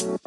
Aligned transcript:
Yo, 0.00 0.18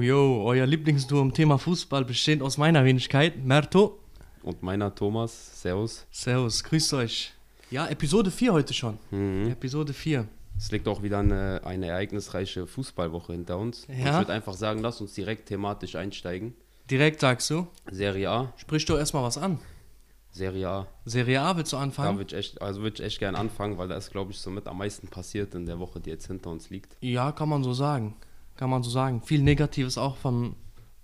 yo, 0.00 0.44
euer 0.44 0.66
Lieblingsduo 0.66 1.20
im 1.22 1.34
Thema 1.34 1.58
Fußball 1.58 2.04
besteht 2.04 2.40
aus 2.40 2.56
meiner 2.56 2.84
Wenigkeit, 2.84 3.44
Merto. 3.44 3.98
Und 4.44 4.62
meiner 4.62 4.94
Thomas, 4.94 5.60
Servus. 5.60 6.06
Servus, 6.12 6.62
grüßt 6.62 6.94
euch. 6.94 7.34
Ja, 7.72 7.88
Episode 7.88 8.30
4 8.30 8.52
heute 8.52 8.74
schon. 8.74 8.96
Mhm. 9.10 9.50
Episode 9.50 9.92
4. 9.92 10.28
Es 10.56 10.70
liegt 10.70 10.86
auch 10.86 11.02
wieder 11.02 11.18
eine, 11.18 11.62
eine 11.64 11.86
ereignisreiche 11.86 12.68
Fußballwoche 12.68 13.32
hinter 13.32 13.58
uns. 13.58 13.88
Ja. 13.88 13.94
Ich 13.96 14.18
würde 14.18 14.34
einfach 14.34 14.54
sagen, 14.54 14.82
lass 14.82 15.00
uns 15.00 15.14
direkt 15.14 15.48
thematisch 15.48 15.96
einsteigen. 15.96 16.54
Direkt 16.90 17.20
sagst 17.20 17.50
du, 17.50 17.66
Serie 17.90 18.30
A, 18.30 18.52
sprich 18.56 18.84
doch 18.84 18.96
erstmal 18.98 19.22
was 19.24 19.38
an. 19.38 19.58
Serie 20.30 20.68
A. 20.68 20.86
Serie 21.04 21.40
A 21.40 21.56
willst 21.56 21.72
du 21.72 21.76
Da 21.76 21.82
anfangen? 21.82 22.18
würde 22.18 22.34
ich 22.34 22.38
echt, 22.38 22.62
also 22.62 22.82
würde 22.82 22.94
ich 22.96 23.02
echt 23.02 23.18
gerne 23.18 23.38
anfangen, 23.38 23.78
weil 23.78 23.88
da 23.88 23.96
ist, 23.96 24.10
glaube 24.12 24.32
ich, 24.32 24.38
somit 24.38 24.66
am 24.68 24.78
meisten 24.78 25.08
passiert 25.08 25.54
in 25.54 25.66
der 25.66 25.78
Woche, 25.78 25.98
die 25.98 26.10
jetzt 26.10 26.26
hinter 26.26 26.50
uns 26.50 26.68
liegt. 26.70 26.96
Ja, 27.00 27.32
kann 27.32 27.48
man 27.48 27.64
so 27.64 27.72
sagen. 27.72 28.16
Kann 28.56 28.70
man 28.70 28.82
so 28.82 28.90
sagen. 28.90 29.22
Viel 29.22 29.42
Negatives 29.42 29.96
auch 29.98 30.16
von 30.16 30.54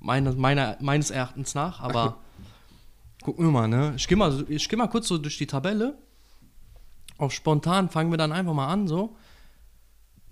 meiner, 0.01 0.33
meiner, 0.35 0.77
meines 0.81 1.11
Erachtens 1.11 1.55
nach, 1.55 1.81
aber 1.81 2.19
gucken 3.23 3.47
wir 3.47 3.51
mal, 3.53 3.69
ne? 3.69 3.95
Ich 3.97 4.07
gehe 4.07 4.19
mal, 4.19 4.31
so- 4.33 4.45
ich 4.49 4.69
geh 4.69 4.77
mal 4.77 4.89
kurz 4.89 5.09
so 5.09 5.17
durch 5.19 5.39
die 5.39 5.47
Tabelle. 5.47 5.97
Auf 7.19 7.33
spontan 7.33 7.89
fangen 7.89 8.11
wir 8.11 8.19
dann 8.19 8.33
einfach 8.33 8.53
mal 8.55 8.69
an, 8.69 8.87
so. 8.87 9.17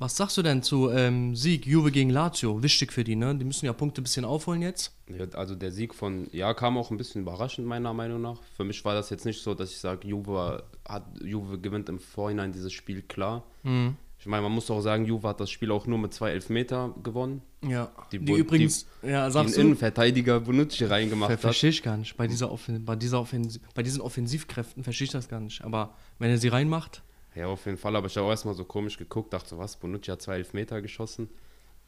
Was 0.00 0.16
sagst 0.16 0.38
du 0.38 0.42
denn 0.42 0.62
zu 0.62 0.88
ähm, 0.88 1.36
Sieg 1.36 1.66
Juve 1.66 1.92
gegen 1.92 2.08
Lazio? 2.08 2.62
Wichtig 2.62 2.91
für 2.91 3.04
die, 3.04 3.16
ne? 3.16 3.36
Die 3.36 3.45
müssen 3.45 3.66
ja 3.66 3.74
Punkte 3.74 4.00
ein 4.00 4.04
bisschen 4.04 4.24
aufholen 4.24 4.62
jetzt. 4.62 4.95
Ja, 5.10 5.27
Also 5.34 5.54
der 5.54 5.72
Sieg 5.72 5.95
von, 5.95 6.27
ja, 6.32 6.54
kam 6.54 6.78
auch 6.78 6.91
ein 6.91 6.96
bisschen 6.96 7.20
überraschend, 7.20 7.66
meiner 7.66 7.92
Meinung 7.92 8.22
nach. 8.22 8.38
Für 8.56 8.64
mich 8.64 8.82
war 8.82 8.94
das 8.94 9.10
jetzt 9.10 9.27
nicht 9.27 9.42
so, 9.42 9.52
dass 9.52 9.70
ich 9.70 9.77
sage, 9.77 10.08
Juve, 10.08 10.64
hat, 10.88 11.05
Juve 11.22 11.58
gewinnt 11.58 11.91
im 11.91 11.98
Vorhinein 11.98 12.50
dieses 12.50 12.72
Spiel 12.72 13.02
klar. 13.02 13.44
Mhm. 13.62 13.94
Ich 14.19 14.25
meine, 14.25 14.42
man 14.42 14.52
muss 14.52 14.70
auch 14.70 14.80
sagen, 14.80 15.05
Juve 15.05 15.28
hat 15.28 15.38
das 15.38 15.50
Spiel 15.50 15.70
auch 15.70 15.86
nur 15.86 15.98
mit 15.98 16.14
zwei 16.14 16.30
Elfmeter 16.30 16.94
gewonnen. 17.03 17.42
Ja. 17.62 17.91
Die, 18.10 18.20
Die 18.20 18.32
übrigens, 18.32 18.86
ja, 19.03 19.28
Den 19.28 19.53
Innenverteidiger 19.53 20.41
Bonucci 20.41 20.78
ver 20.78 20.91
reingemacht 20.92 21.30
hat. 21.30 21.41
verstehe 21.41 21.70
ich 21.70 21.82
gar 21.82 21.98
nicht. 21.98 22.16
Bei, 22.16 22.27
dieser 22.27 22.50
Offen 22.50 22.86
bei, 22.86 22.97
dieser 22.97 23.20
Offensiv 23.20 23.60
bei 23.75 23.82
diesen 23.82 24.00
Offensivkräften 24.00 24.82
verstehe 24.82 25.05
ich 25.05 25.12
das 25.12 25.28
gar 25.28 25.41
nicht. 25.41 25.62
Aber 25.62 25.94
wenn 26.19 26.30
er 26.30 26.38
sie 26.38 26.48
reinmacht, 26.48 27.03
Ja, 27.34 27.47
auf 27.47 27.64
jeden 27.67 27.78
Fall, 27.78 27.95
aber 27.95 28.06
ich 28.06 28.17
habe 28.17 28.27
auch 28.27 28.31
erstmal 28.31 28.55
so 28.55 28.64
komisch 28.64 28.97
geguckt, 28.97 29.33
dachte 29.33 29.50
so, 29.50 29.59
was, 29.59 29.77
Bonucci 29.77 30.11
hat 30.11 30.20
zwei 30.20 30.36
Elfmeter 30.36 30.83
geschossen. 30.83 31.28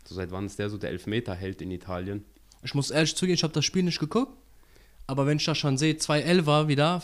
So 0.04 0.14
seit 0.14 0.30
wann 0.30 0.46
ist 0.46 0.58
der 0.58 0.70
so 0.70 0.78
der 0.78 0.90
Elfmeter-Held 0.90 1.62
in 1.62 1.70
Italien? 1.70 2.24
Ich 2.62 2.74
muss 2.74 2.90
ehrlich 2.90 3.16
zugeben, 3.16 3.34
ich 3.34 3.42
habe 3.42 3.52
das 3.52 3.64
Spiel 3.64 3.82
nicht 3.82 3.98
geguckt. 3.98 4.32
Aber 5.06 5.26
wenn 5.26 5.38
ich 5.38 5.44
das 5.44 5.58
schon 5.58 5.76
sehe, 5.78 5.96
zwei 5.96 6.20
Elfer 6.20 6.68
wieder 6.68 7.02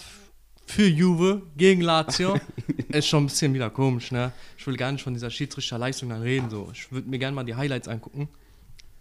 für 0.66 0.86
Juve 0.86 1.42
gegen 1.56 1.80
Lazio, 1.80 2.38
ist 2.88 3.08
schon 3.08 3.24
ein 3.24 3.26
bisschen 3.26 3.54
wieder 3.54 3.70
komisch, 3.70 4.12
ne? 4.12 4.32
Ich 4.56 4.66
will 4.66 4.76
gar 4.76 4.92
nicht 4.92 5.02
von 5.02 5.14
dieser 5.14 5.30
Schiedsrichterleistung 5.30 6.08
dann 6.08 6.22
reden. 6.22 6.48
So. 6.48 6.70
Ich 6.72 6.92
würde 6.92 7.08
mir 7.08 7.18
gerne 7.18 7.34
mal 7.34 7.44
die 7.44 7.54
Highlights 7.54 7.88
angucken. 7.88 8.28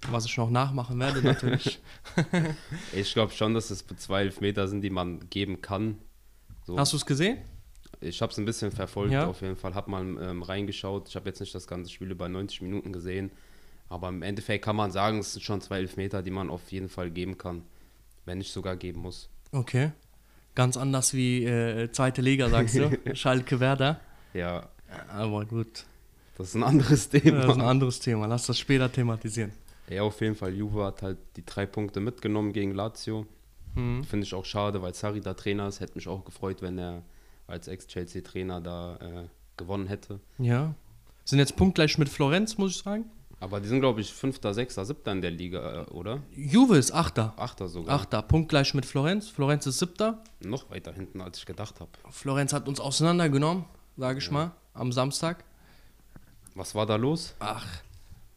Was 0.10 0.26
ich 0.26 0.38
noch 0.38 0.50
nachmachen 0.50 1.00
werde, 1.00 1.22
natürlich. 1.22 1.80
Ich 2.94 3.14
glaube 3.14 3.34
schon, 3.34 3.54
dass 3.54 3.72
es 3.72 3.84
zwei 3.98 4.22
Elfmeter 4.22 4.68
sind, 4.68 4.82
die 4.82 4.90
man 4.90 5.28
geben 5.30 5.62
kann. 5.62 5.98
So. 6.66 6.78
Hast 6.78 6.94
du 6.94 6.98
es 6.98 7.06
gesehen? 7.06 7.38
Ich 8.00 8.22
habe 8.22 8.32
es 8.32 8.38
ein 8.38 8.46
bisschen 8.46 8.72
verfolgt, 8.72 9.12
Ja. 9.14 9.26
auf 9.28 9.42
jeden 9.42 9.56
Fall, 9.56 9.74
habe 9.74 9.90
mal 9.90 10.02
ähm, 10.04 10.44
reingeschaut. 10.44 11.10
Ich 11.10 11.16
habe 11.16 11.28
jetzt 11.30 11.40
nicht 11.40 11.54
das 11.56 11.66
ganze 11.68 11.92
Spiel 11.92 12.12
über 12.12 12.30
90 12.30 12.62
Minuten 12.62 12.94
gesehen, 12.94 13.32
aber 13.90 14.10
im 14.10 14.22
Endeffekt 14.22 14.64
kann 14.66 14.76
man 14.76 14.92
sagen, 14.92 15.20
es 15.20 15.34
sind 15.34 15.42
schon 15.44 15.62
zwei 15.62 15.78
Elfmeter, 15.80 16.22
die 16.22 16.32
man 16.32 16.50
auf 16.50 16.72
jeden 16.72 16.90
Fall 16.90 17.10
geben 17.10 17.38
kann, 17.38 17.64
wenn 18.26 18.38
nicht 18.38 18.52
sogar 18.52 18.76
geben 18.76 19.02
muss. 19.02 19.30
Okay. 19.52 19.92
Ganz 20.54 20.78
anders 20.78 21.14
wie 21.14 21.46
äh, 21.46 21.92
zweite 21.92 22.22
Liga, 22.22 22.50
sagst 22.50 22.76
du. 22.76 22.90
Schalke 23.16 23.60
Werder. 23.60 24.00
Ja, 24.34 24.70
Aber 25.10 25.46
gut. 25.46 25.86
das 26.38 26.50
ist 26.50 26.56
ein 26.56 26.64
anderes 26.64 27.10
Das 27.10 27.22
ist 27.22 27.26
ein 27.28 27.42
Thema. 27.42 27.68
anderes 27.68 28.00
Thema. 28.00 28.26
Lass 28.28 28.46
das 28.48 28.60
später 28.60 28.92
thematisieren. 28.92 29.52
Ja, 29.90 30.02
auf 30.04 30.20
jeden 30.22 30.36
Fall, 30.36 30.54
Juve 30.54 30.84
hat 30.84 31.02
halt 31.02 31.18
die 31.38 31.46
drei 31.46 31.66
Punkte 31.66 32.00
mitgenommen 32.00 32.54
gegen 32.54 32.74
Lazio. 32.76 33.26
Mhm. 33.76 34.04
Finde 34.04 34.26
ich 34.26 34.34
auch 34.34 34.46
schade, 34.46 34.82
weil 34.82 34.94
Sarri 34.94 35.22
da 35.22 35.34
Trainer 35.34 35.68
ist. 35.68 35.80
Hätte 35.80 35.96
mich 35.96 36.08
auch 36.08 36.26
gefreut, 36.26 36.62
wenn 36.62 36.78
er 36.78 37.04
als 37.48 37.68
Ex-Chelsea-Trainer 37.68 38.62
da 38.62 38.98
äh, 38.98 39.28
gewonnen 39.58 39.88
hätte. 39.88 40.20
Ja. 40.38 40.76
Sind 41.26 41.40
jetzt 41.40 41.56
punktgleich 41.56 41.98
mit 41.98 42.10
Florenz, 42.10 42.58
muss 42.58 42.72
ich 42.72 42.84
sagen. 42.84 43.06
Aber 43.40 43.60
die 43.60 43.68
sind, 43.68 43.82
glaube 43.82 44.02
ich, 44.02 44.12
Fünfter, 44.12 44.54
Sechster, 44.54 44.84
Siebter 44.86 45.12
in 45.12 45.22
der 45.22 45.32
Liga, 45.32 45.84
äh, 45.84 45.86
oder? 45.92 46.22
Juve 46.36 46.78
ist 46.78 46.92
Achter. 46.92 47.34
Achter 47.38 47.68
sogar. 47.68 47.96
Achter, 47.96 48.22
punktgleich 48.22 48.74
mit 48.74 48.86
Florenz. 48.86 49.30
Florenz 49.30 49.66
ist 49.68 49.80
Siebter. 49.80 50.24
Noch 50.42 50.70
weiter 50.72 50.94
hinten, 50.94 51.22
als 51.22 51.38
ich 51.40 51.46
gedacht 51.46 51.80
habe. 51.80 51.92
Florenz 52.10 52.54
hat 52.54 52.68
uns 52.68 52.80
auseinandergenommen, 52.80 53.66
sage 53.96 54.20
ich 54.20 54.32
mal, 54.32 54.52
am 54.74 54.92
Samstag. 54.92 55.44
Was 56.56 56.74
war 56.74 56.86
da 56.88 56.96
los? 56.96 57.36
Ach, 57.40 57.68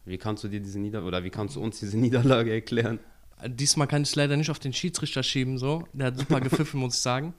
Wie 0.05 0.17
kannst 0.17 0.43
du 0.43 0.47
dir 0.47 0.59
diese 0.59 0.79
Niederlage, 0.79 1.07
oder 1.07 1.23
wie 1.23 1.29
kannst 1.31 1.55
du 1.55 1.61
uns 1.61 1.79
diese 1.79 1.97
Niederlage 1.99 2.51
erklären? 2.53 2.99
diesmal 3.47 3.87
kann 3.87 4.03
ich 4.03 4.09
es 4.09 4.15
leider 4.15 4.37
nicht 4.37 4.51
auf 4.51 4.59
den 4.59 4.71
Schiedsrichter 4.71 5.23
schieben, 5.23 5.57
so. 5.57 5.87
Der 5.93 6.07
hat 6.07 6.17
super 6.19 6.39
gepfiffen, 6.41 6.79
muss 6.79 6.93
ich 6.95 7.01
sagen. 7.01 7.33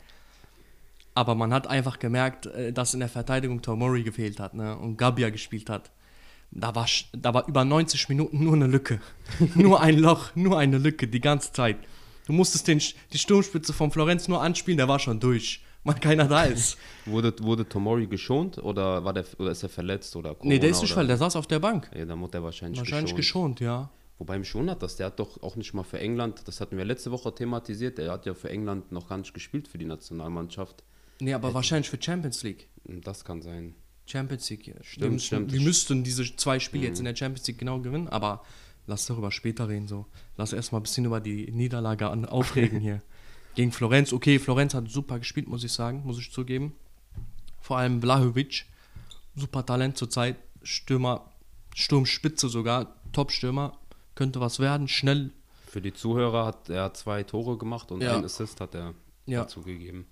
Aber 1.15 1.35
man 1.35 1.53
hat 1.53 1.67
einfach 1.67 1.99
gemerkt, 1.99 2.47
äh, 2.47 2.73
dass 2.73 2.95
in 2.95 3.01
der 3.01 3.09
Verteidigung 3.09 3.63
Tomori 3.63 4.03
gefehlt 4.03 4.41
hat 4.41 4.55
ne? 4.55 4.77
und 4.77 4.97
Gabia 4.97 5.31
gespielt 5.31 5.69
hat. 5.69 5.91
Da 6.51 6.75
war, 6.75 6.87
da 7.13 7.33
war 7.33 7.49
über 7.49 7.65
90 7.65 8.09
Minuten 8.09 8.45
nur 8.45 8.55
eine 8.55 8.67
Lücke. 8.67 9.01
nur 9.55 9.81
ein 9.81 9.99
Loch, 9.99 10.35
nur 10.35 10.59
eine 10.59 10.79
Lücke, 10.79 11.09
die 11.09 11.21
ganze 11.21 11.53
Zeit. 11.53 11.79
Du 12.27 12.33
musstest 12.33 12.69
den, 12.69 12.81
die 13.13 13.19
Sturmspitze 13.19 13.73
von 13.73 13.91
Florenz 13.91 14.29
nur 14.29 14.41
anspielen, 14.41 14.79
der 14.79 14.89
war 14.89 14.99
schon 14.99 15.19
durch, 15.19 15.63
weil 15.85 15.97
keiner 15.97 16.27
da 16.27 16.45
ist. 16.45 16.79
Wurde, 17.07 17.35
wurde 17.41 17.69
Tomori 17.69 18.07
geschont 18.07 18.59
oder, 18.59 19.05
war 19.05 19.13
der, 19.13 19.25
oder 19.39 19.51
ist 19.51 19.65
er 19.65 19.69
verletzt 19.69 20.15
oder 20.15 20.35
Corona 20.35 20.55
nee, 20.55 20.61
der 20.61 20.71
ist 20.71 20.83
nicht 20.83 20.95
weil 20.95 21.09
der 21.09 21.17
saß 21.17 21.35
auf 21.35 21.49
der 21.49 21.59
Bank. 21.59 21.91
Ja, 21.93 22.05
dann 22.05 22.21
wurde 22.21 22.39
er 22.39 22.45
wahrscheinlich, 22.45 22.79
Wahrscheinlich 22.79 23.17
geschont. 23.17 23.59
geschont, 23.59 23.61
ja. 23.61 23.91
Wobei 24.19 24.39
mich 24.39 24.55
wundert 24.55 24.81
das, 24.85 24.95
der 24.95 25.07
hat 25.07 25.19
doch 25.19 25.43
auch 25.43 25.57
nicht 25.57 25.75
mal 25.75 25.83
für 25.83 25.99
England, 25.99 26.43
das 26.47 26.61
hatten 26.61 26.77
wir 26.77 26.85
letzte 26.85 27.11
Woche 27.11 27.35
thematisiert, 27.35 27.99
der 27.99 28.13
hat 28.13 28.25
ja 28.25 28.35
für 28.35 28.51
England 28.51 28.93
noch 28.93 29.09
gar 29.09 29.19
nicht 29.19 29.35
gespielt 29.35 29.67
für 29.67 29.79
die 29.79 29.85
Nationalmannschaft. 29.85 30.85
Nee, 31.23 31.35
aber 31.35 31.55
wahrscheinlich 31.55 31.89
für 31.89 32.01
Champions 32.03 32.43
League. 32.43 32.69
Das 32.85 33.25
kann 33.25 33.43
sein. 33.43 33.75
Champions 34.07 34.51
League. 34.51 34.67
ja. 34.67 34.75
Stimmt, 34.83 35.03
wir 35.03 35.11
müssen, 35.11 35.27
stimmt. 35.27 35.53
Wir 35.53 35.61
müssten 35.61 36.05
diese 36.05 36.37
zwei 36.37 36.59
Spiele 36.59 36.87
jetzt 36.87 36.99
in 36.99 37.05
der 37.05 37.15
Champions 37.15 37.47
League 37.47 37.59
genau 37.59 37.79
gewinnen, 37.81 38.09
aber 38.09 38.43
lass 38.87 39.07
darüber 39.07 39.31
später 39.31 39.69
reden. 39.69 39.87
So. 39.87 40.07
Lass 40.37 40.53
erstmal 40.53 40.81
ein 40.81 40.83
bisschen 40.83 41.05
über 41.05 41.21
die 41.21 41.51
Niederlage 41.53 42.09
an, 42.11 42.25
aufregen 42.27 42.81
hier. 42.81 43.03
Gegen 43.55 43.71
Florenz. 43.71 44.13
Okay, 44.13 44.39
Florenz 44.39 44.75
hat 44.75 44.89
super 44.91 45.19
gespielt, 45.19 45.47
muss 45.47 45.63
ich 45.63 45.73
sagen, 45.73 46.03
muss 46.05 46.19
ich 46.19 46.33
zugeben. 46.33 46.75
Vor 47.61 47.79
allem 47.79 48.01
Blahovic. 48.01 48.65
Super 49.37 49.65
Talent 49.65 49.97
zurzeit. 49.97 50.37
Stürmer, 50.63 51.31
Sturmspitze 51.75 52.49
sogar. 52.49 52.97
Top-Stürmer. 53.13 53.79
Könnte 54.15 54.41
was 54.41 54.59
werden. 54.59 54.89
Schnell. 54.89 55.31
Für 55.69 55.81
die 55.81 55.93
Zuhörer 55.95 56.47
hat 56.47 56.69
er 56.69 56.93
zwei 56.95 57.23
Tore 57.23 57.57
gemacht 57.59 57.93
und 57.93 58.03
Ja. 58.03 58.17
ein 58.17 58.25
Assist 58.25 58.61
hat 58.61 58.75
er 58.75 58.95
Ja. 59.27 59.43
dazu 59.43 59.63
gegeben. 59.63 60.07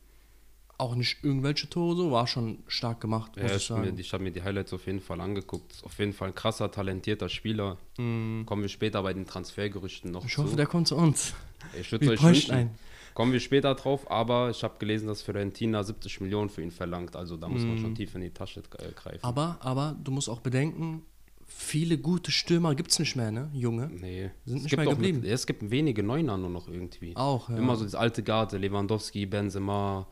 Auch 0.80 0.94
nicht 0.94 1.18
irgendwelche 1.22 1.68
Tore 1.68 1.94
so. 1.96 2.10
War 2.10 2.26
schon 2.26 2.58
stark 2.66 3.00
gemacht, 3.00 3.36
muss 3.36 3.50
Ja, 3.50 3.56
ich 3.56 3.62
ich 3.64 3.70
mir, 3.70 3.76
sagen. 3.84 3.98
ich 3.98 4.12
habe 4.12 4.22
mir 4.24 4.30
die 4.32 4.42
Highlights 4.42 4.72
auf 4.72 4.86
jeden 4.86 5.00
Fall 5.00 5.20
angeguckt. 5.20 5.82
Auf 5.84 5.98
jeden 5.98 6.12
Fall 6.12 6.28
ein 6.28 6.34
krasser, 6.34 6.70
talentierter 6.70 7.28
Spieler. 7.28 7.76
Kommen 7.96 8.46
wir 8.62 8.68
später 8.68 9.02
bei 9.02 9.12
den 9.12 9.26
Transfergerüchten 9.26 10.10
noch 10.10 10.22
Mhm. 10.22 10.28
Ich 10.28 10.34
zu. 10.34 10.42
hoffe, 10.44 10.56
der 10.56 10.66
kommt 10.66 10.88
zu 10.88 10.96
uns. 10.96 11.34
ich 11.78 11.92
würde 11.92 12.08
euch 12.10 12.22
wünschen. 12.22 12.50
einen. 12.52 12.70
Kommen 13.12 13.32
wir 13.32 13.40
später 13.40 13.74
drauf, 13.74 14.10
aber 14.10 14.50
ich 14.50 14.62
habe 14.62 14.78
gelesen, 14.78 15.08
dass 15.08 15.20
Fiorentina 15.22 15.82
70 15.82 16.20
Millionen 16.20 16.48
für 16.48 16.62
ihn 16.62 16.70
verlangt. 16.70 17.16
Also 17.16 17.36
da 17.36 17.48
muss 17.48 17.62
man 17.62 17.74
Mhm. 17.74 17.80
schon 17.80 17.94
tief 17.94 18.14
in 18.14 18.20
die 18.22 18.30
Tasche 18.30 18.60
äh, 18.78 18.92
greifen. 18.92 19.22
Aber, 19.24 19.58
aber 19.60 19.96
du 20.02 20.12
musst 20.12 20.28
auch 20.30 20.40
bedenken, 20.40 21.02
viele 21.46 21.98
gute 21.98 22.30
Stürmer 22.30 22.74
gibt 22.76 22.92
es 22.92 22.98
nicht 23.00 23.16
mehr, 23.16 23.32
ne? 23.32 23.50
Junge. 23.52 23.90
Nee, 23.92 24.30
Sind 24.46 24.58
es 24.58 24.62
nicht 24.62 24.70
gibt 24.70 24.84
mehr 24.84 24.94
geblieben. 24.94 25.20
Mit, 25.20 25.28
es 25.30 25.44
gibt 25.46 25.68
wenige 25.70 26.02
Neuner 26.04 26.38
nur 26.38 26.50
noch 26.50 26.68
irgendwie. 26.68 27.14
Auch, 27.16 27.50
ja. 27.50 27.56
Immer 27.56 27.74
so 27.76 27.84
das 27.84 27.96
alte 27.96 28.22
Garde, 28.22 28.56
Lewandowski, 28.58 29.26
Benzema, 29.26 30.06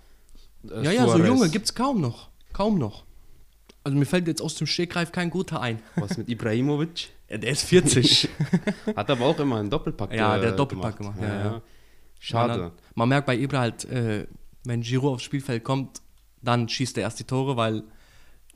äh, 0.64 0.84
ja, 0.84 0.90
ja, 0.90 1.02
so 1.02 1.12
Suarez. 1.12 1.26
Junge 1.26 1.48
gibt 1.50 1.66
es 1.66 1.74
kaum 1.74 2.00
noch. 2.00 2.28
Kaum 2.52 2.78
noch. 2.78 3.04
Also 3.84 3.96
mir 3.96 4.06
fällt 4.06 4.26
jetzt 4.26 4.42
aus 4.42 4.54
dem 4.54 4.66
Stegreif 4.66 5.12
kein 5.12 5.30
guter 5.30 5.60
ein. 5.60 5.80
Was 5.96 6.16
mit 6.18 6.28
Ibrahimovic? 6.28 7.08
Ja, 7.28 7.38
der 7.38 7.50
ist 7.50 7.64
40. 7.64 8.28
Hat 8.96 9.10
aber 9.10 9.26
auch 9.26 9.38
immer 9.38 9.56
einen 9.56 9.70
Doppelpack 9.70 10.12
Ja, 10.12 10.38
der 10.38 10.48
äh, 10.48 10.50
hat 10.52 10.58
Doppelpack 10.58 10.96
gemacht, 10.96 11.18
ja, 11.20 11.28
ja. 11.28 11.62
Schade. 12.18 12.58
Man, 12.58 12.72
man 12.94 13.08
merkt 13.10 13.26
bei 13.26 13.36
Ibra 13.36 13.60
halt, 13.60 13.84
äh, 13.84 14.26
wenn 14.64 14.80
Giroud 14.80 15.14
aufs 15.14 15.22
Spielfeld 15.24 15.62
kommt, 15.62 16.00
dann 16.42 16.68
schießt 16.68 16.96
er 16.98 17.04
erst 17.04 17.18
die 17.20 17.24
Tore, 17.24 17.56
weil 17.56 17.84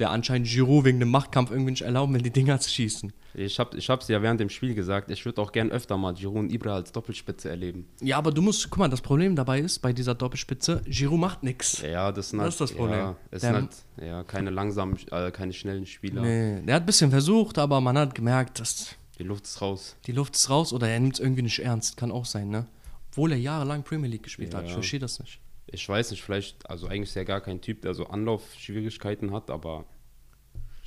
der 0.03 0.11
anscheinend 0.11 0.49
Giroud 0.49 0.85
wegen 0.85 0.99
dem 0.99 1.11
Machtkampf 1.11 1.53
irgendwie 1.53 1.71
nicht 1.71 1.83
erlauben, 1.83 2.13
wenn 2.15 2.23
die 2.25 2.31
Dinger 2.33 2.59
zu 2.59 2.69
schießen. 2.69 3.13
Ich 3.35 3.59
habe 3.61 3.79
ich 3.79 3.89
hab's 3.89 4.09
ja 4.09 4.21
während 4.21 4.41
dem 4.41 4.51
Spiel 4.51 4.75
gesagt, 4.75 5.11
ich 5.13 5.25
würde 5.25 5.41
auch 5.41 5.53
gern 5.53 5.71
öfter 5.71 5.97
mal 5.97 6.13
Giroud 6.13 6.37
und 6.39 6.53
Ibra 6.53 6.75
als 6.75 6.91
Doppelspitze 6.91 7.49
erleben. 7.49 7.87
Ja, 8.01 8.19
aber 8.19 8.33
du 8.33 8.43
musst, 8.43 8.69
guck 8.69 8.79
mal, 8.81 8.89
das 8.89 9.01
Problem 9.01 9.37
dabei 9.37 9.61
ist, 9.61 9.79
bei 9.79 9.93
dieser 9.93 10.15
Doppelspitze, 10.17 10.83
Giroud 10.87 11.21
macht 11.21 11.43
nichts. 11.45 11.81
Ja, 11.83 12.11
das, 12.11 12.31
sind 12.31 12.41
Das 12.41 12.55
ist 12.55 12.61
das 12.61 12.73
Problem. 12.73 12.99
Ja, 12.99 13.17
es 13.31 13.43
sind 13.43 13.55
halt 13.55 13.69
ja, 14.05 14.23
keine 14.25 14.51
langsamen, 14.51 14.99
äh, 15.13 15.31
keine 15.31 15.53
schnellen 15.53 15.87
Spieler. 15.87 16.21
Nee, 16.21 16.61
der 16.63 16.75
hat 16.75 16.83
ein 16.83 16.87
bisschen 16.87 17.11
versucht, 17.13 17.59
aber 17.59 17.81
man 17.81 17.97
hat 17.97 18.15
gemerkt, 18.17 18.59
dass 18.61 18.97
Die 19.19 19.23
Luft 19.23 19.45
ist 19.45 19.61
raus. 19.63 19.97
die 20.07 20.13
Luft 20.13 20.35
ist 20.35 20.51
raus 20.51 20.73
oder 20.73 20.89
er 20.89 20.99
nimmt 20.99 21.15
es 21.15 21.21
irgendwie 21.21 21.43
nicht 21.43 21.61
ernst. 21.61 21.97
Kann 21.97 22.11
auch 22.11 22.27
sein, 22.27 22.49
ne? 22.51 22.67
Obwohl 23.13 23.31
er 23.33 23.39
jahrelang 23.39 23.85
Premier 23.85 24.11
League 24.11 24.25
gespielt 24.25 24.53
hat. 24.55 24.65
Ich 24.65 24.71
Ja. 24.71 24.75
verstehe 24.75 25.01
das 25.01 25.21
nicht. 25.21 25.39
Ich 25.75 25.89
weiß 25.89 26.11
nicht, 26.11 26.23
vielleicht, 26.23 26.69
also 26.69 26.87
eigentlich 26.89 27.09
ist 27.11 27.17
er 27.17 27.25
gar 27.25 27.41
kein 27.41 27.61
Typ, 27.63 27.81
der 27.83 27.95
so 27.95 28.07
Anlaufschwierigkeiten 28.09 29.33
hat, 29.33 29.51
aber 29.51 29.85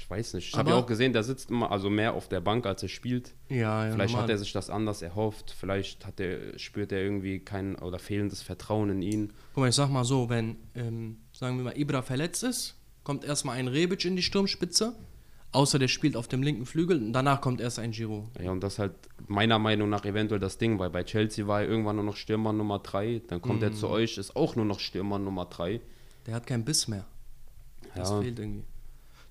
ich 0.06 0.10
weiß 0.12 0.36
nicht. 0.36 0.50
Ich 0.50 0.56
habe 0.56 0.70
ja 0.70 0.76
auch 0.76 0.86
gesehen, 0.86 1.14
der 1.14 1.24
sitzt 1.24 1.50
immer 1.50 1.72
also 1.72 1.90
mehr 1.90 2.14
auf 2.14 2.30
der 2.30 2.40
Bank, 2.40 2.68
als 2.68 2.84
er 2.84 2.90
spielt. 2.90 3.34
Ja, 3.50 3.86
ja. 3.88 3.92
Vielleicht 3.92 4.12
normal. 4.12 4.24
hat 4.26 4.30
er 4.30 4.38
sich 4.38 4.54
das 4.54 4.70
anders 4.70 5.02
erhofft, 5.02 5.50
vielleicht 5.58 6.06
hat 6.06 6.20
er, 6.20 6.60
spürt 6.60 6.92
er 6.92 7.02
irgendwie 7.02 7.40
kein 7.40 7.76
oder 7.76 7.98
fehlendes 7.98 8.44
Vertrauen 8.44 8.92
in 8.92 9.02
ihn. 9.02 9.34
Guck 9.56 9.62
mal, 9.64 9.70
ich 9.70 9.76
sag 9.76 9.90
mal 9.90 10.04
so, 10.06 10.30
wenn, 10.30 10.58
ähm, 10.76 11.18
sagen 11.34 11.58
wir 11.58 11.64
mal, 11.64 11.78
Ibra 11.78 12.04
verletzt 12.04 12.44
ist, 12.44 12.76
kommt 13.04 13.24
erstmal 13.26 13.58
ein 13.58 13.68
Rebic 13.68 14.06
in 14.06 14.16
die 14.16 14.22
Sturmspitze, 14.22 14.94
außer 15.54 15.80
der 15.80 15.88
spielt 15.88 16.16
auf 16.16 16.28
dem 16.28 16.44
linken 16.44 16.68
Flügel 16.68 16.98
und 17.02 17.12
danach 17.14 17.42
kommt 17.42 17.60
erst 17.60 17.80
ein 17.80 17.90
Giro. 17.92 18.30
Ja, 18.40 18.52
und 18.52 18.62
das 18.62 18.74
ist 18.74 18.80
halt 18.80 18.94
meiner 19.28 19.58
Meinung 19.58 19.90
nach 19.90 20.06
eventuell 20.06 20.40
das 20.40 20.60
Ding, 20.60 20.78
weil 20.78 20.92
bei 20.92 21.04
Chelsea 21.04 21.48
war 21.48 21.62
er 21.62 21.68
irgendwann 21.68 21.96
nur 21.96 22.06
noch 22.06 22.16
Stürmer 22.16 22.54
Nummer 22.54 22.78
3, 22.78 23.24
dann 23.28 23.42
kommt 23.42 23.64
er 23.64 23.72
Mhm. 23.72 23.76
zu 23.76 23.90
euch, 23.90 24.20
ist 24.20 24.36
auch 24.36 24.56
nur 24.56 24.66
noch 24.66 24.80
Stürmer 24.80 25.18
Nummer 25.18 25.46
3. 25.46 25.82
Der 26.28 26.36
hat 26.36 26.46
keinen 26.46 26.64
Biss 26.64 26.88
mehr. 26.88 27.06
Das 27.96 28.10
Ja. 28.12 28.22
fehlt 28.22 28.38
irgendwie. 28.38 28.66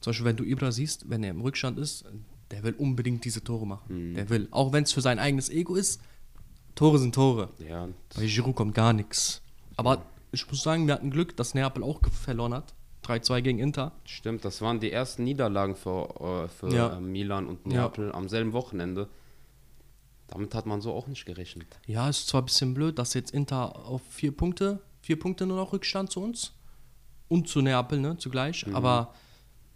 Zum 0.05 0.11
Beispiel, 0.11 0.27
wenn 0.27 0.37
du 0.37 0.45
Ibra 0.45 0.71
siehst, 0.71 1.09
wenn 1.09 1.25
er 1.25 1.31
im 1.31 1.41
Rückstand 1.41 1.79
ist, 1.79 2.05
der 2.51 2.63
will 2.63 2.75
unbedingt 2.75 3.25
diese 3.25 3.43
Tore 3.43 3.67
machen. 3.67 4.11
Mhm. 4.11 4.15
Der 4.17 4.29
will. 4.29 4.49
Auch 4.51 4.71
wenn 4.75 4.83
es 4.85 4.93
für 4.93 5.01
sein 5.01 5.19
eigenes 5.19 5.49
Ego 5.49 5.77
ist, 5.77 5.99
Tore 6.75 6.99
sind 6.99 7.15
Tore. 7.15 7.49
Ja, 7.67 7.89
Bei 8.15 8.27
Giroud 8.27 8.55
kommt 8.55 8.75
gar 8.75 8.93
nichts. 8.93 9.41
Aber 9.77 10.03
ich 10.31 10.47
muss 10.51 10.63
sagen, 10.63 10.87
wir 10.87 10.93
hatten 10.93 11.11
Glück, 11.11 11.35
dass 11.39 11.55
Neapel 11.55 11.83
auch 11.83 12.01
verloren 12.13 12.53
hat. 12.53 12.75
3-2 13.05 13.41
gegen 13.41 13.59
Inter. 13.61 13.93
stimmt, 14.05 14.45
das 14.45 14.61
waren 14.61 14.79
die 14.79 14.93
ersten 14.93 15.25
Niederlagen 15.25 15.75
für, 15.75 16.45
äh, 16.45 16.49
für 16.49 16.69
Ja. 16.75 16.97
äh, 16.99 17.01
Milan 17.01 17.47
und 17.47 17.61
Ja. 17.67 17.81
Neapel 17.83 18.13
am 18.13 18.29
selben 18.29 18.53
Wochenende. 18.53 19.09
Damit 20.29 20.55
hat 20.55 20.67
man 20.67 20.81
so 20.83 20.93
auch 20.93 21.07
nicht 21.07 21.25
gerechnet. 21.27 21.67
Ja, 21.87 22.09
ist 22.11 22.29
zwar 22.29 22.43
ein 22.43 22.47
bisschen 22.47 22.75
blöd, 22.75 22.99
dass 22.99 23.15
jetzt 23.15 23.31
Inter 23.33 23.77
auf 23.87 24.03
vier 24.11 24.37
Punkte, 24.37 24.81
vier 25.01 25.19
Punkte 25.19 25.47
nur 25.47 25.57
noch 25.57 25.73
Rückstand 25.73 26.11
zu 26.11 26.21
uns 26.21 26.53
und 27.29 27.49
zu 27.49 27.61
Neapel, 27.63 27.99
ne, 28.01 28.17
zugleich. 28.19 28.67
Aber 28.75 29.15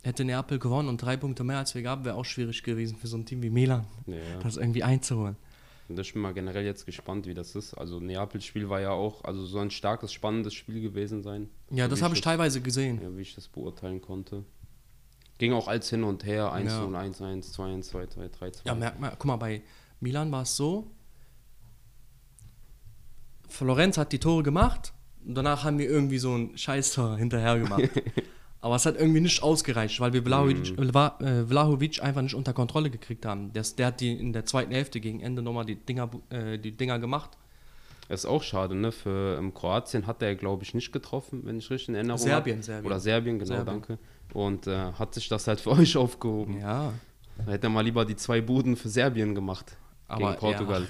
hätte 0.03 0.25
Neapel 0.25 0.59
gewonnen 0.59 0.89
und 0.89 1.03
drei 1.03 1.17
Punkte 1.17 1.45
mehr 1.45 1.59
als 1.59 1.75
wir 1.75 1.83
gaben, 1.83 2.05
wäre 2.05 2.17
auch 2.17 2.25
schwierig 2.25 2.63
gewesen 2.63 2.97
für 2.97 3.07
so 3.09 3.17
ein 3.17 3.27
Team 3.27 3.43
wie 3.43 3.51
Milan, 3.51 3.87
Ja. 4.07 4.17
das 4.43 4.57
irgendwie 4.57 4.83
einzuholen. 4.83 5.37
Und 5.89 5.99
ich 5.99 6.13
bin 6.13 6.21
mal 6.23 6.35
generell 6.35 6.65
jetzt 6.65 6.85
gespannt, 6.85 7.27
wie 7.27 7.33
das 7.35 7.55
ist. 7.55 7.73
Also 7.75 7.99
Neapels 7.99 8.45
Spiel 8.45 8.69
war 8.69 8.81
ja 8.81 8.91
auch, 8.91 9.25
also 9.25 9.47
so 9.47 9.59
ein 9.59 9.71
starkes, 9.71 10.13
spannendes 10.13 10.53
Spiel 10.55 10.83
gewesen 10.83 11.23
sein. 11.23 11.49
Ja, 11.71 11.85
So 11.87 11.91
das 11.91 12.03
habe 12.03 12.15
ich 12.15 12.21
teilweise 12.21 12.61
gesehen. 12.61 13.01
Ja, 13.03 13.17
wie 13.17 13.23
ich 13.23 13.35
das 13.35 13.49
beurteilen 13.49 14.01
konnte. 14.03 14.45
Ging 15.39 15.53
auch 15.55 15.67
als 15.69 15.89
hin 15.89 16.05
und 16.05 16.25
her, 16.27 16.53
1 16.53 16.71
Ja. 16.71 16.81
0, 16.85 16.95
1 16.97 17.23
1, 17.23 17.53
2 17.53 17.65
1, 17.73 17.89
2 17.89 18.07
2, 18.07 18.29
3 18.29 18.51
2. 18.51 18.63
Ja, 18.69 18.75
merkt 18.75 19.01
mal, 19.01 19.11
guck 19.13 19.25
mal, 19.25 19.37
bei 19.37 19.63
Milan 20.01 20.31
war 20.31 20.43
es 20.43 20.57
so, 20.57 20.91
Florenz 23.49 23.97
hat 23.97 24.13
die 24.13 24.19
Tore 24.19 24.43
gemacht 24.43 24.93
und 25.25 25.35
danach 25.35 25.65
haben 25.65 25.79
wir 25.79 25.89
irgendwie 25.89 26.19
so 26.19 26.35
ein 26.37 26.57
Scheißtor 26.57 27.17
hinterher 27.17 27.59
gemacht. 27.59 27.83
Aber 28.61 28.75
es 28.75 28.87
hat 28.87 28.97
irgendwie 28.99 29.21
nicht 29.21 29.43
ausgereicht, 29.43 30.01
weil 30.01 30.13
wir 30.13 30.23
Vlahovic, 30.23 30.75
Vla, 30.77 31.17
äh, 31.21 31.47
Vlahovic 31.47 32.03
einfach 32.03 32.23
nicht 32.23 32.35
unter 32.35 32.53
Kontrolle 32.53 32.91
gekriegt 32.91 33.25
haben. 33.25 33.53
Der, 33.53 33.63
der 33.77 33.87
hat 33.87 34.01
die 34.01 34.13
in 34.13 34.33
der 34.33 34.47
zweiten 34.47 34.73
Hälfte 34.73 35.01
gegen 35.01 35.21
Ende 35.21 35.43
nochmal 35.43 35.65
die 35.65 35.77
Dinger, 35.77 36.11
äh, 36.31 36.59
die 36.59 36.73
Dinger 36.73 36.99
gemacht. 36.99 37.31
Das 38.09 38.21
ist 38.21 38.27
auch 38.27 38.43
schade, 38.43 38.75
ne? 38.75 38.91
Für 38.91 39.39
ähm, 39.39 39.53
Kroatien 39.55 40.07
hat 40.07 40.23
er, 40.23 40.35
glaube 40.35 40.65
ich, 40.65 40.75
nicht 40.75 40.93
getroffen, 40.93 41.43
wenn 41.45 41.59
ich 41.59 41.71
richtig 41.71 41.91
in 41.91 41.95
Erinnerung 41.95 42.19
Serbien, 42.19 42.57
hab. 42.57 42.65
Serbien. 42.65 42.87
Oder 42.87 43.01
Serbien, 43.01 43.39
genau, 43.39 43.55
Serbien. 43.55 43.67
danke. 43.67 43.99
Und 44.33 44.67
äh, 44.67 44.93
hat 44.93 45.15
sich 45.15 45.29
das 45.29 45.47
halt 45.47 45.61
für 45.61 45.71
euch 45.73 45.97
aufgehoben. 45.97 46.59
Ja, 46.59 46.93
Da 47.45 47.53
hätte 47.53 47.67
er 47.67 47.71
mal 47.71 47.83
lieber 47.83 48.05
die 48.05 48.17
zwei 48.17 48.41
Buden 48.41 48.77
für 48.77 48.89
Serbien 48.89 49.35
gemacht. 49.35 49.77
Aber, 50.09 50.31
gegen 50.31 50.41
Portugal. 50.41 50.83
ja. 50.83 50.89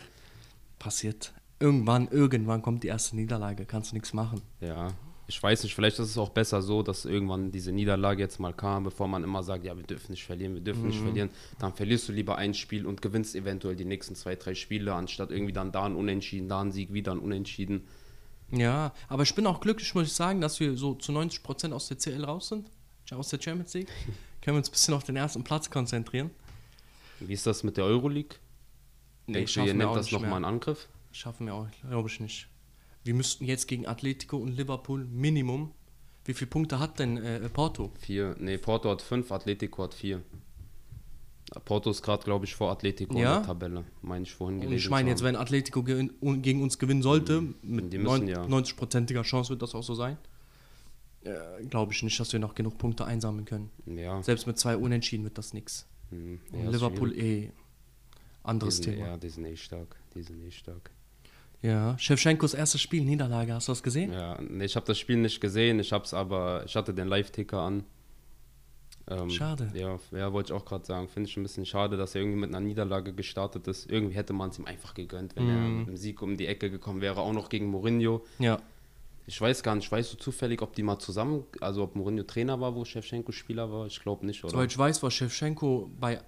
passiert. 0.79 1.33
Irgendwann, 1.61 2.07
irgendwann 2.09 2.63
kommt 2.63 2.85
die 2.85 2.89
erste 2.89 3.17
Niederlage, 3.17 3.67
kannst 3.67 3.91
du 3.91 3.97
nichts 3.97 4.15
machen. 4.15 4.41
Ja. 4.61 4.93
Ich 5.31 5.43
weiß 5.43 5.63
nicht, 5.63 5.75
vielleicht 5.75 5.99
ist 5.99 6.09
es 6.09 6.17
auch 6.19 6.31
besser 6.31 6.63
so, 6.63 6.83
dass 6.83 7.05
irgendwann 7.05 7.51
diese 7.53 7.71
Niederlage 7.71 8.23
jetzt 8.23 8.41
mal 8.41 8.55
kam, 8.55 8.85
bevor 8.85 9.09
man 9.09 9.23
immer 9.23 9.43
sagt, 9.43 9.63
ja, 9.63 9.77
wir 9.77 9.85
dürfen 9.85 10.13
nicht 10.13 10.25
verlieren, 10.25 10.55
wir 10.55 10.63
dürfen 10.63 10.83
Mhm. 10.83 10.89
nicht 10.89 11.01
verlieren. 11.01 11.31
Dann 11.59 11.75
verlierst 11.75 12.09
du 12.09 12.13
lieber 12.13 12.37
ein 12.37 12.55
Spiel 12.55 12.87
und 12.87 13.03
gewinnst 13.03 13.37
eventuell 13.37 13.77
die 13.77 13.85
nächsten 13.85 14.15
zwei, 14.17 14.37
drei 14.37 14.55
Spiele, 14.55 14.95
anstatt 14.95 15.31
irgendwie 15.31 15.53
dann 15.53 15.71
da 15.71 15.85
ein 15.85 15.95
Unentschieden, 15.97 16.49
da 16.49 16.63
ein 16.63 16.73
Sieg, 16.73 16.95
wieder 16.95 17.13
ein 17.13 17.19
Unentschieden. 17.19 17.87
Ja, 18.51 18.95
aber 19.09 19.23
ich 19.25 19.35
bin 19.35 19.47
auch 19.47 19.61
glücklich, 19.61 19.95
muss 19.95 20.07
ich 20.07 20.15
sagen, 20.15 20.41
dass 20.41 20.59
wir 20.61 20.75
so 20.79 20.95
zu 20.95 21.13
90% 21.13 21.73
aus 21.73 21.89
der 21.89 21.99
CL 21.99 22.25
raus 22.25 22.49
sind, 22.49 22.67
aus 23.11 23.29
der 23.29 23.39
Champions 23.41 23.75
League. 23.75 23.89
Können 24.41 24.55
wir 24.57 24.59
uns 24.61 24.71
ein 24.71 24.73
bisschen 24.73 24.95
auf 24.95 25.05
den 25.05 25.17
ersten 25.17 25.45
Platz 25.45 25.69
konzentrieren. 25.69 26.31
Wie 27.21 27.35
ist 27.35 27.47
das 27.47 27.63
mit 27.65 27.77
der 27.77 27.85
Euroleague? 27.85 28.39
Denkst 29.27 29.53
du, 29.53 29.61
ihr 29.61 29.75
nehmt 29.75 29.95
das 29.95 30.11
nochmal 30.11 30.39
in. 30.39 30.47
Angriff? 30.47 30.89
Schaffen 31.13 31.47
wir 31.47 31.55
auch, 31.55 31.67
glaube 31.87 32.09
ich 32.09 32.19
nicht. 32.21 32.49
Wir 33.05 33.15
müssten 33.15 33.45
jetzt 33.45 33.69
gegen 33.69 33.87
Atletico 33.87 34.37
und 34.37 34.57
Liverpool 34.57 35.05
Minimum. 35.05 35.73
Wie 36.25 36.35
viele 36.35 36.51
Punkte 36.51 36.79
hat 36.79 36.99
denn 36.99 37.17
äh, 37.17 37.49
Porto? 37.49 37.91
Vier. 38.01 38.37
Nee, 38.39 38.59
Porto 38.59 38.91
hat 38.91 39.01
fünf, 39.03 39.33
Atletico 39.33 39.85
hat 39.85 39.95
vier. 39.95 40.23
Porto 41.65 41.91
ist 41.91 42.03
gerade, 42.03 42.23
glaube 42.25 42.45
ich, 42.45 42.55
vor 42.55 42.71
Atletico 42.71 43.15
Ja? 43.19 43.37
in 43.37 43.41
der 43.41 43.47
Tabelle, 43.47 43.85
meine 44.03 44.25
ich 44.25 44.35
vorhin 44.35 44.57
Und 44.57 44.63
gelesen. 44.67 44.85
ich 44.85 44.91
meine 44.91 45.09
jetzt, 45.09 45.23
wenn 45.23 45.35
Atletico 45.37 45.81
un- 45.81 46.43
gegen 46.43 46.63
uns 46.63 46.79
gewinnen 46.79 47.01
sollte, 47.01 47.43
mit 47.63 47.91
Die 47.91 47.97
müssen 47.99 48.29
ja. 48.29 48.45
90%iger 48.45 49.23
Chance 49.23 49.49
wird 49.51 49.63
das 49.63 49.75
auch 49.75 49.83
so 49.83 49.95
sein, 49.95 50.19
äh, 51.25 51.65
glaube 51.71 51.95
ich 51.95 52.03
nicht, 52.03 52.21
dass 52.21 52.31
wir 52.35 52.41
noch 52.41 52.55
genug 52.55 52.77
Punkte 52.77 53.07
einsammeln 53.07 53.47
können. 53.47 53.71
Ja. 53.87 54.23
Selbst 54.23 54.47
mit 54.47 54.59
zwei 54.59 54.77
Unentschieden 54.77 55.25
wird 55.25 55.39
das 55.39 55.55
nichts. 55.55 55.87
Hm, 56.11 56.39
Und 56.53 56.67
ist 56.67 56.73
Liverpool 56.73 57.13
schwierig. 57.15 57.45
eh 57.47 57.53
anderes 58.43 58.77
die 58.77 58.83
sind, 58.85 58.95
Thema. 58.97 59.07
Ja, 59.07 59.17
die 59.17 59.29
sind 59.31 59.45
eh 59.47 59.57
stark. 59.57 59.97
Die 60.15 60.23
sind 60.23 60.43
eh 60.45 60.51
stark. 60.51 60.91
Ja, 61.63 61.99
Shevchenkos 61.99 62.55
erstes 62.55 62.81
Spiel, 62.81 63.05
Niederlage, 63.05 63.53
hast 63.55 63.67
du 63.69 63.73
das 63.73 63.83
gesehen? 63.83 64.13
Ja, 64.13 64.39
nee, 64.41 64.65
ich 64.65 64.77
habe 64.77 64.87
das 64.87 64.99
Spiel 64.99 65.17
nicht 65.17 65.41
gesehen, 65.41 65.81
ich 65.81 65.93
hab's 65.93 66.15
aber, 66.15 66.63
ich 66.67 66.77
hatte 66.77 66.95
den 66.95 67.09
Live-Ticker 67.09 67.61
an. 67.61 67.85
Ähm, 69.11 69.31
Schade. 69.31 69.71
Ja, 69.75 69.99
ja 70.13 70.33
wollte 70.33 70.53
ich 70.53 70.61
auch 70.61 70.65
gerade 70.67 70.85
sagen. 70.85 71.09
Finde 71.09 71.29
ich 71.31 71.37
ein 71.37 71.43
bisschen 71.43 71.65
schade, 71.65 71.97
dass 71.97 72.15
er 72.15 72.21
irgendwie 72.21 72.39
mit 72.41 72.51
einer 72.51 72.61
Niederlage 72.61 73.15
gestartet 73.15 73.67
ist. 73.67 73.91
Irgendwie 73.91 74.15
hätte 74.15 74.35
man 74.35 74.51
es 74.51 74.59
ihm 74.59 74.67
einfach 74.67 74.93
gegönnt, 74.95 75.35
wenn 75.35 75.49
er 75.49 75.57
Mhm. 75.57 75.79
mit 75.79 75.89
dem 75.89 75.97
Sieg 75.97 76.21
um 76.21 76.37
die 76.37 76.47
Ecke 76.47 76.71
gekommen 76.71 77.01
wäre, 77.01 77.21
auch 77.21 77.33
noch 77.33 77.49
gegen 77.49 77.67
Mourinho. 77.67 78.23
Ja. 78.39 78.61
Ich 79.27 79.41
weiß 79.41 79.63
gar 79.63 79.75
nicht, 79.75 79.91
weißt 79.91 80.13
du 80.13 80.17
zufällig, 80.19 80.61
ob 80.63 80.75
die 80.75 80.83
mal 80.83 80.99
zusammen, 80.99 81.45
also 81.61 81.83
ob 81.85 81.97
Mourinho 81.97 82.23
Trainer 82.25 82.61
war, 82.61 82.75
wo 82.75 82.85
Shevchenko 82.85 83.33
Spieler 83.33 83.71
war? 83.73 83.87
Ich 83.87 83.99
glaube 84.01 84.25
nicht, 84.27 84.45
oder? 84.45 84.53
Soweit 84.53 84.71
ich 84.73 84.79
weiß, 84.79 85.03
war 85.03 85.11
Shevchenko 85.11 85.91
bei 85.99 86.21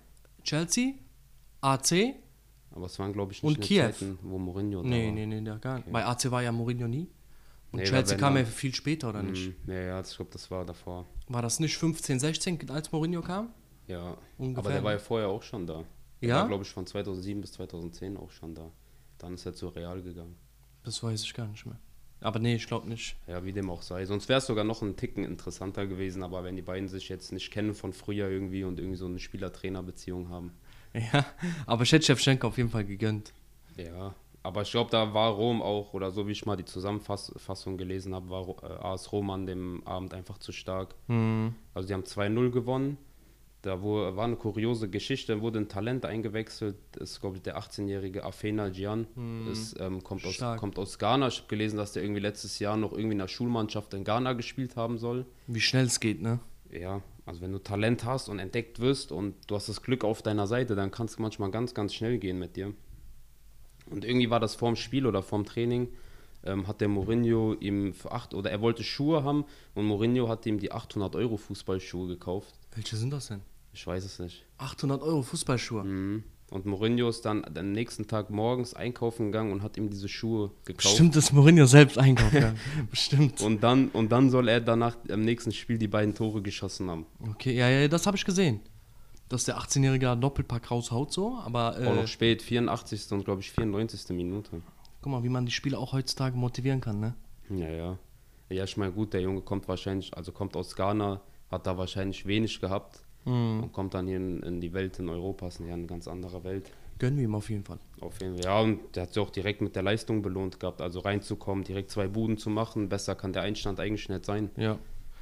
Chelsea, 0.43 0.95
AC. 1.61 2.15
Aber 2.73 2.87
es 2.87 2.99
waren, 2.99 3.13
glaube 3.13 3.33
ich, 3.33 3.43
nicht 3.43 3.57
den 3.57 3.63
Kiew. 3.63 3.83
Zeiten, 3.83 4.19
wo 4.23 4.39
Mourinho 4.39 4.83
da 4.83 4.89
Nee, 4.89 5.07
war. 5.09 5.13
nee, 5.15 5.27
nee, 5.27 5.41
der 5.41 5.59
gar 5.59 5.79
nicht. 5.79 5.91
Bei 5.91 6.05
AC 6.05 6.31
war 6.31 6.43
ja 6.43 6.53
Mourinho 6.53 6.87
nie. 6.87 7.09
Und 7.73 7.81
Nee, 7.81 7.85
Chelsea 7.85 8.17
kam 8.17 8.37
ja 8.37 8.45
viel 8.45 8.75
später, 8.75 9.09
oder 9.11 9.23
nicht? 9.23 9.53
Hm, 9.67 9.73
ja, 9.73 10.01
ich 10.01 10.17
glaube, 10.17 10.31
das 10.33 10.51
war 10.51 10.65
davor. 10.65 11.07
War 11.29 11.43
das 11.43 11.61
nicht 11.61 11.77
15, 11.79 12.19
16, 12.21 12.71
als 12.71 12.91
Mourinho 12.93 13.23
kam? 13.23 13.51
Ja, 13.87 14.17
Ungefähr. 14.39 14.59
aber 14.65 14.73
der 14.73 14.85
war 14.85 14.93
ja 14.93 14.99
vorher 14.99 15.29
auch 15.29 15.43
schon 15.43 15.67
da. 15.67 15.85
Der 16.21 16.29
Ja? 16.29 16.41
war, 16.41 16.49
glaube 16.49 16.65
ich, 16.65 16.71
von 16.71 16.87
2007 16.87 17.41
bis 17.41 17.53
2010 17.53 18.17
auch 18.17 18.31
schon 18.31 18.55
da. 18.55 18.71
Dann 19.19 19.35
ist 19.35 19.47
er 19.47 19.55
zu 19.55 19.69
Real 19.69 20.01
gegangen. 20.03 20.37
Das 20.85 21.03
weiß 21.03 21.23
ich 21.23 21.35
gar 21.35 21.47
nicht 21.47 21.67
mehr. 21.67 21.79
Aber 22.23 22.39
nee, 22.39 22.55
ich 22.57 22.67
glaube 22.67 22.89
nicht. 22.89 23.17
Ja, 23.27 23.45
wie 23.45 23.53
dem 23.53 23.71
auch 23.71 23.83
sei. 23.83 24.05
Sonst 24.05 24.29
wäre 24.29 24.39
es 24.39 24.47
sogar 24.47 24.65
noch 24.65 24.83
ein 24.83 24.97
Ticken 24.97 25.25
interessanter 25.25 25.87
gewesen, 25.87 26.23
aber 26.23 26.45
wenn 26.45 26.55
die 26.57 26.63
beiden 26.63 26.89
sich 26.89 27.09
jetzt 27.09 27.33
nicht 27.33 27.51
kennen 27.51 27.73
von 27.75 27.93
früher 27.93 28.29
irgendwie 28.29 28.63
und 28.65 28.79
irgendwie 28.79 28.97
so 28.99 29.07
eine 29.07 29.19
Spieler-Trainer-Beziehung 29.19 30.29
haben. 30.29 30.53
Ja, 31.13 31.25
aber 31.67 31.85
ich 31.85 31.93
hätte 31.93 32.07
Shevchenko 32.07 32.49
auf 32.49 32.57
jeden 32.59 32.71
Fall 32.71 32.85
gegönnt. 32.85 33.33
Ja, 33.77 34.15
aber 34.43 34.63
ich 34.63 34.71
glaube, 34.71 34.91
da 34.91 35.13
war 35.13 35.33
Rom 35.33 35.61
auch, 35.61 35.93
oder 35.93 36.11
so 36.11 36.27
wie 36.27 36.33
ich 36.33 36.47
mal 36.47 36.57
die 36.57 36.65
Zusammenfassung 36.65 37.77
gelesen 37.77 38.15
habe, 38.15 38.31
war 38.31 38.49
äh, 38.63 38.85
AS 38.85 39.13
Rom 39.13 39.31
an 39.31 39.47
dem 39.47 39.87
Abend 39.87 40.15
einfach 40.15 40.39
zu 40.39 40.53
stark. 40.53 40.95
Hm. 41.09 41.55
Also 41.75 41.89
die 41.89 41.95
haben 41.95 42.05
2-0 42.05 42.51
gewonnen. 42.51 42.99
Da 43.63 43.83
wo, 43.83 43.97
war 44.17 44.25
eine 44.25 44.37
kuriose 44.37 44.89
Geschichte, 44.89 45.43
wurde 45.43 45.59
ein 45.59 45.69
Talent 45.69 46.07
eingewechselt. 46.07 46.77
Das 46.93 47.11
ist, 47.11 47.21
glaube 47.21 47.37
ich, 47.37 47.43
der 47.43 47.59
18-jährige 47.59 48.25
Afena 48.25 48.71
Gian. 48.71 49.07
Das 49.47 49.75
ähm, 49.79 50.03
kommt, 50.03 50.25
aus, 50.25 50.33
Stark. 50.33 50.59
kommt 50.59 50.79
aus 50.79 50.99
Ghana. 50.99 51.29
Ich 51.29 51.39
habe 51.41 51.49
gelesen, 51.49 51.77
dass 51.77 51.93
der 51.93 52.03
irgendwie 52.03 52.23
letztes 52.23 52.59
Jahr 52.59 52.79
noch 52.79 52.93
irgendwie 52.93 53.13
in 53.13 53.19
der 53.19 53.29
Schulmannschaft 53.29 53.93
in 53.93 54.05
Ghana 54.05 54.33
gespielt 54.33 54.77
haben 54.77 54.97
soll. 54.97 55.27
Wie 55.47 55.61
schnell 55.61 55.85
es 55.85 56.01
geht, 56.01 56.23
ne? 56.23 56.41
Ja, 56.71 57.03
also 57.27 57.41
wenn 57.41 57.53
du 57.53 57.59
Talent 57.59 58.05
hast 58.05 58.29
und 58.29 58.39
entdeckt 58.39 58.81
wirst 58.81 59.13
und 59.13 59.35
du 59.47 59.55
hast 59.55 59.69
das 59.69 59.83
Glück 59.83 60.05
auf 60.05 60.23
deiner 60.23 60.47
Seite, 60.47 60.75
dann 60.75 60.91
kann 60.91 61.07
es 61.07 61.19
manchmal 61.19 61.51
ganz, 61.51 61.75
ganz 61.75 61.95
schnell 61.95 62.19
gehen 62.19 62.39
mit 62.39 62.57
dir. 62.57 62.73
Und 63.91 64.05
irgendwie 64.05 64.31
war 64.31 64.41
das 64.41 64.55
vorm 64.55 64.77
Spiel 64.77 65.07
oder 65.07 65.23
vorm 65.23 65.45
Training, 65.45 65.89
ähm, 66.45 66.67
hat 66.67 66.81
der 66.81 66.89
Mourinho 66.89 67.55
ihm 67.55 67.93
für 67.93 68.13
acht, 68.13 68.35
oder 68.35 68.51
er 68.51 68.61
wollte 68.61 68.85
Schuhe 68.85 69.25
haben 69.25 69.45
und 69.75 69.87
Mourinho 69.87 70.29
hat 70.29 70.47
ihm 70.47 70.59
die 70.59 70.73
800 70.73 71.17
Euro 71.17 71.37
Fußballschuhe 71.37 72.09
gekauft. 72.09 72.55
Welche 72.75 72.97
sind 72.97 73.11
das 73.11 73.29
denn? 73.29 73.41
Ich 73.73 73.87
weiß 73.87 74.05
es 74.05 74.19
nicht. 74.19 74.47
800 74.59 75.03
Euro 75.03 75.23
Fußballschuhe. 75.23 75.85
Mhm. 75.85 76.25
Und 76.51 76.67
Mourinho 76.67 77.09
ist 77.09 77.25
dann 77.25 77.45
am 77.45 77.71
nächsten 77.71 78.09
Tag 78.09 78.31
morgens 78.31 78.75
einkaufen 78.75 79.27
gegangen 79.27 79.53
und 79.53 79.63
hat 79.63 79.77
ihm 79.77 79.89
diese 79.89 80.09
Schuhe 80.09 80.51
gekauft. 80.65 80.89
Bestimmt 80.89 81.15
ist 81.15 81.33
Mourinho 81.33 81.65
selbst 81.67 81.97
einkaufen. 81.97 82.43
ja. 82.43 82.55
Bestimmt. 82.91 83.41
Und 83.41 83.63
dann, 83.63 83.89
und 83.89 84.11
dann 84.11 84.31
soll 84.31 84.49
er 84.49 84.61
danach 84.61 84.97
am 85.09 85.21
nächsten 85.23 85.53
Spiel 85.53 85.79
die 85.79 85.87
beiden 85.87 86.15
Tore 86.15 86.43
geschossen 86.43 86.91
haben. 86.91 87.07
Okay, 87.31 87.57
ja, 87.57 87.69
ja, 87.69 87.87
das 87.87 88.07
habe 88.07 88.17
ich 88.17 88.25
gesehen. 88.25 88.61
Dass 89.29 89.45
der 89.45 89.59
18-Jährige 89.59 90.07
da 90.07 90.17
Doppelpack 90.17 90.71
raushaut 90.73 91.13
so, 91.13 91.39
aber 91.45 91.77
Auch 91.77 91.81
äh, 91.81 91.95
noch 91.95 92.09
spät, 92.09 92.43
84. 92.43 93.13
und 93.13 93.25
glaube 93.25 93.43
ich 93.43 93.53
94. 93.53 94.09
Minute. 94.17 94.61
Guck 95.03 95.13
mal, 95.13 95.23
wie 95.23 95.29
man 95.29 95.47
die 95.47 95.53
Spieler 95.53 95.79
auch 95.79 95.93
heutzutage 95.93 96.37
motivieren 96.37 96.81
kann, 96.81 96.99
ne? 96.99 97.15
Ja, 97.49 97.69
ja. 97.69 97.99
Ja, 98.49 98.65
ich 98.65 98.77
meine, 98.77 98.91
gut, 98.91 99.13
der 99.13 99.21
Junge 99.21 99.41
kommt 99.43 99.69
wahrscheinlich, 99.69 100.17
also 100.17 100.33
kommt 100.33 100.57
aus 100.57 100.75
Ghana, 100.75 101.21
hat 101.49 101.67
da 101.67 101.79
wahrscheinlich 101.79 102.27
wenig 102.27 102.61
gehabt 102.61 103.05
Mhm. 103.25 103.65
und 103.65 103.73
kommt 103.73 103.95
dann 103.95 104.07
hier 104.07 104.17
in, 104.17 104.43
in 104.43 104.61
die 104.61 104.73
Welt 104.73 104.99
in 104.99 105.09
Europa, 105.09 105.49
ist 105.49 105.61
ja 105.61 105.75
eine 105.75 105.87
ganz 105.87 106.09
andere 106.09 106.43
Welt. 106.45 106.71
Gönnen 106.99 107.17
wir 107.19 107.25
ihm 107.25 107.35
auf 107.35 107.49
jeden 107.49 107.65
Fall. 107.65 107.79
Auf 108.01 108.21
jeden 108.21 108.35
Fall. 108.37 108.45
Ja, 108.45 108.61
und 108.61 108.81
der 108.95 109.05
hat 109.05 109.15
sich 109.15 109.23
auch 109.23 109.31
direkt 109.31 109.61
mit 109.63 109.75
der 109.75 109.83
Leistung 109.83 110.21
belohnt 110.23 110.61
gehabt. 110.61 110.81
Also 110.83 111.01
reinzukommen, 111.01 111.65
direkt 111.65 111.91
zwei 111.91 112.09
Buden 112.09 112.37
zu 112.37 112.51
machen. 112.51 112.89
Besser 112.91 113.15
kann 113.15 113.33
der 113.33 113.43
Einstand 113.43 113.81
eigentlich 113.81 114.09
nicht 114.11 114.27
sein. 114.27 114.51
Ja. 114.57 114.79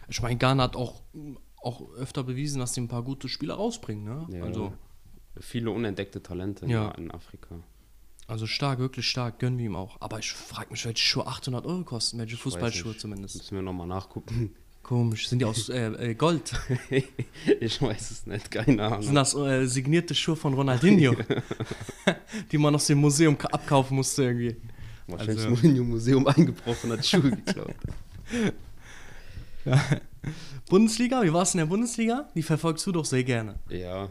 Ich 0.09 0.21
meine, 0.23 0.37
Ghana 0.37 0.65
hat 0.65 0.75
auch, 0.77 1.03
auch 1.63 1.89
öfter 1.95 2.25
bewiesen, 2.25 2.59
dass 2.59 2.75
sie 2.75 2.81
ein 2.81 2.89
paar 2.89 3.03
gute 3.05 3.29
Spieler 3.29 3.55
rausbringen, 3.55 4.05
ne? 4.05 4.27
Ja. 4.39 4.45
Also, 4.45 4.73
Viele 5.41 5.71
unentdeckte 5.71 6.21
Talente 6.21 6.67
Ja. 6.67 6.91
in 6.93 7.13
Afrika. 7.13 7.61
also 8.27 8.47
stark, 8.49 8.81
wirklich 8.81 9.07
stark, 9.07 9.39
gönnen 9.39 9.57
wir 9.59 9.67
ihm 9.67 9.77
auch. 9.77 9.97
Aber 10.01 10.19
ich 10.19 10.33
frage 10.33 10.71
mich, 10.73 10.85
welche 10.85 11.03
Schuhe 11.03 11.27
800 11.29 11.65
Euro 11.65 11.85
kosten, 11.85 12.19
welche 12.19 12.37
Fußballschuhe 12.37 12.97
zumindest. 12.97 13.37
Müssen 13.37 13.55
wir 13.55 13.63
nochmal 13.63 13.87
nachgucken. 13.87 14.57
Komisch, 14.89 15.29
sind 15.29 15.41
die 15.41 15.45
aus 15.45 15.69
äh, 15.69 16.11
äh, 16.11 16.15
Gold? 16.15 16.51
ich 17.61 17.83
weiß 17.83 18.11
es 18.11 18.27
nicht, 18.27 18.51
keine 18.51 18.83
Ahnung. 18.85 19.03
Sind 19.03 19.15
das 19.17 19.35
äh, 19.35 19.67
signierte 19.67 20.15
Schuhe 20.15 20.35
von 20.35 20.55
Ronaldinho? 20.55 21.15
die 22.53 22.57
man 22.57 22.75
aus 22.75 22.87
dem 22.87 22.97
Museum 22.99 23.37
ka- 23.37 23.49
abkaufen 23.49 23.97
musste 23.97 24.25
irgendwie. 24.25 24.57
Wahrscheinlich 25.07 25.37
also- 25.45 25.49
also, 25.51 25.63
Mourinho 25.67 25.85
Museum 25.85 26.27
eingebrochen, 26.27 26.93
hat 26.93 27.05
Schuhe 27.05 27.31
geklaut. 27.33 27.75
Bundesliga, 30.71 31.23
wie 31.23 31.33
war 31.35 31.43
es 31.43 31.53
in 31.53 31.59
der 31.59 31.67
Bundesliga? 31.67 32.29
Die 32.35 32.43
verfolgst 32.43 32.87
du 32.87 32.93
doch 32.93 33.05
sehr 33.05 33.25
gerne. 33.25 33.57
ja, 33.69 34.09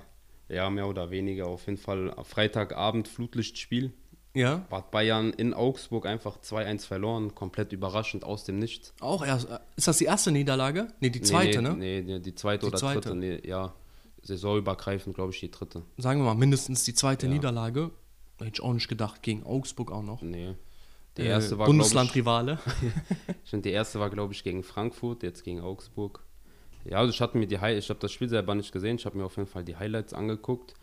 ja, 0.49 0.69
mehr 0.69 0.87
oder 0.87 1.09
weniger. 1.11 1.47
Auf 1.47 1.65
jeden 1.65 1.77
Fall 1.79 2.15
Freitagabend 2.23 3.07
Flutlichtspiel. 3.07 3.91
Ja? 4.37 4.65
Bad 4.69 4.91
Bayern 4.91 5.31
in 5.33 5.53
Augsburg 5.53 6.05
einfach 6.05 6.37
2-1 6.39 6.85
verloren. 6.85 7.33
Komplett 7.35 7.73
überraschend 7.73 8.23
aus 8.23 8.43
dem 8.43 8.59
Nichts. 8.59 8.93
Auch 8.99 9.25
erst. 9.25 9.49
äh, 9.49 9.59
Ist 9.75 9.87
das 9.87 9.97
die 9.97 10.05
erste 10.05 10.31
Niederlage? 10.31 10.87
Nee, 10.99 11.09
die 11.09 11.21
zweite, 11.21 11.61
nee, 11.61 11.69
ne? 11.69 11.75
Nee, 11.77 12.01
nee, 12.01 12.19
die 12.19 12.35
zweite 12.35 12.61
Die 12.61 12.67
oder 12.67 12.77
zweite. 12.77 12.99
dritte. 13.01 13.15
Nee, 13.15 13.41
ja, 13.47 13.73
saisonübergreifend, 14.23 15.15
glaube 15.15 15.31
ich, 15.33 15.39
die 15.39 15.51
dritte. 15.51 15.83
Sagen 15.97 16.19
wir 16.21 16.25
mal, 16.25 16.35
mindestens 16.35 16.83
die 16.83 16.93
zweite 16.93 17.25
Ja. 17.27 17.33
Niederlage. 17.33 17.91
Hätte 18.39 18.51
ich 18.53 18.61
auch 18.61 18.73
nicht 18.73 18.87
gedacht, 18.87 19.23
gegen 19.23 19.43
Augsburg 19.45 19.91
auch 19.91 20.03
noch. 20.03 20.21
Nee. 20.21 20.53
Die 21.17 21.23
Äh, 21.23 21.29
erste 21.29 21.51
war, 21.57 21.65
glaube 21.65 21.77
Bundeslandrivale. 21.79 22.59
ich, 23.43 23.51
die 23.61 23.69
erste 23.71 23.99
war, 23.99 24.09
glaube 24.11 24.33
ich, 24.33 24.43
gegen 24.43 24.61
Frankfurt, 24.63 25.23
jetzt 25.23 25.43
gegen 25.43 25.61
Augsburg. 25.61 26.21
Ja, 26.85 26.99
also 26.99 27.09
ich 27.09 27.19
hatte 27.19 27.37
mir 27.37 27.47
die 27.47 27.59
Hi 27.59 27.73
ich 27.73 27.89
habe 27.89 27.99
das 27.99 28.11
Spiel 28.11 28.29
selber 28.29 28.53
nicht 28.55 28.71
gesehen, 28.71 28.97
ich 28.97 29.05
habe 29.05 29.17
mir 29.17 29.25
auf 29.25 29.35
jeden 29.35 29.49
Fall 29.49 29.63
die 29.63 29.75
Highlights 29.75 30.13
angeguckt 30.13 30.75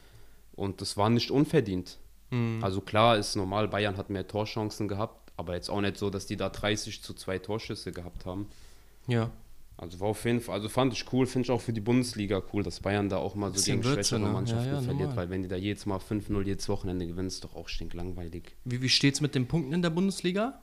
und 0.54 0.80
das 0.80 0.96
war 0.96 1.08
nicht 1.08 1.30
unverdient. 1.30 1.98
Mhm. 2.34 2.64
Also 2.64 2.80
klar 2.80 3.16
ist 3.16 3.36
normal, 3.36 3.68
Bayern 3.68 3.96
hat 3.96 4.10
mehr 4.10 4.26
Torchancen 4.26 4.88
gehabt, 4.88 5.32
aber 5.36 5.54
jetzt 5.54 5.70
auch 5.70 5.80
nicht 5.80 5.96
so, 5.96 6.10
dass 6.10 6.26
die 6.26 6.36
da 6.36 6.48
30 6.48 7.02
zu 7.02 7.14
2 7.14 7.38
Torschüsse 7.38 7.92
gehabt 7.92 8.26
haben. 8.26 8.48
Ja. 9.06 9.30
Also 9.76 9.98
war 9.98 10.08
auf 10.08 10.24
jeden 10.24 10.40
Fall, 10.40 10.54
also 10.54 10.68
fand 10.68 10.92
ich 10.92 11.12
cool, 11.12 11.26
finde 11.26 11.46
ich 11.46 11.50
auch 11.50 11.60
für 11.60 11.72
die 11.72 11.80
Bundesliga 11.80 12.40
cool, 12.52 12.62
dass 12.62 12.78
Bayern 12.80 13.08
da 13.08 13.16
auch 13.16 13.34
mal 13.34 13.52
so 13.52 13.64
gegen 13.64 13.82
schwächere 13.82 14.20
ne? 14.20 14.28
Mannschaften 14.28 14.68
Ja, 14.68 14.74
ja, 14.74 14.80
verliert, 14.80 15.08
normal. 15.08 15.16
weil 15.16 15.30
wenn 15.30 15.42
die 15.42 15.48
da 15.48 15.56
jedes 15.56 15.84
Mal 15.86 15.98
5-0 15.98 16.42
jedes 16.46 16.68
Wochenende 16.68 17.06
gewinnen, 17.06 17.26
ist 17.26 17.42
doch 17.42 17.56
auch 17.56 17.68
stinklangweilig. 17.68 18.54
Wie, 18.64 18.80
wie 18.82 18.88
steht's 18.88 19.20
mit 19.20 19.34
den 19.34 19.48
Punkten 19.48 19.72
in 19.72 19.82
der 19.82 19.90
Bundesliga? 19.90 20.60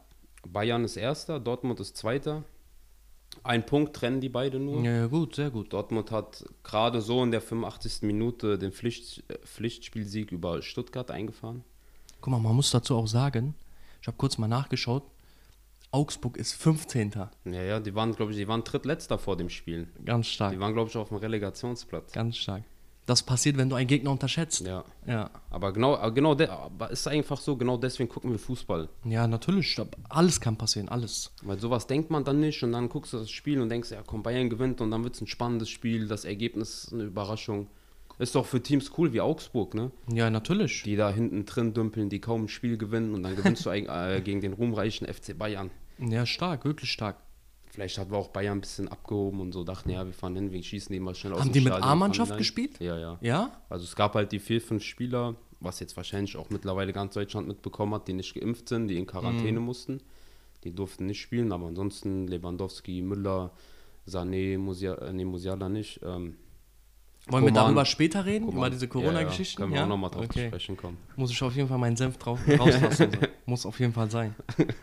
Bayern 0.47 0.85
ist 0.85 0.95
Erster, 0.95 1.39
Dortmund 1.41 1.79
ist 1.81 1.97
Zweiter. 1.97 2.43
Ein 3.43 3.65
Punkt 3.65 3.95
trennen 3.95 4.21
die 4.21 4.29
beide 4.29 4.59
nur. 4.59 4.83
Ja, 4.83 4.91
ja, 4.91 5.07
gut, 5.07 5.35
sehr 5.35 5.49
gut. 5.49 5.73
Dortmund 5.73 6.11
hat 6.11 6.43
gerade 6.63 7.01
so 7.01 7.23
in 7.23 7.31
der 7.31 7.41
85. 7.41 8.03
Minute 8.03 8.57
den 8.59 8.71
Pflicht, 8.71 9.23
äh, 9.29 9.37
Pflichtspielsieg 9.45 10.31
über 10.31 10.61
Stuttgart 10.61 11.09
eingefahren. 11.09 11.63
Guck 12.19 12.31
mal, 12.31 12.39
man 12.39 12.55
muss 12.55 12.69
dazu 12.71 12.95
auch 12.95 13.07
sagen, 13.07 13.55
ich 14.01 14.07
habe 14.07 14.17
kurz 14.17 14.37
mal 14.37 14.47
nachgeschaut, 14.47 15.03
Augsburg 15.91 16.37
ist 16.37 16.53
15. 16.53 17.13
Ja, 17.45 17.61
ja, 17.63 17.79
die 17.79 17.95
waren, 17.95 18.15
glaube 18.15 18.31
ich, 18.31 18.37
die 18.37 18.47
waren 18.47 18.63
drittletzter 18.63 19.17
vor 19.17 19.35
dem 19.35 19.49
Spiel. 19.49 19.87
Ganz 20.05 20.27
stark, 20.27 20.53
Die 20.53 20.59
waren, 20.59 20.73
glaube 20.73 20.89
ich, 20.89 20.95
auf 20.95 21.09
dem 21.09 21.17
Relegationsplatz. 21.17 22.13
ganz 22.13 22.37
stark. 22.37 22.63
Das 23.07 23.23
passiert, 23.23 23.57
wenn 23.57 23.69
du 23.69 23.75
einen 23.75 23.87
Gegner 23.87 24.11
unterschätzt. 24.11 24.61
Ja. 24.61 24.83
Ja, 25.07 25.31
Aber 25.49 25.73
genau, 25.73 26.11
genau, 26.11 26.35
de, 26.35 26.47
aber 26.47 26.91
ist 26.91 27.07
einfach 27.07 27.39
so, 27.41 27.57
genau 27.57 27.77
deswegen 27.77 28.07
gucken 28.07 28.31
wir 28.31 28.37
Fußball. 28.37 28.87
ja 29.03 29.27
natürlich. 29.27 29.75
Alles 30.09 30.39
kann 30.39 30.55
passieren, 30.57 30.87
alles. 30.87 31.31
Weil 31.41 31.59
sowas 31.59 31.87
denkt 31.87 32.11
man 32.11 32.23
dann 32.23 32.39
nicht 32.39 32.61
und 32.63 32.71
dann 32.73 32.87
guckst 32.89 33.13
du 33.13 33.17
das 33.17 33.31
Spiel 33.31 33.59
und 33.59 33.69
denkst, 33.69 33.91
ja 33.91 34.03
komm, 34.05 34.21
Bayern 34.21 34.49
gewinnt 34.49 34.79
und 34.81 34.91
dann 34.91 35.03
wird 35.03 35.15
es 35.15 35.21
ein 35.21 35.27
spannendes 35.27 35.69
Spiel, 35.69 36.07
das 36.07 36.25
Ergebnis 36.25 36.85
ist 36.85 36.93
eine 36.93 37.03
Überraschung. 37.03 37.67
Ist 38.19 38.35
doch 38.35 38.45
für 38.45 38.61
Teams 38.61 38.91
cool 38.99 39.13
wie 39.13 39.21
Augsburg, 39.21 39.73
ne? 39.73 39.89
Ja, 40.13 40.29
natürlich. 40.29 40.83
Die 40.83 40.95
da 40.95 41.09
hinten 41.09 41.45
drin 41.45 41.73
dümpeln, 41.73 42.07
die 42.09 42.21
kaum 42.21 42.43
ein 42.43 42.47
Spiel 42.49 42.77
gewinnen 42.77 43.15
und 43.15 43.23
dann 43.23 43.35
gewinnst 43.35 43.65
du 43.65 43.69
äh, 43.71 44.21
gegen 44.21 44.41
den 44.41 44.53
ruhmreichen 44.53 45.07
FC 45.11 45.35
Bayern. 45.35 45.71
Ja, 45.97 46.27
stark, 46.27 46.63
wirklich 46.63 46.91
stark. 46.91 47.17
Vielleicht 47.73 47.97
hat 47.97 48.11
wir 48.11 48.17
auch 48.17 48.27
Bayern 48.27 48.57
ein 48.57 48.61
bisschen 48.61 48.89
abgehoben 48.89 49.39
und 49.39 49.53
so 49.53 49.63
dachten, 49.63 49.89
ja, 49.91 50.05
wir 50.05 50.11
fahren 50.13 50.35
hin, 50.35 50.51
wir 50.51 50.61
schießen 50.61 50.91
die 50.91 50.99
mal 50.99 51.15
schnell 51.15 51.31
aus 51.33 51.39
Haben 51.39 51.53
die 51.53 51.61
mit 51.61 51.71
A-Mannschaft 51.71 52.37
gespielt? 52.37 52.79
Ja, 52.81 52.97
ja. 52.97 53.17
Ja? 53.21 53.61
Also 53.69 53.85
es 53.85 53.95
gab 53.95 54.13
halt 54.15 54.33
die 54.33 54.39
vier, 54.39 54.59
fünf 54.59 54.83
Spieler, 54.83 55.35
was 55.61 55.79
jetzt 55.79 55.95
wahrscheinlich 55.95 56.35
auch 56.35 56.49
mittlerweile 56.49 56.91
ganz 56.91 57.13
Deutschland 57.13 57.47
mitbekommen 57.47 57.93
hat, 57.93 58.09
die 58.09 58.13
nicht 58.13 58.33
geimpft 58.33 58.67
sind, 58.67 58.89
die 58.89 58.97
in 58.97 59.05
Quarantäne 59.05 59.59
Mhm. 59.59 59.65
mussten. 59.65 60.01
Die 60.65 60.73
durften 60.75 61.05
nicht 61.05 61.21
spielen, 61.21 61.51
aber 61.53 61.67
ansonsten 61.67 62.27
Lewandowski, 62.27 63.01
Müller, 63.01 63.51
Sané, 64.05 64.57
Musia, 64.57 64.95
äh, 64.95 65.13
nee, 65.13 65.23
Musiala 65.25 65.69
nicht. 65.69 66.01
Ähm, 66.03 66.35
Wollen 67.27 67.43
wir 67.45 67.51
Coman. 67.51 67.53
darüber 67.53 67.85
später 67.85 68.25
reden? 68.25 68.45
Coman. 68.47 68.57
Über 68.57 68.69
diese 68.69 68.85
Ja, 68.85 68.91
Corona-Geschichten? 68.91 69.61
Ja, 69.61 69.65
können 69.65 69.75
wir 69.75 69.83
auch 69.83 69.87
nochmal 69.87 70.09
drauf 70.09 70.23
zu 70.25 70.29
okay. 70.31 70.47
sprechen 70.47 70.75
kommen. 70.75 70.97
Muss 71.15 71.31
ich 71.31 71.41
auf 71.41 71.55
jeden 71.55 71.69
Fall 71.69 71.77
meinen 71.77 71.95
Senf 71.95 72.17
drauf 72.17 72.39
rauslassen. 72.47 73.11
Muss 73.45 73.65
auf 73.65 73.79
jeden 73.79 73.93
Fall 73.93 74.11
sein. 74.11 74.35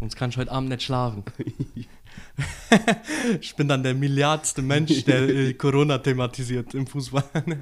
Sonst 0.00 0.16
kann 0.16 0.30
ich 0.30 0.36
heute 0.38 0.50
Abend 0.50 0.70
nicht 0.70 0.82
schlafen. 0.82 1.24
ich 3.40 3.54
bin 3.54 3.68
dann 3.68 3.82
der 3.82 3.94
milliardste 3.94 4.62
Mensch, 4.62 5.04
der 5.04 5.28
äh, 5.28 5.54
Corona 5.54 5.98
thematisiert 5.98 6.74
im 6.74 6.86
Fußball. 6.86 7.24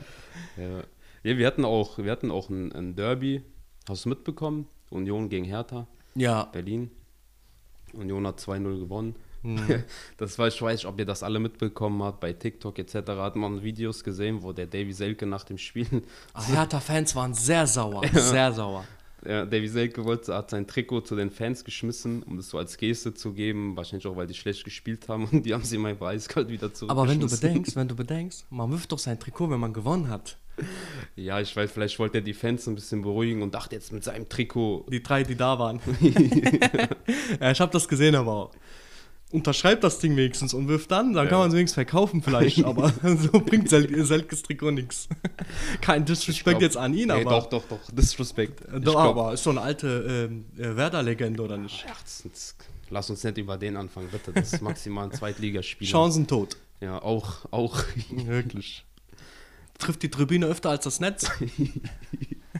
Ja. 0.56 0.82
ja, 1.22 1.38
wir 1.38 1.46
hatten 1.46 1.64
auch, 1.64 1.98
wir 1.98 2.10
hatten 2.10 2.32
auch 2.32 2.50
ein, 2.50 2.72
ein 2.72 2.96
Derby, 2.96 3.44
hast 3.88 4.04
du 4.04 4.08
mitbekommen? 4.08 4.66
Union 4.90 5.28
gegen 5.28 5.44
Hertha, 5.44 5.86
ja, 6.16 6.42
Berlin. 6.46 6.90
Union 7.92 8.26
hat 8.26 8.40
2-0 8.40 8.80
gewonnen. 8.80 9.14
Mhm. 9.44 9.84
Das 10.16 10.36
war, 10.36 10.48
ich 10.48 10.60
weiß 10.60 10.80
nicht, 10.80 10.86
ob 10.86 10.98
ihr 10.98 11.06
das 11.06 11.22
alle 11.22 11.38
mitbekommen 11.38 12.02
habt, 12.02 12.18
bei 12.18 12.32
TikTok 12.32 12.76
etc. 12.80 12.94
hat 13.18 13.36
man 13.36 13.62
Videos 13.62 14.02
gesehen, 14.02 14.42
wo 14.42 14.52
der 14.52 14.66
Davy 14.66 14.92
Selke 14.92 15.26
nach 15.26 15.44
dem 15.44 15.58
Spiel, 15.58 16.02
Ah, 16.32 16.44
Hertha-Fans 16.44 17.14
waren 17.14 17.34
sehr 17.34 17.68
sauer. 17.68 18.02
Sehr 18.12 18.52
sauer. 18.52 18.84
Ja, 19.26 19.44
Davy 19.44 19.68
Selke 19.68 20.04
wollte, 20.04 20.34
hat 20.34 20.50
sein 20.50 20.66
Trikot 20.66 21.02
zu 21.02 21.16
den 21.16 21.30
Fans 21.30 21.64
geschmissen, 21.64 22.22
um 22.22 22.36
das 22.36 22.50
so 22.50 22.58
als 22.58 22.76
Geste 22.76 23.14
zu 23.14 23.32
geben, 23.32 23.76
wahrscheinlich 23.76 24.06
auch, 24.06 24.16
weil 24.16 24.26
die 24.26 24.34
schlecht 24.34 24.64
gespielt 24.64 25.08
haben 25.08 25.26
und 25.30 25.44
die 25.44 25.54
haben 25.54 25.64
sie 25.64 25.76
immer 25.76 26.00
eiskalt 26.02 26.48
wieder 26.48 26.72
zurück. 26.72 26.90
Aber 26.90 27.08
wenn 27.08 27.20
du 27.20 27.28
bedenkst, 27.28 27.76
wenn 27.76 27.88
du 27.88 27.96
bedenkst, 27.96 28.46
man 28.50 28.70
wirft 28.70 28.92
doch 28.92 28.98
sein 28.98 29.18
Trikot, 29.18 29.50
wenn 29.50 29.60
man 29.60 29.72
gewonnen 29.72 30.08
hat. 30.08 30.38
Ja, 31.14 31.40
ich 31.40 31.54
weiß, 31.54 31.70
vielleicht 31.70 31.98
wollte 31.98 32.18
er 32.18 32.22
die 32.22 32.34
Fans 32.34 32.66
ein 32.66 32.74
bisschen 32.74 33.02
beruhigen 33.02 33.42
und 33.42 33.54
dachte 33.54 33.76
jetzt 33.76 33.92
mit 33.92 34.02
seinem 34.02 34.28
Trikot, 34.28 34.86
Die 34.90 35.02
drei, 35.02 35.22
die 35.22 35.36
da 35.36 35.58
waren. 35.58 35.80
ja, 37.40 37.50
ich 37.50 37.60
habe 37.60 37.72
das 37.72 37.86
gesehen, 37.88 38.14
aber 38.14 38.32
auch. 38.32 38.50
Unterschreibt 39.30 39.84
das 39.84 39.98
Ding 39.98 40.16
wenigstens 40.16 40.54
und 40.54 40.68
wirft 40.68 40.90
dann, 40.90 41.12
dann 41.12 41.28
kann 41.28 41.38
man 41.40 41.48
es 41.48 41.54
wenigstens 41.54 41.74
verkaufen 41.74 42.22
vielleicht, 42.22 42.64
aber 42.64 42.90
so 43.02 43.40
bringt 43.40 43.68
Sel 43.68 44.04
Selkes 44.04 44.42
Trikot 44.42 44.70
nichts. 44.70 45.06
Kein 45.82 46.06
Disrespect 46.06 46.44
glaub- 46.58 46.62
jetzt 46.62 46.76
an 46.78 46.94
ihn, 46.94 47.08
Nee, 47.08 47.12
aber. 47.20 47.30
doch, 47.30 47.46
doch, 47.48 47.64
doch, 47.68 47.78
Disrespect. 47.92 48.62
Äh, 48.62 48.80
Doch, 48.80 48.92
glaub- 48.92 48.96
aber 49.18 49.34
ist 49.34 49.42
so 49.42 49.50
eine 49.50 49.60
alte 49.60 50.28
ähm, 50.30 50.46
äh, 50.56 50.74
Werder-Legende, 50.76 51.42
oder 51.42 51.58
nicht? 51.58 51.84
Ach, 51.90 52.00
lass 52.88 53.10
uns 53.10 53.22
nicht 53.22 53.36
über 53.36 53.58
den 53.58 53.76
anfangen, 53.76 54.08
bitte. 54.10 54.32
Das 54.32 54.54
ist 54.54 54.62
maximal 54.62 55.04
ein 55.04 55.12
Zweitligaspieler. 55.12 55.90
Chancen 55.90 56.26
tot. 56.26 56.56
Ja, 56.80 57.02
auch, 57.02 57.44
auch. 57.50 57.82
Wirklich. 58.10 58.86
Trifft 59.78 60.02
die 60.02 60.10
Tribüne 60.10 60.46
öfter 60.46 60.70
als 60.70 60.84
das 60.84 61.00
Netz? 61.00 61.30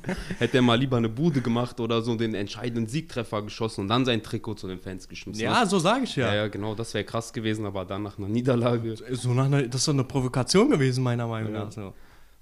Hätte 0.38 0.58
er 0.58 0.62
mal 0.62 0.74
lieber 0.78 0.96
eine 0.96 1.08
Bude 1.08 1.40
gemacht 1.40 1.80
oder 1.80 2.02
so 2.02 2.14
den 2.16 2.34
entscheidenden 2.34 2.86
Siegtreffer 2.86 3.42
geschossen 3.42 3.82
und 3.82 3.88
dann 3.88 4.04
sein 4.04 4.22
Trikot 4.22 4.54
zu 4.54 4.68
den 4.68 4.78
Fans 4.80 5.08
geschmissen. 5.08 5.42
Ja, 5.42 5.66
so 5.66 5.78
sage 5.78 6.04
ich 6.04 6.16
ja, 6.16 6.28
ja. 6.28 6.34
ja, 6.42 6.48
genau, 6.48 6.74
das 6.74 6.94
wäre 6.94 7.04
krass 7.04 7.32
gewesen, 7.32 7.66
aber 7.66 7.84
dann 7.84 8.02
nach 8.02 8.18
einer 8.18 8.28
Niederlage. 8.28 8.96
So 9.12 9.32
nach 9.34 9.46
einer, 9.46 9.62
das 9.62 9.80
ist 9.80 9.84
so 9.86 9.92
eine 9.92 10.04
Provokation 10.04 10.70
gewesen, 10.70 11.02
meiner 11.04 11.26
Meinung 11.26 11.52
Ja. 11.54 11.64
nach. 11.64 11.72
So. 11.72 11.94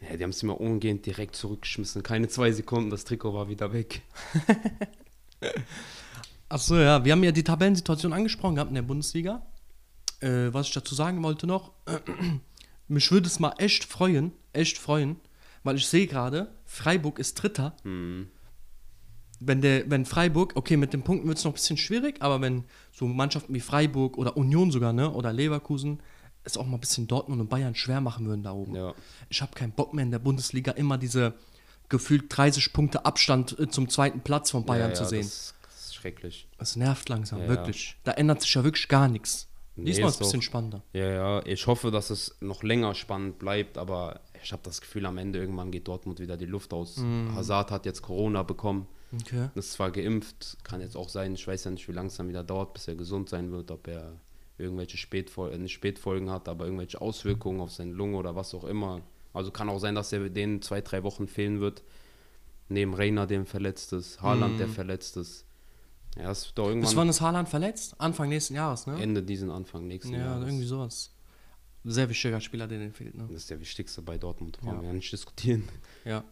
Ja, 0.09 0.17
die 0.17 0.23
haben 0.23 0.31
es 0.31 0.43
immer 0.43 0.61
umgehend 0.61 1.07
direkt 1.07 1.37
zurückgeschmissen. 1.37 2.03
Keine 2.03 2.29
zwei 2.29 2.53
Sekunden, 2.53 2.91
das 2.91 3.05
Trikot 3.05 3.33
war 3.33 3.49
wieder 3.49 3.73
weg. 3.73 4.03
Achso, 6.49 6.77
ja, 6.77 7.05
wir 7.05 7.13
haben 7.13 7.25
ja 7.25 7.33
die 7.33 7.43
Tabellensituation 7.45 8.13
angesprochen 8.13 8.55
gehabt 8.55 8.71
in 8.71 8.77
der 8.77 8.83
Bundesliga. 8.83 9.43
Äh, 10.21 10.53
was 10.53 10.69
ich 10.69 10.75
dazu 10.75 10.95
sagen 10.95 11.23
wollte 11.23 11.47
noch, 11.47 11.73
mich 12.89 13.11
würde 13.11 13.27
es 13.27 13.41
mal 13.41 13.53
echt 13.59 13.85
freuen, 13.85 14.33
echt 14.53 14.79
freuen, 14.79 15.17
weil 15.65 15.77
ich 15.77 15.87
sehe 15.87 16.07
gerade, 16.07 16.55
Freiburg 16.66 17.18
ist 17.18 17.35
Dritter. 17.35 17.75
Hm. 17.82 18.28
Wenn, 19.38 19.61
der, 19.61 19.88
wenn 19.90 20.04
Freiburg, 20.04 20.52
okay, 20.56 20.76
mit 20.76 20.92
den 20.92 21.02
Punkten 21.02 21.28
wird 21.28 21.38
es 21.38 21.44
noch 21.44 21.52
ein 21.52 21.54
bisschen 21.54 21.76
schwierig, 21.76 22.20
aber 22.20 22.40
wenn 22.40 22.64
so 22.92 23.06
Mannschaften 23.06 23.54
wie 23.54 23.61
Freiburg 23.61 24.16
oder 24.18 24.37
Union 24.37 24.70
sogar, 24.70 24.92
ne, 24.92 25.11
oder 25.11 25.32
Leverkusen, 25.32 26.00
es 26.44 26.56
auch 26.56 26.66
mal 26.66 26.76
ein 26.76 26.80
bisschen 26.80 27.06
Dortmund 27.06 27.40
und 27.40 27.49
Bayern 27.49 27.75
schwer 27.75 28.00
machen 28.00 28.26
würden 28.26 28.42
da 28.42 28.52
oben. 28.52 28.75
Ja. 28.75 28.94
Ich 29.28 29.42
habe 29.42 29.52
keinen 29.54 29.73
Bock 29.73 29.92
mehr 29.92 30.04
in 30.04 30.11
der 30.11 30.20
Bundesliga 30.20 30.73
immer 30.73 30.96
diese 30.96 31.35
gefühlt 31.88 32.25
30 32.28 32.73
Punkte 32.73 33.04
Abstand 33.04 33.58
äh, 33.58 33.68
zum 33.68 33.88
zweiten 33.88 34.20
Platz 34.20 34.50
von 34.50 34.64
Bayern 34.64 34.90
ja, 34.90 34.94
zu 34.94 35.02
ja, 35.04 35.08
sehen. 35.08 35.23
Das, 35.23 35.54
das 35.62 35.94
schrecklich. 35.94 36.49
Es 36.58 36.76
nervt 36.76 37.08
langsam, 37.08 37.46
wirklich. 37.46 37.96
Da 38.04 38.12
ändert 38.12 38.42
sich 38.42 38.54
ja 38.54 38.64
wirklich 38.64 38.88
gar 38.88 39.08
nichts. 39.08 39.49
Nee, 39.76 39.87
Diesmal 39.87 40.08
ist 40.08 40.14
ist 40.14 40.14
es 40.14 40.20
ein 40.20 40.25
bisschen 40.25 40.42
spannender. 40.42 40.82
Ja, 40.94 41.11
ja, 41.11 41.46
ich 41.46 41.66
hoffe, 41.66 41.90
dass 41.90 42.08
es 42.08 42.37
noch 42.40 42.62
länger 42.62 42.94
spannend 42.94 43.38
bleibt, 43.38 43.76
aber 43.76 44.20
ich 44.43 44.52
habe 44.52 44.62
das 44.64 44.81
Gefühl, 44.81 45.07
am 45.07 45.19
Ende 45.19 45.38
irgendwann 45.38 45.71
geht 45.71 45.88
Dortmund 45.88 46.21
wieder 46.21 46.37
die 46.37 46.47
Luft 46.47 46.73
aus. 46.73 46.97
Mhm. 46.99 47.35
Hazard 47.35 47.71
hat 47.71 47.87
jetzt 47.87 48.02
Corona 48.02 48.43
bekommen, 48.43 48.87
Okay. 49.21 49.49
ist 49.55 49.73
zwar 49.73 49.90
geimpft, 49.90 50.59
kann 50.64 50.81
jetzt 50.81 50.97
auch 50.97 51.09
sein, 51.09 51.35
ich 51.35 51.47
weiß 51.47 51.64
ja 51.64 51.71
nicht, 51.71 51.87
wie 51.88 51.93
lange 51.93 52.09
es 52.09 52.16
dann 52.16 52.28
wieder 52.28 52.43
dauert, 52.45 52.75
bis 52.75 52.88
er 52.88 52.95
gesund 52.97 53.28
sein 53.28 53.50
wird, 53.52 53.71
ob 53.71 53.87
er 53.88 54.12
irgendwelche 54.59 54.97
Spätfol 54.97 55.57
nicht 55.59 55.73
Spätfolgen 55.73 56.31
hat, 56.31 56.49
aber 56.49 56.64
irgendwelche 56.64 57.00
Auswirkungen 57.00 57.61
auf 57.61 57.73
seine 57.73 57.93
Lunge 57.93 58.16
oder 58.16 58.35
was 58.37 58.55
auch 58.55 58.64
immer. 58.64 59.02
Also 59.33 59.50
kann 59.50 59.69
auch 59.69 59.78
sein, 59.78 59.95
dass 59.95 60.12
er 60.12 60.28
den 60.31 60.62
zwei, 60.62 60.81
drei 60.81 61.02
Wochen 61.02 61.28
fehlen 61.28 61.61
wird. 61.61 61.83
Neben 62.69 62.95
Reiner, 62.95 63.26
dem 63.26 63.47
verletzt 63.47 63.93
ist, 63.93 64.21
Haaland, 64.23 64.59
der 64.59 64.69
verletzt 64.69 65.16
ist. 65.19 65.45
Ja, 66.16 66.28
wird 66.28 66.52
doch 66.57 66.64
Bis 66.64 66.69
irgendwann 66.71 66.97
wann 66.97 67.09
ist 67.11 67.21
Haaland 67.21 67.49
verletzt? 67.49 67.95
Anfang 67.99 68.28
nächsten 68.31 68.55
Jahres, 68.55 68.87
ne? 68.87 69.00
Ende 69.00 69.23
diesen 69.23 69.50
Anfang 69.50 69.87
nächsten 69.87 70.14
Ja, 70.14 70.21
Jahres. 70.21 70.47
irgendwie 70.49 70.64
sowas. 70.64 71.12
Sehr 71.88 72.09
wichtiger 72.09 72.40
Spieler, 72.40 72.66
der 72.66 72.78
den 72.81 72.93
fehlt, 72.93 73.14
ne? 73.14 73.25
Das 73.28 73.37
ist 73.37 73.50
der 73.50 73.61
wichtigste 73.61 74.02
bei 74.02 74.19
Dortmund, 74.19 74.59
brauchen 74.59 74.76
Ja. 74.76 74.81
wir 74.83 74.88
ja 74.88 74.93
nicht 74.95 75.12
diskutieren. 75.12 75.69
Ja. 76.05 76.25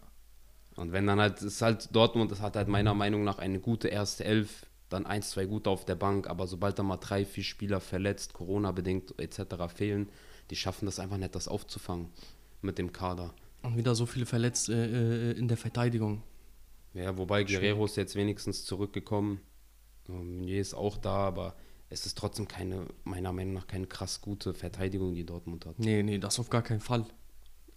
Und 0.76 0.90
wenn 0.92 1.06
dann 1.06 1.20
halt, 1.20 1.40
ist 1.42 1.62
halt 1.62 1.88
Dortmund, 1.94 2.32
das 2.32 2.40
hat 2.40 2.56
halt 2.56 2.66
meiner 2.66 2.94
Meinung 2.94 3.22
nach 3.22 3.38
eine 3.38 3.60
gute 3.60 3.86
erste 3.88 4.24
Elf, 4.24 4.66
dann 4.88 5.06
eins, 5.06 5.30
zwei 5.30 5.46
gute 5.46 5.70
auf 5.70 5.84
der 5.84 5.94
Bank, 5.94 6.26
aber 6.28 6.46
sobald 6.48 6.78
da 6.78 6.82
mal 6.82 6.96
drei, 6.96 7.24
vier 7.24 7.44
Spieler 7.44 7.80
verletzt, 7.80 8.32
Corona-bedingt 8.32 9.18
etc. 9.20 9.54
fehlen, 9.72 10.08
die 10.50 10.56
schaffen 10.56 10.86
das 10.86 10.98
einfach 10.98 11.16
nicht, 11.16 11.34
das 11.34 11.46
aufzufangen 11.48 12.08
mit 12.60 12.78
dem 12.78 12.92
Kader. 12.92 13.32
Und 13.62 13.76
wieder 13.76 13.94
so 13.94 14.06
viele 14.06 14.26
verletzt 14.26 14.68
äh, 14.68 15.30
äh, 15.30 15.38
in 15.38 15.46
der 15.48 15.56
Verteidigung. 15.56 16.22
Ja, 16.92 17.16
wobei 17.16 17.44
Guerrero 17.44 17.84
ist 17.84 17.96
jetzt 17.96 18.14
wenigstens 18.16 18.64
zurückgekommen. 18.64 19.40
Ähm, 20.08 20.38
Meunier 20.38 20.60
ist 20.60 20.74
auch 20.74 20.96
da, 20.98 21.14
aber 21.14 21.54
es 21.94 22.06
ist 22.06 22.18
trotzdem 22.18 22.46
keine, 22.48 22.86
meiner 23.04 23.32
Meinung 23.32 23.54
nach, 23.54 23.66
keine 23.66 23.86
krass 23.86 24.20
gute 24.20 24.52
Verteidigung, 24.52 25.14
die 25.14 25.24
Dortmund 25.24 25.64
hat. 25.64 25.78
Nee, 25.78 26.02
nee, 26.02 26.18
das 26.18 26.38
auf 26.38 26.50
gar 26.50 26.62
keinen 26.62 26.80
Fall. 26.80 27.06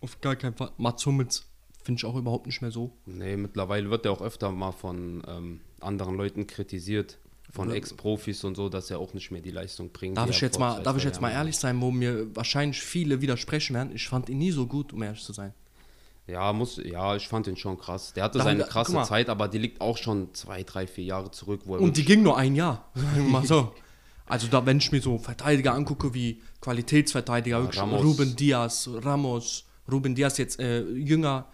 Auf 0.01 0.19
gar 0.21 0.35
keinen 0.35 0.55
Fall. 0.55 0.71
Mats 0.77 1.05
Hummels 1.05 1.45
finde 1.83 1.99
ich 1.99 2.05
auch 2.05 2.15
überhaupt 2.15 2.47
nicht 2.47 2.61
mehr 2.61 2.71
so. 2.71 2.91
Nee, 3.05 3.37
mittlerweile 3.37 3.89
wird 3.89 4.05
er 4.05 4.11
auch 4.11 4.21
öfter 4.21 4.51
mal 4.51 4.71
von 4.71 5.23
ähm, 5.27 5.61
anderen 5.79 6.15
Leuten 6.17 6.47
kritisiert, 6.47 7.19
von. 7.51 7.71
Ex-Profis 7.71 8.43
und 8.43 8.55
so, 8.55 8.67
dass 8.69 8.91
er 8.91 8.99
auch 8.99 9.13
nicht 9.13 9.31
mehr 9.31 9.41
die 9.41 9.51
Leistung 9.51 9.91
bringt. 9.91 10.17
Darf 10.17 10.29
ich 10.29 10.41
jetzt 10.41 10.59
mal, 10.59 10.83
darf 10.83 10.97
ich 10.97 11.03
jetzt 11.03 11.21
mal 11.21 11.31
ehrlich 11.31 11.55
sein, 11.57 11.79
wo 11.79 11.91
mir 11.91 12.35
wahrscheinlich 12.35 12.81
viele 12.81 13.21
widersprechen 13.21 13.73
werden? 13.75 13.95
Ich 13.95 14.07
fand 14.09 14.27
ihn 14.29 14.37
nie 14.39 14.51
so 14.51 14.67
gut, 14.67 14.91
um 14.93 15.01
ehrlich 15.03 15.23
zu 15.23 15.31
sein. 15.31 15.53
Ja, 16.27 16.51
muss, 16.51 16.75
ja, 16.83 17.15
ich 17.15 17.25
fand 17.27 17.47
ihn 17.47 17.55
schon 17.55 17.77
krass. 17.77 18.11
Der 18.13 18.25
hatte 18.25 18.39
Da- 18.39 18.43
seine 18.43 18.65
krasse. 18.65 19.01
Zeit, 19.03 19.29
aber 19.29 19.47
die 19.47 19.59
liegt 19.59 19.79
auch 19.79 19.95
schon 19.95 20.33
zwei, 20.33 20.63
drei, 20.63 20.85
vier 20.87 21.05
Jahre 21.05 21.31
zurück, 21.31 21.61
Und 21.65 21.95
die 21.95 22.03
ging 22.03 22.21
nur 22.21 22.37
ein 22.37 22.53
Jahr. 22.55 22.91
Mal 23.29 23.45
so. 23.45 23.73
Also 24.27 24.47
da, 24.47 24.65
wenn 24.65 24.77
ich 24.77 24.91
mir 24.91 25.01
so 25.01 25.17
Verteidiger 25.17 25.73
angucke, 25.73 26.13
wie 26.13 26.41
Qualitätsverteidiger, 26.61 27.61
wirklich 27.61 27.81
Ramos. 27.81 28.03
Ruben 28.03 28.35
Diaz, 28.35 28.89
Ramos, 28.93 29.65
Ruben 29.89 30.15
Diaz 30.15 30.37
jetzt 30.37 30.59
äh, 30.59 30.81
jünger, 30.83 31.47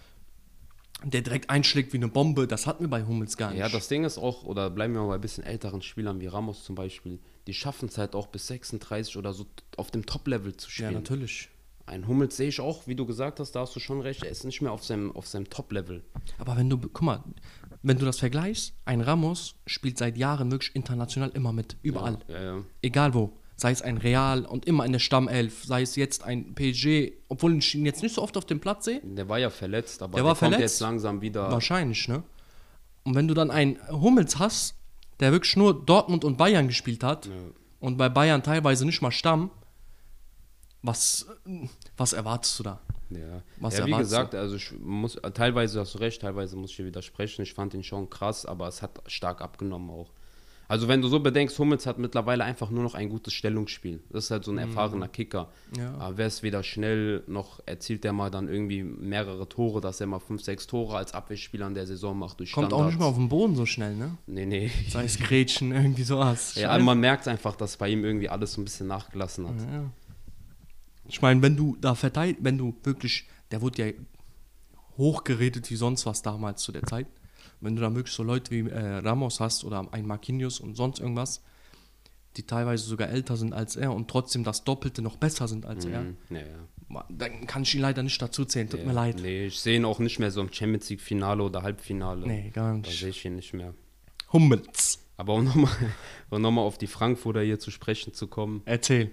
der 1.03 1.21
direkt 1.21 1.49
einschlägt 1.49 1.93
wie 1.93 1.97
eine 1.97 2.07
Bombe, 2.07 2.47
das 2.47 2.65
hatten 2.65 2.83
wir 2.83 2.89
bei 2.89 3.03
Hummels 3.03 3.37
gar 3.37 3.51
nicht. 3.51 3.59
Ja, 3.59 3.69
das 3.69 3.87
Ding 3.89 4.05
ist 4.05 4.17
auch, 4.17 4.43
oder 4.43 4.69
bleiben 4.69 4.93
wir 4.93 5.01
mal 5.01 5.07
bei 5.09 5.15
ein 5.15 5.21
bisschen 5.21 5.43
älteren 5.43 5.81
Spielern 5.81 6.19
wie 6.21 6.27
Ramos 6.27 6.63
zum 6.63 6.75
Beispiel, 6.75 7.19
die 7.47 7.53
schaffen 7.53 7.89
es 7.89 7.97
halt 7.97 8.15
auch 8.15 8.27
bis 8.27 8.47
36 8.47 9.17
oder 9.17 9.33
so 9.33 9.45
auf 9.77 9.91
dem 9.91 10.05
Top-Level 10.05 10.55
zu 10.55 10.69
ja, 10.69 10.73
spielen. 10.73 10.93
natürlich. 10.93 11.49
Ein 11.85 12.07
Hummels 12.07 12.37
sehe 12.37 12.47
ich 12.47 12.59
auch, 12.61 12.87
wie 12.87 12.95
du 12.95 13.05
gesagt 13.05 13.39
hast, 13.39 13.51
da 13.51 13.61
hast 13.61 13.75
du 13.75 13.79
schon 13.79 13.99
recht, 14.01 14.23
er 14.23 14.29
ist 14.31 14.45
nicht 14.45 14.61
mehr 14.61 14.71
auf 14.71 14.83
seinem, 14.83 15.11
auf 15.15 15.27
seinem 15.27 15.49
Top-Level. 15.49 16.01
Aber 16.37 16.55
wenn 16.55 16.69
du, 16.69 16.77
guck 16.77 17.01
mal, 17.01 17.23
wenn 17.81 17.97
du 17.97 18.05
das 18.05 18.19
vergleichst, 18.19 18.73
ein 18.85 19.01
Ramos 19.01 19.55
spielt 19.67 19.97
seit 19.97 20.17
Jahren 20.17 20.49
wirklich 20.51 20.73
international 20.75 21.29
immer 21.33 21.51
mit, 21.51 21.75
überall. 21.81 22.19
Ja, 22.27 22.41
ja. 22.41 22.61
Egal 22.81 23.13
wo. 23.13 23.33
Sei 23.55 23.71
es 23.71 23.81
ein 23.81 23.97
Real 23.97 24.45
und 24.45 24.65
immer 24.65 24.85
in 24.85 24.93
der 24.93 24.99
Stammelf, 24.99 25.63
sei 25.65 25.83
es 25.83 25.95
jetzt 25.95 26.23
ein 26.23 26.55
PSG, 26.55 27.11
obwohl 27.27 27.55
ich 27.57 27.75
ihn 27.75 27.85
jetzt 27.85 28.01
nicht 28.01 28.15
so 28.15 28.21
oft 28.21 28.35
auf 28.37 28.45
dem 28.45 28.59
Platz 28.59 28.85
sehe, 28.85 28.99
Der 29.03 29.29
war 29.29 29.37
ja 29.37 29.49
verletzt, 29.49 30.01
aber 30.01 30.13
Der 30.13 30.23
der, 30.23 30.25
war 30.25 30.31
kommt 30.35 30.53
verletzt. 30.53 30.75
jetzt 30.75 30.79
langsam 30.79 31.21
wieder. 31.21 31.51
wahrscheinlich, 31.51 32.07
ne? 32.07 32.23
Und 33.03 33.15
wenn 33.15 33.27
du 33.27 33.33
dann 33.33 33.51
einen 33.51 33.77
Hummels 33.91 34.39
hast, 34.39 34.75
der 35.19 35.31
wirklich 35.33 35.55
nur 35.57 35.85
Dortmund 35.85 36.23
und 36.25 36.37
Bayern 36.37 36.67
gespielt 36.67 37.03
hat 37.03 37.29
und 37.79 37.97
bei 37.97 38.09
Bayern 38.09 38.41
teilweise 38.41 38.85
nicht 38.85 39.01
mal 39.01 39.11
Stamm, 39.11 39.51
was, 40.83 41.25
was 41.97 42.13
erwartest 42.13 42.59
du 42.59 42.63
da? 42.63 42.79
Ja, 43.09 43.41
Was 43.57 43.77
ja 43.77 43.85
wie 43.85 43.91
gesagt, 43.91 44.35
also 44.35 44.55
ich 44.55 44.71
muss, 44.79 45.19
teilweise 45.33 45.79
hast 45.79 45.93
du 45.95 45.99
recht, 45.99 46.21
teilweise 46.21 46.55
muss 46.55 46.71
ich 46.71 46.77
dir 46.77 46.85
widersprechen. 46.85 47.43
Ich 47.43 47.53
fand 47.53 47.73
ihn 47.73 47.83
schon 47.83 48.09
krass, 48.09 48.45
aber 48.45 48.67
es 48.67 48.81
hat 48.81 49.01
stark 49.07 49.41
abgenommen 49.41 49.89
auch. 49.89 50.11
Also 50.67 50.87
wenn 50.87 51.01
du 51.01 51.07
so 51.07 51.19
bedenkst, 51.19 51.59
Hummels 51.59 51.85
hat 51.85 51.99
mittlerweile 51.99 52.43
einfach 52.43 52.69
nur 52.71 52.83
noch 52.83 52.95
ein 52.95 53.09
gutes 53.09 53.33
Stellungsspiel. 53.33 54.01
Das 54.09 54.25
ist 54.25 54.31
halt 54.31 54.45
so 54.45 54.51
ein 54.51 54.57
erfahrener 54.57 55.07
Kicker. 55.07 55.49
Mhm. 55.75 55.79
Ja. 55.79 55.93
Aber 55.99 56.17
wer 56.17 56.27
ist 56.27 56.41
weder 56.41 56.63
schnell, 56.63 57.23
noch 57.27 57.59
erzielt 57.65 58.03
der 58.03 58.13
mal 58.13 58.31
dann 58.31 58.47
irgendwie 58.47 58.81
mehrere 58.81 59.47
Tore, 59.47 59.81
dass 59.81 60.01
er 60.01 60.07
mal 60.07 60.19
fünf, 60.19 60.41
sechs 60.41 60.65
Tore 60.65 60.97
als 60.97 61.13
Abwehrspieler 61.13 61.67
in 61.67 61.75
der 61.75 61.85
Saison 61.85 62.17
macht 62.17 62.39
durch 62.39 62.53
Kommt 62.53 62.73
auch 62.73 62.85
nicht 62.85 62.97
mal 62.97 63.05
auf 63.05 63.17
den 63.17 63.29
Boden 63.29 63.55
so 63.55 63.65
schnell, 63.65 63.95
ne? 63.95 64.17
Nee, 64.25 64.45
nee. 64.45 64.71
Sei 64.89 65.03
es 65.03 65.19
Gretchen, 65.19 65.73
irgendwie 65.73 66.03
sowas. 66.03 66.55
Ja, 66.55 66.77
man 66.79 66.99
merkt 66.99 67.27
einfach, 67.27 67.55
dass 67.55 67.77
bei 67.77 67.89
ihm 67.89 68.03
irgendwie 68.03 68.29
alles 68.29 68.53
so 68.53 68.61
ein 68.61 68.63
bisschen 68.63 68.87
nachgelassen 68.87 69.47
hat. 69.47 69.59
Ja. 69.59 69.91
Ich 71.07 71.21
meine, 71.21 71.41
wenn 71.41 71.55
du 71.57 71.75
da 71.79 71.95
verteilt, 71.95 72.37
wenn 72.41 72.57
du 72.57 72.75
wirklich, 72.83 73.27
der 73.51 73.61
wurde 73.61 73.85
ja 73.87 73.93
hochgeredet 74.97 75.69
wie 75.69 75.75
sonst 75.75 76.05
was 76.05 76.21
damals 76.21 76.61
zu 76.61 76.71
der 76.71 76.83
Zeit. 76.83 77.07
Wenn 77.61 77.75
du 77.75 77.81
da 77.81 77.93
wirklich 77.95 78.13
so 78.13 78.23
Leute 78.23 78.51
wie 78.51 78.69
äh, 78.69 78.97
Ramos 78.97 79.39
hast 79.39 79.63
oder 79.63 79.87
ein 79.93 80.05
Marquinhos 80.05 80.59
und 80.59 80.75
sonst 80.75 80.99
irgendwas, 80.99 81.41
die 82.35 82.43
teilweise 82.43 82.83
sogar 82.85 83.09
älter 83.09 83.37
sind 83.37 83.53
als 83.53 83.75
er 83.75 83.93
und 83.93 84.09
trotzdem 84.09 84.43
das 84.43 84.63
Doppelte 84.63 85.01
noch 85.01 85.17
besser 85.17 85.47
sind 85.47 85.65
als 85.65 85.85
Mhm. 85.85 85.91
Ja, 85.93 86.39
ja. 86.39 86.45
er, 86.89 87.05
dann 87.09 87.47
kann 87.47 87.63
ich 87.63 87.73
ihn 87.75 87.81
leider 87.81 88.03
nicht 88.03 88.21
dazu 88.21 88.43
zählen. 88.45 88.69
Tut 88.69 88.81
Ja, 88.81 88.85
mir 88.87 88.93
leid. 88.93 89.17
Nee, 89.21 89.45
ich 89.47 89.59
sehe 89.59 89.77
ihn 89.77 89.85
auch 89.85 89.99
nicht 89.99 90.19
mehr 90.19 90.31
so 90.31 90.41
im 90.41 90.51
Champions 90.51 90.89
League 90.89 91.01
Finale 91.01 91.43
oder 91.43 91.63
Halbfinale. 91.63 92.27
Nee, 92.27 92.49
gar 92.53 92.71
Da 92.73 92.77
nicht. 92.79 92.99
sehe 92.99 93.09
ich 93.09 93.23
ihn 93.25 93.35
nicht 93.35 93.53
mehr. 93.53 93.73
Hummels. 94.31 94.99
Aber 95.15 95.35
um 95.35 95.43
nochmal 95.45 95.71
um 96.31 96.41
noch 96.41 96.51
mal 96.51 96.61
auf 96.61 96.77
die 96.77 96.87
Frankfurter 96.87 97.41
hier 97.41 97.59
zu 97.59 97.71
sprechen 97.71 98.13
zu 98.13 98.27
kommen, 98.27 98.61
Erzähl. 98.65 99.11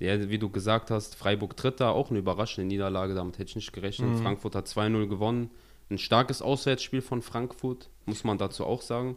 Der, 0.00 0.30
wie 0.30 0.38
du 0.38 0.48
gesagt 0.48 0.90
hast, 0.90 1.16
Freiburg 1.16 1.56
Dritter, 1.56 1.92
auch 1.92 2.10
eine 2.10 2.20
überraschende 2.20 2.66
Niederlage, 2.66 3.14
damit 3.14 3.38
hätte 3.38 3.50
ich 3.50 3.56
nicht 3.56 3.72
gerechnet. 3.72 4.10
Mhm. 4.10 4.18
Frankfurt 4.18 4.54
hat 4.54 4.66
2-0 4.66 5.08
gewonnen. 5.08 5.50
Ein 5.90 5.98
starkes 5.98 6.42
Auswärtsspiel 6.42 7.00
von 7.00 7.22
Frankfurt, 7.22 7.88
muss 8.06 8.22
man 8.24 8.38
dazu 8.38 8.64
auch 8.64 8.82
sagen. 8.82 9.16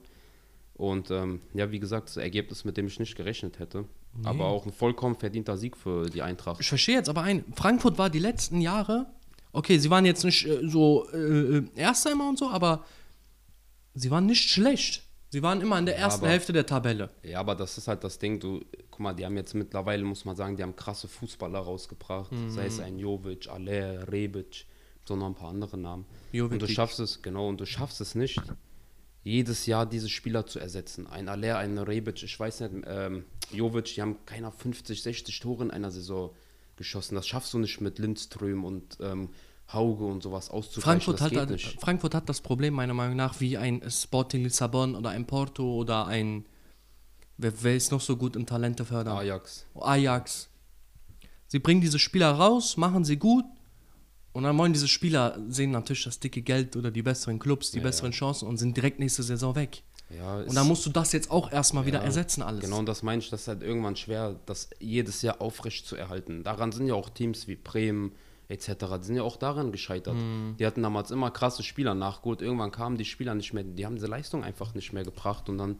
Und 0.74 1.12
ähm, 1.12 1.42
ja, 1.54 1.70
wie 1.72 1.80
gesagt, 1.80 2.10
das 2.10 2.18
Ergebnis, 2.18 2.66
mit 2.66 2.78
dem 2.78 2.88
ich 2.88 3.00
nicht 3.00 3.16
gerechnet 3.16 3.60
hätte. 3.60 3.86
Aber 4.24 4.46
auch 4.46 4.66
ein 4.66 4.74
vollkommen 4.74 5.16
verdienter 5.16 5.58
Sieg 5.58 5.78
für 5.78 6.10
die 6.10 6.22
Eintracht. 6.22 6.60
Ich 6.60 6.68
verstehe 6.68 6.96
jetzt 6.96 7.08
aber 7.08 7.22
ein. 7.22 7.46
Frankfurt 7.56 7.98
war 7.98 8.10
die 8.10 8.20
letzten 8.20 8.60
Jahre, 8.60 9.06
okay, 9.54 9.78
sie 9.78 9.90
waren 9.90 10.06
jetzt 10.06 10.26
nicht 10.26 10.46
äh, 10.46 10.68
so 10.68 11.08
äh, 11.12 11.64
Erster 11.76 12.12
immer 12.12 12.28
und 12.28 12.38
so, 12.38 12.50
aber 12.50 12.84
sie 13.94 14.12
waren 14.12 14.26
nicht 14.26 14.50
schlecht. 14.50 15.04
Sie 15.32 15.42
waren 15.42 15.62
immer 15.62 15.80
in 15.80 15.86
der 15.86 15.98
ersten 15.98 16.26
aber- 16.26 16.32
Hälfte 16.32 16.52
der 16.52 16.66
Tabelle. 16.66 17.10
Ja, 17.24 17.40
aber 17.40 17.56
das 17.56 17.78
ist 17.78 17.88
halt 17.88 18.04
das 18.04 18.20
Ding, 18.20 18.38
du, 18.42 18.60
guck 18.90 19.00
mal, 19.00 19.14
die 19.14 19.26
haben 19.26 19.38
jetzt 19.38 19.54
mittlerweile, 19.54 20.04
muss 20.04 20.26
man 20.26 20.36
sagen, 20.36 20.58
die 20.58 20.64
haben 20.64 20.76
krasse 20.76 21.08
Fußballer 21.08 21.60
rausgebracht. 21.60 22.32
Sei 22.50 22.66
es 22.66 22.82
ein 22.82 23.00
Jovic, 23.00 23.48
Aller, 23.48 24.12
Rebic, 24.12 24.66
so 25.08 25.16
noch 25.16 25.28
ein 25.28 25.36
paar 25.36 25.50
andere 25.50 25.78
Namen. 25.78 26.06
Jovic. 26.34 26.54
Und 26.54 26.62
du 26.62 26.68
schaffst 26.68 27.00
es, 27.00 27.22
genau, 27.22 27.48
und 27.48 27.62
du 27.62 27.66
schaffst 27.66 28.02
es 28.02 28.14
nicht, 28.14 28.42
jedes 29.24 29.68
Jahr 29.68 29.86
diese 29.86 30.10
Spieler 30.10 30.46
zu 30.48 30.60
ersetzen. 30.60 31.08
Ein 31.08 31.30
Aller, 31.30 31.58
ein 31.60 31.78
Rebic, 31.78 32.22
ich 32.24 32.38
weiß 32.38 32.60
nicht, 32.62 32.84
ähm, 32.86 33.24
Jovic, 33.54 33.86
die 33.96 34.02
haben 34.02 34.18
keiner 34.26 34.52
50, 34.52 35.02
60 35.02 35.40
Tore 35.40 35.64
in 35.64 35.72
einer 35.72 35.92
Saison 35.92 36.32
geschossen. 36.76 37.16
Das 37.16 37.26
schaffst 37.26 37.54
du 37.54 37.60
nicht 37.60 37.80
mit 37.80 38.00
Lindström 38.00 38.66
und 38.66 38.98
ähm, 39.00 39.30
Hauge 39.74 40.06
und 40.06 40.22
sowas 40.24 40.50
auszugleichen. 40.50 41.02
Frankfurt 41.02 41.22
hat. 41.22 41.62
Frankfurt 41.80 42.16
hat 42.16 42.30
das 42.30 42.42
Problem 42.42 42.74
meiner 42.74 42.94
Meinung 42.94 43.16
nach 43.16 43.40
wie 43.40 43.58
ein 43.58 43.82
Sporting 43.90 44.44
Lissabon 44.44 44.96
oder 44.96 45.10
ein 45.10 45.26
Porto 45.26 45.76
oder 45.76 46.08
ein 46.08 46.46
wer, 47.38 47.64
wer 47.64 47.76
ist 47.76 47.92
noch 47.92 48.02
so 48.02 48.18
gut 48.18 48.36
im 48.36 48.46
Talente 48.46 48.86
fördern? 48.86 49.18
Ajax. 49.18 49.66
Ajax. 49.76 50.50
Sie 51.48 51.60
bringen 51.60 51.82
diese 51.82 52.00
Spieler 52.00 52.32
raus, 52.32 52.78
machen 52.78 53.04
sie 53.04 53.18
gut 53.18 53.46
und 54.34 54.44
dann 54.44 54.58
wollen 54.58 54.74
diese 54.74 54.88
Spieler 54.88 55.38
sehen 55.50 55.72
natürlich 55.72 56.04
das 56.06 56.20
dicke 56.20 56.42
Geld 56.42 56.76
oder 56.76 56.92
die 56.92 57.02
besseren 57.02 57.40
Clubs, 57.40 57.72
die 57.72 57.78
Ja, 57.80 57.84
besseren 57.84 58.12
Chancen 58.12 58.48
und 58.48 58.58
sind 58.58 58.78
direkt 58.78 59.00
nächste 59.00 59.24
Saison 59.24 59.56
weg. 59.56 59.84
Ja, 60.16 60.40
Und 60.40 60.56
dann 60.56 60.68
musst 60.68 60.86
du 60.86 60.90
das 60.90 61.14
jetzt 61.14 61.32
auch 61.32 61.52
erstmal 61.52 61.86
wieder 61.86 62.00
Ja, 62.00 62.06
ersetzen 62.06 62.42
alles. 62.42 62.62
Genau, 62.62 62.80
und 62.80 62.86
das 62.86 63.02
meine 63.02 63.22
ich, 63.22 63.30
das 63.30 63.42
ist 63.42 63.48
halt 63.48 63.64
irgendwann 63.64 63.96
schwer, 63.96 64.36
das 64.46 64.70
jedes 64.80 65.22
Jahr 65.22 65.42
aufrecht 65.42 65.86
zu 65.86 65.96
erhalten. 65.96 66.44
Daran 66.44 66.72
sind 66.74 66.88
ja 66.88 66.96
auch 66.96 67.10
Teams 67.10 67.48
wie 67.48 67.56
Bremen 67.56 68.12
etc., 68.52 68.68
die 69.00 69.06
sind 69.06 69.16
ja 69.16 69.24
auch 69.24 69.38
daran 69.38 69.72
gescheitert. 69.72 70.16
Mhm. 70.16 70.56
Die 70.60 70.66
hatten 70.66 70.84
damals 70.84 71.10
immer 71.12 71.32
krasse 71.32 71.64
Spieler 71.64 71.94
nachgeholt, 71.96 72.42
irgendwann 72.42 72.72
kamen 72.72 72.98
die 72.98 73.06
Spieler 73.06 73.34
nicht 73.36 73.54
mehr, 73.54 73.64
die 73.64 73.86
haben 73.86 73.96
diese 73.96 74.08
Leistung 74.08 74.44
einfach 74.44 74.74
nicht 74.74 74.94
mehr 74.94 75.04
gebracht 75.04 75.50
und 75.50 75.58
dann 75.58 75.80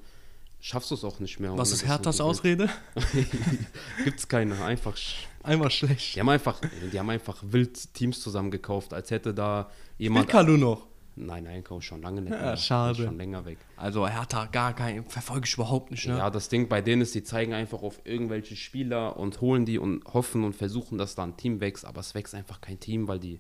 schaffst 0.60 0.92
du 0.92 0.96
es 0.96 1.04
auch 1.04 1.20
nicht 1.20 1.40
mehr. 1.40 1.58
Was 1.58 1.72
ist 1.72 1.86
Herthas 1.88 2.22
Ausrede? 2.22 2.70
Gibt 4.04 4.20
es 4.20 4.28
keine, 4.28 4.64
einfach... 4.64 4.96
sch- 4.96 5.16
Einmal 5.44 5.72
schlecht. 5.72 6.16
Die 6.16 6.20
haben 6.20 6.30
einfach, 6.30 6.62
die 6.94 7.00
haben 7.00 7.10
einfach 7.10 7.38
wild 7.42 7.94
Teams 7.96 8.22
zusammengekauft, 8.22 8.94
als 8.94 9.10
hätte 9.10 9.34
da 9.34 9.72
jemand... 9.98 10.28
Kalu 10.28 10.58
noch. 10.58 10.86
Nein, 11.26 11.44
nein, 11.44 11.64
komm, 11.64 11.82
schon 11.82 12.02
lange 12.02 12.22
nicht 12.22 12.32
Ja, 12.34 12.42
mehr. 12.42 12.58
schade. 12.58 13.04
Schon 13.04 13.18
länger 13.18 13.46
weg. 13.46 13.58
Also 13.78 14.08
Hertha 14.08 14.46
gar 14.46 14.74
kein, 14.74 15.06
verfolge 15.06 15.46
ich 15.48 15.54
überhaupt 15.54 15.92
nicht, 15.92 16.08
ne? 16.08 16.18
Ja, 16.18 16.30
das 16.30 16.50
Ding 16.50 16.68
bei 16.68 16.82
denen 16.82 17.02
ist, 17.02 17.14
die 17.16 17.24
zeigen 17.24 17.54
einfach 17.54 17.82
auf 17.84 18.02
irgendwelche 18.06 18.56
Spieler 18.56 19.18
und 19.18 19.40
holen 19.42 19.66
die 19.66 19.78
und 19.78 20.04
hoffen 20.06 20.44
und 20.44 20.56
versuchen, 20.56 20.98
dass 20.98 21.16
da 21.16 21.24
ein 21.24 21.38
Team 21.38 21.60
wächst, 21.62 21.86
aber 21.86 22.00
es 22.02 22.16
wächst 22.16 22.34
einfach 22.34 22.60
kein 22.62 22.80
Team, 22.80 23.08
weil 23.08 23.20
die, 23.20 23.40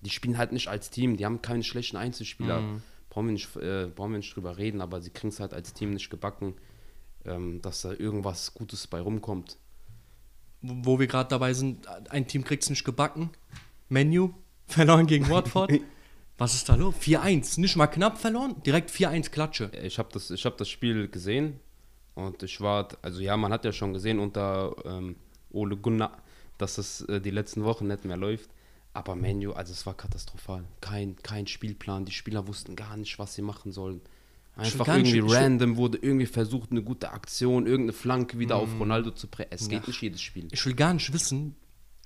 die 0.00 0.10
spielen 0.10 0.38
halt 0.38 0.52
nicht 0.52 0.68
als 0.68 0.90
Team, 0.90 1.16
die 1.16 1.24
haben 1.24 1.40
keine 1.42 1.62
schlechten 1.62 1.96
Einzelspieler. 1.96 2.62
Brauchen, 3.10 3.26
wir 3.26 3.32
nicht, 3.32 3.56
äh, 3.56 3.86
brauchen 3.94 4.12
wir 4.12 4.18
nicht 4.18 4.34
drüber 4.36 4.58
reden, 4.58 4.80
aber 4.80 5.00
sie 5.00 5.10
kriegen 5.10 5.28
es 5.28 5.40
halt 5.40 5.54
als 5.54 5.72
Team 5.72 5.90
nicht 5.94 6.10
gebacken, 6.10 6.54
ähm, 7.24 7.62
dass 7.62 7.82
da 7.82 7.92
irgendwas 7.92 8.52
Gutes 8.54 8.86
bei 8.86 9.00
rumkommt. 9.00 9.56
Wo 10.60 10.74
wo 10.94 10.98
wir 11.00 11.06
gerade 11.06 11.30
dabei 11.30 11.52
sind, 11.54 11.86
ein 12.10 12.26
Team 12.26 12.44
kriegt's 12.44 12.68
nicht 12.70 12.84
gebacken. 12.84 13.30
Menu, 13.88 14.30
verloren 14.66 15.06
gegen 15.06 15.28
Watford. 15.28 15.72
Was 16.38 16.54
ist 16.54 16.68
da 16.68 16.76
los? 16.76 16.94
4-1, 17.02 17.60
nicht 17.60 17.76
mal 17.76 17.86
knapp 17.88 18.18
verloren, 18.18 18.54
direkt 18.64 18.90
4-1 18.90 19.30
Klatsche. 19.30 19.70
Ich 19.82 19.98
habe 19.98 20.08
das, 20.12 20.30
ich 20.30 20.44
hab 20.46 20.56
das 20.56 20.68
Spiel 20.68 21.08
gesehen 21.08 21.58
und 22.14 22.42
ich 22.42 22.60
war, 22.60 22.88
also 23.02 23.20
ja, 23.20 23.36
man 23.36 23.52
hat 23.52 23.64
ja 23.64 23.72
schon 23.72 23.92
gesehen 23.92 24.18
unter 24.20 24.74
ähm, 24.84 25.16
Ole 25.50 25.76
Gunnar, 25.76 26.16
dass 26.56 26.78
es 26.78 27.00
äh, 27.02 27.20
die 27.20 27.30
letzten 27.30 27.64
Wochen 27.64 27.88
nicht 27.88 28.04
mehr 28.04 28.16
läuft. 28.16 28.50
Aber 28.94 29.14
Menu, 29.16 29.52
also 29.52 29.72
es 29.72 29.84
war 29.86 29.94
katastrophal. 29.94 30.64
Kein, 30.80 31.16
kein 31.16 31.46
Spielplan, 31.46 32.04
die 32.04 32.12
Spieler 32.12 32.46
wussten 32.48 32.74
gar 32.74 32.96
nicht, 32.96 33.18
was 33.18 33.34
sie 33.34 33.42
machen 33.42 33.70
sollen. 33.72 34.00
Einfach 34.56 34.88
irgendwie 34.88 35.20
random 35.20 35.76
wurde 35.76 35.98
irgendwie 35.98 36.26
versucht, 36.26 36.72
eine 36.72 36.82
gute 36.82 37.12
Aktion, 37.12 37.66
irgendeine 37.66 37.92
Flanke 37.92 38.40
wieder 38.40 38.56
Mhm. 38.56 38.62
auf 38.62 38.80
Ronaldo 38.80 39.10
zu 39.12 39.28
pressen. 39.28 39.50
Es 39.50 39.68
geht 39.68 39.86
nicht 39.86 40.02
jedes 40.02 40.20
Spiel. 40.20 40.48
Ich 40.50 40.64
will 40.66 40.74
gar 40.74 40.94
nicht 40.94 41.12
wissen, 41.12 41.54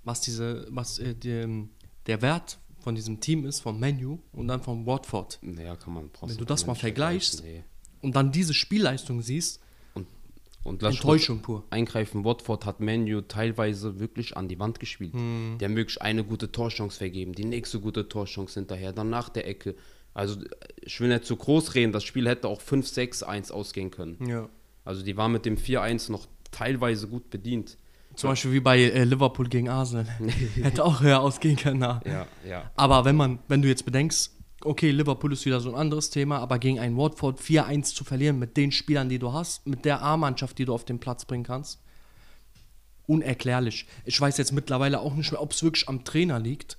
was 0.05 0.21
diese, 0.21 0.67
was 0.71 0.99
äh, 0.99 1.15
die, 1.15 1.67
der 2.07 2.21
Wert 2.21 2.59
von 2.83 2.95
diesem 2.95 3.21
Team 3.21 3.45
ist, 3.45 3.61
vom 3.61 3.79
Menu 3.81 4.19
und 4.33 4.49
dann 4.49 4.63
von 4.63 4.87
Watford. 4.87 5.39
Naja, 5.43 5.77
kann 5.77 5.95
man 5.95 6.11
Wenn 6.21 6.37
du 6.37 6.45
das 6.45 6.67
mal 6.67 6.75
vergleichst, 6.75 7.41
vergleichen, 7.41 7.65
Und 8.01 8.17
dann 8.17 8.33
diese 8.33 8.55
Spielleistung 8.55 9.23
siehst, 9.23 9.61
Und, 9.95 10.07
und 10.65 10.83
Enttäuschung 10.83 11.41
pur. 11.41 11.65
Eingreifen, 11.71 12.25
Watford 12.25 12.67
hat 12.67 12.81
Menu 12.81 13.21
teilweise 13.23 13.99
wirklich 13.99 14.37
an 14.37 14.49
die 14.49 14.59
Wand 14.59 14.81
gespielt. 14.81 15.15
Hm. 15.15 15.59
Haben 15.63 15.77
wirklich 15.77 16.03
eine 16.03 16.25
gute 16.25 16.53
Torchance 16.53 16.99
vergeben, 16.99 17.33
die 17.33 17.45
nächste 17.45 17.81
gute 17.81 18.09
Torchance 18.09 18.55
hinterher, 18.61 18.93
dann 18.93 19.11
nach 19.11 19.29
der 19.29 19.47
Ecke. 19.47 19.75
Also 20.15 20.37
ich 20.83 21.01
will 21.01 21.09
nicht 21.09 21.25
zu 21.25 21.37
groß 21.37 21.75
reden, 21.75 21.93
das 21.93 22.05
Spiel 22.05 22.29
hätte 22.29 22.49
auch 22.49 22.61
5-6-1 22.61 23.51
ausgehen 23.51 23.91
können. 23.91 24.19
ja. 24.27 24.49
Also 24.85 25.05
die 25.05 25.17
waren 25.17 25.31
mit 25.31 25.47
dem 25.47 25.57
4-1 25.57 26.11
noch 26.11 26.27
teilweise 26.51 27.07
gut 27.07 27.31
bedient. 27.31 27.79
Zum 28.23 28.31
Beispiel 28.31 28.53
wie 28.53 28.61
bei 28.61 28.79
äh, 28.79 29.03
Liverpool 29.03 29.49
gegen 29.49 29.69
Arsenal, 29.69 30.07
hätte 30.63 30.85
auch 30.85 31.01
höher 31.01 31.19
ausgehen 31.19 31.57
können. 31.57 31.81
Ja, 31.81 32.01
ja. 32.49 32.71
Aber 32.77 33.05
wenn 33.05 33.17
man, 33.17 33.41
wenn 33.49 33.63
du 33.63 33.69
jetzt 33.69 33.85
bedenkst, 33.85 34.31
okay, 34.61 34.93
Liverpool 34.93 35.33
ist 35.33 35.45
wieder 35.45 35.59
so 35.59 35.71
ein 35.71 35.75
anderes 35.75 36.11
Thema, 36.11 36.39
aber 36.39 36.61
gegen 36.61 36.79
einen 36.79 36.97
Watford 36.97 37.41
4-1 37.41 37.97
zu 37.97 38.05
verlieren 38.05 38.39
mit 38.39 38.57
den 38.57 38.71
Spielern, 38.71 39.09
die 39.09 39.19
du 39.19 39.33
hast, 39.33 39.67
mit 39.67 39.85
der 39.85 40.03
A-Mannschaft, 40.03 40.57
die 40.59 40.65
du 40.65 40.73
auf 40.73 40.85
den 40.85 41.01
Platz 41.01 41.25
bringen 41.25 41.43
kannst, 41.43 41.81
unerklärlich. 43.09 43.89
Ich 44.05 44.21
weiß 44.21 44.39
jetzt 44.39 44.53
mittlerweile 44.53 45.01
auch 45.01 45.15
nicht 45.15 45.33
mehr, 45.33 45.43
ob 45.43 45.51
es 45.51 45.65
wirklich 45.65 45.89
am 45.89 46.05
Trainer 46.05 46.39
liegt, 46.39 46.79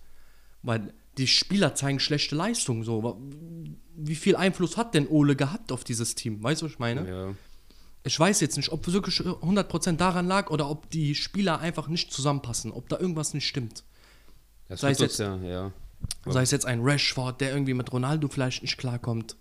weil 0.62 0.94
die 1.18 1.28
Spieler 1.28 1.76
zeigen 1.76 2.00
schlechte 2.00 2.38
Leistungen. 2.38 2.84
So. 2.84 3.22
Wie 3.98 4.16
viel 4.16 4.38
Einfluss 4.38 4.78
hat 4.78 4.94
denn 4.94 5.10
Ole 5.10 5.36
gehabt 5.36 5.74
auf 5.74 5.84
dieses 5.84 6.16
Team? 6.16 6.42
Weißt 6.42 6.62
du, 6.62 6.68
was 6.68 6.72
ich 6.72 6.80
meine? 6.80 7.06
ja. 7.06 7.36
Ich 8.06 8.20
weiß 8.20 8.42
jetzt 8.42 8.58
nicht, 8.58 8.72
ob 8.72 8.86
wirklich 8.88 9.22
100% 9.22 9.96
daran 9.96 10.28
lag 10.28 10.50
oder 10.50 10.70
ob 10.70 10.90
die 10.90 11.16
Spieler 11.16 11.60
einfach 11.60 11.88
nicht 11.88 12.12
zusammenpassen, 12.12 12.72
ob 12.72 12.90
da 12.90 13.00
irgendwas 13.00 13.34
nicht 13.34 13.48
stimmt. 13.48 13.84
Das 14.68 14.82
Sei 14.82 14.92
es 14.92 15.00
uns 15.00 15.18
ja, 15.18 15.38
ja. 15.38 15.72
Sei 16.26 16.42
es 16.42 16.52
jetzt 16.52 16.66
ein 16.66 16.82
Rashford, 16.82 17.40
der 17.40 17.52
irgendwie 17.54 17.74
mit 17.74 17.92
Ronaldo 17.94 18.28
vielleicht 18.28 18.62
nicht 18.62 18.78
klarkommt. 18.78 19.38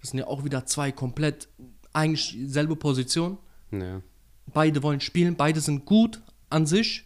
Das 0.00 0.10
sind 0.10 0.18
ja 0.18 0.26
auch 0.26 0.44
wieder 0.44 0.66
zwei 0.66 0.92
komplett 0.92 1.48
eigentlich 1.94 2.36
selbe 2.46 2.76
Position. 2.76 3.38
ja. 3.72 4.02
Beide 4.52 4.82
wollen 4.82 5.00
spielen, 5.00 5.36
beide 5.36 5.60
sind 5.60 5.86
gut 5.86 6.20
an 6.50 6.66
sich. 6.66 7.04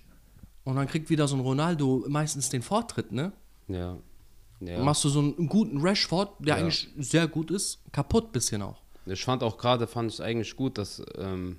Und 0.64 0.74
dann 0.74 0.88
kriegt 0.88 1.08
wieder 1.08 1.28
so 1.28 1.37
ein 1.37 1.40
Ronaldo 1.40 2.04
meistens 2.08 2.48
den 2.48 2.62
Vortritt, 2.62 3.12
ne? 3.12 3.32
Ja. 3.68 3.96
Dann 4.61 4.68
ja. 4.68 4.82
Machst 4.82 5.04
du 5.04 5.08
so 5.08 5.20
einen 5.20 5.48
guten 5.48 5.80
Rashford, 5.80 6.34
der 6.40 6.56
eigentlich 6.56 6.88
sehr 6.98 7.28
gut 7.28 7.50
ist, 7.52 7.80
kaputt 7.92 8.32
bisschen 8.32 8.62
auch. 8.62 8.82
Ich 9.11 9.25
fand 9.25 9.42
auch 9.42 9.59
gerade, 9.59 9.87
fand 9.87 10.12
ich 10.12 10.23
eigentlich 10.23 10.57
gut, 10.57 10.79
dass, 10.79 11.03
ähm, 11.16 11.57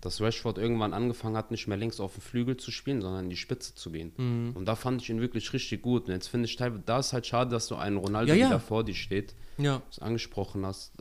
dass 0.00 0.20
Rashford 0.20 0.56
irgendwann 0.58 0.94
angefangen 0.94 1.36
hat, 1.36 1.50
nicht 1.50 1.66
mehr 1.66 1.76
längst 1.76 2.00
auf 2.00 2.14
den 2.14 2.20
Flügel 2.22 2.56
zu 2.56 2.70
spielen, 2.70 3.02
sondern 3.02 3.24
in 3.24 3.30
die 3.30 3.36
Spitze 3.36 3.74
zu 3.74 3.90
gehen. 3.90 4.12
Mhm. 4.16 4.52
Und 4.56 4.64
da 4.66 4.74
fand 4.74 5.02
ich 5.02 5.10
ihn 5.10 5.20
wirklich 5.20 5.52
richtig 5.52 5.82
gut. 5.82 6.06
Und 6.06 6.12
jetzt 6.14 6.28
finde 6.28 6.46
ich 6.46 6.56
teilweise, 6.56 6.82
da 6.86 6.98
ist 7.00 7.12
halt 7.12 7.26
schade, 7.26 7.50
dass 7.50 7.66
du 7.68 7.74
einen 7.76 7.96
Ronaldo 7.98 8.32
Ja, 8.32 8.34
ja. 8.38 8.46
wieder 8.46 8.60
vor 8.60 8.82
dir 8.84 8.94
steht, 8.94 9.34
Ja. 9.58 9.82
du 9.94 10.02
angesprochen 10.02 10.64
hast. 10.64 10.92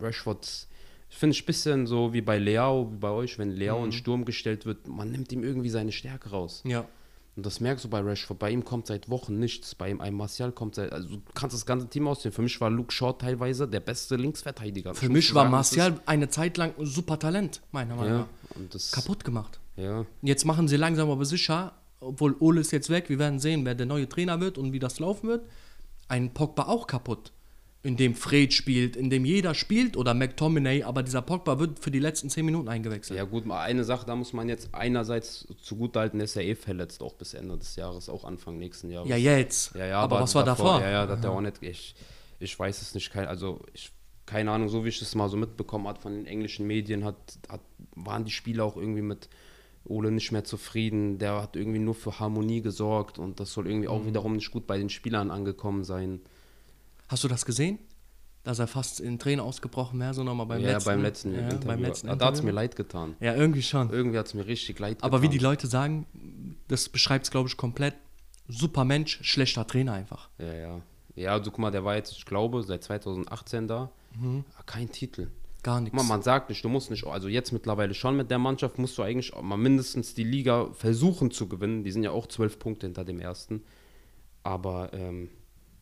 Rashford, 0.00 0.66
ich 1.10 1.16
finde 1.16 1.34
es 1.34 1.42
ein 1.42 1.46
bisschen 1.46 1.86
so 1.86 2.12
wie 2.12 2.20
bei 2.20 2.38
Leao, 2.38 2.92
wie 2.92 2.96
bei 2.98 3.10
euch, 3.10 3.38
wenn 3.38 3.50
Leao 3.50 3.80
Mhm. 3.80 3.86
in 3.86 3.92
Sturm 3.92 4.24
gestellt 4.24 4.66
wird, 4.66 4.86
man 4.86 5.10
nimmt 5.10 5.32
ihm 5.32 5.42
irgendwie 5.42 5.70
seine 5.70 5.90
Stärke 5.92 6.30
raus. 6.30 6.62
Ja. 6.64 6.86
Und 7.38 7.46
das 7.46 7.60
merkst 7.60 7.84
du 7.84 7.88
bei 7.88 8.00
Rashford. 8.00 8.36
Bei 8.36 8.50
ihm 8.50 8.64
kommt 8.64 8.88
seit 8.88 9.08
Wochen 9.08 9.38
nichts. 9.38 9.76
Bei 9.76 9.88
ihm 9.88 10.00
ein 10.00 10.12
Martial 10.12 10.50
kommt 10.50 10.74
seit. 10.74 10.92
Also 10.92 11.08
du 11.08 11.22
kannst 11.34 11.54
das 11.54 11.64
ganze 11.66 11.86
Team 11.86 12.08
aussehen. 12.08 12.32
Für 12.32 12.42
mich 12.42 12.60
war 12.60 12.68
Luke 12.68 12.92
Shaw 12.92 13.12
teilweise 13.12 13.68
der 13.68 13.78
beste 13.78 14.16
Linksverteidiger. 14.16 14.92
Für 14.92 15.06
Ich 15.06 15.12
mich 15.12 15.32
war 15.32 15.48
Martial 15.48 16.00
eine 16.04 16.28
Zeit 16.30 16.56
lang 16.56 16.74
ein 16.76 16.86
super 16.86 17.16
Talent, 17.16 17.62
meiner 17.70 17.94
Meinung 17.94 18.12
ja, 18.12 18.18
nach. 18.18 18.56
und 18.56 18.74
das, 18.74 18.90
Kaputt 18.90 19.24
gemacht. 19.24 19.60
Ja, 19.76 20.04
Jetzt 20.20 20.46
machen 20.46 20.66
sie 20.66 20.74
langsam 20.74 21.10
aber 21.10 21.24
sicher, 21.24 21.74
obwohl 22.00 22.34
Ole 22.40 22.60
ist 22.60 22.72
jetzt 22.72 22.90
weg, 22.90 23.08
wir 23.08 23.20
werden 23.20 23.38
sehen, 23.38 23.64
wer 23.64 23.76
der 23.76 23.86
neue 23.86 24.08
Trainer 24.08 24.40
wird 24.40 24.58
und 24.58 24.72
wie 24.72 24.80
das 24.80 24.98
laufen 24.98 25.28
wird. 25.28 25.46
Ein 26.08 26.34
Pogba 26.34 26.64
auch 26.64 26.88
kaputt. 26.88 27.30
In 27.82 27.96
dem 27.96 28.14
Fred 28.16 28.52
spielt, 28.52 28.96
in 28.96 29.08
dem 29.08 29.24
jeder 29.24 29.54
spielt 29.54 29.96
oder 29.96 30.12
McTominay, 30.12 30.82
aber 30.82 31.04
dieser 31.04 31.22
Pogba 31.22 31.60
wird 31.60 31.78
für 31.78 31.92
die 31.92 32.00
letzten 32.00 32.28
10 32.28 32.44
Minuten 32.44 32.68
eingewechselt. 32.68 33.16
ja 33.16 33.24
gut, 33.24 33.46
mal 33.46 33.60
eine 33.62 33.84
Sache, 33.84 34.04
da 34.04 34.16
muss 34.16 34.32
man 34.32 34.48
jetzt 34.48 34.70
einerseits 34.74 35.46
zugutehalten, 35.62 36.18
der 36.18 36.24
ist 36.24 36.34
ja 36.34 36.42
eh 36.42 36.56
verletzt, 36.56 37.02
auch 37.02 37.14
bis 37.14 37.34
Ende 37.34 37.56
des 37.56 37.76
Jahres, 37.76 38.08
auch 38.08 38.24
Anfang 38.24 38.58
nächsten 38.58 38.90
Jahres. 38.90 39.08
Ja, 39.08 39.16
jetzt. 39.16 39.74
Ja, 39.76 39.86
ja, 39.86 40.00
aber, 40.00 40.20
was 40.20 40.34
war 40.34 40.44
davor? 40.44 40.80
Ja, 40.80 40.90
ja, 40.90 41.06
das 41.06 41.18
hat 41.18 41.24
er 41.24 41.30
auch 41.30 41.40
nicht. 41.40 41.62
Ich, 41.62 41.94
ich 42.40 42.58
weiß 42.58 42.82
es 42.82 42.94
nicht. 42.94 43.10
Kein, 43.12 43.26
also, 43.28 43.60
ich, 43.72 43.92
keine 44.26 44.50
Ahnung, 44.50 44.68
so 44.68 44.84
wie 44.84 44.88
ich 44.88 45.00
es 45.00 45.14
mal 45.14 45.28
so 45.28 45.36
mitbekommen 45.36 45.86
habe 45.86 46.00
von 46.00 46.12
den 46.12 46.26
englischen 46.26 46.66
Medien, 46.66 47.04
hat, 47.04 47.16
hat, 47.48 47.60
waren 47.94 48.24
die 48.24 48.32
Spieler 48.32 48.64
auch 48.64 48.76
irgendwie 48.76 49.02
mit 49.02 49.28
Ole 49.84 50.10
nicht 50.10 50.32
mehr 50.32 50.42
zufrieden. 50.44 51.18
Der 51.18 51.40
hat 51.40 51.54
irgendwie 51.54 51.78
nur 51.78 51.94
für 51.94 52.18
Harmonie 52.18 52.60
gesorgt 52.60 53.20
und 53.20 53.38
das 53.38 53.52
soll 53.52 53.68
irgendwie 53.68 53.86
Mhm. 53.86 53.94
auch 53.94 54.04
wiederum 54.04 54.34
nicht 54.34 54.50
gut 54.50 54.66
bei 54.66 54.78
den 54.78 54.90
Spielern 54.90 55.30
angekommen 55.30 55.84
sein. 55.84 56.20
Hast 57.08 57.24
du 57.24 57.28
das 57.28 57.44
gesehen? 57.44 57.78
Dass 58.44 58.58
er 58.58 58.66
fast 58.66 59.00
in 59.00 59.18
Tränen 59.18 59.40
ausgebrochen 59.40 59.98
wäre, 60.00 60.14
so 60.14 60.22
nochmal 60.24 60.46
beim 60.46 60.60
ja, 60.60 60.72
letzten 60.72 60.88
beim 60.90 61.02
letzten 61.02 61.34
ja, 61.34 61.40
Interview. 61.40 61.66
beim 61.66 61.82
letzten 61.82 62.06
da 62.06 62.12
hat 62.12 62.20
es 62.20 62.26
Interview. 62.26 62.44
mir 62.46 62.52
leid 62.52 62.76
getan. 62.76 63.16
Ja, 63.20 63.34
irgendwie 63.34 63.62
schon. 63.62 63.90
Irgendwie 63.90 64.18
hat 64.18 64.26
es 64.26 64.34
mir 64.34 64.46
richtig 64.46 64.78
leid 64.78 65.02
Aber 65.02 65.18
wie 65.20 65.26
getan. 65.26 65.38
die 65.38 65.44
Leute 65.44 65.66
sagen, 65.66 66.06
das 66.68 66.88
beschreibt 66.88 67.24
es, 67.26 67.30
glaube 67.30 67.48
ich, 67.48 67.56
komplett. 67.56 67.94
Super 68.46 68.84
Mensch, 68.84 69.18
schlechter 69.22 69.66
Trainer 69.66 69.92
einfach. 69.92 70.30
Ja, 70.38 70.54
ja. 70.54 70.80
Ja, 71.16 71.32
also 71.32 71.50
guck 71.50 71.58
mal, 71.58 71.70
der 71.70 71.84
war 71.84 71.96
jetzt, 71.96 72.12
ich 72.12 72.24
glaube, 72.24 72.62
seit 72.62 72.84
2018 72.84 73.66
da. 73.66 73.90
Mhm. 74.18 74.44
Aber 74.54 74.64
Kein 74.64 74.90
Titel. 74.90 75.28
Gar 75.64 75.80
nichts. 75.80 75.96
mal, 75.96 76.04
man 76.04 76.22
sagt 76.22 76.48
nicht, 76.48 76.64
du 76.64 76.68
musst 76.68 76.90
nicht, 76.90 77.04
also 77.04 77.26
jetzt 77.28 77.50
mittlerweile 77.52 77.92
schon 77.92 78.16
mit 78.16 78.30
der 78.30 78.38
Mannschaft, 78.38 78.78
musst 78.78 78.96
du 78.96 79.02
eigentlich 79.02 79.34
mal 79.42 79.56
mindestens 79.56 80.14
die 80.14 80.22
Liga 80.24 80.68
versuchen 80.72 81.32
zu 81.32 81.48
gewinnen. 81.48 81.82
Die 81.82 81.90
sind 81.90 82.04
ja 82.04 82.12
auch 82.12 82.28
zwölf 82.28 82.58
Punkte 82.60 82.86
hinter 82.86 83.04
dem 83.04 83.20
ersten. 83.20 83.64
Aber 84.44 84.90
ähm, 84.92 85.28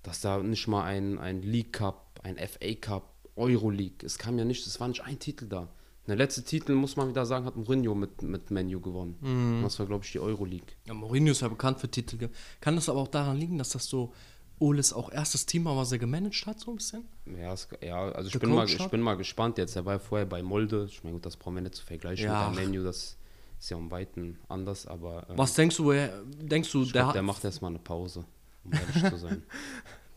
dass 0.07 0.21
da 0.21 0.39
nicht 0.39 0.69
mal 0.69 0.85
ein, 0.85 1.19
ein 1.19 1.43
League 1.43 1.73
Cup, 1.73 2.21
ein 2.23 2.37
FA 2.37 2.75
Cup, 2.81 3.15
Euro 3.35 3.71
League, 3.71 4.03
es 4.05 4.19
kam 4.19 4.39
ja 4.39 4.45
nicht, 4.45 4.67
es 4.67 4.81
war 4.81 4.89
nicht 4.89 5.03
ein 5.03 5.19
Titel 5.19 5.47
da. 5.47 5.69
Der 6.07 6.15
letzte 6.17 6.45
Titel, 6.45 6.75
muss 6.75 6.97
man 6.97 7.09
wieder 7.09 7.27
sagen, 7.27 7.47
hat 7.47 7.57
Mourinho 7.57 7.95
mit, 7.95 8.23
mit 8.23 8.53
Menu 8.53 8.81
gewonnen. 8.81 9.17
Mhm. 9.21 9.63
Das 9.65 9.79
war, 9.81 9.87
glaube 9.87 10.05
ich, 10.05 10.13
die 10.13 10.21
Euro 10.21 10.45
League. 10.45 10.77
Ja, 10.87 10.95
Mourinho 10.95 11.33
ist 11.33 11.41
ja 11.41 11.49
bekannt 11.49 11.81
für 11.81 11.91
Titel. 11.91 12.29
Kann 12.61 12.77
das 12.77 12.89
aber 12.89 13.01
auch 13.01 13.09
daran 13.09 13.37
liegen, 13.37 13.59
dass 13.59 13.71
das 13.71 13.87
so 13.87 14.13
Oles 14.61 14.93
auch 14.93 15.11
erstes 15.11 15.47
Team 15.47 15.65
war, 15.65 15.77
was 15.77 15.91
er 15.91 15.99
gemanagt 15.99 16.47
hat, 16.47 16.61
so 16.61 16.71
ein 16.71 16.77
bisschen? 16.77 17.05
Ja, 17.27 17.53
es, 17.53 17.69
ja 17.83 18.09
also 18.13 18.29
ich 18.29 18.39
bin, 18.39 18.51
mal, 18.51 18.67
ich 18.67 18.89
bin 18.89 19.01
mal 19.01 19.17
gespannt 19.17 19.59
jetzt. 19.59 19.75
Er 19.75 19.85
war 19.85 19.95
ja 19.95 19.99
vorher 19.99 20.27
bei 20.27 20.43
Molde. 20.45 20.87
Ich 20.89 21.03
meine, 21.03 21.15
gut, 21.15 21.27
das 21.27 21.37
brauchen 21.37 21.57
wir 21.57 21.63
nicht 21.63 21.75
zu 21.75 21.85
vergleichen 21.85 22.27
Ja. 22.27 22.49
mit 22.51 22.65
Menu. 22.65 22.85
Das 22.85 23.19
ist 23.59 23.71
ja 23.71 23.77
um 23.77 23.91
Weiten 23.91 24.39
anders, 24.49 24.87
aber 24.87 25.27
ähm, 25.29 25.39
Was 25.39 25.55
denkst 25.55 25.77
du, 25.77 25.87
woher, 25.87 26.23
denkst 26.25 26.71
du, 26.71 26.85
der, 26.85 27.03
glaub, 27.03 27.13
der 27.15 27.23
macht 27.23 27.45
erstmal 27.45 27.71
eine 27.71 27.79
Pause, 27.81 28.25
um 28.67 28.73
ehrlich 28.73 29.11
zu 29.11 29.17
sein. 29.19 29.43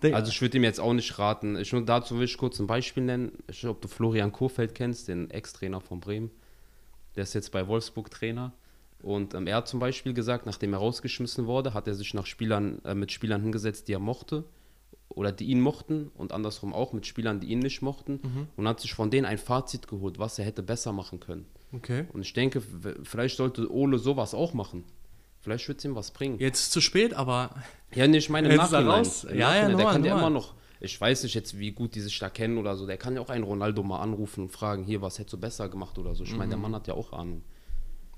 Also 0.02 0.32
ich 0.32 0.42
würde 0.42 0.56
ihm 0.56 0.64
jetzt 0.64 0.80
auch 0.80 0.94
nicht 0.94 1.20
raten. 1.20 1.58
Ich, 1.58 1.76
dazu 1.86 2.18
will 2.18 2.24
ich 2.24 2.38
kurz 2.38 2.58
ein 2.60 2.68
Beispiel 2.68 3.04
nennen. 3.04 3.34
Ich 3.50 3.64
weiß 3.64 3.72
ob 3.72 3.82
du 3.82 3.90
Florian 3.90 4.32
Kohfeldt 4.32 4.74
kennst, 4.74 5.10
den 5.10 5.30
Ex-Trainer 5.30 5.82
von 5.82 6.00
Bremen. 6.00 6.32
Der 7.18 7.24
ist 7.24 7.34
jetzt 7.34 7.52
bei 7.52 7.68
Wolfsburg 7.68 8.10
Trainer. 8.10 8.54
Und 9.02 9.34
ähm, 9.34 9.48
er 9.48 9.58
hat 9.58 9.68
zum 9.68 9.80
Beispiel 9.80 10.14
gesagt, 10.14 10.46
nachdem 10.46 10.74
er 10.74 10.80
rausgeschmissen 10.80 11.48
wurde, 11.48 11.74
hat 11.74 11.88
er 11.88 11.96
sich 11.96 12.14
nach 12.14 12.26
Spielern, 12.26 12.80
äh, 12.86 12.96
mit 12.96 13.12
Spielern 13.12 13.42
hingesetzt, 13.42 13.88
die 13.88 13.94
er 13.94 14.00
mochte 14.00 14.46
oder 15.10 15.32
die 15.32 15.46
ihn 15.46 15.60
mochten 15.62 16.12
und 16.16 16.32
andersrum 16.32 16.74
auch 16.74 16.94
mit 16.94 17.08
Spielern, 17.08 17.40
die 17.40 17.48
ihn 17.48 17.60
nicht 17.60 17.82
mochten 17.82 18.48
und 18.56 18.68
hat 18.68 18.80
sich 18.80 18.94
von 18.94 19.10
denen 19.10 19.26
ein 19.26 19.40
Fazit 19.40 19.88
geholt, 19.88 20.20
was 20.20 20.38
er 20.38 20.46
hätte 20.46 20.62
besser 20.62 20.94
machen 20.94 21.20
können. 21.20 21.46
okay. 21.74 22.06
Und 22.14 22.22
ich 22.22 22.34
denke, 22.34 22.62
vielleicht 23.04 23.38
sollte 23.38 23.72
Ole 23.72 23.98
sowas 23.98 24.36
auch 24.36 24.54
machen. 24.54 24.84
Vielleicht 25.42 25.68
wird 25.68 25.80
es 25.80 25.86
ihm 25.86 25.96
was 25.96 26.12
bringen. 26.12 26.38
Jetzt 26.38 26.60
ist 26.60 26.72
zu 26.72 26.82
spät, 26.82 27.14
aber 27.14 27.56
Ja, 27.95 28.08
nee, 28.08 28.17
ich 28.17 28.30
meine 28.30 28.49
im 28.49 28.58
Nachhinein. 28.58 28.88
raus? 28.88 29.23
Im 29.23 29.32
Ja, 29.32 29.36
ja, 29.36 29.47
Nachhinein. 29.47 29.67
der 29.69 29.78
normal, 29.78 29.93
kann 29.93 30.04
ja 30.06 30.17
immer 30.17 30.30
noch. 30.30 30.54
Ich 30.82 30.99
weiß 30.99 31.23
nicht 31.23 31.34
jetzt, 31.36 31.58
wie 31.60 31.71
gut 31.71 31.95
die 31.95 31.99
sich 32.02 32.17
da 32.19 32.30
kennen 32.30 32.58
oder 32.58 32.75
so. 32.78 32.86
Der 32.88 32.97
kann 32.97 33.15
ja 33.15 33.21
auch 33.21 33.30
einen 33.30 33.43
Ronaldo 33.43 33.84
mal 33.84 33.99
anrufen 33.99 34.43
und 34.45 34.49
fragen, 34.52 34.84
hier, 34.84 35.02
was 35.02 35.19
hättest 35.19 35.34
du 35.34 35.38
besser 35.38 35.67
gemacht 35.67 35.97
oder 35.97 36.15
so. 36.15 36.23
Ich 36.23 36.34
meine, 36.36 36.49
der 36.49 36.58
Mhm. 36.58 36.63
Mann 36.63 36.75
hat 36.75 36.88
ja 36.88 36.93
auch 36.93 37.12
Ahnung. 37.12 37.41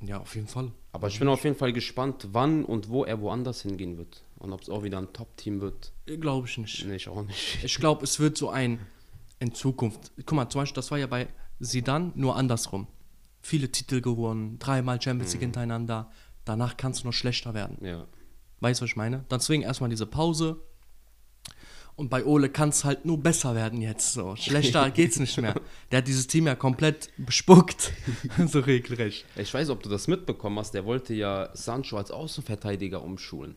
Ja, 0.01 0.19
auf 0.19 0.35
jeden 0.35 0.47
Fall. 0.47 0.71
Aber 0.91 1.07
ich 1.07 1.19
bin 1.19 1.27
auf 1.27 1.43
jeden 1.43 1.55
Fall 1.55 1.73
gespannt, 1.73 2.27
wann 2.33 2.65
und 2.65 2.89
wo 2.89 3.03
er 3.03 3.19
woanders 3.21 3.61
hingehen 3.61 3.97
wird. 3.97 4.23
Und 4.39 4.51
ob 4.53 4.61
es 4.61 4.69
auch 4.69 4.83
wieder 4.83 4.97
ein 4.97 5.13
Top-Team 5.13 5.61
wird. 5.61 5.91
Glaube 6.05 6.47
ich 6.47 6.57
nicht. 6.57 6.85
Nee, 6.87 6.95
ich 6.95 7.07
auch 7.07 7.23
nicht. 7.23 7.59
Ich 7.63 7.75
glaube, 7.77 8.03
es 8.03 8.19
wird 8.19 8.37
so 8.37 8.49
ein 8.49 8.79
in 9.39 9.53
Zukunft. 9.53 10.11
Guck 10.17 10.33
mal, 10.33 10.49
zum 10.49 10.61
Beispiel, 10.61 10.75
das 10.75 10.91
war 10.91 10.97
ja 10.97 11.07
bei 11.07 11.27
Sidan 11.59 12.11
nur 12.15 12.35
andersrum. 12.35 12.87
Viele 13.41 13.71
Titel 13.71 14.01
gewonnen, 14.01 14.57
dreimal 14.59 15.01
Champions 15.01 15.33
League 15.33 15.41
hintereinander. 15.41 16.11
Danach 16.45 16.77
kann 16.77 16.91
es 16.91 17.03
nur 17.03 17.13
schlechter 17.13 17.53
werden. 17.55 17.77
Ja. 17.83 18.05
Weißt 18.61 18.79
du, 18.79 18.83
was 18.83 18.91
ich 18.91 18.95
meine? 18.95 19.25
Deswegen 19.29 19.63
erstmal 19.63 19.89
diese 19.89 20.05
Pause. 20.05 20.61
Und 21.95 22.09
bei 22.09 22.23
Ole 22.25 22.49
kann 22.49 22.69
es 22.69 22.85
halt 22.85 23.05
nur 23.05 23.17
besser 23.17 23.53
werden 23.53 23.81
jetzt. 23.81 24.13
So. 24.13 24.35
Schlechter 24.35 24.89
geht's 24.91 25.19
nicht 25.19 25.39
mehr. 25.39 25.55
Der 25.91 25.97
hat 25.97 26.07
dieses 26.07 26.27
Team 26.27 26.47
ja 26.47 26.55
komplett 26.55 27.09
bespuckt. 27.17 27.91
so 28.47 28.59
regelrecht. 28.59 29.25
Ich 29.35 29.53
weiß, 29.53 29.69
ob 29.69 29.83
du 29.83 29.89
das 29.89 30.07
mitbekommen 30.07 30.57
hast. 30.57 30.73
Der 30.73 30.85
wollte 30.85 31.13
ja 31.13 31.49
Sancho 31.53 31.97
als 31.97 32.11
Außenverteidiger 32.11 33.03
umschulen. 33.03 33.55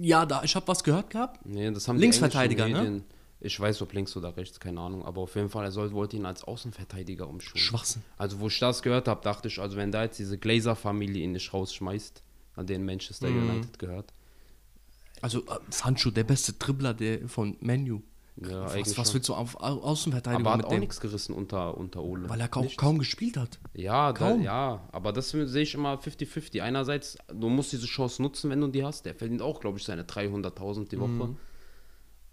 Ja, 0.00 0.24
da, 0.24 0.42
ich 0.44 0.54
habe 0.54 0.66
was 0.68 0.82
gehört 0.84 1.10
gehabt. 1.10 1.44
Nee, 1.44 1.70
das 1.70 1.88
haben 1.88 1.98
Linksverteidiger, 1.98 2.66
die 2.66 2.72
ne? 2.72 2.78
Medien. 2.78 3.04
Ich 3.40 3.58
weiß, 3.58 3.80
ob 3.82 3.92
links 3.92 4.16
oder 4.16 4.36
rechts, 4.36 4.60
keine 4.60 4.80
Ahnung. 4.80 5.04
Aber 5.04 5.22
auf 5.22 5.34
jeden 5.34 5.48
Fall, 5.48 5.64
er 5.64 5.72
soll, 5.72 5.92
wollte 5.92 6.16
ihn 6.16 6.26
als 6.26 6.44
Außenverteidiger 6.44 7.26
umschulen. 7.26 7.60
Schwachsinn. 7.60 8.02
Also, 8.18 8.38
wo 8.38 8.48
ich 8.48 8.58
das 8.58 8.82
gehört 8.82 9.08
habe, 9.08 9.22
dachte 9.22 9.48
ich, 9.48 9.58
also 9.58 9.76
wenn 9.76 9.90
da 9.90 10.04
jetzt 10.04 10.18
diese 10.18 10.38
Glazer-Familie 10.38 11.24
ihn 11.24 11.32
nicht 11.32 11.52
rausschmeißt, 11.52 12.22
an 12.60 12.66
den 12.66 12.84
Manchester 12.84 13.28
Mhm. 13.28 13.50
United 13.50 13.78
gehört. 13.78 14.12
Also 15.20 15.40
äh, 15.40 15.58
Sancho, 15.70 16.10
der 16.10 16.24
beste 16.24 16.52
Dribbler 16.54 16.94
der, 16.94 17.28
von 17.28 17.56
Menu. 17.60 18.00
Ja, 18.36 18.64
was, 18.74 18.96
was 18.96 19.12
willst 19.12 19.28
du 19.28 19.34
auf 19.34 19.56
Au- 19.60 19.82
Außenverteidigung 19.82 20.46
Aber 20.46 20.56
hat 20.56 20.64
auch 20.64 20.78
nichts 20.78 20.98
gerissen 21.00 21.34
unter, 21.34 21.76
unter 21.76 22.02
Ole. 22.02 22.26
Weil 22.28 22.40
er 22.40 22.48
kaum, 22.48 22.68
kaum 22.76 22.98
gespielt 22.98 23.36
hat. 23.36 23.58
Ja, 23.74 24.12
da, 24.14 24.18
Kaum. 24.30 24.42
ja, 24.42 24.88
aber 24.92 25.12
das 25.12 25.28
sehe 25.30 25.44
ich 25.62 25.74
immer 25.74 25.96
50-50. 25.98 26.62
Einerseits, 26.62 27.18
du 27.28 27.50
musst 27.50 27.72
diese 27.72 27.86
Chance 27.86 28.22
nutzen, 28.22 28.48
wenn 28.48 28.60
du 28.60 28.68
die 28.68 28.82
hast. 28.82 29.04
Der 29.04 29.14
verdient 29.14 29.42
auch, 29.42 29.60
glaube 29.60 29.76
ich, 29.78 29.84
seine 29.84 30.04
300.000 30.04 30.88
die 30.88 30.98
Woche. 31.00 31.08
Mhm. 31.10 31.36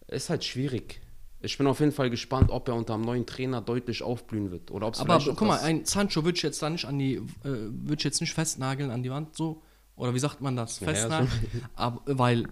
Ist 0.08 0.30
halt 0.30 0.46
schwierig. 0.46 1.02
Ich 1.42 1.58
bin 1.58 1.68
auf 1.68 1.82
jeden 1.82 1.92
Fall 1.92 2.10
gespannt, 2.10 2.52
ob 2.52 2.70
er 2.70 2.76
unter 2.76 2.94
einem 2.94 3.04
neuen 3.04 3.26
Trainer 3.26 3.60
deutlich 3.62 4.02
aufblühen 4.02 4.50
wird. 4.50 4.72
Oder 4.72 4.88
ob 4.88 4.98
Aber 5.00 5.20
guck 5.20 5.42
mal, 5.42 5.60
ein 5.60 5.84
Sancho 5.84 6.24
würde 6.24 6.38
ich 6.38 6.44
jetzt 6.44 6.62
da 6.62 6.70
nicht 6.70 6.86
an 6.86 6.98
die, 6.98 7.16
äh, 7.44 7.94
ich 7.94 8.04
jetzt 8.04 8.22
nicht 8.22 8.34
festnageln 8.34 8.92
an 8.92 9.04
die 9.04 9.12
Wand 9.12 9.36
so. 9.36 9.62
Oder 9.97 10.13
wie 10.13 10.19
sagt 10.19 10.41
man 10.41 10.55
das? 10.55 10.79
Ja, 10.79 10.88
ja, 10.88 10.93
Festnageln. 10.93 11.51
Aber, 11.75 12.01
weil, 12.05 12.47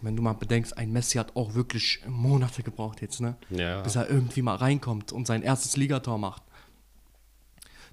wenn 0.00 0.16
du 0.16 0.22
mal 0.22 0.32
bedenkst, 0.32 0.78
ein 0.78 0.92
Messi 0.92 1.18
hat 1.18 1.36
auch 1.36 1.54
wirklich 1.54 2.00
Monate 2.08 2.62
gebraucht 2.62 3.02
jetzt, 3.02 3.20
ne? 3.20 3.36
Ja. 3.50 3.82
Bis 3.82 3.96
er 3.96 4.08
irgendwie 4.08 4.40
mal 4.42 4.56
reinkommt 4.56 5.12
und 5.12 5.26
sein 5.26 5.42
erstes 5.42 5.76
Ligator 5.76 6.16
macht. 6.16 6.42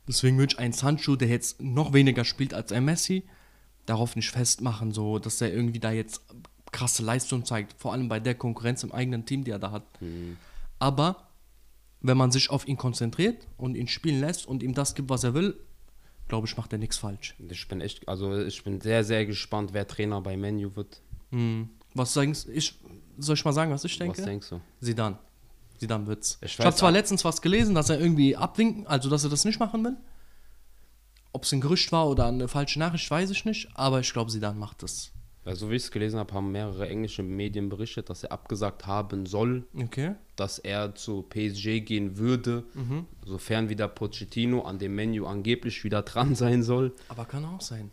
Deswegen 0.07 0.37
würde 0.37 0.53
ich 0.53 0.59
einen 0.59 0.73
Sancho, 0.73 1.15
der 1.15 1.27
jetzt 1.27 1.61
noch 1.61 1.93
weniger 1.93 2.23
spielt 2.23 2.53
als 2.53 2.71
ein 2.71 2.85
Messi, 2.85 3.23
darauf 3.85 4.15
nicht 4.15 4.31
festmachen, 4.31 4.91
so, 4.91 5.17
dass 5.17 5.41
er 5.41 5.51
irgendwie 5.51 5.79
da 5.79 5.91
jetzt 5.91 6.21
krasse 6.71 7.03
Leistung 7.03 7.45
zeigt. 7.45 7.73
Vor 7.79 7.93
allem 7.93 8.09
bei 8.09 8.19
der 8.19 8.35
Konkurrenz 8.35 8.83
im 8.83 8.91
eigenen 8.91 9.25
Team, 9.25 9.43
die 9.43 9.51
er 9.51 9.59
da 9.59 9.71
hat. 9.71 9.83
Aber 10.79 11.29
wenn 12.01 12.17
man 12.17 12.31
sich 12.31 12.49
auf 12.49 12.67
ihn 12.67 12.77
konzentriert 12.77 13.47
und 13.57 13.75
ihn 13.75 13.87
spielen 13.87 14.19
lässt 14.19 14.45
und 14.45 14.61
ihm 14.61 14.73
das 14.73 14.93
gibt, 14.93 15.09
was 15.09 15.23
er 15.23 15.33
will, 15.33 15.57
glaube 16.33 16.47
ich, 16.47 16.57
macht 16.57 16.73
er 16.73 16.79
nichts 16.79 16.97
falsch. 16.97 17.35
Ich 17.47 17.67
bin 17.67 17.79
echt, 17.79 18.09
also 18.09 18.41
ich 18.41 18.63
bin 18.63 18.81
sehr, 18.81 19.03
sehr 19.03 19.23
gespannt, 19.27 19.71
wer 19.71 19.87
Trainer 19.87 20.19
bei 20.19 20.35
Menu 20.35 20.75
wird. 20.75 20.99
Hm. 21.29 21.69
Was 21.93 22.15
denkst 22.15 22.47
ich? 22.51 22.73
Soll 23.19 23.35
ich 23.35 23.45
mal 23.45 23.53
sagen, 23.53 23.69
was 23.69 23.83
ich 23.83 23.99
denke? 23.99 24.17
Was 24.17 24.25
denkst 24.25 24.49
du? 24.49 24.59
Sidan. 24.79 25.19
Sidan 25.77 26.07
wird's. 26.07 26.39
Ich 26.41 26.57
Ich, 26.57 26.65
habe 26.65 26.75
zwar 26.75 26.89
letztens 26.89 27.23
was 27.23 27.39
gelesen, 27.43 27.75
dass 27.75 27.91
er 27.91 27.99
irgendwie 27.99 28.35
abwinken, 28.35 28.87
also 28.87 29.11
dass 29.11 29.23
er 29.23 29.29
das 29.29 29.45
nicht 29.45 29.59
machen 29.59 29.83
will. 29.83 29.95
Ob 31.33 31.43
es 31.43 31.51
ein 31.51 31.61
Gerücht 31.61 31.91
war 31.91 32.09
oder 32.09 32.25
eine 32.25 32.47
falsche 32.47 32.79
Nachricht, 32.79 33.11
weiß 33.11 33.29
ich 33.29 33.45
nicht. 33.45 33.69
Aber 33.75 33.99
ich 33.99 34.11
glaube, 34.11 34.31
Sidan 34.31 34.57
macht 34.57 34.81
es. 34.81 35.11
Weil 35.45 35.55
so 35.57 35.69
wie 35.69 35.75
ich 35.75 35.83
es 35.83 35.91
gelesen 35.91 36.19
habe, 36.19 36.33
haben 36.33 36.51
mehrere 36.53 36.87
englische 36.87 37.21
Medien 37.21 37.67
berichtet, 37.67 38.09
dass 38.09 38.23
er 38.23 38.31
abgesagt 38.31 38.87
haben 38.87 39.25
soll, 39.25 39.65
Okay. 39.75 40.15
dass 40.37 40.57
er 40.59 40.95
zu 40.95 41.23
PSG 41.23 41.81
gehen 41.81 42.17
würde, 42.17 42.63
Mhm. 42.73 43.05
sofern 43.25 43.67
wieder 43.67 43.87
Pochettino 43.89 44.61
an 44.61 44.79
dem 44.79 44.95
Menü 44.95 45.25
angeblich 45.25 45.83
wieder 45.83 46.01
dran 46.01 46.35
sein 46.35 46.63
soll. 46.63 46.93
Aber 47.09 47.25
kann 47.25 47.43
auch 47.43 47.59
sein. 47.61 47.91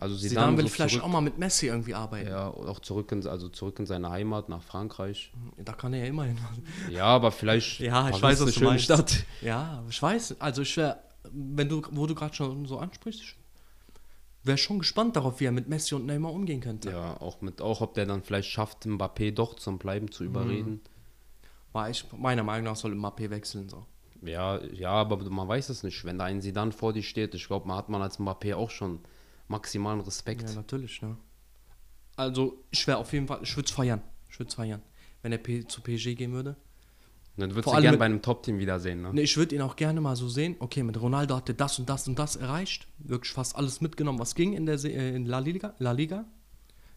Also 0.00 0.16
sie 0.16 0.28
Sidan 0.28 0.56
will 0.56 0.64
so 0.64 0.70
vielleicht 0.70 0.94
zurück, 0.94 1.04
auch 1.06 1.12
mal 1.12 1.20
mit 1.20 1.38
Messi 1.38 1.66
irgendwie 1.68 1.94
arbeiten. 1.94 2.28
ja, 2.28 2.48
auch 2.48 2.80
zurück 2.80 3.10
in, 3.12 3.24
also 3.26 3.48
zurück 3.48 3.78
in 3.78 3.86
seine 3.86 4.10
Heimat 4.10 4.48
nach 4.48 4.60
Frankreich. 4.62 5.32
Da 5.56 5.72
kann 5.72 5.92
er 5.94 6.00
ja 6.00 6.06
immerhin. 6.06 6.36
Ja, 6.90 7.04
aber 7.04 7.30
vielleicht 7.30 7.78
Ja, 7.80 8.10
ich 8.10 8.20
weiß, 8.20 8.44
was 8.44 8.54
du 8.54 8.64
meinst. 8.64 8.84
Stadt. 8.84 9.24
Ja, 9.40 9.82
ich 9.88 10.02
weiß. 10.02 10.40
Also 10.40 10.62
ich 10.62 10.76
wäre, 10.76 10.98
wenn 11.32 11.68
du, 11.68 11.80
wo 11.92 12.06
du 12.06 12.14
gerade 12.16 12.34
schon 12.34 12.66
so 12.66 12.78
ansprichst, 12.78 13.22
wäre 14.44 14.58
schon 14.58 14.78
gespannt 14.78 15.16
darauf, 15.16 15.40
wie 15.40 15.46
er 15.46 15.52
mit 15.52 15.68
Messi 15.68 15.94
und 15.94 16.06
Neymar 16.06 16.32
umgehen 16.32 16.60
könnte. 16.60 16.90
Ja, 16.90 17.20
auch 17.20 17.40
mit 17.40 17.60
auch 17.60 17.80
ob 17.80 17.94
der 17.94 18.06
dann 18.06 18.22
vielleicht 18.22 18.48
schafft, 18.48 18.84
Mbappé 18.84 19.32
doch 19.32 19.54
zum 19.54 19.78
Bleiben 19.78 20.10
zu 20.10 20.24
überreden. 20.24 20.80
War 21.72 21.90
ich, 21.90 22.04
meiner 22.12 22.44
Meinung 22.44 22.64
nach 22.64 22.76
soll 22.76 22.92
Mbappé 22.92 23.30
wechseln 23.30 23.68
so. 23.68 23.86
Ja, 24.22 24.62
ja, 24.64 24.90
aber 24.90 25.18
man 25.28 25.48
weiß 25.48 25.68
es 25.68 25.82
nicht. 25.82 26.04
Wenn 26.04 26.18
da 26.18 26.24
ein 26.24 26.40
Sidan 26.40 26.72
vor 26.72 26.92
dir 26.92 27.02
steht, 27.02 27.34
ich 27.34 27.46
glaube, 27.46 27.68
man 27.68 27.76
hat 27.76 27.88
man 27.88 28.00
als 28.00 28.18
Mbappé 28.18 28.54
auch 28.54 28.70
schon 28.70 29.00
maximalen 29.48 30.00
Respekt. 30.00 30.48
Ja, 30.48 30.54
natürlich, 30.54 31.02
ne? 31.02 31.16
Also, 32.16 32.62
ich 32.70 32.86
wäre 32.86 32.98
auf 32.98 33.12
jeden 33.12 33.26
Fall, 33.26 33.40
ich 33.42 33.56
würde 33.56 33.66
es 33.66 33.72
feiern. 33.72 34.02
Ich 34.30 34.38
würde 34.38 34.48
es 34.48 34.54
feiern. 34.54 34.82
Wenn 35.22 35.32
er 35.32 35.38
P 35.38 35.66
zu 35.66 35.80
PSG 35.80 36.14
gehen 36.14 36.32
würde. 36.32 36.56
Dann 37.36 37.50
würdest 37.50 37.64
Vor 37.64 37.72
du 37.72 37.76
allem 37.76 37.82
gerne 37.82 37.98
bei 37.98 38.04
einem 38.04 38.22
Top-Team 38.22 38.58
wiedersehen, 38.58 39.02
ne? 39.02 39.12
Ne, 39.12 39.22
ich 39.22 39.36
würde 39.36 39.56
ihn 39.56 39.60
auch 39.60 39.74
gerne 39.74 40.00
mal 40.00 40.14
so 40.14 40.28
sehen. 40.28 40.54
Okay, 40.60 40.84
mit 40.84 41.00
Ronaldo 41.00 41.34
hat 41.34 41.48
er 41.48 41.54
das 41.54 41.78
und 41.78 41.88
das 41.88 42.06
und 42.06 42.18
das 42.18 42.36
erreicht. 42.36 42.86
Wirklich 42.98 43.32
fast 43.32 43.56
alles 43.56 43.80
mitgenommen, 43.80 44.20
was 44.20 44.34
ging 44.36 44.52
in 44.52 44.66
der 44.66 44.78
Se 44.78 44.90
äh, 44.90 45.16
in 45.16 45.26
La 45.26 45.40
Liga. 45.40 45.74
La 45.78 45.92
Liga. 45.92 46.26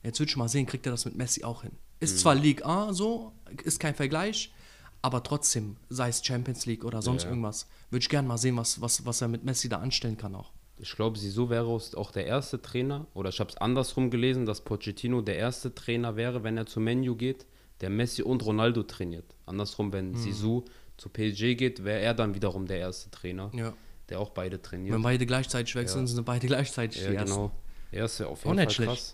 Jetzt 0.04 0.19
würde 0.19 0.30
ich 0.30 0.38
mal 0.38 0.47
sehen, 0.47 0.67
kriegt 0.67 0.86
er 0.86 0.91
das 0.91 1.06
mit 1.06 1.15
Messi 1.15 1.43
auch 1.43 1.63
hin. 1.63 1.71
Ist 2.00 2.19
zwar 2.19 2.36
League 2.36 2.63
A 2.63 2.93
so, 2.93 3.34
ist 3.63 3.80
kein 3.80 3.95
Vergleich, 3.95 4.54
aber 5.02 5.23
trotzdem, 5.23 5.78
sei 5.89 6.10
es 6.10 6.23
Champions 6.23 6.67
League 6.67 6.86
oder 6.86 7.02
sonst 7.02 7.23
Ja. 7.23 7.30
irgendwas, 7.30 7.67
würde 7.89 8.04
ich 8.04 8.10
gerne 8.10 8.28
mal 8.28 8.38
sehen, 8.38 8.56
was, 8.58 8.80
was, 8.80 9.06
was 9.06 9.21
er 9.21 9.28
mit 9.28 9.43
Messi 9.43 9.67
da 9.67 9.80
anstellen 9.80 10.17
kann 10.17 10.36
auch. 10.36 10.52
Ich 10.80 10.95
glaube, 10.95 11.17
Sisu 11.17 11.50
wäre 11.50 11.65
auch 11.65 12.12
der 12.12 12.28
erste 12.28 12.62
Trainer, 12.62 13.08
oder 13.15 13.30
ich 13.30 13.39
habe 13.39 13.50
es 13.50 13.58
andersrum 13.58 14.12
gelesen, 14.12 14.45
dass 14.45 14.62
Pochettino 14.62 15.21
der 15.21 15.38
erste 15.38 15.73
Trainer 15.73 16.15
wäre, 16.15 16.43
wenn 16.43 16.56
er 16.56 16.67
zu 16.67 16.80
Menu 16.80 17.15
geht, 17.15 17.47
der 17.81 17.89
Messi 17.89 18.21
und 18.23 18.43
Ronaldo 18.45 18.83
trainiert. 18.83 19.25
Andersrum, 19.45 19.91
wenn 19.93 20.13
Hm. 20.13 20.19
Sisu 20.21 20.63
zu 20.97 21.09
PSG 21.09 21.55
geht, 21.55 21.83
wäre 21.83 21.99
er 21.99 22.13
dann 22.13 22.33
wiederum 22.35 22.65
der 22.67 22.79
erste 22.79 23.11
Trainer, 23.11 23.51
Ja. 23.53 23.73
der 24.09 24.19
auch 24.19 24.31
beide 24.31 24.61
trainiert. 24.61 24.95
Wenn 24.95 25.03
beide 25.03 25.25
gleichzeitig 25.25 25.75
wechseln, 25.75 26.07
sind 26.07 26.23
beide 26.25 26.47
gleichzeitig 26.47 26.99
die 27.01 27.05
Ja, 27.13 27.19
ersten. 27.21 27.35
genau. 27.35 27.51
Er 27.91 28.05
ist 28.05 28.19
ja 28.19 28.27
auf 28.27 28.41
Auch 28.45 28.49
jeden 28.49 28.57
Fall 28.57 28.69
schlecht. 28.71 28.89
krass. 28.89 29.13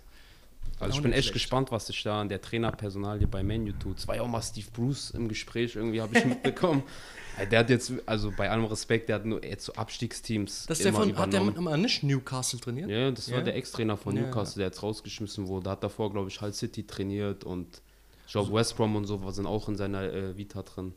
Also 0.80 0.94
Auch 0.94 0.98
ich 0.98 1.04
bin 1.04 1.12
echt 1.12 1.24
schlecht. 1.26 1.34
gespannt, 1.34 1.72
was 1.72 1.88
sich 1.88 2.02
da 2.04 2.22
an 2.22 2.30
der 2.30 2.42
Trainerpersonalie 2.42 3.28
bei 3.28 3.44
Menu 3.44 3.74
tut. 3.74 4.00
Es 4.00 4.08
war 4.08 4.16
ja 4.16 4.22
auch 4.22 4.28
mal 4.28 4.42
Steve 4.42 4.66
Bruce 4.74 5.12
im 5.12 5.28
Gespräch, 5.28 5.76
irgendwie 5.76 6.02
habe 6.02 6.18
ich 6.18 6.26
mitbekommen. 6.26 6.84
Der 7.52 7.60
hat 7.60 7.70
jetzt, 7.72 7.92
also 8.06 8.32
bei 8.36 8.50
allem 8.52 8.66
Respekt, 8.66 9.10
der 9.10 9.16
hat 9.16 9.26
nur 9.26 9.44
jetzt 9.44 9.66
so 9.66 9.74
Abstiegsteams 9.74 10.68
Das 10.68 10.78
ist 10.78 10.84
der 10.86 10.90
immer 10.94 11.00
von, 11.04 11.18
hat 11.18 11.34
der 11.34 11.42
immer 11.42 11.78
nicht 11.78 12.04
Newcastle 12.04 12.60
trainiert? 12.60 12.90
Ja, 12.92 13.10
das 13.10 13.32
war 13.32 13.40
Ja? 13.40 13.44
der 13.44 13.56
Ex-Trainer 13.56 13.98
von 13.98 14.16
Ja, 14.16 14.22
Newcastle, 14.24 14.60
der 14.60 14.68
jetzt 14.68 14.84
rausgeschmissen 14.84 15.48
wurde. 15.48 15.72
Hat 15.72 15.84
davor, 15.84 16.12
glaube 16.12 16.30
ich, 16.30 16.40
Hull 16.42 16.54
City 16.54 16.86
trainiert 16.86 17.44
und 17.44 17.82
ich 18.26 18.32
glaube 18.32 18.54
West 18.54 18.76
Brom 18.78 18.96
und 18.96 19.06
so 19.06 19.30
sind 19.32 19.46
auch 19.46 19.68
in 19.70 19.76
seiner 19.76 20.04
äh, 20.04 20.38
Vita 20.38 20.64
drin. 20.64 20.94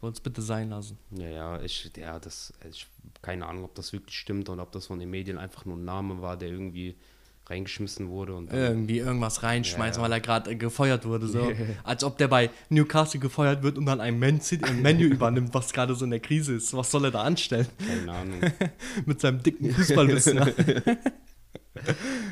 Soll 0.00 0.12
es 0.12 0.20
bitte 0.20 0.40
sein 0.40 0.70
lassen. 0.70 0.96
Ja, 1.10 1.28
ja, 1.28 1.60
ich, 1.60 1.90
ja, 1.96 2.18
das, 2.18 2.54
ich, 2.70 2.86
keine 3.20 3.46
Ahnung, 3.46 3.64
ob 3.64 3.74
das 3.74 3.92
wirklich 3.92 4.16
stimmt 4.18 4.48
oder 4.48 4.62
ob 4.62 4.72
das 4.72 4.86
von 4.86 4.98
den 4.98 5.10
Medien 5.10 5.36
einfach 5.36 5.66
nur 5.66 5.76
ein 5.76 5.84
Name 5.84 6.22
war, 6.22 6.38
der 6.38 6.48
irgendwie 6.48 6.96
reingeschmissen 7.46 8.08
wurde 8.08 8.34
und 8.34 8.50
Irgendwie 8.52 8.98
irgendwas 8.98 9.42
reinschmeißen, 9.42 9.94
Ja, 9.94 9.98
ja. 9.98 10.02
weil 10.04 10.12
er 10.12 10.20
gerade 10.20 10.50
äh, 10.52 10.56
gefeuert 10.56 11.04
wurde. 11.04 11.26
So. 11.26 11.52
Als 11.84 12.04
ob 12.04 12.16
der 12.16 12.28
bei 12.28 12.48
Newcastle 12.70 13.20
gefeuert 13.20 13.62
wird 13.62 13.76
und 13.76 13.86
dann 13.86 14.00
ein 14.00 14.18
Man 14.18 14.40
City 14.40 14.64
ein 14.64 14.80
Menü 14.80 15.04
übernimmt, 15.12 15.52
was 15.52 15.72
gerade 15.72 15.94
so 15.94 16.04
in 16.04 16.12
der 16.12 16.20
Krise 16.20 16.54
ist. 16.54 16.72
Was 16.74 16.90
soll 16.90 17.04
er 17.06 17.10
da 17.10 17.22
anstellen? 17.22 17.66
keine 17.86 18.12
Ahnung. 18.12 18.40
Mit 19.04 19.20
seinem 19.20 19.42
dicken 19.42 19.70
Fußballwissen. 19.72 20.40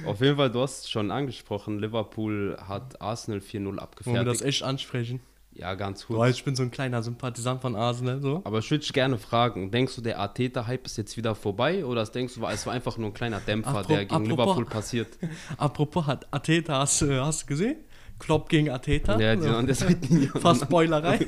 Auf 0.04 0.20
jeden 0.20 0.36
Fall, 0.36 0.50
du 0.50 0.60
hast 0.60 0.90
schon 0.90 1.10
angesprochen, 1.10 1.78
Liverpool 1.78 2.56
hat 2.66 3.00
Arsenal 3.00 3.40
4-0 3.40 3.64
Wollen 3.64 3.64
wir 3.66 3.72
das 3.72 3.82
abgefertigt. 3.82 4.42
echt 4.44 4.62
ansprechen? 4.62 5.20
Ja, 5.52 5.74
ganz 5.74 6.06
gut. 6.06 6.18
weißt, 6.18 6.38
ich 6.38 6.44
bin 6.44 6.54
so 6.54 6.62
ein 6.62 6.70
kleiner 6.70 7.02
Sympathisant 7.02 7.60
von 7.60 7.74
Arsenal. 7.74 8.20
So. 8.20 8.42
Aber 8.44 8.58
ich 8.60 8.70
würde 8.70 8.82
dich 8.82 8.92
gerne 8.92 9.18
fragen, 9.18 9.72
denkst 9.72 9.96
du, 9.96 10.02
der 10.02 10.20
Arteta-Hype 10.20 10.86
ist 10.86 10.96
jetzt 10.98 11.16
wieder 11.16 11.34
vorbei 11.34 11.84
oder 11.84 12.04
denkst 12.04 12.34
du, 12.34 12.46
es 12.46 12.64
war 12.66 12.72
einfach 12.72 12.96
nur 12.96 13.08
ein 13.10 13.14
kleiner 13.14 13.40
Dämpfer, 13.40 13.80
Apro- 13.80 13.86
der 13.88 14.04
gegen 14.04 14.14
apropos- 14.14 14.28
Liverpool 14.30 14.64
passiert? 14.66 15.08
Apropos, 15.56 16.06
hat 16.06 16.26
Ateta, 16.32 16.78
hast, 16.80 17.02
hast 17.02 17.42
du 17.42 17.46
gesehen? 17.46 17.76
Klopp 18.18 18.48
gegen 18.48 18.70
Ateta. 18.70 19.18
Ja, 19.18 19.36
die 19.36 19.42
so. 19.42 19.48
an 19.50 19.66
der 19.66 19.74
Seitenlinie. 19.74 20.28
Fast 20.40 20.62
Spoilerei. 20.62 21.26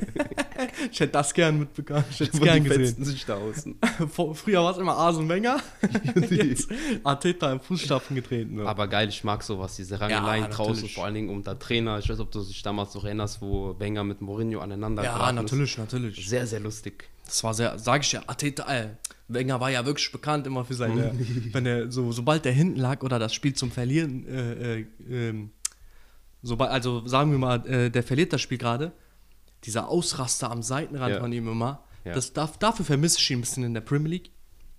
ich 0.91 1.01
hätte 1.01 1.13
das 1.13 1.33
gern 1.33 1.61
mitbekommen. 1.61 2.05
Ich 2.11 2.21
hätte 2.21 2.33
es 2.37 2.41
gern 2.41 2.65
die 2.65 2.71
gesehen. 2.71 3.05
sich 3.05 3.25
da 3.25 3.37
außen. 3.37 3.79
Früher 4.35 4.63
war 4.63 4.73
es 4.73 4.79
immer 4.79 4.95
Arsene 4.97 5.29
Wenger. 5.29 5.61
Jetzt 6.31 6.69
Arteta 7.05 7.53
im 7.53 7.61
Fußstapfen 7.61 8.17
getreten. 8.17 8.57
Ne? 8.57 8.67
Aber 8.67 8.89
geil, 8.89 9.09
ich 9.09 9.23
mag 9.25 9.43
sowas, 9.43 9.77
diese 9.77 10.01
Rangeleien 10.01 10.45
Ja, 10.45 10.49
draußen, 10.49 10.73
natürlich. 10.75 10.95
vor 10.95 11.05
allen 11.05 11.15
Dingen 11.15 11.43
der 11.45 11.59
Trainer. 11.59 11.99
Ich 11.99 12.09
weiß, 12.09 12.21
ob 12.21 12.31
du 12.31 12.43
dich 12.43 12.63
damals 12.63 12.95
noch 12.95 13.05
erinnerst, 13.05 13.41
wo 13.41 13.79
Wenger 13.79 14.05
mit 14.05 14.21
Mourinho 14.21 14.61
aneinander 14.61 15.05
ja, 15.05 15.15
geraten 15.15 15.39
ist. 15.39 15.43
natürlich, 15.45 15.79
natürlich. 15.79 16.29
Sehr, 16.29 16.47
sehr 16.47 16.61
lustig. 16.61 17.09
Das 17.25 17.45
war 17.45 17.55
sehr, 17.55 17.79
sag 17.79 18.03
ich 18.03 18.13
ja, 18.13 18.23
Arteta, 18.27 18.73
äh, 18.75 18.89
Wenger 19.29 19.61
war 19.61 19.71
ja 19.71 19.87
wirklich 19.87 20.11
bekannt 20.11 20.47
immer 20.47 20.65
für 20.65 20.75
seine, 20.75 21.13
wenn 21.53 21.65
er 21.65 21.91
so, 21.91 22.11
sobald 22.11 22.45
er 22.47 22.53
hinten 22.53 22.81
lag 22.81 23.03
oder 23.03 23.19
das 23.19 23.33
Spiel 23.33 23.55
zum 23.55 23.71
Verlieren, 23.71 24.27
äh, 24.27 24.81
äh, 24.81 25.35
sobald, 26.43 26.71
also 26.71 27.07
sagen 27.07 27.31
wir 27.33 27.39
mal, 27.39 27.67
äh, 27.67 27.91
der 27.91 28.03
verliert 28.03 28.33
das 28.33 28.41
Spiel 28.41 28.59
gerade, 28.59 28.93
dieser 29.65 29.89
Ausraster 29.89 30.51
am 30.51 30.63
Seitenrand 30.63 31.15
Ja. 31.15 31.21
von 31.21 31.33
ihm 31.33 31.49
immer, 31.49 31.85
Ja. 32.05 32.13
das 32.15 32.33
darf, 32.33 32.59
dafür 32.59 32.85
vermisse 32.85 33.19
ich 33.19 33.31
ihn 33.31 33.39
ein 33.39 33.41
bisschen 33.43 33.65
in 33.65 33.75
der 33.75 33.83
Premier 33.83 34.09
League. 34.11 34.31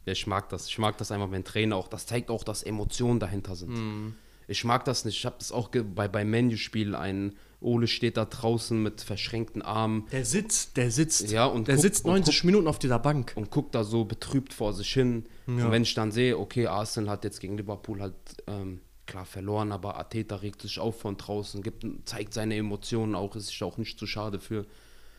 Ja, 0.06 0.14
ich 0.14 0.26
mag 0.26 0.50
das. 0.50 0.68
Ich 0.68 0.80
mag 0.80 0.98
das 0.98 1.12
einfach, 1.12 1.30
wenn 1.30 1.44
Trainer 1.44 1.76
auch, 1.76 1.88
das 1.88 2.08
zeigt 2.08 2.32
auch, 2.32 2.44
dass 2.44 2.64
Emotionen 2.64 3.20
dahinter 3.20 3.56
sind. 3.56 3.70
Mhm. 3.74 4.16
Ich 4.48 4.64
mag 4.64 4.84
das 4.86 5.06
nicht. 5.06 5.18
Ich 5.18 5.26
habe 5.26 5.36
das 5.38 5.52
auch 5.52 5.70
bei, 5.70 6.08
beim 6.08 6.30
Menu-Spiel. 6.32 6.96
Ein 6.96 7.36
Ole 7.62 7.86
steht 7.86 8.18
da 8.18 8.26
draußen 8.26 8.82
mit 8.82 9.02
verschränkten 9.02 9.62
Armen 9.62 10.08
Der 10.12 10.26
sitzt, 10.26 10.76
der 10.78 10.90
sitzt, 10.90 11.30
Ja, 11.32 11.46
und 11.46 11.68
der 11.68 11.76
guck- 11.76 11.82
sitzt 11.84 12.06
und 12.06 12.12
90 12.14 12.44
Minuten 12.44 12.68
auf 12.68 12.80
dieser 12.80 12.98
Bank. 12.98 13.34
und 13.36 13.52
guckt 13.52 13.76
da 13.76 13.84
so 13.84 14.04
betrübt 14.04 14.52
vor 14.54 14.74
sich 14.74 14.92
hin. 14.92 15.26
Ja. 15.46 15.66
Und 15.66 15.72
wenn 15.72 15.84
ich 15.84 15.94
dann 15.94 16.12
sehe, 16.12 16.38
okay, 16.40 16.66
Arsenal 16.66 17.12
hat 17.12 17.24
jetzt 17.24 17.40
gegen 17.40 17.56
Liverpool 17.56 18.02
halt 18.02 18.16
ähm, 18.48 18.82
klar 19.12 19.26
verloren, 19.26 19.72
aber 19.72 20.00
Ateta 20.00 20.38
regt 20.38 20.62
sich 20.62 20.80
auf 20.80 21.00
von 21.02 21.18
draußen, 21.18 21.62
gibt, 21.62 21.86
zeigt 22.06 22.34
seine 22.34 22.56
Emotionen 22.56 23.14
auch, 23.14 23.36
ist 23.36 23.48
sich 23.48 23.62
auch 23.64 23.78
nicht 23.78 24.00
zu 24.00 24.08
schade 24.08 24.40
für. 24.40 24.66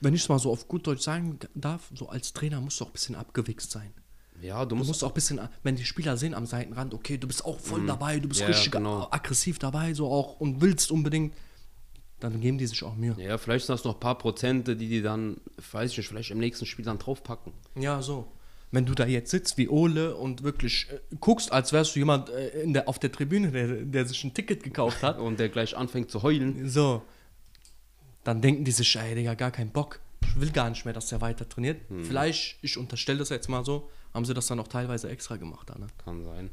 Wenn 0.00 0.14
ich 0.14 0.22
es 0.22 0.28
mal 0.28 0.38
so 0.38 0.50
auf 0.50 0.66
gut 0.66 0.86
Deutsch 0.86 1.02
sagen 1.02 1.38
darf, 1.54 1.90
so 1.94 2.08
als 2.08 2.32
Trainer 2.32 2.60
musst 2.60 2.80
du 2.80 2.84
auch 2.84 2.88
ein 2.88 2.92
bisschen 2.94 3.14
abgewichst 3.14 3.70
sein. 3.70 3.92
Ja, 4.40 4.64
du 4.64 4.70
Du 4.70 4.76
musst 4.76 4.88
musst 4.88 5.04
auch 5.04 5.08
ein 5.10 5.14
bisschen, 5.14 5.40
wenn 5.62 5.76
die 5.76 5.84
Spieler 5.84 6.16
sehen 6.16 6.34
am 6.34 6.46
Seitenrand, 6.46 6.94
okay, 6.94 7.18
du 7.18 7.26
bist 7.28 7.44
auch 7.44 7.60
voll 7.60 7.86
dabei, 7.86 8.18
du 8.18 8.28
bist 8.28 8.40
Ja, 8.40 8.46
richtig 8.46 8.72
genau. 8.72 9.06
aggressiv 9.10 9.58
dabei, 9.58 9.94
so 9.94 10.10
auch 10.10 10.40
und 10.40 10.60
willst 10.60 10.90
unbedingt, 10.90 11.34
dann 12.18 12.40
geben 12.40 12.56
die 12.58 12.66
sich 12.66 12.82
auch 12.82 12.96
Mühe. 12.96 13.14
Ja, 13.18 13.36
vielleicht 13.38 13.66
sind 13.66 13.74
das 13.76 13.84
noch 13.84 13.94
ein 13.94 14.00
paar 14.00 14.16
Prozente, 14.18 14.74
die 14.74 14.88
die 14.88 15.02
dann, 15.02 15.36
weiß 15.70 15.92
ich 15.92 15.98
nicht, 15.98 16.08
vielleicht 16.08 16.30
im 16.30 16.38
nächsten 16.38 16.66
Spiel 16.66 16.84
dann 16.84 16.98
draufpacken. 16.98 17.52
Ja, 17.76 18.00
so. 18.02 18.26
Wenn 18.72 18.86
du 18.86 18.94
da 18.94 19.06
jetzt 19.06 19.30
sitzt 19.30 19.58
wie 19.58 19.68
Ole 19.68 20.16
und 20.16 20.42
wirklich 20.42 20.88
äh, 20.90 20.98
guckst, 21.20 21.52
als 21.52 21.72
wärst 21.72 21.94
du 21.94 22.00
jemand 22.00 22.30
äh, 22.30 22.62
in 22.62 22.72
der, 22.72 22.88
auf 22.88 22.98
der 22.98 23.12
Tribüne, 23.12 23.52
der, 23.52 23.68
der 23.68 24.06
sich 24.06 24.24
ein 24.24 24.34
Ticket 24.34 24.64
gekauft 24.64 25.02
hat, 25.02 25.18
Und 25.20 25.38
der 25.38 25.50
gleich 25.50 25.76
anfängt 25.76 26.10
zu 26.10 26.22
heulen. 26.22 26.68
so, 26.68 27.02
dann 28.24 28.40
denken 28.40 28.64
die 28.64 28.72
sich, 28.72 28.96
ey, 28.96 29.14
Digga, 29.14 29.34
gar 29.34 29.50
keinen 29.50 29.70
Bock. 29.70 30.00
Ich 30.22 30.40
will 30.40 30.50
gar 30.50 30.70
nicht 30.70 30.84
mehr, 30.84 30.94
dass 30.94 31.08
der 31.08 31.20
weiter 31.20 31.48
trainiert. 31.48 31.80
Hm. 31.88 32.04
Vielleicht, 32.04 32.58
ich 32.62 32.78
unterstelle 32.78 33.18
das 33.18 33.28
jetzt 33.28 33.48
mal 33.48 33.64
so, 33.64 33.90
haben 34.14 34.24
sie 34.24 34.34
das 34.34 34.46
dann 34.46 34.58
auch 34.58 34.68
teilweise 34.68 35.10
extra 35.10 35.36
gemacht. 35.36 35.68
Da, 35.68 35.78
ne? 35.78 35.88
Kann 36.04 36.24
sein. 36.24 36.50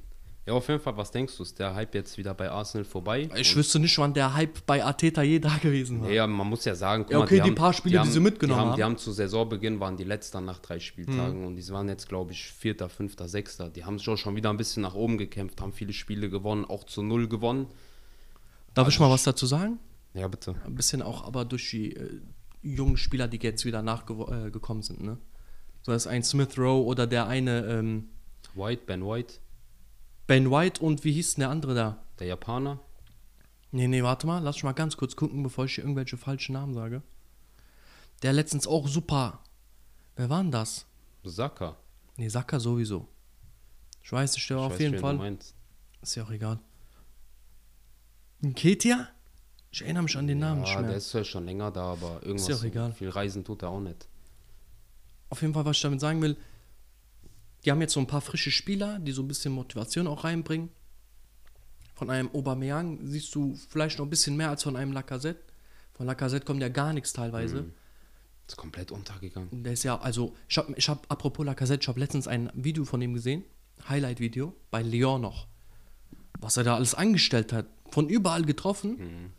Ja, 0.50 0.56
auf 0.56 0.68
jeden 0.68 0.82
Fall, 0.82 0.98
was 0.98 1.12
denkst 1.12 1.38
du? 1.38 1.44
Ist 1.44 1.60
der 1.60 1.76
Hype 1.76 1.94
jetzt 1.94 2.18
wieder 2.18 2.34
bei 2.34 2.50
Arsenal 2.50 2.84
vorbei? 2.84 3.30
Ich 3.36 3.56
wüsste 3.56 3.78
nicht, 3.78 3.96
wann 4.00 4.16
der 4.16 4.34
Hype 4.34 4.66
bei 4.66 4.84
Arteta 4.84 5.22
je 5.22 5.38
da 5.38 5.56
gewesen 5.58 6.02
war. 6.02 6.10
Ja, 6.10 6.26
man 6.26 6.48
muss 6.48 6.66
ja 6.66 6.74
sagen, 6.74 7.04
guck 7.04 7.12
Ja, 7.12 7.20
okay, 7.20 7.36
die 7.36 7.42
haben- 7.44 7.54
paar 7.54 7.72
Spiele, 7.72 8.02
die 8.02 8.10
sie 8.10 8.20
mitgenommen 8.20 8.58
die 8.58 8.62
haben, 8.62 8.70
haben. 8.72 8.78
Die 8.78 8.84
haben 8.84 8.98
zu 8.98 9.12
Saisonbeginn 9.12 9.80
waren 9.80 9.96
die 9.96 10.06
letzten 10.06 10.46
nach 10.46 10.58
drei 10.58 10.80
Spieltagen 10.80 11.46
und 11.46 11.56
die 11.56 11.70
waren 11.70 11.88
jetzt, 11.88 12.10
glaube 12.10 12.32
ich, 12.32 12.52
Vierter, 12.52 12.90
Fünfter, 12.90 13.28
Sechster. 13.28 13.70
Die 13.70 13.86
haben 13.86 14.00
auch 14.00 14.18
schon 14.18 14.36
wieder 14.36 14.50
ein 14.50 14.58
bisschen 14.58 14.82
nach 14.82 14.96
oben 14.96 15.20
gekämpft, 15.20 15.62
haben 15.62 15.72
viele 15.72 15.94
Spiele 15.94 16.32
gewonnen, 16.32 16.66
auch 16.66 16.84
zu 16.84 17.04
Null 17.04 17.28
gewonnen. 17.28 17.68
Darf 18.74 18.88
ich 18.88 19.00
mal 19.00 19.12
was 19.12 19.24
dazu 19.24 19.46
sagen? 19.46 19.78
Ja, 20.16 20.28
bitte. 20.28 20.56
Ein 20.66 20.74
bisschen 20.74 21.04
auch 21.04 21.28
aber 21.28 21.46
durch 21.46 21.70
die 21.70 21.96
äh, 21.96 22.22
jungen 22.64 22.98
Spieler, 22.98 23.28
die 23.28 23.38
jetzt 23.38 23.66
wieder 23.66 23.84
nachgekommen 23.84 24.82
äh, 24.82 24.84
sind. 24.84 25.04
Ne? 25.04 25.20
So 25.84 25.92
ist 25.92 26.08
ein 26.08 26.24
Smith 26.24 26.58
Rowe 26.58 26.86
oder 26.86 27.06
der 27.06 27.28
eine 27.28 27.66
ähm, 27.68 28.10
White, 28.56 28.82
Ben 28.88 29.06
White, 29.06 29.36
Ben 30.30 30.52
White 30.52 30.80
und 30.84 31.04
wie 31.04 31.12
hieß 31.12 31.34
denn 31.36 31.40
der 31.42 31.50
andere 31.50 31.74
da? 31.74 31.98
der 32.20 32.28
Japaner. 32.28 32.80
Nee, 33.72 33.88
nee, 33.88 34.04
warte 34.04 34.28
mal, 34.28 34.38
lass 34.44 34.58
mich 34.58 34.64
mal 34.64 34.74
ganz 34.74 34.96
kurz 34.96 35.16
gucken, 35.16 35.42
bevor 35.42 35.66
ich 35.66 35.74
hier 35.74 35.84
irgendwelche 35.84 36.18
falschen 36.18 36.54
Namen 36.54 36.76
sage. 36.76 37.02
Der 38.22 38.32
letztens 38.32 38.68
auch 38.68 38.88
super. 38.88 39.40
Wer 40.16 40.30
war 40.30 40.44
denn 40.44 40.52
das? 40.52 40.86
Saka. 41.24 41.78
Nee, 42.16 42.30
Saka 42.30 42.60
sowieso. 42.60 43.08
Ich 44.04 44.12
weiß 44.12 44.36
nicht, 44.36 44.48
der 44.52 44.58
war 44.58 44.68
auf 44.68 44.80
jeden 44.80 44.94
wen 44.94 45.00
Fall. 45.00 45.14
Du 45.14 45.24
meinst. 45.24 45.56
Ist 46.04 46.14
ja 46.14 46.24
auch 46.24 46.30
egal. 46.32 46.60
Ketia? 48.56 49.08
Ich 49.72 49.82
erinnere 49.82 50.04
mich 50.04 50.16
an 50.16 50.28
den 50.28 50.38
Namen 50.40 50.62
nicht 50.62 50.74
Ja, 50.74 50.82
mehr. 50.82 50.90
der 50.90 50.98
ist 50.98 51.12
ja 51.12 51.24
schon 51.24 51.46
länger 51.46 51.72
da, 51.72 51.94
aber 51.94 52.22
irgendwas. 52.22 52.48
ja 52.50 52.56
auch 52.56 52.64
egal. 52.64 52.94
Viel 52.94 53.10
Reisen 53.10 53.44
tut 53.44 53.64
er 53.64 53.70
auch 53.70 53.80
nicht. 53.80 54.08
Auf 55.30 55.42
jeden 55.42 55.56
Fall, 55.56 55.66
was 55.66 55.78
ich 55.78 55.82
damit 55.82 56.00
sagen 56.00 56.22
will, 56.22 56.38
die 57.66 57.72
haben 57.72 57.82
jetzt 57.82 57.94
so 57.94 58.00
ein 58.00 58.08
paar 58.08 58.22
frische 58.22 58.52
Spieler, 58.52 59.00
die 59.00 59.12
so 59.12 59.22
ein 59.22 59.28
bisschen 59.28 59.54
Motivation 59.54 60.08
auch 60.08 60.24
reinbringen. 60.24 60.70
Von 61.96 62.10
einem 62.10 62.30
Aubameyang 62.34 63.00
siehst 63.06 63.36
du 63.36 63.56
vielleicht 63.68 64.00
noch 64.00 64.06
ein 64.06 64.10
bisschen 64.10 64.38
mehr 64.38 64.50
als 64.50 64.64
von 64.64 64.76
einem 64.78 64.94
Lacazette. 64.94 65.42
Von 65.94 66.06
Lacazette 66.06 66.46
kommt 66.46 66.62
ja 66.62 66.70
gar 66.70 66.94
nichts 66.94 67.12
teilweise. 67.12 67.66
Ist 68.48 68.56
komplett 68.56 68.92
untergegangen. 68.92 69.64
Der 69.64 69.74
ist 69.74 69.84
ja, 69.84 70.00
also, 70.00 70.34
ich 70.48 70.58
habe, 70.58 70.74
ich 70.78 70.88
hab, 70.88 71.12
apropos 71.12 71.46
Lacazette, 71.46 71.82
ich 71.82 71.88
habe 71.90 72.00
letztens 72.00 72.28
ein 72.28 72.50
Video 72.56 72.86
von 72.86 73.02
ihm 73.02 73.14
gesehen, 73.14 73.44
Highlight-Video, 73.88 74.56
bei 74.72 74.82
Lyon 74.82 75.22
noch. 75.22 75.48
Was 76.40 76.56
er 76.56 76.64
da 76.64 76.76
alles 76.76 76.96
angestellt 76.96 77.52
hat. 77.52 77.68
Von 77.92 78.08
überall 78.08 78.44
getroffen. 78.44 79.34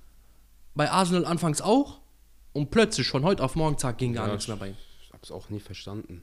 Bei 0.74 0.90
Arsenal 0.90 1.24
anfangs 1.24 1.62
auch. 1.62 2.00
Und 2.52 2.70
plötzlich, 2.70 3.09
von 3.09 3.24
heute 3.24 3.42
auf 3.42 3.54
morgen, 3.56 3.78
zack, 3.78 3.98
ging 3.98 4.12
gar 4.12 4.26
Ja, 4.26 4.33
nichts 4.35 4.48
mehr 4.48 4.56
bei 4.59 4.68
ihm. 4.68 4.76
Ich 5.02 5.12
hab's 5.12 5.30
auch 5.30 5.48
nie 5.48 5.61
verstanden. 5.61 6.22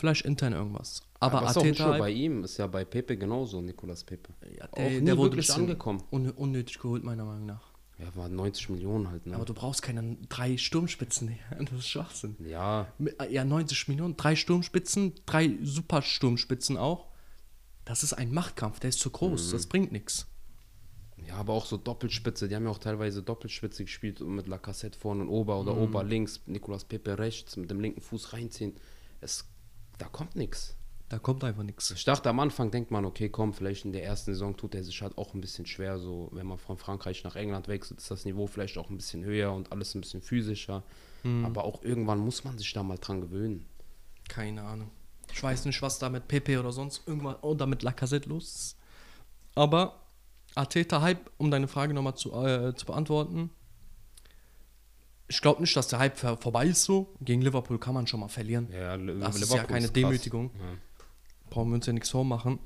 Vielleicht 0.00 0.24
intern 0.24 0.54
irgendwas. 0.54 1.02
Aber, 1.20 1.38
Aber 1.42 1.50
ist 1.50 1.56
auch 1.58 1.62
Arteta, 1.62 1.98
bei 1.98 2.10
ihm, 2.10 2.42
ist 2.44 2.56
ja 2.56 2.66
bei 2.66 2.84
Pepe 2.86 3.16
genauso, 3.18 3.60
Nicolas 3.60 4.02
Pepe. 4.02 4.32
ja, 4.56 4.66
auch 4.72 4.78
nie 4.78 5.06
wirklich 5.06 5.52
angekommen. 5.52 6.02
Un 6.10 6.30
unnötig 6.30 6.78
geholt, 6.78 7.04
meiner 7.04 7.24
Meinung 7.26 7.44
nach. 7.46 7.70
Ja, 7.98 8.06
war 8.16 8.30
90 8.30 8.70
Millionen 8.70 9.10
halt, 9.10 9.26
ne? 9.26 9.34
Aber 9.36 9.44
du 9.44 9.52
brauchst 9.52 9.82
keine 9.82 10.16
drei 10.30 10.56
Sturmspitzen. 10.56 11.38
Das 11.58 11.70
ist 11.80 11.88
Schwachsinn. 11.88 12.36
ja, 12.48 12.86
Mit- 12.96 13.14
Ja, 13.30 13.44
90 13.44 13.88
Millionen, 13.88 14.16
drei 14.16 14.36
Sturmspitzen, 14.36 15.12
drei 15.26 15.50
super 15.62 16.00
Sturmspitzen 16.00 16.78
auch. 16.78 17.08
Das 17.84 18.02
ist 18.02 18.14
ein 18.14 18.32
Machtkampf, 18.32 18.80
der 18.80 18.88
ist 18.88 19.00
zu 19.00 19.10
groß, 19.10 19.48
Mhm. 19.48 19.52
das 19.52 19.66
bringt 19.66 19.92
nichts. 19.92 20.26
ja, 21.28 21.34
aber 21.34 21.52
auch 21.52 21.66
so 21.66 21.76
Doppelspitze. 21.76 22.48
Die 22.48 22.56
haben 22.56 22.64
ja 22.64 22.70
auch 22.70 22.78
teilweise 22.78 23.22
Doppelspitze 23.22 23.84
gespielt 23.84 24.20
mit 24.20 24.46
Lacassette 24.48 24.98
vorne 24.98 25.20
und 25.24 25.28
Ober 25.28 25.60
oder 25.60 25.74
Mhm. 25.74 25.82
Ober 25.82 26.02
links, 26.02 26.40
Nicolas 26.46 26.84
Pepe 26.84 27.18
rechts, 27.18 27.58
mit 27.58 27.70
dem 27.70 27.80
linken 27.80 28.00
Fuß 28.00 28.32
reinziehen. 28.32 28.72
Es, 29.20 29.44
da 30.00 30.08
kommt 30.08 30.36
nichts. 30.36 30.76
Da 31.08 31.18
kommt 31.18 31.42
einfach 31.42 31.64
nichts. 31.64 31.90
Ich 31.90 32.04
dachte 32.04 32.28
am 32.28 32.38
Anfang, 32.38 32.70
denkt 32.70 32.92
man, 32.92 33.04
okay, 33.04 33.28
komm, 33.28 33.52
vielleicht 33.52 33.84
in 33.84 33.92
der 33.92 34.04
ersten 34.04 34.32
Saison 34.32 34.56
tut 34.56 34.76
er 34.76 34.84
sich 34.84 35.02
halt 35.02 35.18
auch 35.18 35.34
ein 35.34 35.40
bisschen 35.40 35.66
schwer. 35.66 35.98
So, 35.98 36.28
wenn 36.32 36.46
man 36.46 36.56
von 36.56 36.78
Frankreich 36.78 37.24
nach 37.24 37.34
England 37.34 37.66
wechselt, 37.66 37.98
ist 37.98 38.10
das 38.10 38.24
Niveau 38.24 38.46
vielleicht 38.46 38.78
auch 38.78 38.90
ein 38.90 38.96
bisschen 38.96 39.24
höher 39.24 39.52
und 39.52 39.72
alles 39.72 39.94
ein 39.94 40.00
bisschen 40.00 40.22
physischer. 40.22 40.84
Mhm. 41.24 41.44
Aber 41.44 41.64
auch 41.64 41.82
irgendwann 41.82 42.20
muss 42.20 42.44
man 42.44 42.56
sich 42.56 42.72
da 42.72 42.84
mal 42.84 42.96
dran 42.96 43.20
gewöhnen. 43.20 43.66
Keine 44.28 44.62
Ahnung. 44.62 44.90
Ich 45.32 45.42
weiß 45.42 45.64
nicht, 45.64 45.82
was 45.82 45.98
da 45.98 46.08
mit 46.08 46.28
Pepe 46.28 46.60
oder 46.60 46.70
sonst 46.70 47.06
irgendwas 47.08 47.42
oder 47.42 47.66
mit 47.66 47.82
Lacazette 47.82 48.28
los 48.28 48.44
ist. 48.44 48.76
Aber 49.56 50.00
Arteta 50.54 51.00
Hype, 51.00 51.30
um 51.38 51.50
deine 51.50 51.66
Frage 51.66 51.92
nochmal 51.92 52.14
zu, 52.14 52.32
äh, 52.32 52.74
zu 52.74 52.86
beantworten. 52.86 53.50
Ich 55.30 55.40
glaube 55.40 55.60
nicht, 55.60 55.76
dass 55.76 55.86
der 55.86 56.00
Hype 56.00 56.18
vorbei 56.18 56.66
ist 56.66 56.82
so. 56.82 57.14
Gegen 57.20 57.40
Liverpool 57.40 57.78
kann 57.78 57.94
man 57.94 58.04
schon 58.08 58.18
mal 58.18 58.28
verlieren. 58.28 58.68
Ja, 58.72 58.96
Das 58.96 59.36
ist 59.36 59.42
Liverpool 59.42 59.56
ja 59.58 59.64
keine 59.64 59.80
krass. 59.86 59.92
Demütigung. 59.92 60.50
Ja. 60.58 60.64
brauchen 61.50 61.70
wir 61.70 61.76
uns 61.76 61.86
ja 61.86 61.92
nichts 61.92 62.10
vormachen. 62.10 62.58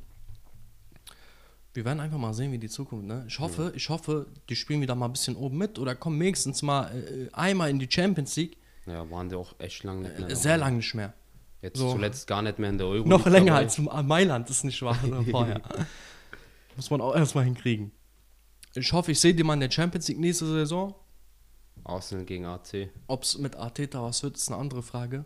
Wir 1.75 1.85
werden 1.85 2.01
einfach 2.01 2.17
mal 2.17 2.33
sehen, 2.33 2.53
wie 2.53 2.59
die 2.59 2.71
Zukunft, 2.71 3.05
ne? 3.07 3.25
Ich 3.29 3.39
hoffe, 3.39 3.73
ich 3.77 3.89
hoffe, 3.91 4.27
die 4.49 4.57
spielen 4.57 4.81
wieder 4.81 4.95
mal 4.95 5.07
ein 5.07 5.13
bisschen 5.13 5.37
oben 5.37 5.59
mit 5.59 5.79
oder 5.79 5.95
kommen 5.95 6.19
wenigstens 6.21 6.63
mal 6.63 6.85
äh, 6.95 7.29
einmal 7.35 7.69
in 7.69 7.79
die 7.79 7.91
Champions 7.91 8.35
League. 8.37 8.57
Ja, 8.87 9.11
waren 9.11 9.29
die 9.29 9.35
auch 9.35 9.55
echt 9.59 9.83
lange 9.85 10.03
nicht 10.09 10.19
mehr. 10.19 10.31
Äh, 10.31 10.35
Sehr 10.37 10.53
dabei. 10.53 10.65
lange 10.67 10.77
nicht 10.79 10.95
mehr. 10.95 11.13
Jetzt 11.61 11.79
so. 11.79 11.93
zuletzt 11.93 12.27
gar 12.27 12.41
nicht 12.43 12.59
mehr 12.59 12.71
in 12.71 12.79
der 12.79 12.87
Euro. 12.87 13.07
Noch 13.07 13.27
länger 13.27 13.57
als 13.57 13.77
im 13.79 13.91
Mailand, 14.07 14.49
ist 14.49 14.65
nicht 14.65 14.81
wahr, 14.83 14.99
oder 15.07 15.23
vorher. 15.23 15.61
Muss 16.77 16.91
man 16.91 17.01
auch 17.03 17.15
erstmal 17.15 17.45
hinkriegen. 17.45 17.91
Ich 18.75 18.93
hoffe, 18.93 19.13
ich 19.13 19.21
sehe 19.21 19.35
die 19.35 19.43
mal 19.43 19.55
in 19.55 19.61
der 19.61 19.71
Champions 19.71 20.09
League 20.09 20.19
nächste 20.21 20.47
Saison. 20.47 20.95
Arsenal 21.85 22.25
gegen 22.25 22.45
AC. 22.47 22.89
Ob 23.07 23.23
es 23.23 23.39
mit 23.39 23.57
Arteta 23.57 24.03
was 24.03 24.23
wird, 24.23 24.37
ist 24.37 24.51
eine 24.51 24.61
andere 24.61 24.83
Frage. 24.83 25.25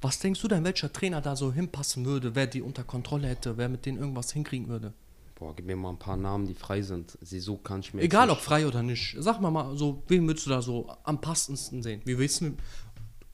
Was 0.00 0.18
denkst 0.18 0.40
du 0.40 0.48
denn, 0.48 0.64
welcher 0.64 0.92
Trainer 0.92 1.20
da 1.20 1.36
so 1.36 1.52
hinpassen 1.52 2.04
würde, 2.04 2.34
wer 2.34 2.46
die 2.46 2.62
unter 2.62 2.84
Kontrolle 2.84 3.28
hätte, 3.28 3.56
wer 3.56 3.68
mit 3.68 3.86
denen 3.86 3.98
irgendwas 3.98 4.32
hinkriegen 4.32 4.68
würde? 4.68 4.92
Boah, 5.36 5.54
gib 5.54 5.66
mir 5.66 5.76
mal 5.76 5.90
ein 5.90 5.98
paar 5.98 6.16
Namen, 6.16 6.46
die 6.46 6.54
frei 6.54 6.82
sind. 6.82 7.18
Sie 7.20 7.40
so 7.40 7.56
kann 7.56 7.80
ich 7.80 7.92
mir 7.92 8.02
Egal 8.02 8.30
ob 8.30 8.38
frei 8.38 8.66
oder 8.66 8.82
nicht. 8.82 9.16
Sag 9.18 9.40
mal 9.40 9.50
mal, 9.50 9.76
so, 9.76 10.02
wen 10.08 10.26
würdest 10.26 10.46
du 10.46 10.50
da 10.50 10.62
so 10.62 10.88
am 11.02 11.20
passendsten 11.20 11.82
sehen? 11.82 12.00
Wie 12.04 12.14
du, 12.14 12.56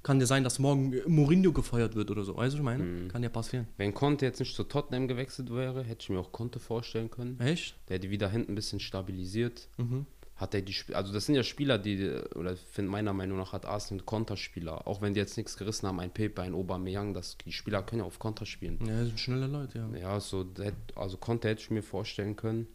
kann 0.03 0.19
dir 0.19 0.27
sein, 0.27 0.45
dass 0.45 0.59
morgen 0.59 0.95
Mourinho 1.07 1.53
gefeuert 1.53 1.95
wird 1.95 2.11
oder 2.11 2.25
so. 2.25 2.37
Weißt 2.37 2.55
du, 2.55 2.59
was 2.59 2.61
ich 2.61 2.63
meine? 2.63 2.85
Mhm. 2.85 3.09
Kann 3.09 3.23
ja 3.23 3.29
passieren. 3.29 3.69
Wenn 3.77 3.93
Conte 3.93 4.25
jetzt 4.25 4.41
nicht 4.41 4.55
zu 4.55 4.65
Tottenham 4.65 5.09
gewechselt 5.09 5.53
wäre, 5.53 5.85
hätte 5.85 6.03
ich 6.03 6.09
mir 6.09 6.19
auch 6.19 6.33
Conte 6.33 6.59
vorstellen 6.59 7.11
können. 7.11 7.39
Echt? 7.39 7.77
Der 7.89 7.97
hätte 7.97 8.09
wieder 8.09 8.31
hinten 8.31 8.53
ein 8.53 8.55
bisschen 8.55 8.81
stabilisiert. 8.81 9.69
Mhm. 9.77 10.07
Hat 10.41 10.55
er 10.55 10.63
die 10.63 10.73
Sp 10.73 10.95
also 10.95 11.13
das 11.13 11.27
sind 11.27 11.35
ja 11.35 11.43
Spieler, 11.43 11.79
die, 11.79 12.11
oder 12.35 12.57
finde 12.57 12.91
meiner 12.91 13.13
Meinung 13.13 13.37
nach 13.37 13.53
hat 13.53 13.67
Arsenal 13.67 14.03
Konterspieler, 14.03 14.87
auch 14.89 15.03
wenn 15.03 15.13
die 15.13 15.21
jetzt 15.21 15.37
nichts 15.37 15.57
gerissen 15.59 15.87
haben, 15.87 16.01
ein 16.01 16.11
Pepe, 16.11 16.41
ein 16.41 16.55
Aubameyang, 16.55 17.13
das, 17.13 17.37
die 17.45 17.53
Spieler 17.53 17.83
können 17.83 18.01
ja 18.01 18.07
auf 18.07 18.19
Konter 18.19 18.47
spielen. 18.47 18.79
Ja, 18.81 18.99
das 19.01 19.09
sind 19.09 19.21
schnelle 19.21 19.47
Leute, 19.47 19.79
ja. 19.79 19.99
Ja, 19.99 20.21
so, 20.21 20.47
also 20.95 21.19
Konter 21.19 21.51
hätte 21.51 21.61
ich 21.61 21.71
mir 21.71 21.83
vorstellen 21.83 22.37
können. 22.37 22.67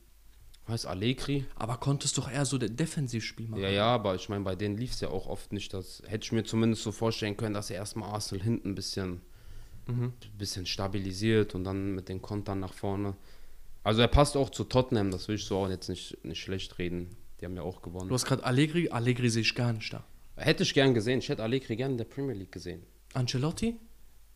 Heißt 0.67 0.85
Allegri? 0.85 1.45
Aber 1.55 1.77
konntest 1.77 2.17
doch 2.17 2.31
eher 2.31 2.45
so 2.45 2.57
der 2.57 2.69
Defensivspiel 2.69 3.47
machen. 3.47 3.61
Ja, 3.61 3.69
ja, 3.69 3.87
aber 3.87 4.15
ich 4.15 4.29
meine, 4.29 4.43
bei 4.43 4.55
denen 4.55 4.77
lief 4.77 4.93
es 4.93 4.99
ja 4.99 5.09
auch 5.09 5.27
oft 5.27 5.51
nicht. 5.51 5.73
Das 5.73 6.01
hätte 6.07 6.25
ich 6.25 6.31
mir 6.31 6.43
zumindest 6.43 6.83
so 6.83 6.91
vorstellen 6.91 7.37
können, 7.37 7.53
dass 7.53 7.69
er 7.69 7.77
erstmal 7.77 8.09
Arsenal 8.09 8.43
hinten 8.43 8.69
ein 8.69 8.75
bisschen, 8.75 9.21
bisschen 10.37 10.65
stabilisiert 10.65 11.53
und 11.53 11.63
dann 11.65 11.93
mit 11.93 12.09
den 12.09 12.21
Kontern 12.21 12.59
nach 12.59 12.73
vorne. 12.73 13.15
Also 13.83 14.01
er 14.01 14.07
passt 14.07 14.35
auch 14.35 14.49
zu 14.49 14.63
Tottenham, 14.63 15.11
das 15.11 15.27
will 15.27 15.35
ich 15.35 15.45
so 15.45 15.57
auch 15.57 15.69
jetzt 15.69 15.89
nicht, 15.89 16.23
nicht 16.25 16.41
schlecht 16.41 16.79
reden. 16.79 17.15
Die 17.39 17.45
haben 17.45 17.55
ja 17.55 17.63
auch 17.63 17.81
gewonnen. 17.81 18.07
Du 18.07 18.13
hast 18.13 18.25
gerade 18.25 18.43
Allegri, 18.43 18.89
Allegri 18.89 19.29
sehe 19.29 19.41
ich 19.41 19.55
gar 19.55 19.73
nicht 19.73 19.91
da. 19.93 20.03
Hätte 20.37 20.63
ich 20.63 20.73
gern 20.73 20.93
gesehen. 20.93 21.19
Ich 21.19 21.29
hätte 21.29 21.43
Allegri 21.43 21.75
gern 21.75 21.91
in 21.91 21.97
der 21.97 22.05
Premier 22.05 22.35
League 22.35 22.51
gesehen. 22.51 22.83
Ancelotti? 23.13 23.77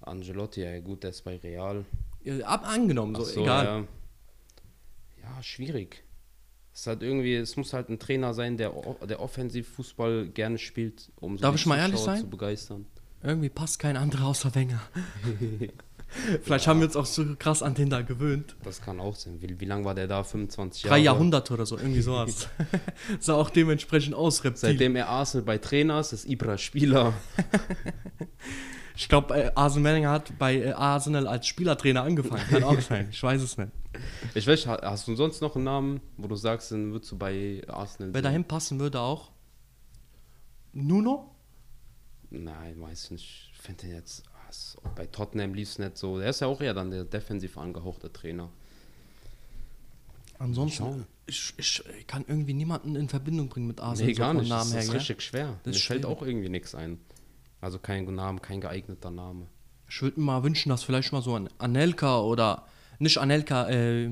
Angelotti, 0.01 0.61
ja 0.61 0.79
gut, 0.79 1.03
der 1.03 1.09
ist 1.09 1.23
bei 1.23 1.37
Real. 1.37 1.85
Ja, 2.23 2.45
ab 2.45 2.65
angenommen, 2.67 3.15
so, 3.15 3.23
so, 3.23 3.41
egal. 3.41 3.65
Ja. 3.65 3.79
ja, 5.23 5.43
schwierig. 5.43 6.03
Es 6.73 6.87
hat 6.87 7.03
irgendwie, 7.03 7.35
es 7.35 7.57
muss 7.57 7.73
halt 7.73 7.89
ein 7.89 7.99
Trainer 7.99 8.33
sein, 8.33 8.55
der, 8.55 8.71
der 9.07 9.19
Offensivfußball 9.19 10.29
gerne 10.29 10.57
spielt, 10.57 11.11
um 11.17 11.37
so 11.37 11.41
Darf 11.41 11.55
ich 11.55 11.65
mal 11.65 11.77
ehrlich 11.77 11.99
sein? 11.99 12.21
zu 12.21 12.29
begeistern. 12.29 12.85
Irgendwie 13.21 13.49
passt 13.49 13.79
kein 13.79 13.97
anderer 13.97 14.27
außer 14.27 14.55
Wenger. 14.55 14.81
Vielleicht 16.41 16.67
haben 16.67 16.79
wir 16.79 16.87
uns 16.87 16.95
auch 16.95 17.05
so 17.05 17.23
krass 17.37 17.61
an 17.61 17.75
den 17.75 17.89
da 17.89 18.01
gewöhnt. 18.01 18.55
Das 18.63 18.81
kann 18.81 18.99
auch 18.99 19.15
sein. 19.15 19.41
Wie, 19.41 19.59
wie 19.59 19.65
lange 19.65 19.85
war 19.85 19.93
der 19.95 20.07
da? 20.07 20.23
25 20.23 20.81
Drei 20.83 20.89
Jahre? 20.97 21.01
Jahrhunderte 21.05 21.53
oder 21.53 21.65
so, 21.65 21.77
irgendwie 21.77 22.01
sowas. 22.01 22.47
Sah 23.19 23.35
auch 23.35 23.49
dementsprechend 23.49 24.15
aus, 24.15 24.43
Reptil. 24.43 24.69
Seitdem 24.69 24.95
er 24.95 25.07
Arsenal 25.09 25.45
bei 25.45 25.57
Trainer 25.59 25.99
ist, 25.99 26.11
ist 26.13 26.25
Ibra 26.25 26.57
Spieler. 26.57 27.13
Ich 28.95 29.07
glaube, 29.07 29.33
äh, 29.33 29.51
Arsene 29.55 29.85
Wenger 29.85 30.11
hat 30.11 30.37
bei 30.37 30.57
äh, 30.57 30.71
Arsenal 30.73 31.25
als 31.25 31.47
Spielertrainer 31.47 32.03
angefangen. 32.03 32.43
Kann 32.49 32.65
auch 32.65 32.81
sein, 32.81 33.07
ich 33.09 33.23
weiß 33.23 33.41
es 33.41 33.57
nicht. 33.57 33.71
Ich 34.33 34.45
weiß, 34.45 34.67
ha- 34.67 34.81
hast 34.83 35.07
du 35.07 35.15
sonst 35.15 35.41
noch 35.41 35.55
einen 35.55 35.63
Namen, 35.63 36.01
wo 36.17 36.27
du 36.27 36.35
sagst, 36.35 36.73
dann 36.73 36.91
würdest 36.91 37.09
du 37.13 37.17
bei 37.17 37.61
Arsenal 37.69 38.13
Wer 38.13 38.21
dahin 38.21 38.43
passen 38.43 38.77
würde 38.81 38.99
auch. 38.99 39.31
Nuno? 40.73 41.33
Nein, 42.29 42.75
weiß 42.81 43.11
nicht. 43.11 43.51
Ich 43.53 43.61
finde 43.61 43.83
den 43.87 43.95
jetzt, 43.95 44.23
es- 44.49 44.77
bei 44.95 45.05
Tottenham 45.05 45.53
lief 45.53 45.69
es 45.69 45.79
nicht 45.79 45.97
so. 45.97 46.19
Der 46.19 46.29
ist 46.29 46.39
ja 46.41 46.47
auch 46.47 46.61
eher 46.61 46.73
dann 46.73 46.91
der 46.91 47.03
defensiv 47.05 47.57
angehauchte 47.57 48.11
Trainer. 48.11 48.49
Ansonsten, 50.37 50.77
Schauen. 50.83 51.05
ich, 51.25 51.53
ich 51.57 51.83
kann 52.07 52.23
irgendwie 52.27 52.53
niemanden 52.53 52.95
in 52.95 53.09
Verbindung 53.09 53.49
bringen 53.49 53.67
mit 53.67 53.81
Arsenal. 53.81 54.07
Nee, 54.11 54.13
gar 54.17 54.33
nicht. 54.33 54.47
Namen 54.49 54.61
das 54.61 54.73
her, 54.73 54.79
ist 54.81 54.87
gell? 54.87 54.97
richtig 54.97 55.21
schwer. 55.21 55.59
Das 55.63 55.75
Mir 55.75 55.79
fällt 55.81 56.05
auch 56.05 56.21
irgendwie 56.21 56.49
nichts 56.49 56.75
ein. 56.75 56.99
Also 57.61 57.77
kein 57.77 58.05
Name, 58.05 58.39
kein 58.39 58.61
geeigneter 58.61 59.11
Name. 59.11 59.47
Ich 59.89 60.01
würde 60.01 60.19
mir 60.19 60.27
mal 60.27 60.43
wünschen, 60.43 60.69
dass 60.69 60.83
vielleicht 60.83 61.11
mal 61.11 61.21
so 61.21 61.35
ein 61.35 61.49
Anelka 61.57 62.21
oder 62.21 62.65
nicht 62.99 63.17
Anelka, 63.17 63.69
äh, 63.69 64.11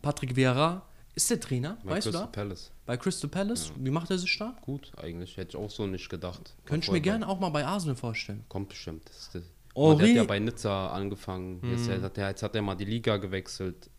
Patrick 0.00 0.36
Vieira. 0.36 0.82
Ist 1.16 1.28
der 1.30 1.40
Trainer? 1.40 1.76
Bei 1.82 1.92
weißt 1.96 2.06
du 2.06 2.10
Crystal 2.10 2.26
da? 2.26 2.32
Palace. 2.32 2.70
Bei 2.86 2.96
Crystal 2.96 3.28
Palace? 3.28 3.72
Wie 3.76 3.90
macht 3.90 4.10
er 4.10 4.18
sich 4.18 4.38
da? 4.38 4.56
Gut, 4.62 4.92
eigentlich. 4.96 5.36
Hätte 5.36 5.56
ich 5.58 5.64
auch 5.64 5.70
so 5.70 5.88
nicht 5.88 6.08
gedacht. 6.08 6.54
Könnte 6.66 6.84
ich 6.86 6.92
mir 6.92 7.00
gerne 7.00 7.26
auch 7.26 7.40
mal 7.40 7.48
bei 7.48 7.66
Arsenal 7.66 7.96
vorstellen. 7.96 8.44
Kommt 8.48 8.68
bestimmt. 8.68 9.08
Das 9.08 9.34
ist 9.34 9.50
Henri- 9.78 9.98
der 9.98 10.08
hat 10.08 10.16
ja 10.16 10.24
bei 10.24 10.38
Nizza 10.38 10.88
angefangen. 10.88 11.60
Mhm. 11.62 11.70
Jetzt, 11.70 11.88
hat 11.90 12.18
er, 12.18 12.28
jetzt 12.28 12.42
hat 12.42 12.54
er 12.54 12.62
mal 12.62 12.74
die 12.74 12.84
Liga 12.84 13.16
gewechselt. 13.16 13.90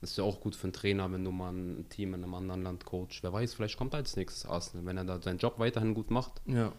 Ist 0.00 0.18
ja 0.18 0.24
auch 0.24 0.40
gut 0.40 0.56
für 0.56 0.64
einen 0.64 0.72
Trainer, 0.72 1.10
wenn 1.12 1.24
du 1.24 1.30
mal 1.30 1.52
ein 1.52 1.86
Team 1.88 2.14
in 2.14 2.24
einem 2.24 2.34
anderen 2.34 2.62
Land 2.62 2.84
coach. 2.84 3.22
Wer 3.22 3.32
weiß, 3.32 3.54
vielleicht 3.54 3.76
kommt 3.78 3.94
er 3.94 3.98
als 3.98 4.16
nächstes 4.16 4.44
Arsenal. 4.46 4.84
Wenn 4.86 4.96
er 4.96 5.04
da 5.04 5.20
seinen 5.22 5.38
Job 5.38 5.58
weiterhin 5.58 5.94
gut 5.94 6.10
macht, 6.10 6.42
Ja. 6.46 6.72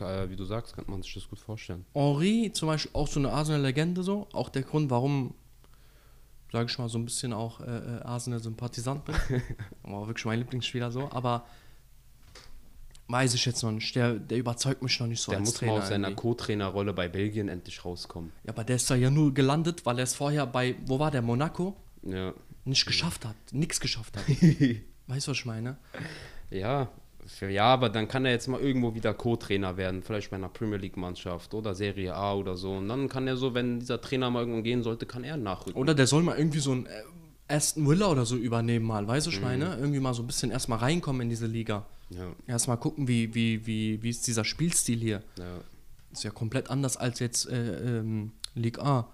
äh, 0.00 0.28
wie 0.28 0.36
du 0.36 0.44
sagst, 0.44 0.74
könnte 0.74 0.90
man 0.90 1.00
sich 1.02 1.14
das 1.14 1.28
gut 1.28 1.38
vorstellen. 1.38 1.86
Henri, 1.94 2.50
zum 2.52 2.68
Beispiel 2.68 2.90
auch 2.94 3.06
so 3.08 3.20
eine 3.20 3.32
Arsenal-Legende 3.32 4.02
so. 4.02 4.28
Auch 4.34 4.50
der 4.50 4.62
Grund, 4.62 4.90
warum, 4.90 5.32
sage 6.52 6.68
ich 6.70 6.78
mal, 6.78 6.90
so 6.90 6.98
ein 6.98 7.06
bisschen 7.06 7.32
auch 7.32 7.60
äh, 7.60 7.64
äh, 7.64 8.00
Arsenal-Sympathisant 8.02 9.04
bin. 9.06 9.14
War 9.84 10.06
wirklich 10.06 10.26
mein 10.26 10.38
Lieblingsspieler 10.40 10.90
so. 10.92 11.08
Aber 11.10 11.46
weiß 13.08 13.34
ich 13.34 13.44
jetzt 13.46 13.62
noch 13.62 13.72
nicht. 13.72 13.94
Der, 13.96 14.14
der 14.14 14.38
überzeugt 14.38 14.82
mich 14.82 14.98
noch 15.00 15.06
nicht 15.06 15.20
so 15.20 15.30
der 15.32 15.40
als 15.40 15.48
muss 15.48 15.54
Trainer. 15.58 15.72
mal 15.72 15.80
aus 15.82 15.88
seiner. 15.88 16.14
Co-Trainerrolle 16.14 16.92
bei 16.92 17.08
Belgien 17.08 17.48
endlich 17.48 17.84
rauskommen. 17.84 18.32
ja, 18.44 18.52
aber 18.52 18.64
der 18.64 18.76
ist 18.76 18.90
da 18.90 18.94
ja 18.94 19.10
nur 19.10 19.32
gelandet, 19.34 19.84
weil 19.86 19.98
er 19.98 20.04
es 20.04 20.14
vorher 20.14 20.46
bei, 20.46 20.76
wo 20.86 20.98
war 20.98 21.10
der, 21.10 21.22
Monaco? 21.22 21.76
Ja, 22.02 22.32
Nicht 22.64 22.86
geschafft 22.86 23.24
hat. 23.24 23.34
Nichts 23.52 23.80
geschafft 23.80 24.16
hat. 24.16 24.24
weißt 25.08 25.26
du, 25.26 25.30
was 25.32 25.38
ich 25.38 25.44
meine? 25.46 25.76
ja, 26.50 26.88
ja, 27.42 27.64
aber 27.64 27.90
dann 27.90 28.08
kann 28.08 28.24
er 28.24 28.32
jetzt 28.32 28.46
mal 28.48 28.58
irgendwo 28.60 28.94
wieder 28.94 29.12
Co-Trainer 29.12 29.76
werden, 29.76 30.02
vielleicht 30.02 30.30
bei 30.30 30.36
einer 30.36 30.48
Premier 30.48 30.78
League-Mannschaft 30.78 31.52
oder 31.52 31.74
Serie 31.74 32.14
A 32.14 32.32
oder 32.34 32.56
so. 32.56 32.72
Und 32.72 32.88
dann 32.88 33.08
kann 33.08 33.26
er 33.28 33.36
so, 33.36 33.52
wenn 33.52 33.80
dieser 33.80 34.00
Trainer 34.00 34.30
mal 34.30 34.40
irgendwann 34.40 34.62
gehen 34.62 34.82
sollte, 34.82 35.04
kann 35.04 35.24
er 35.24 35.36
nachrücken. 35.36 35.78
Oder 35.78 35.94
der 35.94 36.06
soll 36.06 36.22
mal 36.22 36.38
irgendwie 36.38 36.60
so 36.60 36.72
ein 36.72 36.86
äh, 36.86 37.02
Aston 37.54 37.86
Villa 37.86 38.06
oder 38.06 38.24
so 38.24 38.36
übernehmen 38.36 38.86
mal, 38.86 39.06
weißt 39.06 39.26
du, 39.26 39.30
Mhm. 39.30 39.36
ich 39.36 39.42
meine? 39.42 39.76
Irgendwie 39.76 40.00
mal 40.00 40.14
so 40.14 40.22
ein 40.22 40.26
bisschen 40.26 40.50
erstmal 40.50 40.78
reinkommen 40.78 41.20
in 41.22 41.28
diese 41.28 41.46
Liga. 41.46 41.84
Ja, 42.10 42.32
Erstmal 42.46 42.78
gucken, 42.78 43.06
wie, 43.08 43.34
wie, 43.34 43.66
wie, 43.66 44.02
wie 44.02 44.10
ist 44.10 44.26
dieser 44.26 44.44
Spielstil 44.44 44.98
hier. 44.98 45.22
ja. 45.38 45.60
Ist 46.10 46.24
ja 46.24 46.30
komplett 46.30 46.70
anders 46.70 46.96
als 46.96 47.18
jetzt 47.20 47.46
äh, 47.50 47.98
ähm, 47.98 48.32
Ligue 48.54 48.82
A. 48.82 49.12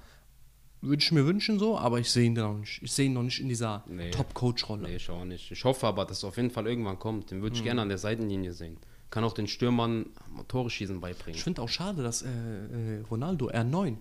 Würde 0.80 1.02
ich 1.02 1.10
mir 1.10 1.26
wünschen 1.26 1.58
so, 1.58 1.76
aber 1.76 1.98
ich 1.98 2.08
sehe 2.08 2.26
ihn 2.26 2.34
noch 2.34 2.56
nicht. 2.58 2.80
Ich 2.84 2.92
sehe 2.92 3.06
ihn 3.06 3.14
noch 3.14 3.24
nicht 3.24 3.40
in 3.40 3.48
dieser 3.48 3.82
Nee. 3.88 4.12
Top-Coach-Rolle. 4.12 4.88
Nee, 4.88 4.96
ich 4.96 5.10
auch 5.10 5.24
nicht. 5.24 5.50
Ich 5.50 5.64
hoffe 5.64 5.88
aber, 5.88 6.04
dass 6.04 6.18
es 6.18 6.24
auf 6.24 6.36
jeden 6.36 6.50
Fall 6.52 6.68
irgendwann 6.68 6.98
kommt. 7.00 7.32
Den 7.32 7.42
würde 7.42 7.56
ich 7.56 7.64
gerne 7.64 7.82
an 7.82 7.88
der 7.88 7.98
Seitenlinie 7.98 8.52
sehen. 8.52 8.76
Kann 9.10 9.24
auch 9.24 9.32
den 9.32 9.48
Stürmern 9.48 10.06
Tore 10.46 10.70
schießen 10.70 11.00
beibringen. 11.00 11.34
Ich 11.36 11.42
finde 11.42 11.62
auch 11.62 11.68
schade, 11.68 12.02
dass 12.04 12.22
äh, 12.22 12.28
äh, 12.28 13.00
Ronaldo, 13.10 13.48
R9, 13.50 13.96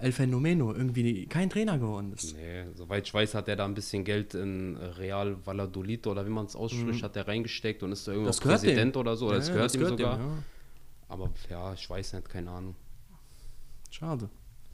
El 0.00 0.12
Fenomeno, 0.12 0.72
irgendwie 0.72 1.26
kein 1.26 1.50
Trainer 1.50 1.76
geworden 1.78 2.12
ist. 2.12 2.34
Nee, 2.36 2.66
soweit 2.74 3.06
ich 3.06 3.12
weiß, 3.12 3.34
hat 3.34 3.48
er 3.48 3.56
da 3.56 3.64
ein 3.64 3.74
bisschen 3.74 4.04
Geld 4.04 4.32
in 4.34 4.76
Real 4.76 5.36
Valladolid 5.44 6.06
oder 6.06 6.24
wie 6.24 6.30
man 6.30 6.46
es 6.46 6.54
ausspricht, 6.54 7.02
hat 7.02 7.16
er 7.16 7.26
reingesteckt 7.26 7.82
und 7.82 7.90
ist 7.92 8.06
da 8.06 8.12
Mhm. 8.12 8.18
Gehört 8.20 8.40
Präsident 8.40 8.94
dem. 8.94 9.00
oder 9.00 9.16
so. 9.16 9.26
Oder 9.26 9.34
Ja, 9.34 9.38
das 9.40 9.48
gehört 9.48 9.64
das 9.64 9.74
ihm 9.74 9.80
gehört 9.80 9.98
sogar. 9.98 10.16
dem, 10.18 10.26
ja. 10.26 10.32
Aber 11.08 11.30
ja, 11.50 11.72
ich 11.74 11.90
weiß 11.90 12.12
nicht, 12.12 12.28
keine 12.28 12.50
Ahnung. 12.50 12.76
Schade. 13.90 14.28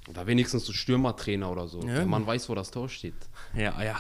Oder 0.08 0.26
wenigstens 0.26 0.66
so 0.66 0.72
Stürmertrainer 0.72 1.50
oder 1.50 1.68
so. 1.68 1.80
Ja. 1.82 2.04
Mann 2.04 2.26
weiß, 2.26 2.48
wo 2.50 2.54
das 2.54 2.70
Tor 2.70 2.88
steht. 2.88 3.14
Ja, 3.56 3.82
ja. 3.82 3.98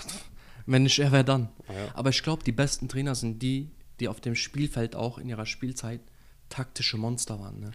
Wenn 0.66 0.82
nicht 0.82 0.98
er, 0.98 1.12
wer 1.12 1.24
dann? 1.24 1.48
Ja. 1.68 1.88
Aber 1.94 2.10
ich 2.10 2.22
glaube, 2.22 2.42
die 2.44 2.52
besten 2.52 2.88
Trainer 2.88 3.14
sind 3.14 3.40
die, 3.42 3.70
die 4.00 4.08
auf 4.08 4.20
dem 4.20 4.34
Spielfeld 4.34 4.96
auch 4.96 5.18
in 5.18 5.28
ihrer 5.28 5.46
Spielzeit 5.46 6.00
taktische 6.54 6.96
Monster 6.96 7.40
waren. 7.40 7.60
Ne? 7.60 7.70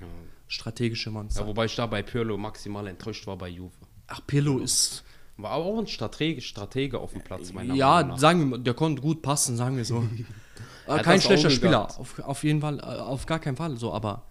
Strategische 0.48 1.12
Monster. 1.12 1.42
Ja, 1.42 1.48
wobei 1.48 1.66
ich 1.66 1.76
da 1.76 1.86
bei 1.86 2.02
Pirlo 2.02 2.38
maximal 2.38 2.88
enttäuscht 2.88 3.28
war 3.28 3.38
bei 3.38 3.50
Juve. 3.50 3.76
Ach, 4.08 4.22
Pirlo 4.26 4.60
ist. 4.60 5.04
War 5.38 5.52
aber 5.52 5.66
auch 5.66 5.80
ein 5.80 5.88
Stratege, 5.88 6.42
Stratege 6.42 7.00
auf 7.00 7.14
dem 7.14 7.22
Platz, 7.22 7.54
meiner 7.54 7.74
Ja, 7.74 7.96
Meinung 7.96 8.10
nach. 8.12 8.18
sagen 8.20 8.50
wir 8.50 8.58
der 8.58 8.74
konnte 8.74 9.02
gut 9.02 9.22
passen, 9.22 9.56
sagen 9.58 9.78
wir 9.78 9.86
so. 9.86 10.04
Hat 10.88 11.04
Kein 11.04 11.22
schlechter 11.22 11.50
Spieler, 11.52 12.00
auf, 12.00 12.20
auf 12.20 12.44
jeden 12.44 12.62
Fall, 12.62 12.80
äh, 12.80 12.82
auf 12.82 13.26
gar 13.26 13.40
keinen 13.40 13.56
Fall 13.56 13.78
so, 13.78 13.94
aber 13.94 14.26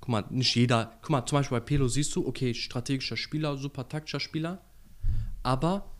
guck 0.00 0.08
mal, 0.08 0.24
nicht 0.30 0.54
jeder, 0.54 0.92
guck 1.02 1.10
mal, 1.10 1.26
zum 1.26 1.38
Beispiel 1.38 1.58
bei 1.58 1.64
Pirlo 1.64 1.88
siehst 1.88 2.14
du, 2.14 2.26
okay, 2.26 2.54
strategischer 2.54 3.16
Spieler, 3.16 3.56
super 3.56 3.88
taktischer 3.88 4.20
Spieler, 4.20 4.60
aber 5.42 5.90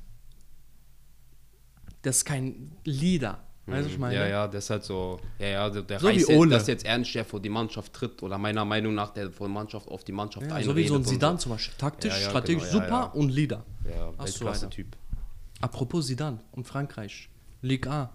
das 2.03 2.19
ist 2.19 2.25
kein 2.25 2.73
Leader, 2.85 3.44
weißt 3.67 3.87
du, 3.87 3.93
ich 3.93 3.99
meine? 3.99 4.15
Ja, 4.15 4.27
ja, 4.27 4.49
das 4.49 4.65
ist 4.65 4.71
halt 4.71 4.85
so. 4.85 5.21
Ja, 5.39 5.47
ja, 5.47 5.71
der, 5.71 5.99
So 5.99 6.07
reißt 6.07 6.29
jetzt, 6.29 6.53
dass 6.53 6.67
jetzt 6.67 6.85
ernst 6.85 7.15
der 7.15 7.25
vor 7.25 7.41
die 7.41 7.49
Mannschaft 7.49 7.93
tritt 7.93 8.23
oder 8.23 8.39
meiner 8.39 8.65
Meinung 8.65 8.95
nach 8.95 9.11
der 9.11 9.29
die 9.29 9.49
Mannschaft 9.49 9.89
auf 9.89 10.05
die 10.05 10.13
Mannschaft 10.13 10.47
Ja, 10.47 10.63
so 10.63 10.77
wie 10.77 10.87
so 10.87 10.97
ein 10.97 11.05
Zidane 11.05 11.39
zum 11.39 11.53
Beispiel, 11.53 11.75
taktisch, 11.79 12.13
Ja, 12.13 12.21
ja, 12.21 12.29
strategisch 12.29 12.71
genau, 12.71 12.85
super 12.85 13.15
und 13.15 13.31
Leader. 13.31 13.65
Ja, 13.89 14.19
Weltklasse-Typ. 14.19 14.97
Apropos 15.61 16.07
Zidane 16.07 16.41
und 16.53 16.67
Frankreich, 16.67 17.29
Ligue 17.63 17.91
A. 17.91 18.11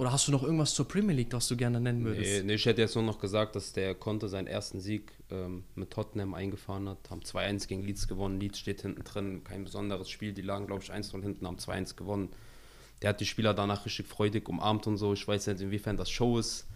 Oder 0.00 0.12
hast 0.12 0.26
du 0.28 0.32
noch 0.32 0.42
irgendwas 0.42 0.72
zur 0.72 0.88
Premier 0.88 1.14
League, 1.14 1.28
das 1.28 1.46
du 1.48 1.56
gerne 1.56 1.78
nennen 1.78 2.02
würdest? 2.04 2.38
Nee, 2.38 2.42
nee, 2.44 2.54
ich 2.54 2.64
hätte 2.64 2.80
jetzt 2.80 2.94
nur 2.94 3.04
noch 3.04 3.18
gesagt, 3.18 3.54
dass 3.54 3.74
der 3.74 3.94
Conte 3.94 4.30
seinen 4.30 4.46
ersten 4.46 4.80
Sieg 4.80 5.12
ähm, 5.30 5.64
mit 5.74 5.90
Tottenham 5.90 6.32
eingefahren 6.32 6.88
hat. 6.88 7.10
Haben 7.10 7.20
2-1 7.20 7.68
gegen 7.68 7.82
Leeds 7.82 8.08
gewonnen. 8.08 8.40
Leeds 8.40 8.58
steht 8.58 8.80
hinten 8.80 9.04
drin. 9.04 9.44
Kein 9.44 9.64
besonderes 9.64 10.08
Spiel. 10.08 10.32
Die 10.32 10.40
lagen, 10.40 10.66
glaube 10.66 10.82
ich, 10.82 10.90
1-0 10.90 11.20
hinten, 11.20 11.46
haben 11.46 11.58
2-1 11.58 11.96
gewonnen. 11.96 12.30
Der 13.02 13.10
hat 13.10 13.20
die 13.20 13.26
Spieler 13.26 13.54
danach 13.54 13.84
richtig 13.86 14.06
freudig 14.06 14.48
umarmt 14.48 14.86
und 14.86 14.96
so. 14.98 15.12
Ich 15.14 15.26
weiß 15.26 15.46
nicht, 15.48 15.60
inwiefern 15.60 15.96
das 15.96 16.10
Show 16.10 16.38
ist. 16.38 16.66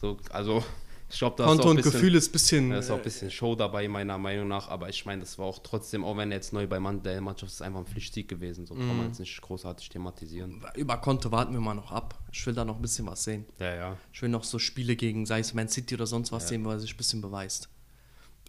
So, 0.00 0.16
also, 0.30 0.62
ich 1.10 1.18
glaube, 1.18 1.36
da 1.36 1.44
ist 1.44 1.48
Konto 1.48 1.62
auch 1.62 1.66
ein 1.66 1.70
und 1.70 1.76
bisschen, 1.76 1.92
Gefühl 1.92 2.14
ist 2.14 2.28
ein 2.28 2.32
bisschen. 2.32 2.72
ist 2.72 2.90
auch 2.90 2.94
ein 2.94 3.00
äh, 3.00 3.04
bisschen 3.04 3.30
Show 3.30 3.54
dabei, 3.56 3.88
meiner 3.88 4.16
Meinung 4.18 4.46
nach. 4.48 4.68
Aber 4.68 4.88
ich 4.88 5.04
meine, 5.04 5.20
das 5.22 5.36
war 5.38 5.46
auch 5.46 5.58
trotzdem, 5.60 6.04
auch 6.04 6.16
wenn 6.16 6.30
er 6.30 6.36
jetzt 6.36 6.52
neu 6.52 6.66
bei 6.68 6.78
Mann, 6.78 7.02
der 7.02 7.20
Mannschaft 7.20 7.52
ist 7.52 7.60
einfach 7.62 7.80
ein 7.80 7.86
Pflichtsieg 7.86 8.28
gewesen. 8.28 8.66
So 8.66 8.74
kann 8.74 8.88
Mhm. 8.88 8.96
man 8.98 9.06
jetzt 9.08 9.18
nicht 9.18 9.40
großartig 9.42 9.88
thematisieren. 9.88 10.62
Über 10.76 10.96
Konto 10.98 11.30
warten 11.32 11.52
wir 11.52 11.60
mal 11.60 11.74
noch 11.74 11.90
ab. 11.90 12.18
Ich 12.32 12.44
will 12.46 12.54
da 12.54 12.64
noch 12.64 12.76
ein 12.76 12.82
bisschen 12.82 13.06
was 13.06 13.24
sehen. 13.24 13.44
Ja, 13.58 13.74
ja. 13.74 13.96
Ich 14.12 14.22
will 14.22 14.28
noch 14.28 14.44
so 14.44 14.58
Spiele 14.60 14.94
gegen, 14.96 15.26
sei 15.26 15.40
es 15.40 15.54
Man 15.54 15.68
City 15.68 15.94
oder 15.94 16.06
sonst 16.06 16.30
was 16.32 16.48
sehen, 16.48 16.64
wo 16.64 16.70
er 16.70 16.78
sich 16.80 16.94
ein 16.94 16.96
bisschen 16.96 17.20
beweist. 17.20 17.68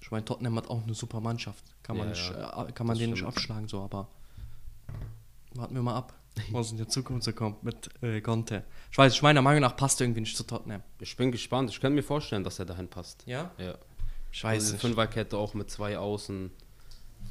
Ich 0.01 0.11
meine, 0.11 0.26
Tottenham 0.26 0.55
hat 0.57 0.69
auch 0.69 0.84
eine 0.84 0.93
super 0.93 1.19
Mannschaft. 1.21 1.63
Kann 1.82 1.97
man, 1.97 2.07
Ja, 2.09 2.13
nicht, 2.13 2.30
ja. 2.32 2.67
äh, 2.67 2.71
kann 2.71 2.86
man 2.86 2.95
Das 2.95 2.99
den 2.99 3.09
nicht 3.11 3.19
stimmt. 3.19 3.36
abschlagen, 3.36 3.67
so, 3.67 3.82
aber 3.82 4.07
warten 5.55 5.73
wir 5.73 5.82
mal 5.82 5.95
ab. 5.95 6.13
was 6.51 6.71
in 6.71 6.77
der 6.77 6.88
Zukunft 6.88 7.23
so 7.23 7.33
kommt 7.33 7.63
mit 7.63 7.89
äh, 8.01 8.21
Conte. 8.21 8.63
Ich 8.91 8.97
weiß, 8.97 9.13
ich 9.13 9.21
meiner 9.21 9.41
Meinung 9.41 9.61
nach 9.61 9.75
passt 9.75 10.01
er 10.01 10.05
irgendwie 10.05 10.21
nicht 10.21 10.36
zu 10.36 10.43
Tottenham. 10.43 10.81
Ich 10.99 11.15
bin 11.15 11.31
gespannt. 11.31 11.69
Ich 11.69 11.79
könnte 11.79 11.95
mir 11.95 12.03
vorstellen, 12.03 12.43
dass 12.43 12.59
er 12.59 12.65
dahin 12.65 12.88
passt. 12.88 13.23
Ja? 13.25 13.51
Ja. 13.57 13.75
Ich 14.31 14.43
Also 14.43 14.47
weiß 14.57 14.65
die 14.67 14.71
nicht. 14.73 14.81
Fünferkette 14.81 15.38
auch 15.38 15.53
mit 15.53 15.69
zwei 15.69 15.97
Außen. 15.97 16.51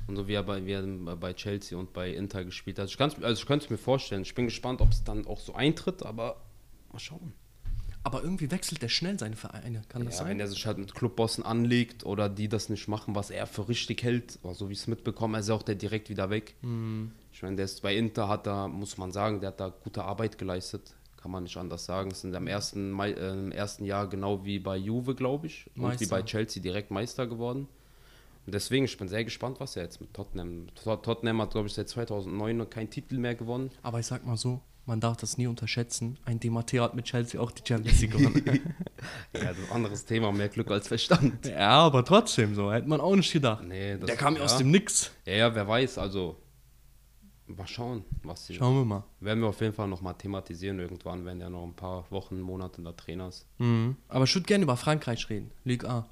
Und 0.06 0.16
so 0.16 0.26
wie 0.28 0.34
er 0.34 0.42
bei, 0.42 0.64
wie 0.66 0.72
er 0.72 0.82
bei 1.16 1.32
Chelsea 1.34 1.78
und 1.78 1.92
bei 1.92 2.10
Inter 2.12 2.44
gespielt 2.44 2.78
hat. 2.78 2.88
Ich, 2.88 3.00
also 3.00 3.14
ich 3.40 3.46
könnte 3.46 3.64
es 3.66 3.70
mir 3.70 3.78
vorstellen. 3.78 4.22
Ich 4.22 4.34
bin 4.34 4.46
gespannt, 4.46 4.80
ob 4.80 4.90
es 4.90 5.04
dann 5.04 5.26
auch 5.26 5.38
so 5.40 5.54
eintritt, 5.54 6.02
aber 6.04 6.36
mal 6.92 6.98
schauen. 6.98 7.32
Aber 8.02 8.22
irgendwie 8.22 8.50
wechselt 8.50 8.82
er 8.82 8.90
schnell 8.90 9.18
seine 9.18 9.36
Vereine. 9.36 9.80
Kann 9.88 10.04
das 10.04 10.16
Ja, 10.18 10.24
wenn 10.26 10.32
sein? 10.32 10.40
er 10.40 10.48
sich 10.48 10.66
halt 10.66 10.76
mit 10.76 10.94
Clubbossen 10.94 11.42
anlegt 11.42 12.04
oder 12.04 12.28
die 12.28 12.48
das 12.48 12.68
nicht 12.68 12.86
machen, 12.86 13.14
was 13.14 13.30
er 13.30 13.46
für 13.46 13.66
richtig 13.68 14.02
hält, 14.02 14.38
so 14.52 14.68
wie 14.68 14.74
ich 14.74 14.80
es 14.80 14.86
mitbekomme, 14.88 15.38
ist 15.38 15.48
auch 15.48 15.62
der 15.62 15.74
direkt 15.74 16.10
wieder 16.10 16.28
weg. 16.28 16.54
Mhm. 16.60 17.12
Meine, 17.44 17.56
der 17.56 17.66
ist 17.66 17.82
bei 17.82 17.94
Inter, 17.94 18.28
hat 18.28 18.46
da, 18.46 18.66
muss 18.68 18.96
man 18.98 19.12
sagen, 19.12 19.40
der 19.40 19.48
hat 19.48 19.60
da 19.60 19.68
gute 19.68 20.02
Arbeit 20.04 20.38
geleistet. 20.38 20.94
Kann 21.20 21.30
man 21.30 21.44
nicht 21.44 21.56
anders 21.56 21.84
sagen. 21.86 22.10
Es 22.10 22.20
sind 22.20 22.34
im 22.34 22.46
ersten, 22.46 22.90
Mai, 22.90 23.12
äh, 23.12 23.50
ersten 23.50 23.84
Jahr 23.86 24.08
genau 24.08 24.44
wie 24.44 24.58
bei 24.58 24.76
Juve, 24.76 25.14
glaube 25.14 25.46
ich, 25.46 25.66
und 25.74 25.76
wie 25.76 25.86
Meister. 25.86 26.06
bei 26.08 26.22
Chelsea 26.22 26.62
direkt 26.62 26.90
Meister 26.90 27.26
geworden. 27.26 27.66
Und 28.46 28.54
deswegen, 28.54 28.84
ich 28.84 28.98
bin 28.98 29.08
sehr 29.08 29.24
gespannt, 29.24 29.58
was 29.58 29.74
er 29.76 29.84
jetzt 29.84 30.00
mit 30.02 30.12
Tottenham. 30.12 30.66
Tot- 30.82 31.02
Tottenham 31.02 31.40
hat, 31.40 31.52
glaube 31.52 31.66
ich, 31.68 31.72
seit 31.74 31.88
2009 31.88 32.56
noch 32.58 32.68
keinen 32.68 32.90
Titel 32.90 33.16
mehr 33.16 33.34
gewonnen. 33.34 33.70
Aber 33.82 34.00
ich 34.00 34.06
sag 34.06 34.26
mal 34.26 34.36
so, 34.36 34.60
man 34.84 35.00
darf 35.00 35.16
das 35.16 35.38
nie 35.38 35.46
unterschätzen. 35.46 36.18
Ein 36.26 36.40
Di 36.40 36.50
Matteo 36.50 36.82
hat 36.82 36.94
mit 36.94 37.06
Chelsea 37.06 37.40
auch 37.40 37.50
die 37.52 37.62
Champions 37.66 38.00
League 38.02 38.12
gewonnen. 38.12 38.42
Ja, 39.34 39.44
das 39.50 39.58
ist 39.58 39.70
ein 39.70 39.76
anderes 39.76 40.04
Thema, 40.06 40.32
mehr 40.32 40.48
Glück 40.48 40.70
als 40.70 40.88
Verstand. 40.88 41.44
ja, 41.46 41.70
aber 41.70 42.04
trotzdem 42.04 42.54
so. 42.54 42.72
Hätte 42.72 42.88
man 42.88 43.00
auch 43.02 43.14
nicht 43.16 43.32
gedacht. 43.32 43.62
Nee, 43.66 43.96
das- 43.98 44.06
Der 44.06 44.16
kam 44.16 44.36
ja 44.36 44.42
aus 44.42 44.56
dem 44.58 44.70
Nix. 44.70 45.10
Ja, 45.26 45.32
ja, 45.34 45.54
wer 45.54 45.66
weiß, 45.68 45.98
also 45.98 46.36
mal 47.46 47.66
schauen, 47.66 48.04
was 48.22 48.46
sie. 48.46 48.54
Schauen 48.54 48.76
wir 48.76 48.84
mal. 48.84 49.04
Werden 49.20 49.40
wir 49.40 49.48
auf 49.48 49.60
jeden 49.60 49.74
Fall 49.74 49.88
nochmal 49.88 50.14
thematisieren 50.14 50.78
irgendwann, 50.78 51.24
wenn 51.24 51.40
er 51.40 51.50
noch 51.50 51.64
ein 51.64 51.74
paar 51.74 52.10
Wochen, 52.10 52.40
Monate 52.40 52.82
da 52.82 52.92
Trainer 52.92 53.28
ist. 53.28 53.46
Mhm. 53.58 53.96
Aber 54.08 54.24
ich 54.24 54.34
würde 54.34 54.46
gerne 54.46 54.64
über 54.64 54.76
Frankreich 54.76 55.28
reden. 55.28 55.50
Ligue 55.64 55.88
A. 55.88 56.06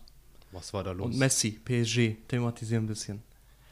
Was 0.52 0.72
war 0.74 0.84
da 0.84 0.92
los? 0.92 1.06
Und 1.06 1.16
Messi, 1.16 1.52
PSG, 1.64 2.16
thematisieren 2.28 2.84
ein 2.84 2.88
bisschen. 2.88 3.22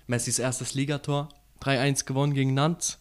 Messis 0.07 0.39
erstes 0.39 0.75
Ligator, 0.75 1.29
3-1 1.61 2.07
gewonnen 2.07 2.35
gegen 2.35 2.55
Nantes. 2.55 2.99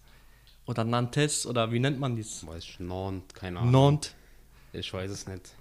Oder 0.66 0.84
Nantes, 0.84 1.48
oder 1.48 1.72
wie 1.72 1.80
nennt 1.80 2.00
man 2.00 2.16
dies? 2.16 2.46
Weiß 2.46 2.64
ich, 2.64 2.80
Nantes, 2.80 3.34
keine 3.34 3.60
Ahnung. 3.60 3.72
Nantes. 3.72 4.14
Ich 4.74 4.94
weiß 4.94 5.10
es 5.10 5.26
nicht. 5.26 5.56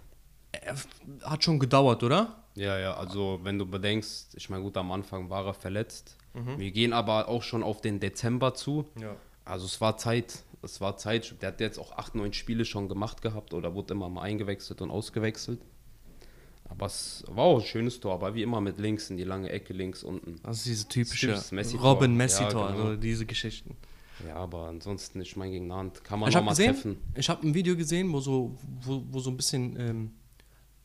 Äh, 0.52 0.74
Hat 1.22 1.42
schon 1.44 1.58
gedauert, 1.58 2.02
oder? 2.02 2.44
Ja, 2.54 2.78
ja, 2.78 2.94
also 2.94 3.38
wenn 3.42 3.58
du 3.58 3.64
bedenkst, 3.64 4.34
ich 4.34 4.50
meine, 4.50 4.64
gut, 4.64 4.76
am 4.76 4.90
Anfang 4.90 5.30
war 5.30 5.46
er 5.46 5.54
verletzt. 5.54 6.16
Mhm. 6.38 6.58
Wir 6.58 6.70
gehen 6.70 6.92
aber 6.92 7.28
auch 7.28 7.42
schon 7.42 7.62
auf 7.62 7.80
den 7.80 8.00
Dezember 8.00 8.54
zu. 8.54 8.84
Ja. 9.00 9.16
Also 9.44 9.66
es 9.66 9.80
war 9.80 9.96
Zeit. 9.96 10.44
Es 10.62 10.80
war 10.80 10.96
Zeit. 10.96 11.34
Der 11.40 11.48
hat 11.48 11.60
jetzt 11.60 11.78
auch 11.78 11.92
acht, 11.92 12.14
neun 12.14 12.32
Spiele 12.32 12.64
schon 12.64 12.88
gemacht 12.88 13.22
gehabt 13.22 13.54
oder 13.54 13.74
wurde 13.74 13.94
immer 13.94 14.08
mal 14.08 14.22
eingewechselt 14.22 14.82
und 14.82 14.90
ausgewechselt. 14.90 15.60
Aber 16.70 16.86
es 16.86 17.24
war 17.28 17.44
auch 17.44 17.60
ein 17.60 17.64
schönes 17.66 17.98
Tor, 18.00 18.12
aber 18.12 18.34
wie 18.34 18.42
immer 18.42 18.60
mit 18.60 18.78
links 18.78 19.08
in 19.08 19.16
die 19.16 19.24
lange 19.24 19.48
Ecke 19.50 19.72
links 19.72 20.02
unten. 20.04 20.36
Das 20.42 20.58
ist 20.58 20.66
diese 20.66 20.88
typische 20.88 21.40
Messi-Tor. 21.50 21.80
Robin 21.94 22.14
Messi-Tor, 22.16 22.68
Ja, 22.68 22.72
genau. 22.72 22.84
also 22.88 22.96
diese 22.96 23.24
Geschichten. 23.24 23.76
Ja, 24.26 24.34
aber 24.36 24.66
ansonsten, 24.66 25.20
ich 25.22 25.36
meine, 25.36 25.52
gegen 25.52 25.68
Nantes 25.68 26.02
kann 26.02 26.18
man 26.18 26.28
Ich 26.28 26.34
mal 26.34 26.48
gesehen, 26.50 26.74
treffen. 26.74 26.96
ich 27.14 27.28
habe 27.30 27.46
ein 27.46 27.54
Video 27.54 27.76
gesehen, 27.76 28.12
wo 28.12 28.20
so, 28.20 28.54
wo, 28.82 29.02
wo 29.10 29.20
so 29.20 29.30
ein 29.30 29.36
bisschen 29.36 29.78
ähm, 29.78 30.10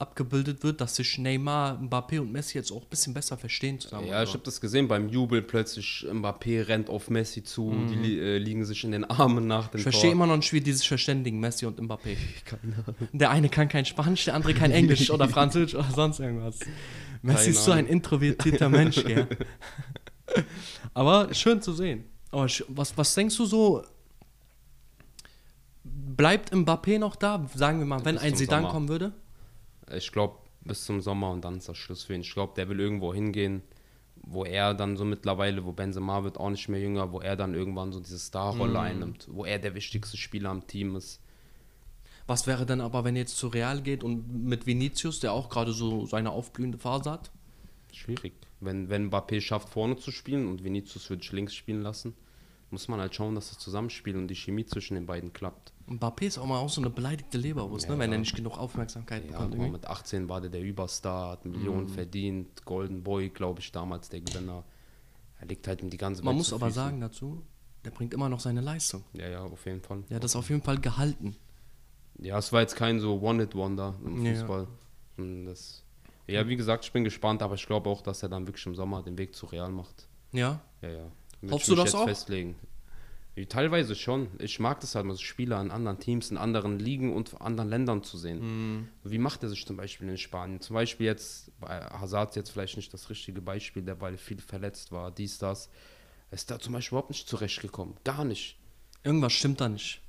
abgebildet 0.04 0.64
wird, 0.64 0.80
dass 0.82 0.96
sich 0.96 1.18
Neymar, 1.18 1.80
Mbappé 1.82 2.20
und 2.20 2.32
Messi 2.32 2.58
jetzt 2.58 2.72
auch 2.72 2.84
ein 2.84 2.90
bisschen 2.90 3.14
besser 3.16 3.38
verstehen 3.38 3.80
zusammen. 3.80 4.08
Ja, 4.08 4.22
ich 4.22 4.30
habe 4.34 4.44
das 4.44 4.62
gesehen 4.62 4.88
beim 4.88 5.10
Jubel 5.10 5.42
plötzlich. 5.42 6.06
Mbappé 6.12 6.68
rennt 6.68 6.90
auf 6.90 7.10
Messi 7.10 7.44
zu, 7.44 7.74
die 7.90 7.96
li 7.96 8.20
äh, 8.20 8.38
liegen 8.38 8.64
sich 8.66 8.84
in 8.84 8.92
den 8.92 9.04
Armen 9.06 9.48
nach 9.48 9.70
dem 9.70 9.74
Mhm. 9.74 9.78
ich 9.80 9.84
verstehe 9.84 10.12
immer 10.12 10.28
noch 10.28 10.38
nicht, 10.38 10.54
wie 10.54 10.62
die 10.62 10.74
sich 10.74 10.88
verständigen, 10.88 11.40
Messi 11.40 11.66
und 11.66 11.80
Mbappé. 11.82 12.16
Der 13.14 13.32
eine 13.32 13.50
kann 13.50 13.68
kein 13.68 13.86
Spanisch, 13.86 14.26
der 14.26 14.36
andere 14.36 14.54
kein 14.54 14.72
Englisch 14.80 15.10
oder 15.10 15.28
Französisch 15.28 15.76
oder 15.76 15.90
sonst 15.92 16.20
irgendwas. 16.20 16.60
Messi 17.22 17.38
Keine 17.38 17.50
ist 17.50 17.64
so 17.66 17.72
ein 17.72 17.78
Ahnung. 17.80 17.90
introvertierter 17.92 18.70
Mensch, 18.70 19.04
gell? 19.04 19.28
Aber 20.94 21.34
schön 21.34 21.62
zu 21.62 21.74
sehen. 21.74 22.04
Aber 22.32 22.48
was, 22.70 22.98
was 22.98 23.16
denkst 23.16 23.38
du 23.38 23.46
so? 23.46 23.84
Bleibt 25.84 26.54
Mbappé 26.54 27.00
noch 27.00 27.16
da? 27.16 27.46
Sagen 27.56 27.80
wir 27.80 27.86
mal, 27.86 28.04
wenn 28.06 28.18
ein 28.18 28.36
Sommer. 28.36 28.70
kommen 28.70 28.88
würde? 28.90 29.14
Ich 29.96 30.12
glaube, 30.12 30.38
bis 30.62 30.86
zum 30.86 31.02
Sommer 31.02 31.32
und 31.32 31.44
dann 31.44 31.58
ist 31.58 31.68
das 31.70 31.78
Schluss 31.78 32.04
für 32.04 32.14
ihn. 32.16 32.22
Ich 32.22 32.34
glaube, 32.34 32.54
der 32.56 32.70
will 32.70 32.80
irgendwo 32.80 33.14
hingehen, 33.14 33.62
wo 34.16 34.46
er 34.46 34.74
dann 34.74 34.96
so 34.96 35.04
mittlerweile, 35.06 35.66
wo 35.66 35.74
Benzema 35.74 36.24
wird 36.24 36.38
auch 36.38 36.50
nicht 36.50 36.70
mehr 36.70 36.80
jünger, 36.80 37.12
wo 37.12 37.20
er 37.20 37.36
dann 37.36 37.54
irgendwann 37.54 37.92
so 37.92 38.00
diese 38.00 38.20
Starrolle 38.20 38.72
Mhm. 38.74 38.78
einnimmt, 38.78 39.28
wo 39.32 39.44
er 39.46 39.60
der 39.60 39.76
wichtigste 39.76 40.16
Spieler 40.18 40.50
am 40.50 40.66
Team 40.68 40.96
ist. 40.96 41.20
Was 42.26 42.48
wäre 42.48 42.66
denn 42.66 42.80
aber, 42.80 43.04
wenn 43.04 43.16
ihr 43.18 43.22
jetzt 43.24 43.38
zu 43.38 43.48
Real 43.50 43.82
geht 43.82 44.02
und 44.04 44.46
mit 44.46 44.66
Vinicius, 44.66 45.20
der 45.20 45.34
auch 45.34 45.50
gerade 45.50 45.74
so 45.74 46.06
seine 46.06 46.32
aufblühende 46.32 46.78
Phase 46.78 47.12
hat? 47.12 47.32
Schwierig. 47.92 48.34
Wenn, 48.62 48.90
wenn 48.90 49.10
Mbappé 49.10 49.42
schafft, 49.42 49.68
vorne 49.70 49.98
zu 49.98 50.10
spielen 50.12 50.48
und 50.48 50.64
Vinicius 50.64 51.10
wird 51.10 51.30
links 51.34 51.54
spielen 51.54 51.82
lassen, 51.82 52.16
muss 52.72 52.88
man 52.88 53.02
halt 53.02 53.14
schauen, 53.14 53.36
dass 53.36 53.50
das 53.50 53.60
Zusammenspiel 53.60 54.16
und 54.16 54.30
die 54.30 54.36
Chemie 54.36 54.66
zwischen 54.66 54.96
den 54.96 55.06
beiden 55.06 55.34
klappt. 55.34 55.73
Mbappé 55.88 56.26
ist 56.28 56.38
auch 56.38 56.46
mal 56.46 56.60
auch 56.60 56.70
so 56.70 56.80
eine 56.82 56.90
beleidigte 56.90 57.38
Leberwurst, 57.38 57.86
Ja, 57.88 57.94
ne? 57.94 58.00
wenn 58.00 58.12
er 58.12 58.16
ja. 58.16 58.20
nicht 58.20 58.36
genug 58.36 58.58
Aufmerksamkeit 58.58 59.26
Ja, 59.30 59.46
bekommt. 59.46 59.72
mit 59.72 59.86
18 59.86 60.30
war 60.30 60.40
der 60.42 60.50
der 60.50 60.62
Überstar, 60.62 61.32
hat 61.32 61.46
Millionen 61.46 61.84
Mhm. 61.88 61.90
verdient, 61.90 62.66
Golden 62.66 63.04
Boy, 63.04 63.30
glaube 63.30 63.60
ich, 63.60 63.72
damals 63.72 64.08
der 64.10 64.22
Gewinner. 64.22 64.64
Er 65.40 65.48
liegt 65.48 65.68
halt 65.68 65.82
in 65.82 65.90
die 65.90 65.98
ganze 65.98 66.24
Man 66.24 66.30
Welt 66.36 66.38
muss 66.38 66.54
aber 66.54 66.68
Füßen. 66.68 66.76
sagen 66.76 67.02
dazu, 67.02 67.42
der 67.84 67.92
bringt 67.92 68.14
immer 68.14 68.30
noch 68.30 68.40
seine 68.40 68.62
Leistung. 68.62 69.04
Ja, 69.14 69.28
ja, 69.28 69.42
auf 69.44 69.66
jeden 69.66 69.82
Fall. 69.82 70.04
Ja, 70.10 70.20
das 70.20 70.32
ist 70.32 70.36
auf 70.38 70.50
jeden 70.50 70.62
Fall 70.62 70.80
gehalten. 70.80 71.36
Ja, 72.20 72.38
es 72.38 72.54
war 72.54 72.62
jetzt 72.62 72.76
kein 72.78 73.00
so 73.02 73.20
One-Hit-Wonder 73.22 73.96
im 74.06 74.26
Ja. 74.26 74.36
Fußball. 74.36 74.68
Und 75.18 75.46
Das, 75.46 75.84
ja, 76.28 76.48
wie 76.48 76.56
gesagt, 76.56 76.86
ich 76.86 76.94
bin 76.94 77.04
gespannt, 77.04 77.42
aber 77.42 77.56
ich 77.56 77.66
glaube 77.66 77.90
auch, 77.90 78.02
dass 78.02 78.24
er 78.24 78.30
dann 78.30 78.48
wirklich 78.48 78.66
im 78.66 78.76
Sommer 78.76 79.04
den 79.04 79.18
Weg 79.18 79.36
zu 79.36 79.48
Real 79.48 79.70
macht. 79.72 80.08
Ja, 80.32 80.62
Ja, 80.82 80.90
ja. 80.90 81.12
Hoffst 81.52 81.68
du 81.68 81.76
das 81.76 81.94
auch? 81.94 82.06
Festlegen. 82.06 82.56
Teilweise 83.50 83.96
schon. 83.96 84.28
Ich 84.38 84.60
mag 84.60 84.80
das 84.82 84.94
halt 84.94 85.06
mal, 85.06 85.14
so 85.16 85.22
Spieler 85.24 85.60
in 85.60 85.72
anderen 85.72 86.00
Teams, 86.00 86.30
in 86.30 86.38
anderen 86.38 86.78
Ligen 86.78 87.14
und 87.14 87.42
anderen 87.42 87.70
Ländern 87.70 88.04
zu 88.04 88.18
sehen. 88.18 88.40
Mhm. 88.42 88.90
Wie 89.04 89.18
macht 89.18 89.42
er 89.42 89.50
sich 89.50 89.66
zum 89.66 89.76
Beispiel 89.76 90.08
in 90.08 90.18
Spanien? 90.18 90.62
Zum 90.62 90.76
Beispiel 90.76 91.08
jetzt, 91.08 91.52
bei 91.60 91.80
Hazard 91.82 92.36
jetzt 92.36 92.52
vielleicht 92.52 92.78
nicht 92.78 92.94
das 92.94 93.10
richtige 93.10 93.42
Beispiel, 93.42 93.82
der 93.82 94.00
weil 94.02 94.18
viel 94.18 94.40
verletzt 94.40 94.92
war, 94.92 95.10
dies, 95.10 95.40
das. 95.40 95.70
Ist 96.30 96.52
da 96.52 96.60
zum 96.60 96.74
Beispiel 96.74 96.96
überhaupt 96.96 97.10
nicht 97.10 97.28
zurechtgekommen. 97.28 97.96
Gar 98.04 98.24
nicht. 98.26 98.58
irgendwas 99.04 99.34
stimmt 99.34 99.62
da 99.62 99.70
nicht. 99.70 100.02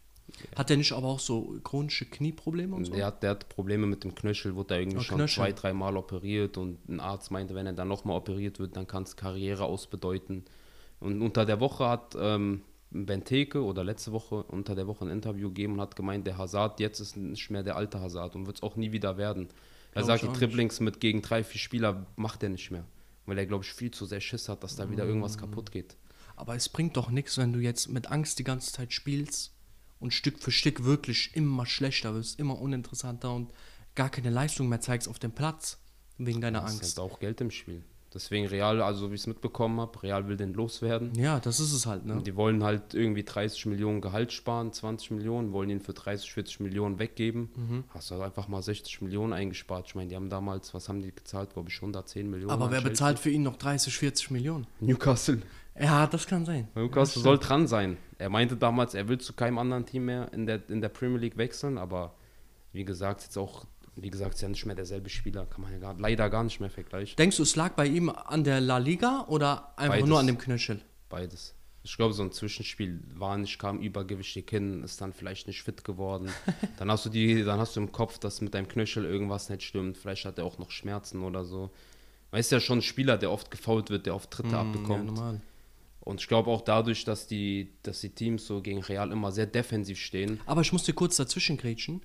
Hat 0.56 0.70
er 0.70 0.76
nicht 0.78 0.92
aber 0.92 1.08
auch 1.08 1.18
so 1.18 1.58
chronische 1.64 2.06
Knieprobleme 2.06 2.74
und 2.74 2.86
so? 2.86 2.92
Der, 2.92 3.06
hat, 3.06 3.22
der 3.22 3.30
hat 3.30 3.48
Probleme 3.50 3.86
mit 3.86 4.04
dem 4.04 4.14
Knöchel, 4.14 4.54
wurde 4.54 4.68
da 4.68 4.76
irgendwie 4.78 4.98
Oh, 4.98 5.02
schon 5.02 5.16
Knöchel. 5.18 5.34
zwei, 5.34 5.52
dreimal 5.52 5.96
operiert 5.98 6.56
und 6.56 6.88
ein 6.88 6.98
Arzt 7.00 7.30
meinte, 7.30 7.54
wenn 7.54 7.66
er 7.66 7.74
dann 7.74 7.88
nochmal 7.88 8.16
operiert 8.16 8.58
wird, 8.58 8.76
dann 8.76 8.86
kann 8.86 9.02
es 9.02 9.16
Karriere 9.16 9.64
ausbedeuten. 9.64 10.44
Und 11.00 11.20
unter 11.20 11.44
der 11.44 11.60
Woche 11.60 11.86
hat 11.88 12.16
ähm, 12.18 12.62
Benteke 12.94 13.62
oder 13.62 13.82
letzte 13.84 14.12
Woche 14.12 14.44
unter 14.44 14.74
der 14.74 14.86
Woche 14.86 15.04
ein 15.04 15.10
Interview 15.10 15.48
gegeben 15.48 15.74
und 15.74 15.80
hat 15.80 15.96
gemeint, 15.96 16.26
der 16.26 16.38
Hazard 16.38 16.78
jetzt 16.80 17.00
ist 17.00 17.16
nicht 17.16 17.50
mehr 17.50 17.62
der 17.62 17.76
alte 17.76 18.00
Hazard 18.00 18.36
und 18.36 18.46
wird 18.46 18.56
es 18.58 18.62
auch 18.62 18.76
nie 18.76 18.92
wieder 18.92 19.16
werden. 19.18 19.48
Er 19.92 20.02
Glaub 20.02 20.06
sagt, 20.06 20.22
die 20.22 20.28
auch 20.28 20.36
Dribblings 20.36 20.80
mit 20.80 21.00
gegen 21.00 21.20
drei, 21.22 21.42
vier 21.44 21.60
Spieler 21.60 22.06
macht 22.16 22.42
er 22.42 22.48
nicht 22.48 22.70
mehr. 22.70 22.84
Weil 23.26 23.38
er, 23.38 23.46
glaube 23.46 23.64
ich, 23.64 23.72
viel 23.72 23.90
zu 23.90 24.06
sehr 24.06 24.20
Schiss 24.20 24.48
hat, 24.48 24.62
dass 24.62 24.76
da 24.76 24.90
wieder 24.90 25.04
Mm. 25.04 25.08
irgendwas 25.08 25.38
kaputt 25.38 25.70
geht. 25.72 25.96
Aber 26.36 26.54
es 26.56 26.68
bringt 26.68 26.96
doch 26.96 27.10
nichts, 27.10 27.38
wenn 27.38 27.52
du 27.52 27.58
jetzt 27.60 27.88
mit 27.88 28.10
Angst 28.10 28.38
die 28.38 28.44
ganze 28.44 28.72
Zeit 28.72 28.92
spielst 28.92 29.52
und 30.00 30.12
Stück 30.12 30.40
für 30.40 30.50
Stück 30.50 30.84
wirklich 30.84 31.30
immer 31.34 31.64
schlechter 31.64 32.14
wirst, 32.14 32.38
immer 32.38 32.60
uninteressanter 32.60 33.32
und 33.34 33.52
gar 33.94 34.10
keine 34.10 34.30
Leistung 34.30 34.68
mehr 34.68 34.80
zeigst 34.80 35.08
auf 35.08 35.18
dem 35.18 35.32
Platz 35.32 35.78
wegen 36.18 36.40
deiner 36.40 36.64
Es 36.64 36.72
Angst. 36.72 36.82
ist 36.82 36.98
halt 36.98 37.10
auch 37.12 37.18
Geld 37.20 37.40
im 37.40 37.50
Spiel. 37.50 37.82
Deswegen 38.14 38.46
Real, 38.46 38.80
also 38.80 39.10
wie 39.10 39.16
ich 39.16 39.22
es 39.22 39.26
mitbekommen 39.26 39.80
habe, 39.80 40.02
Real 40.02 40.28
will 40.28 40.36
den 40.36 40.54
loswerden. 40.54 41.12
Ja, 41.16 41.40
das 41.40 41.58
ist 41.58 41.72
es 41.72 41.84
halt, 41.84 42.06
ne? 42.06 42.22
Die 42.22 42.36
wollen 42.36 42.62
halt 42.62 42.94
irgendwie 42.94 43.24
30 43.24 43.66
Millionen 43.66 44.00
Gehalt 44.00 44.32
sparen, 44.32 44.72
20 44.72 45.10
Millionen, 45.10 45.52
wollen 45.52 45.68
ihn 45.68 45.80
für 45.80 45.92
30, 45.94 46.32
40 46.32 46.60
Millionen 46.60 46.98
weggeben. 47.00 47.50
Mhm. 47.56 47.84
Hast 47.88 48.10
du 48.10 48.14
halt 48.14 48.24
einfach 48.24 48.46
mal 48.46 48.62
60 48.62 49.02
Millionen 49.02 49.32
eingespart. 49.32 49.88
Ich 49.88 49.94
meine, 49.96 50.08
die 50.08 50.16
haben 50.16 50.30
damals, 50.30 50.72
was 50.74 50.88
haben 50.88 51.02
die 51.02 51.12
gezahlt? 51.12 51.52
Glaube 51.54 51.70
ich 51.70 51.76
110 51.76 52.30
Millionen. 52.30 52.52
Aber 52.52 52.70
wer 52.70 52.78
Chelsea. 52.78 52.90
bezahlt 52.90 53.18
für 53.18 53.30
ihn 53.30 53.42
noch 53.42 53.56
30, 53.56 53.96
40 53.98 54.30
Millionen? 54.30 54.66
Newcastle. 54.80 55.42
Ja, 55.78 56.06
das 56.06 56.26
kann 56.26 56.44
sein. 56.44 56.68
Newcastle 56.76 57.20
soll 57.20 57.38
dran 57.38 57.66
sein. 57.66 57.96
Er 58.18 58.30
meinte 58.30 58.56
damals, 58.56 58.94
er 58.94 59.08
will 59.08 59.18
zu 59.18 59.32
keinem 59.32 59.58
anderen 59.58 59.86
Team 59.86 60.04
mehr 60.04 60.32
in 60.32 60.46
der, 60.46 60.60
in 60.70 60.80
der 60.80 60.88
Premier 60.88 61.18
League 61.18 61.36
wechseln, 61.36 61.78
aber 61.78 62.14
wie 62.72 62.84
gesagt, 62.84 63.22
jetzt 63.22 63.36
auch, 63.36 63.66
wie 63.96 64.10
gesagt, 64.10 64.34
ist 64.34 64.40
ja 64.40 64.48
nicht 64.48 64.66
mehr 64.66 64.74
derselbe 64.74 65.08
Spieler. 65.08 65.46
Kann 65.46 65.62
man 65.62 65.72
ja 65.72 65.78
gar, 65.78 65.94
leider 65.98 66.28
gar 66.30 66.44
nicht 66.44 66.60
mehr 66.60 66.70
vergleichen. 66.70 67.16
Denkst 67.16 67.36
du, 67.36 67.42
es 67.42 67.56
lag 67.56 67.72
bei 67.74 67.86
ihm 67.86 68.08
an 68.10 68.44
der 68.44 68.60
La 68.60 68.78
Liga 68.78 69.24
oder 69.28 69.78
einfach 69.78 69.94
Beides. 69.96 70.08
nur 70.08 70.18
an 70.18 70.26
dem 70.26 70.38
Knöchel? 70.38 70.80
Beides. 71.08 71.54
Ich 71.86 71.96
glaube, 71.96 72.14
so 72.14 72.22
ein 72.22 72.32
Zwischenspiel 72.32 73.02
war 73.14 73.36
nicht, 73.36 73.58
kam 73.58 73.78
übergewichtig 73.80 74.48
hin, 74.48 74.82
ist 74.82 75.00
dann 75.02 75.12
vielleicht 75.12 75.46
nicht 75.46 75.62
fit 75.62 75.84
geworden. 75.84 76.30
dann 76.78 76.90
hast 76.90 77.04
du 77.04 77.10
die, 77.10 77.44
dann 77.44 77.60
hast 77.60 77.76
du 77.76 77.80
im 77.80 77.92
Kopf, 77.92 78.18
dass 78.18 78.40
mit 78.40 78.54
deinem 78.54 78.68
Knöchel 78.68 79.04
irgendwas 79.04 79.50
nicht 79.50 79.62
stimmt. 79.62 79.98
Vielleicht 79.98 80.24
hat 80.24 80.38
er 80.38 80.44
auch 80.46 80.58
noch 80.58 80.70
Schmerzen 80.70 81.22
oder 81.22 81.44
so. 81.44 81.70
Weißt 82.30 82.50
ja 82.52 82.58
schon 82.60 82.78
ein 82.78 82.82
Spieler, 82.82 83.18
der 83.18 83.30
oft 83.30 83.50
gefault 83.50 83.90
wird, 83.90 84.06
der 84.06 84.14
oft 84.14 84.30
Tritte 84.30 84.48
Mm, 84.48 84.52
Ja, 84.52 84.60
abbekommt. 84.62 85.04
normal. 85.06 85.40
Und 86.00 86.20
ich 86.20 86.26
glaube 86.28 86.50
auch 86.50 86.62
dadurch, 86.62 87.04
dass 87.04 87.26
die, 87.26 87.70
dass 87.82 88.00
die 88.00 88.10
Teams 88.10 88.46
so 88.46 88.60
gegen 88.60 88.80
Real 88.82 89.10
immer 89.12 89.30
sehr 89.30 89.46
defensiv 89.46 89.98
stehen. 90.00 90.40
Aber 90.46 90.60
ich 90.62 90.72
muss 90.72 90.84
dir 90.84 90.94
kurz 90.94 91.16
dazwischen 91.16 91.56
grätschen. 91.58 92.02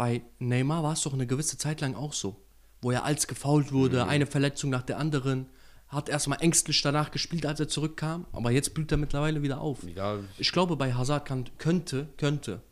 Bei 0.00 0.22
Neymar 0.38 0.82
war 0.82 0.94
es 0.94 1.02
doch 1.02 1.12
eine 1.12 1.26
gewisse 1.26 1.58
Zeit 1.58 1.82
lang 1.82 1.94
auch 1.94 2.14
so. 2.14 2.34
Wo 2.80 2.90
er 2.90 3.04
als 3.04 3.26
gefault 3.26 3.70
wurde, 3.70 4.06
eine 4.06 4.24
Verletzung 4.24 4.70
nach 4.70 4.80
der 4.80 4.96
anderen. 4.96 5.44
Hat 5.88 6.08
erstmal 6.08 6.40
ängstlich 6.40 6.80
danach 6.80 7.10
gespielt, 7.10 7.44
als 7.44 7.60
er 7.60 7.68
zurückkam. 7.68 8.24
Aber 8.32 8.50
jetzt 8.50 8.72
blüht 8.72 8.90
er 8.92 8.96
mittlerweile 8.96 9.42
wieder 9.42 9.60
auf. 9.60 9.80
Ja, 9.94 10.16
Ich 10.38 10.52
glaube, 10.52 10.76
bei 10.76 10.94
Hazard 10.94 11.26
kann, 11.26 11.50
könnte, 11.58 12.08
könnte, 12.16 12.62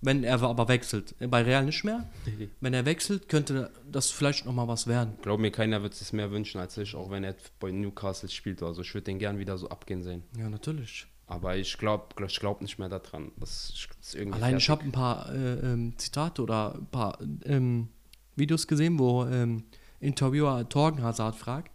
wenn 0.00 0.24
er 0.24 0.40
aber 0.40 0.68
wechselt, 0.68 1.14
bei 1.18 1.42
Real 1.42 1.66
nicht 1.66 1.84
mehr, 1.84 2.08
wenn 2.62 2.72
er 2.72 2.86
wechselt, 2.86 3.28
könnte 3.28 3.70
das 3.92 4.10
vielleicht 4.10 4.46
nochmal 4.46 4.66
was 4.68 4.86
werden. 4.86 5.18
glaub 5.20 5.40
mir, 5.40 5.50
keiner 5.50 5.82
wird 5.82 5.92
es 5.92 6.14
mehr 6.14 6.30
wünschen 6.30 6.58
als 6.58 6.78
ich, 6.78 6.94
auch 6.94 7.10
wenn 7.10 7.22
er 7.22 7.34
bei 7.60 7.70
Newcastle 7.70 8.30
spielt. 8.30 8.62
Also 8.62 8.80
ich 8.80 8.94
würde 8.94 9.04
den 9.04 9.18
gern 9.18 9.38
wieder 9.38 9.58
so 9.58 9.68
abgehen 9.68 10.02
sehen. 10.02 10.22
Ja, 10.38 10.48
natürlich. 10.48 11.06
Aber 11.28 11.56
ich 11.56 11.76
glaube 11.78 12.06
ich 12.26 12.40
glaub 12.40 12.62
nicht 12.62 12.78
mehr 12.78 12.88
daran. 12.88 13.30
Das 13.36 13.70
ist 14.00 14.14
irgendwie 14.14 14.38
Allein 14.38 14.56
ich 14.56 14.64
fertig. 14.66 14.70
habe 14.70 14.88
ein 14.88 14.92
paar 14.92 15.32
äh, 15.32 15.72
ähm, 15.72 15.94
Zitate 15.98 16.42
oder 16.42 16.74
ein 16.74 16.86
paar 16.86 17.18
ähm, 17.44 17.88
Videos 18.34 18.66
gesehen, 18.66 18.98
wo 18.98 19.24
ähm, 19.26 19.64
Interviewer 20.00 20.66
Torgen 20.68 21.02
Hazard 21.02 21.36
fragt, 21.36 21.70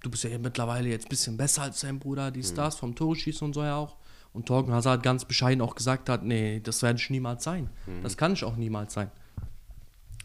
du 0.00 0.10
bist 0.10 0.22
ja 0.24 0.38
mittlerweile 0.38 0.88
jetzt 0.88 1.06
ein 1.06 1.08
bisschen 1.08 1.36
besser 1.36 1.62
als 1.62 1.80
dein 1.80 1.98
Bruder, 1.98 2.30
die 2.30 2.42
Stars 2.44 2.76
vom 2.76 2.94
Tore 2.94 3.16
schießen 3.16 3.44
und 3.44 3.52
so 3.54 3.62
ja 3.62 3.76
auch. 3.76 3.96
Und 4.32 4.46
Torgen 4.46 4.72
Hazard 4.72 5.02
ganz 5.02 5.24
bescheiden 5.24 5.60
auch 5.60 5.74
gesagt 5.74 6.08
hat, 6.08 6.22
nee, 6.24 6.60
das 6.60 6.82
werde 6.82 6.98
ich 7.00 7.10
niemals 7.10 7.44
sein. 7.44 7.68
Das 8.02 8.16
kann 8.16 8.32
ich 8.32 8.44
auch 8.44 8.56
niemals 8.56 8.94
sein. 8.94 9.10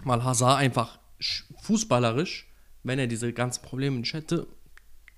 Weil 0.04 0.24
Hazard 0.24 0.60
einfach 0.60 1.00
sch- 1.20 1.44
fußballerisch, 1.64 2.48
wenn 2.84 3.00
er 3.00 3.08
diese 3.08 3.34
ganzen 3.34 3.64
Probleme 3.64 3.98
nicht 3.98 4.14
hätte, 4.14 4.48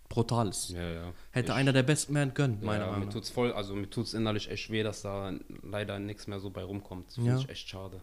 brutal 0.09 0.49
ist. 0.49 0.69
Ja, 0.71 0.89
ja. 0.89 1.13
Hätte 1.31 1.53
einer 1.53 1.71
der 1.71 1.83
besten 1.83 2.13
werden 2.15 2.33
können, 2.33 2.59
meiner 2.61 2.85
ja, 2.85 2.85
Meinung 2.87 2.99
mir 3.01 3.05
nach. 3.05 3.13
tut's 3.13 3.29
voll, 3.29 3.53
also 3.53 3.75
mir 3.75 3.89
tut's 3.89 4.13
innerlich 4.13 4.49
echt 4.49 4.69
weh, 4.71 4.83
dass 4.83 5.03
da 5.03 5.31
leider 5.63 5.99
nichts 5.99 6.27
mehr 6.27 6.39
so 6.39 6.49
bei 6.49 6.63
rumkommt. 6.63 7.13
Finde 7.13 7.37
ich 7.39 7.49
echt 7.49 7.69
schade. 7.69 8.01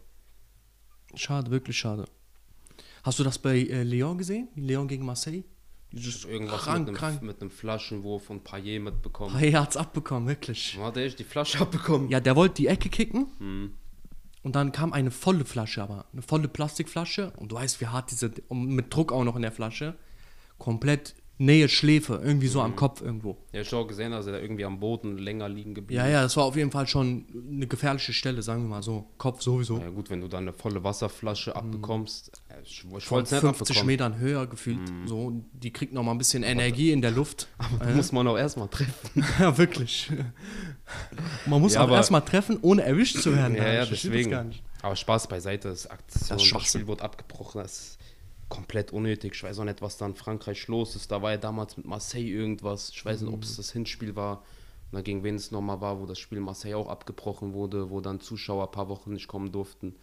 Schade, 1.15 1.51
wirklich 1.51 1.77
schade. 1.79 2.05
Hast 3.03 3.19
du 3.19 3.25
das 3.25 3.39
bei 3.39 3.59
äh, 3.59 3.83
Lyon 3.83 4.19
gesehen? 4.19 4.49
Lyon 4.55 4.89
gegen 4.89 5.05
Marseille? 5.05 5.45
Dieses 5.93 6.25
Irgendwas 6.25 6.63
krank, 6.63 6.81
mit, 6.81 6.89
einem, 6.89 6.97
krank. 6.97 7.23
mit 7.23 7.41
einem 7.41 7.51
Flaschenwurf 7.51 8.25
von 8.25 8.43
Payet 8.43 8.83
mitbekommen. 8.83 9.41
Er 9.41 9.63
hat's 9.63 9.77
abbekommen, 9.77 10.29
wirklich. 10.29 10.77
Hat 10.79 10.97
er 10.97 11.05
echt 11.05 11.19
die 11.19 11.25
Flasche 11.25 11.61
abbekommen? 11.61 12.09
Ja, 12.11 12.21
der 12.21 12.35
wollte 12.37 12.57
die 12.57 12.67
Ecke 12.67 12.89
kicken 12.89 13.29
Hm. 13.39 13.73
und 14.43 14.57
dann 14.57 14.73
kam 14.73 14.93
eine 14.93 15.11
volle 15.13 15.45
Flasche, 15.45 15.83
aber 15.83 16.07
eine 16.13 16.23
volle 16.23 16.49
Plastikflasche 16.49 17.33
und 17.37 17.53
du 17.53 17.57
weißt, 17.57 17.81
wie 17.81 17.87
hart 17.87 18.11
diese, 18.11 18.33
und 18.49 18.67
mit 18.67 18.93
Druck 18.93 19.13
auch 19.13 19.23
noch 19.25 19.37
in 19.37 19.43
der 19.43 19.53
Flasche, 19.53 19.95
komplett 20.59 21.15
Nähe 21.39 21.69
Schläfe, 21.69 22.21
irgendwie 22.25 22.47
so 22.49 22.63
am 22.63 22.71
Hm. 22.71 22.77
Kopf 22.77 23.03
irgendwo. 23.03 23.37
Ja, 23.53 23.61
ich 23.61 23.71
habe 23.71 23.83
auch 23.83 23.87
gesehen, 23.89 24.13
dass 24.13 24.27
er 24.27 24.33
da 24.33 24.39
irgendwie 24.39 24.65
am 24.65 24.81
Boden 24.81 25.19
länger 25.19 25.49
liegen 25.51 25.75
geblieben 25.75 26.01
Ja, 26.01 26.09
ja, 26.09 26.23
das 26.23 26.35
war 26.37 26.45
auf 26.45 26.57
jeden 26.57 26.71
Fall 26.71 26.87
schon 26.87 27.27
eine 27.53 27.67
gefährliche 27.67 28.15
Stelle, 28.15 28.41
sagen 28.41 28.63
wir 28.63 28.69
mal 28.69 28.83
so. 28.83 29.07
Kopf 29.19 29.43
sowieso. 29.43 29.79
Ja 29.79 29.91
gut, 29.91 30.09
wenn 30.09 30.23
du 30.23 30.29
dann 30.29 30.45
eine 30.45 30.55
volle 30.55 30.83
Wasserflasche 30.83 31.55
abbekommst, 31.55 32.33
äh, 32.49 32.63
ich, 32.63 32.85
ich 32.97 33.05
Von 33.05 33.17
wollte 33.17 33.27
es 33.27 33.33
nicht 33.33 33.41
50 33.41 33.61
abbekommen. 33.61 33.81
Hm. 33.81 33.87
Metern 33.87 34.19
höher 34.19 34.47
gefühlt. 34.47 34.81
So, 35.05 35.43
die 35.53 35.73
kriegt 35.73 35.93
noch 35.93 36.03
mal 36.03 36.13
ein 36.13 36.19
bisschen 36.19 36.43
Energie 36.43 36.91
in 36.91 37.03
der 37.03 37.11
Luft. 37.11 37.49
Aber 37.59 37.91
muss 37.93 38.13
man 38.13 38.27
auch 38.29 38.39
erstmal 38.39 38.69
treffen. 38.69 39.25
Ja, 39.39 39.59
wirklich. 39.59 40.11
Man 41.47 41.61
muss 41.61 41.75
Ja, 41.75 41.83
auch 41.85 41.91
erstmal 41.91 42.23
treffen, 42.23 42.59
ohne 42.63 42.83
erwischt 42.83 43.19
zu 43.19 43.35
werden. 43.35 43.57
Ja, 43.57 43.73
ja, 43.73 43.85
deswegen. 43.87 44.31
gar 44.31 44.45
nicht. 44.45 44.63
Aber 44.83 44.95
Spaß 44.97 45.27
beiseite, 45.29 45.69
das 45.69 45.87
Aktion, 45.87 46.29
Das 46.39 46.43
ist 46.45 46.55
das. 46.55 46.69
Spiel 46.69 46.87
wurde 46.87 47.03
abgebrochen, 47.03 47.61
das 47.63 47.73
ist 47.79 47.96
komplett 48.49 48.93
unnötig. 48.93 49.35
Ich 49.35 49.43
weiß 49.43 49.59
auch 49.59 49.65
nicht, 49.65 49.83
was 49.83 49.97
da 49.97 50.07
in 50.07 50.15
Frankreich 50.15 50.67
los 50.69 50.95
ist. 50.97 51.11
Da 51.11 51.21
war 51.23 51.33
ja 51.33 51.37
damals 51.37 51.77
mit 51.77 51.87
Marseille 51.87 52.29
irgendwas. 52.29 52.91
Ich 52.91 53.05
weiß 53.05 53.23
nicht, 53.23 53.31
ob 53.33 53.39
Mhm. 53.39 53.43
es 53.45 53.57
das 53.57 53.73
Hinspiel 53.73 54.15
war 54.17 54.43
oder 54.93 55.03
gegen 55.03 55.25
wen 55.25 55.35
es 55.35 55.51
nochmal 55.51 55.81
war, 55.81 56.01
wo 56.01 56.07
das 56.07 56.19
Spiel 56.19 56.41
Marseille 56.41 56.75
auch 56.77 56.89
abgebrochen 56.89 57.53
wurde, 57.53 57.91
wo 57.91 58.01
dann 58.01 58.21
Zuschauer 58.21 58.67
ein 58.67 58.71
paar 58.71 58.89
Wochen 58.89 59.13
nicht 59.13 59.27
kommen 59.29 59.51
durften. 59.51 59.97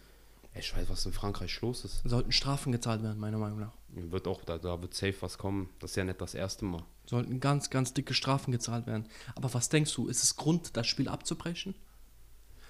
Ich 0.56 0.76
weiß, 0.76 0.88
was 0.88 1.04
in 1.04 1.12
Frankreich 1.12 1.60
los 1.62 1.84
ist. 1.84 2.02
Sollten 2.04 2.30
Strafen 2.30 2.70
gezahlt 2.70 3.02
werden, 3.02 3.18
meiner 3.18 3.38
Meinung 3.38 3.58
nach. 3.58 3.72
Wird 3.88 4.28
auch, 4.28 4.44
da, 4.44 4.56
da 4.58 4.80
wird 4.80 4.94
safe 4.94 5.16
was 5.20 5.36
kommen. 5.36 5.68
Das 5.80 5.90
ist 5.92 5.96
ja 5.96 6.04
nicht 6.04 6.20
das 6.20 6.34
erste 6.34 6.64
Mal. 6.64 6.84
Sollten 7.06 7.40
ganz, 7.40 7.70
ganz 7.70 7.92
dicke 7.92 8.14
Strafen 8.14 8.52
gezahlt 8.52 8.86
werden. 8.86 9.06
Aber 9.34 9.52
was 9.52 9.68
denkst 9.68 9.92
du, 9.94 10.06
ist 10.06 10.22
es 10.22 10.36
Grund, 10.36 10.76
das 10.76 10.86
Spiel 10.86 11.08
abzubrechen? 11.08 11.74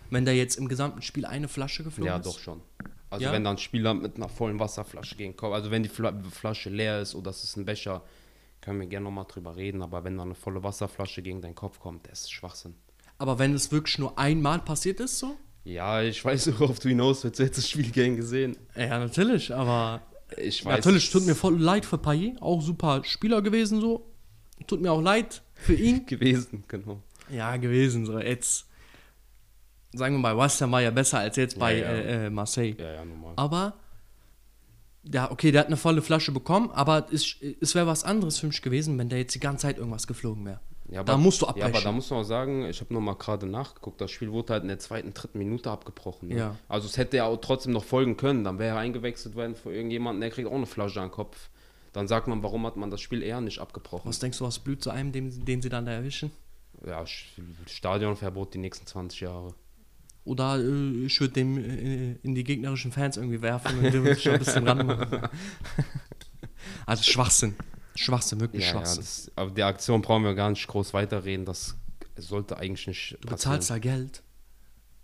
Wenn 0.09 0.25
da 0.25 0.33
jetzt 0.33 0.57
im 0.57 0.69
gesamten 0.69 1.03
Spiel 1.03 1.27
eine 1.27 1.49
Flasche 1.49 1.83
geflogen 1.85 2.07
Ja, 2.07 2.17
ist? 2.19 2.27
doch 2.27 2.39
schon. 2.39 2.63
Also 3.15 3.27
Ja? 3.27 3.33
wenn 3.33 3.45
dann 3.45 3.57
ein 3.57 3.59
Spieler 3.59 3.95
mit 3.95 4.17
einer 4.17 4.29
vollen 4.29 4.59
Wasserflasche 4.61 5.17
gegen 5.17 5.37
Kopf, 5.37 5.53
also 5.55 5.71
wenn 5.71 5.83
die 5.83 5.89
Fla 5.89 6.13
Flasche 6.31 6.71
leer 6.71 7.01
ist 7.01 7.15
oder 7.15 7.31
es 7.31 7.43
ist 7.45 7.57
ein 7.57 7.65
Becher, 7.65 8.03
können 8.61 8.81
wir 8.81 8.87
gerne 8.87 9.05
nochmal 9.05 9.27
drüber 9.29 9.57
reden, 9.57 9.83
aber 9.83 10.05
wenn 10.05 10.17
dann 10.17 10.29
eine 10.29 10.35
volle 10.35 10.63
Wasserflasche 10.63 11.23
gegen 11.23 11.41
deinen 11.43 11.55
Kopf 11.55 11.81
kommt, 11.81 12.09
das 12.11 12.23
ist 12.23 12.33
Schwachsinn. 12.33 12.75
Aber 13.19 13.39
wenn 13.39 13.55
es 13.55 13.71
wirklich 13.73 13.99
nur 13.99 14.19
einmal 14.19 14.59
passiert 14.61 15.01
ist, 15.01 15.19
so? 15.19 15.37
Ja, 15.65 16.03
ich 16.03 16.23
weiß, 16.25 16.51
worauf 16.61 16.79
du 16.79 16.89
hinaus 16.89 17.25
willst. 17.25 17.39
Du 17.39 17.45
hättest 17.45 17.59
das 17.65 17.71
Spiel 17.71 17.91
gern 17.91 18.17
gesehen. 18.17 18.57
Ja, 18.77 18.99
natürlich, 18.99 19.55
aber. 19.55 20.03
Ich 20.37 20.65
weiß. 20.65 20.77
natürlich, 20.79 21.11
tut 21.11 21.27
mir 21.27 21.35
voll 21.35 21.59
leid 21.61 21.85
für 21.87 21.99
Payet. 21.99 22.41
Auch 22.43 22.61
super 22.61 23.03
Spieler 23.05 23.41
gewesen, 23.43 23.81
so. 23.81 24.11
Tut 24.67 24.81
mir 24.81 24.91
auch 24.93 25.01
leid 25.03 25.43
für 25.55 25.75
ihn. 25.75 26.07
gewesen, 26.07 26.65
genau. 26.69 27.03
Ja, 27.31 27.57
gewesen, 27.57 28.05
so. 28.07 28.19
Jetzt. 28.19 28.67
Sagen 29.97 30.15
wir 30.17 30.21
mal, 30.21 30.37
West 30.37 30.61
Ham 30.61 30.73
war 30.73 30.83
ja 30.83 30.91
besser 30.91 31.19
als 31.19 31.37
jetzt 31.37 31.59
bei 31.59 31.79
ja. 31.79 31.87
Äh, 31.87 32.27
äh, 32.27 32.31
Marseille. 32.31 32.75
Ja, 32.79 32.93
ja, 32.93 33.05
normal. 33.05 33.35
Aber, 33.37 33.75
ja, 35.05 35.31
okay, 35.31 35.53
der 35.53 35.61
hat 35.61 35.67
eine 35.69 35.77
volle 35.77 36.03
Flasche 36.03 36.33
bekommen, 36.33 36.71
aber 36.71 37.07
es, 37.13 37.37
es 37.61 37.75
wäre 37.75 37.87
was 37.87 38.05
anderes 38.05 38.39
für 38.39 38.47
mich 38.47 38.63
gewesen, 38.63 38.99
wenn 38.99 39.09
der 39.09 39.19
jetzt 39.19 39.35
die 39.35 39.41
ganze 39.41 39.63
Zeit 39.67 39.79
irgendwas 39.79 40.07
geflogen 40.07 40.45
wäre. 40.47 40.61
Ja, 40.91 41.03
da 41.03 41.17
musst 41.17 41.41
du 41.41 41.47
Ja, 41.47 41.51
abbrechen. 41.51 41.75
aber 41.75 41.83
da 41.83 41.93
muss 41.93 42.11
man 42.11 42.21
auch 42.21 42.25
sagen, 42.25 42.67
ich 42.67 42.81
habe 42.81 42.93
noch 42.93 43.01
mal 43.01 43.15
gerade 43.15 43.47
nachgeguckt, 43.47 44.01
das 44.01 44.11
Spiel 44.11 44.31
wurde 44.31 44.53
halt 44.53 44.63
in 44.63 44.69
der 44.69 44.79
zweiten, 44.79 45.15
dritten 45.15 45.39
Minute 45.39 45.71
abgebrochen. 45.71 46.29
Ne? 46.29 46.37
Ja. 46.37 46.57
Also 46.69 46.87
es 46.87 46.99
hätte 46.99 47.17
ja 47.17 47.25
auch 47.25 47.39
trotzdem 47.39 47.73
noch 47.73 47.85
folgen 47.85 48.17
können, 48.17 48.45
dann 48.45 48.59
wäre 48.59 48.77
er 48.77 48.81
eingewechselt 48.81 49.35
worden 49.35 49.55
für 49.57 49.73
irgendjemanden, 49.73 50.21
der 50.21 50.31
kriegt 50.31 50.47
auch 50.47 50.55
eine 50.55 50.67
Flasche 50.67 51.01
an 51.01 51.09
den 51.09 51.13
Kopf. 51.13 51.49
Dann 51.95 52.07
sagt 52.07 52.27
man, 52.29 52.43
warum 52.43 52.67
hat 52.67 52.77
man 52.77 52.91
das 52.91 53.01
Spiel 53.01 53.23
eher 53.23 53.41
nicht 53.41 53.61
abgebrochen? 53.61 54.09
was 54.09 54.19
denkst 54.19 54.39
du, 54.39 54.45
was 54.45 54.59
blüht 54.59 54.83
zu 54.83 54.91
einem, 54.91 55.13
den, 55.13 55.45
den 55.45 55.63
sie 55.63 55.69
dann 55.69 55.87
da 55.87 55.93
erwischen? 55.93 56.33
Ja, 56.87 57.05
Stadionverbot 57.67 58.53
die 58.53 58.59
nächsten 58.59 58.87
20 58.87 59.21
Jahre. 59.21 59.55
Oder 60.25 60.59
äh, 60.59 61.07
ich 61.07 61.21
würde 61.21 61.35
dem 61.35 61.59
äh, 61.59 62.13
in 62.23 62.35
die 62.35 62.45
gegnerischen 62.45 62.93
Fans 62.93 63.17
irgendwie 63.17 63.43
werfen 63.43 63.79
und 63.79 63.93
dem 63.93 64.17
schon 64.17 64.33
ein 64.33 64.39
bisschen 64.39 64.67
ranmachen. 64.67 65.29
Also 66.87 67.03
Schwachsinn. 67.03 67.55
Schwachsinn, 67.95 68.41
wirklich 68.41 68.63
Ja, 68.63 68.69
ja, 68.69 68.73
Schwachsinn. 68.73 69.03
das, 69.03 69.31
aber 69.37 69.51
die 69.51 69.63
Aktion 69.63 70.03
brauchen 70.03 70.25
wir 70.25 70.35
gar 70.35 70.51
nicht 70.51 70.67
groß 70.67 70.95
weiterreden. 70.95 71.45
Das 71.45 71.77
sollte 72.17 72.57
eigentlich 72.57 72.87
nicht 72.87 73.19
du 73.21 73.29
bezahlst 73.29 73.71
da 73.71 73.79
Geld, 73.79 74.23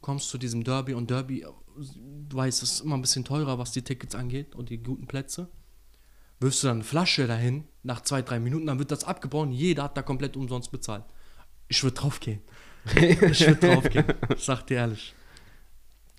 kommst 0.00 0.30
zu 0.30 0.38
diesem 0.38 0.64
Derby 0.64 0.94
und 0.94 1.10
Derby, 1.10 1.44
du 1.76 2.36
weißt, 2.36 2.62
es 2.62 2.72
ist 2.72 2.80
immer 2.80 2.96
ein 2.96 3.02
bisschen 3.02 3.24
teurer, 3.24 3.58
was 3.58 3.72
die 3.72 3.82
Tickets 3.82 4.14
angeht 4.14 4.54
und 4.54 4.70
die 4.70 4.78
guten 4.78 5.06
Plätze. 5.06 5.48
Wirfst 6.40 6.62
du 6.62 6.68
dann 6.68 6.78
eine 6.78 6.84
Flasche 6.84 7.26
dahin, 7.26 7.64
nach 7.82 8.00
zwei, 8.00 8.22
drei 8.22 8.40
Minuten, 8.40 8.66
dann 8.66 8.78
wird 8.78 8.90
das 8.90 9.04
abgebrochen, 9.04 9.52
jeder 9.52 9.82
hat 9.84 9.96
da 9.96 10.02
komplett 10.02 10.36
umsonst 10.36 10.70
bezahlt. 10.70 11.04
Ich 11.68 11.82
würde 11.82 11.96
draufgehen. 11.96 12.40
ich 12.96 13.46
würde 13.46 13.56
draufgehen. 13.56 14.04
Ich 14.36 14.44
sag 14.44 14.66
dir 14.66 14.78
ehrlich. 14.78 15.14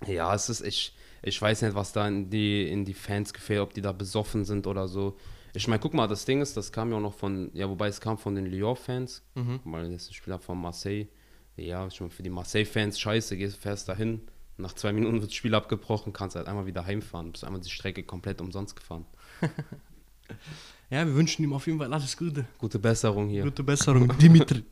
Ja, 0.08 0.34
es 0.34 0.50
ist, 0.50 0.62
ich, 0.62 0.96
ich 1.22 1.42
weiß 1.42 1.62
nicht, 1.64 1.76
was 1.76 1.92
da 1.94 2.08
in 2.08 2.30
die, 2.30 2.68
in 2.70 2.86
die 2.86 2.94
Fans 2.94 3.34
gefällt, 3.34 3.60
ob 3.62 3.74
die 3.74 3.82
da 3.82 3.92
besoffen 3.92 4.46
sind 4.46 4.68
oder 4.68 4.88
so. 4.88 5.18
Ich 5.54 5.68
meine, 5.68 5.80
guck 5.80 5.94
mal, 5.94 6.08
das 6.08 6.26
Ding 6.26 6.42
ist, 6.42 6.56
das 6.56 6.72
kam 6.72 6.92
ja 6.92 6.98
auch 6.98 7.02
noch 7.02 7.14
von, 7.14 7.52
ja, 7.54 7.68
wobei 7.70 7.88
es 7.88 8.00
kam 8.00 8.18
von 8.18 8.36
den 8.36 8.46
Lyon-Fans, 8.46 9.22
Mhm. 9.36 9.60
weil 9.66 9.92
das 9.92 10.04
ist 10.04 10.12
ein 10.12 10.14
Spieler 10.14 10.40
von 10.40 10.60
Marseille. 10.60 11.08
Ja, 11.58 11.86
ich 11.88 12.00
meine, 12.00 12.10
für 12.12 12.24
die 12.24 12.30
Marseille-Fans 12.30 12.98
scheiße, 13.00 13.36
gehst, 13.38 13.58
fährst 13.58 13.90
dahin, 13.90 14.22
nach 14.58 14.74
zwei 14.74 14.94
Minuten 14.94 15.16
wird 15.20 15.32
das 15.32 15.36
Spiel 15.36 15.54
abgebrochen, 15.54 16.14
kannst 16.14 16.36
halt 16.36 16.48
einmal 16.48 16.66
wieder 16.66 16.86
heimfahren, 16.86 17.32
bist 17.34 17.44
einmal 17.44 17.60
die 17.62 17.70
Strecke 17.70 18.04
komplett 18.04 18.40
umsonst 18.42 18.76
gefahren. 18.76 19.06
Ja, 20.90 21.06
wir 21.06 21.16
wünschen 21.16 21.44
ihm 21.44 21.54
auf 21.54 21.68
jeden 21.68 21.78
Fall 21.80 21.94
alles 21.94 22.16
Gute. 22.18 22.46
Gute 22.58 22.80
Besserung 22.80 23.30
hier. 23.30 23.44
Gute 23.44 23.64
Besserung, 23.64 24.12
Dimitri. 24.18 24.64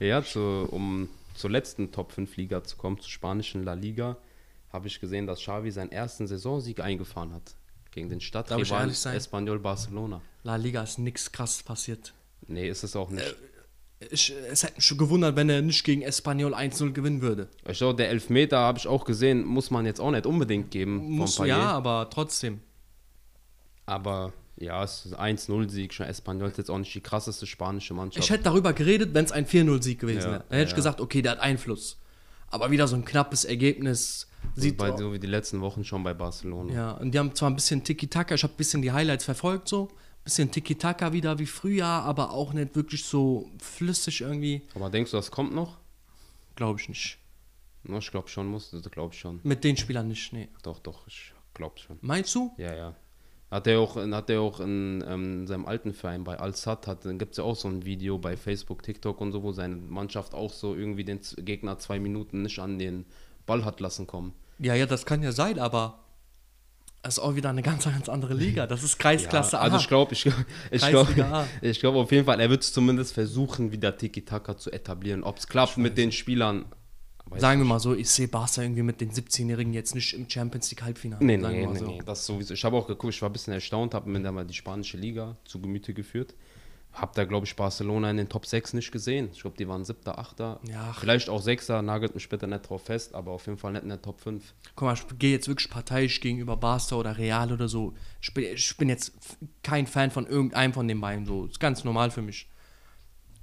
Ja, 0.00 0.22
zu, 0.22 0.68
um 0.70 1.08
zur 1.34 1.50
letzten 1.50 1.92
Top 1.92 2.12
5 2.12 2.36
Liga 2.36 2.64
zu 2.64 2.76
kommen, 2.76 3.00
zur 3.00 3.10
spanischen 3.10 3.64
La 3.64 3.74
Liga, 3.74 4.16
habe 4.72 4.88
ich 4.88 5.00
gesehen, 5.00 5.26
dass 5.26 5.40
Xavi 5.40 5.70
seinen 5.70 5.92
ersten 5.92 6.26
Saisonsieg 6.26 6.80
eingefahren 6.80 7.32
hat. 7.32 7.54
Gegen 7.92 8.10
den 8.10 8.20
Stadtrivalen? 8.20 8.90
Espanyol 8.90 9.58
Barcelona. 9.58 10.20
La 10.42 10.56
Liga 10.56 10.82
ist 10.82 10.98
nichts 10.98 11.32
krass 11.32 11.62
passiert. 11.62 12.12
Nee, 12.46 12.68
ist 12.68 12.84
es 12.84 12.94
auch 12.94 13.08
nicht. 13.10 13.36
Ich, 14.10 14.30
es 14.50 14.62
hätte 14.62 14.74
mich 14.74 14.84
schon 14.84 14.98
gewundert, 14.98 15.36
wenn 15.36 15.48
er 15.48 15.62
nicht 15.62 15.82
gegen 15.82 16.02
Espanyol 16.02 16.54
1-0 16.54 16.92
gewinnen 16.92 17.22
würde. 17.22 17.48
Ich 17.66 17.78
glaube, 17.78 17.96
der 17.96 18.10
Elfmeter 18.10 18.58
habe 18.58 18.78
ich 18.78 18.86
auch 18.86 19.06
gesehen, 19.06 19.44
muss 19.44 19.70
man 19.70 19.86
jetzt 19.86 20.00
auch 20.00 20.10
nicht 20.10 20.26
unbedingt 20.26 20.70
geben 20.70 20.96
Muss, 20.96 21.38
ja, 21.38 21.70
aber 21.70 22.10
trotzdem. 22.10 22.60
Aber 23.86 24.34
ja, 24.56 24.82
es 24.82 25.06
ist 25.06 25.14
ein 25.14 25.36
1-0-Sieg. 25.36 25.92
Schon 25.92 26.06
Espanyol 26.06 26.48
ist 26.48 26.58
jetzt 26.58 26.70
auch 26.70 26.78
nicht 26.78 26.94
die 26.94 27.00
krasseste 27.00 27.46
spanische 27.46 27.94
Mannschaft. 27.94 28.24
Ich 28.24 28.30
hätte 28.30 28.44
darüber 28.44 28.72
geredet, 28.72 29.14
wenn 29.14 29.24
es 29.24 29.32
ein 29.32 29.46
4-0-Sieg 29.46 29.98
gewesen 30.00 30.20
Ja, 30.20 30.30
wäre. 30.32 30.44
Dann 30.48 30.58
hätte 30.58 30.64
ich 30.64 30.70
ja. 30.70 30.76
gesagt, 30.76 31.00
okay, 31.00 31.22
der 31.22 31.32
hat 31.32 31.40
Einfluss. 31.40 31.98
Aber 32.48 32.70
wieder 32.70 32.88
so 32.88 32.96
ein 32.96 33.04
knappes 33.04 33.44
Ergebnis. 33.44 34.28
Sieht 34.54 34.76
bei, 34.76 34.96
so, 34.96 35.12
wie 35.12 35.18
die 35.18 35.26
letzten 35.26 35.60
Wochen 35.60 35.84
schon 35.84 36.02
bei 36.02 36.14
Barcelona. 36.14 36.72
ja, 36.72 36.90
und 36.92 37.12
die 37.12 37.18
haben 37.18 37.34
zwar 37.34 37.50
ein 37.50 37.56
bisschen 37.56 37.82
Tiki-Taka, 37.82 38.36
ich 38.36 38.42
habe 38.44 38.54
ein 38.54 38.56
bisschen 38.56 38.80
die 38.82 38.92
Highlights 38.92 39.24
verfolgt 39.24 39.68
so. 39.68 39.88
Bisschen 40.22 40.50
Tiki-Taka 40.50 41.12
wieder 41.12 41.38
wie 41.38 41.46
früher, 41.46 41.86
aber 41.86 42.32
auch 42.32 42.52
nicht 42.52 42.74
wirklich 42.74 43.04
so 43.04 43.50
flüssig 43.60 44.20
irgendwie. 44.22 44.62
Aber 44.74 44.90
denkst 44.90 45.10
du, 45.10 45.16
das 45.16 45.30
kommt 45.30 45.54
noch? 45.54 45.78
Glaube 46.54 46.80
ich 46.80 46.88
nicht. 46.88 47.18
Na, 47.84 47.98
ich 47.98 48.10
glaube 48.10 48.28
schon, 48.28 48.46
muss, 48.46 48.70
das 48.70 48.90
glaube 48.90 49.14
ich 49.14 49.20
schon. 49.20 49.40
Mit 49.44 49.62
den 49.62 49.76
Spielern 49.76 50.08
nicht, 50.08 50.32
nee. 50.32 50.48
Doch, 50.62 50.80
doch, 50.80 51.06
ich 51.06 51.32
glaube 51.54 51.78
schon. 51.78 51.98
Meinst 52.00 52.34
du? 52.34 52.52
Ja, 52.56 52.74
ja. 52.74 52.96
Hat 53.50 53.66
er 53.68 53.78
auch, 53.78 53.96
hat 53.96 54.28
er 54.28 54.40
auch 54.40 54.58
in 54.58 55.04
ähm, 55.06 55.46
seinem 55.46 55.66
alten 55.66 55.94
Verein 55.94 56.24
bei 56.24 56.38
Al-Sad, 56.38 56.98
gibt 57.18 57.32
es 57.32 57.38
ja 57.38 57.44
auch 57.44 57.54
so 57.54 57.68
ein 57.68 57.84
Video 57.84 58.18
bei 58.18 58.36
Facebook, 58.36 58.82
TikTok 58.82 59.20
und 59.20 59.30
so, 59.30 59.42
wo 59.44 59.52
seine 59.52 59.76
Mannschaft 59.76 60.34
auch 60.34 60.52
so 60.52 60.74
irgendwie 60.74 61.04
den 61.04 61.20
Gegner 61.38 61.78
zwei 61.78 62.00
Minuten 62.00 62.42
nicht 62.42 62.58
an 62.58 62.78
den 62.78 63.06
Ball 63.46 63.64
hat 63.64 63.78
lassen 63.78 64.08
kommen. 64.08 64.32
Ja, 64.58 64.74
ja, 64.74 64.86
das 64.86 65.06
kann 65.06 65.22
ja 65.22 65.30
sein, 65.30 65.60
aber 65.60 66.00
das 67.06 67.18
ist 67.18 67.22
auch 67.22 67.36
wieder 67.36 67.50
eine 67.50 67.62
ganz, 67.62 67.84
ganz 67.84 68.08
andere 68.08 68.34
Liga. 68.34 68.66
Das 68.66 68.82
ist 68.82 68.98
Kreisklasse 68.98 69.56
Ja, 69.56 69.62
also 69.62 69.76
A. 69.76 69.78
ich 69.78 69.86
glaube, 69.86 70.12
ich, 70.12 70.26
ich 70.72 70.88
glaube, 70.88 71.46
ich 71.62 71.78
glaube 71.78 71.98
auf 72.00 72.10
jeden 72.10 72.24
Fall, 72.24 72.40
er 72.40 72.50
wird 72.50 72.64
es 72.64 72.72
zumindest 72.72 73.14
versuchen, 73.14 73.70
wieder 73.70 73.96
Tiki-Taka 73.96 74.56
zu 74.56 74.72
etablieren. 74.72 75.22
Ob 75.22 75.38
es 75.38 75.46
klappt 75.46 75.76
mit 75.76 75.96
den 75.98 76.10
Spielern, 76.10 76.64
weiß 77.30 77.40
Sagen 77.40 77.60
wir 77.60 77.66
mal 77.66 77.80
so, 77.80 77.94
ich 77.94 78.08
sehe 78.10 78.28
Barca 78.28 78.62
irgendwie 78.62 78.82
mit 78.82 79.00
den 79.00 79.10
17-Jährigen 79.10 79.72
jetzt 79.72 79.94
nicht 79.94 80.14
im 80.14 80.28
Champions 80.28 80.70
League 80.70 80.82
Halbfinale. 80.82 81.24
Nee, 81.24 81.40
sagen 81.40 81.54
nee, 81.54 81.66
nee, 81.66 81.78
so. 81.78 81.86
nee, 81.86 82.02
das 82.04 82.24
sowieso. 82.26 82.54
Ich 82.54 82.64
habe 82.64 82.76
auch 82.76 82.86
geguckt, 82.86 83.14
ich 83.14 83.22
war 83.22 83.28
ein 83.30 83.32
bisschen 83.32 83.52
erstaunt, 83.52 83.94
habe 83.94 84.08
mir 84.10 84.20
da 84.20 84.32
mal 84.32 84.44
die 84.46 84.54
spanische 84.54 84.96
Liga 84.96 85.36
zu 85.44 85.60
Gemüte 85.60 85.92
geführt. 85.94 86.34
Hab 86.92 87.14
da, 87.14 87.24
glaube 87.24 87.44
ich, 87.44 87.54
Barcelona 87.54 88.10
in 88.10 88.16
den 88.16 88.28
Top 88.30 88.46
6 88.46 88.72
nicht 88.72 88.90
gesehen. 88.90 89.28
Ich 89.34 89.42
glaube, 89.42 89.56
die 89.58 89.68
waren 89.68 89.84
siebter, 89.84 90.18
achter, 90.18 90.60
Ja. 90.66 90.94
vielleicht 90.94 91.28
auch 91.28 91.42
sechster, 91.42 91.82
nagelt 91.82 92.14
mich 92.14 92.22
später 92.22 92.46
nicht 92.46 92.62
drauf 92.70 92.84
fest, 92.84 93.14
aber 93.14 93.32
auf 93.32 93.44
jeden 93.44 93.58
Fall 93.58 93.72
nicht 93.72 93.82
in 93.82 93.90
der 93.90 94.00
Top 94.00 94.18
5. 94.22 94.54
Guck 94.74 94.86
mal, 94.86 94.94
ich 94.94 95.02
gehe 95.18 95.32
jetzt 95.32 95.46
wirklich 95.46 95.68
parteiisch 95.68 96.20
gegenüber 96.20 96.56
Barca 96.56 96.96
oder 96.96 97.18
Real 97.18 97.52
oder 97.52 97.68
so. 97.68 97.92
Ich 98.22 98.32
bin, 98.32 98.44
ich 98.44 98.74
bin 98.78 98.88
jetzt 98.88 99.12
kein 99.62 99.86
Fan 99.86 100.10
von 100.10 100.26
irgendeinem 100.26 100.72
von 100.72 100.88
den 100.88 100.98
beiden. 100.98 101.26
So, 101.26 101.44
ist 101.44 101.60
ganz 101.60 101.84
normal 101.84 102.10
für 102.10 102.22
mich. 102.22 102.48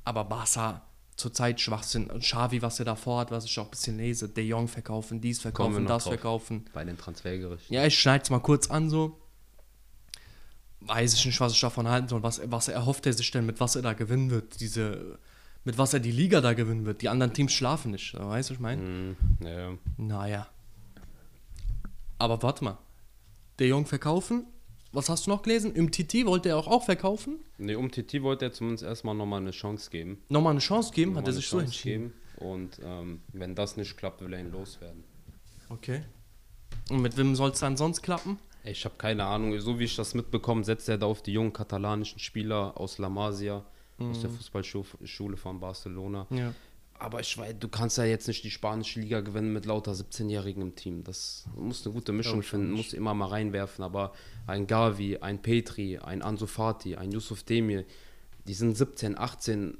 Aber 0.03 0.23
Barca 0.25 0.81
zurzeit 1.15 1.61
Schwachsinn. 1.61 2.09
Und 2.09 2.21
Xavi, 2.21 2.61
was 2.61 2.79
er 2.79 2.85
da 2.85 2.95
vorhat, 2.95 3.31
was 3.31 3.45
ich 3.45 3.59
auch 3.59 3.65
ein 3.65 3.71
bisschen 3.71 3.97
lese. 3.97 4.29
De 4.29 4.43
Jong 4.43 4.67
verkaufen, 4.67 5.21
dies 5.21 5.41
verkaufen, 5.41 5.85
das 5.85 6.03
drauf. 6.03 6.13
verkaufen. 6.13 6.65
Bei 6.73 6.83
den 6.83 6.97
Transfergerichten. 6.97 7.73
Ja, 7.73 7.85
ich 7.85 7.97
schneide 7.97 8.23
es 8.23 8.29
mal 8.29 8.39
kurz 8.39 8.69
an 8.69 8.89
so. 8.89 9.19
Weiß 10.81 11.13
ich 11.13 11.25
nicht, 11.25 11.39
was 11.39 11.53
ich 11.53 11.61
davon 11.61 11.87
halten 11.87 12.09
soll. 12.09 12.23
Was, 12.23 12.41
was 12.45 12.67
erhofft 12.67 13.05
er 13.05 13.13
sich 13.13 13.31
denn, 13.31 13.45
mit 13.45 13.59
was 13.59 13.75
er 13.75 13.81
da 13.81 13.93
gewinnen 13.93 14.29
wird? 14.31 14.59
Diese, 14.59 15.17
mit 15.63 15.77
was 15.77 15.93
er 15.93 15.99
die 15.99 16.11
Liga 16.11 16.41
da 16.41 16.53
gewinnen 16.53 16.85
wird. 16.85 17.01
Die 17.01 17.09
anderen 17.09 17.33
Teams 17.33 17.53
schlafen 17.53 17.91
nicht. 17.91 18.13
Weißt 18.13 18.49
du, 18.49 18.53
was 18.53 18.57
ich 18.57 18.59
meine? 18.59 18.81
Mhm, 18.81 19.15
ja. 19.39 19.71
Naja. 19.97 20.47
Aber 22.17 22.41
warte 22.43 22.63
mal. 22.63 22.77
Der 23.59 23.67
Jong 23.67 23.85
verkaufen? 23.85 24.45
Was 24.93 25.09
hast 25.09 25.25
du 25.25 25.31
noch 25.31 25.41
gelesen? 25.41 25.73
Im 25.73 25.91
TT 25.91 26.25
wollte 26.25 26.49
er 26.49 26.57
auch, 26.57 26.67
auch 26.67 26.85
verkaufen? 26.85 27.39
Nee, 27.57 27.73
um 27.73 27.91
Titi 27.91 28.21
wollte 28.21 28.45
er 28.45 28.53
zumindest 28.53 28.83
erstmal 28.83 29.15
nochmal 29.15 29.41
eine 29.41 29.49
Chance 29.49 29.89
geben. 29.89 30.21
Nochmal 30.29 30.51
eine 30.51 30.59
Chance 30.59 30.93
geben? 30.93 31.15
Hat 31.15 31.23
Nochmal 31.25 31.31
er 31.31 31.33
eine 31.33 31.35
sich 31.35 31.47
so 31.47 31.57
Chance 31.57 31.65
entschieden? 31.65 32.13
geben. 32.37 32.47
Und 32.47 32.79
ähm, 32.83 33.21
wenn 33.33 33.55
das 33.55 33.75
nicht 33.75 33.97
klappt, 33.97 34.21
will 34.21 34.31
er 34.33 34.39
ihn 34.39 34.51
loswerden. 34.51 35.03
Okay. 35.69 36.03
Und 36.91 37.01
mit 37.01 37.17
wem 37.17 37.35
soll 37.35 37.49
es 37.51 37.59
dann 37.59 37.75
sonst 37.75 38.03
klappen? 38.03 38.37
Ich 38.63 38.85
habe 38.85 38.93
keine 38.97 39.25
Ahnung. 39.25 39.59
So 39.59 39.79
wie 39.79 39.85
ich 39.85 39.95
das 39.95 40.13
mitbekomme, 40.13 40.63
setzt 40.63 40.87
er 40.87 40.99
da 40.99 41.07
auf 41.07 41.23
die 41.23 41.33
jungen 41.33 41.53
katalanischen 41.53 42.19
Spieler 42.19 42.79
aus 42.79 42.99
La 42.99 43.09
Masia, 43.09 43.65
aus 43.97 44.21
der 44.21 44.29
Fußballschule 44.29 45.37
von 45.37 45.59
Barcelona. 45.59 46.27
Ja. 46.29 46.53
Aber 46.99 47.19
ich 47.19 47.37
weiß, 47.37 47.55
du 47.59 47.67
kannst 47.67 47.97
ja 47.97 48.05
jetzt 48.05 48.27
nicht 48.27 48.43
die 48.43 48.51
spanische 48.51 48.99
Liga 48.99 49.21
gewinnen 49.21 49.51
mit 49.51 49.65
lauter 49.65 49.91
17-Jährigen 49.91 50.61
im 50.61 50.75
Team. 50.75 51.03
Das 51.03 51.45
muss 51.55 51.85
eine 51.85 51.93
gute 51.93 52.13
Mischung 52.13 52.43
finden, 52.43 52.71
muss 52.71 52.93
immer 52.93 53.13
mal 53.13 53.27
reinwerfen. 53.27 53.83
Aber 53.83 54.13
ein 54.47 54.67
Gavi, 54.67 55.17
ein 55.17 55.41
Petri, 55.41 55.97
ein 55.97 56.21
Ansu 56.21 56.47
Fati, 56.47 56.95
ein 56.95 57.11
Yusuf 57.11 57.43
Demir, 57.43 57.85
die 58.45 58.53
sind 58.53 58.75
17, 58.75 59.17
18, 59.17 59.77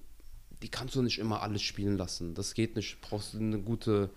die 0.61 0.70
kannst 0.70 0.95
du 0.95 1.01
nicht 1.01 1.20
immer 1.20 1.41
alles 1.41 1.61
spielen 1.61 1.97
lassen. 1.97 2.34
Das 2.34 2.53
geht 2.53 2.76
nicht. 2.76 2.95
Du 2.95 3.09
brauchst 3.09 3.36
eine 3.36 3.59
gute, 3.59 4.09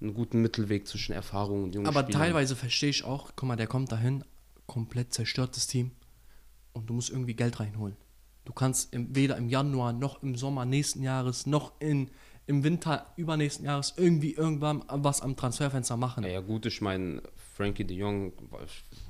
einen 0.00 0.14
guten 0.14 0.42
Mittelweg 0.42 0.88
zwischen 0.88 1.12
Erfahrung 1.12 1.64
und 1.64 1.74
jungen 1.74 1.86
Aber 1.86 2.02
Spielern. 2.02 2.20
teilweise 2.20 2.56
verstehe 2.56 2.90
ich 2.90 3.04
auch, 3.04 3.30
guck 3.36 3.48
mal, 3.48 3.56
der 3.56 3.68
kommt 3.68 3.92
dahin, 3.92 4.24
komplett 4.66 5.12
zerstörtes 5.14 5.66
Team 5.68 5.92
und 6.72 6.90
du 6.90 6.94
musst 6.94 7.10
irgendwie 7.10 7.34
Geld 7.34 7.60
reinholen. 7.60 7.96
Du 8.44 8.52
kannst 8.52 8.92
im, 8.92 9.14
weder 9.14 9.36
im 9.36 9.48
Januar 9.48 9.92
noch 9.92 10.22
im 10.22 10.34
Sommer 10.34 10.64
nächsten 10.64 11.02
Jahres 11.02 11.46
noch 11.46 11.72
in, 11.78 12.10
im 12.46 12.64
Winter 12.64 13.06
übernächsten 13.16 13.64
Jahres 13.64 13.94
irgendwie 13.96 14.32
irgendwann 14.32 14.82
was 14.88 15.20
am 15.20 15.36
Transferfenster 15.36 15.96
machen. 15.96 16.24
Ja, 16.24 16.30
ja 16.30 16.40
gut, 16.40 16.66
ich 16.66 16.80
meine, 16.80 17.22
Frankie 17.54 17.84
de 17.84 17.96
Jong, 17.96 18.32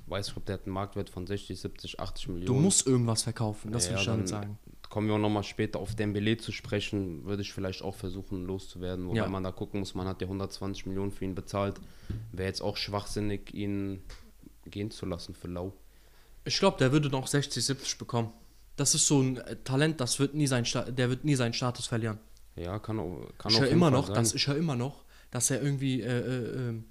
weiß 0.07 0.28
nicht, 0.28 0.36
ob 0.36 0.44
der 0.46 0.55
hat 0.55 0.64
einen 0.66 0.74
Marktwert 0.74 1.09
von 1.11 1.26
60, 1.26 1.61
70, 1.61 2.00
80 2.00 2.28
Millionen. 2.28 2.46
Du 2.46 2.55
musst 2.55 2.86
irgendwas 2.86 3.22
verkaufen, 3.22 3.72
das 3.72 3.86
Ja, 3.86 3.92
will 3.92 3.98
ich 4.00 4.07
damit 4.07 4.28
sagen. 4.28 4.59
Kommen 4.90 5.09
wir 5.09 5.14
auch 5.14 5.18
nochmal 5.18 5.42
später 5.44 5.78
auf 5.78 5.94
Dembele 5.94 6.36
zu 6.36 6.53
sprechen, 6.53 7.24
würde 7.24 7.42
ich 7.42 7.53
vielleicht 7.53 7.82
auch 7.82 7.94
versuchen 7.94 8.44
loszuwerden, 8.44 9.07
wobei 9.07 9.16
Ja. 9.18 9.28
man 9.28 9.42
da 9.42 9.50
gucken 9.50 9.80
muss, 9.80 9.94
man 9.94 10.07
hat 10.07 10.20
ja 10.20 10.26
120 10.28 10.84
Millionen 10.86 11.11
für 11.12 11.24
ihn 11.24 11.34
bezahlt. 11.34 11.80
Wäre 12.32 12.48
jetzt 12.48 12.61
auch 12.61 12.76
schwachsinnig, 12.76 13.55
ihn 13.55 14.03
gehen 14.66 14.90
zu 14.90 15.07
lassen 15.07 15.34
für 15.34 15.48
lau. 15.48 15.72
Ich 16.44 16.59
glaube, 16.59 16.76
der 16.78 16.92
würde 16.92 17.09
noch 17.09 17.26
60, 17.26 17.64
70 17.64 17.96
bekommen. 17.98 18.32
Das 18.76 18.94
ist 18.94 19.07
so 19.07 19.20
ein 19.20 19.36
äh, 19.38 19.57
Talent, 19.64 20.00
das 20.00 20.18
wird 20.18 20.34
nie 20.34 20.46
sein, 20.46 20.64
Sta 20.64 20.82
der 20.90 21.09
wird 21.09 21.24
nie 21.24 21.36
seinen 21.36 21.53
Status 21.55 21.86
verlieren. 21.86 22.18
Ja, 22.57 22.78
kann, 22.78 22.98
auch- 22.98 23.26
kann 23.38 23.50
Ich 23.53 23.61
höre 23.61 23.68
immer 23.68 23.90
noch, 23.90 24.07
sein. 24.07 24.14
dass 24.16 24.34
ich 24.34 24.46
höre 24.46 24.57
immer 24.57 24.76
noch, 24.76 25.05
dass 25.30 25.50
er 25.50 25.62
irgendwie, 25.62 26.03
äh, 26.03 26.07
äh, 26.18 26.70
äh, 26.70 26.82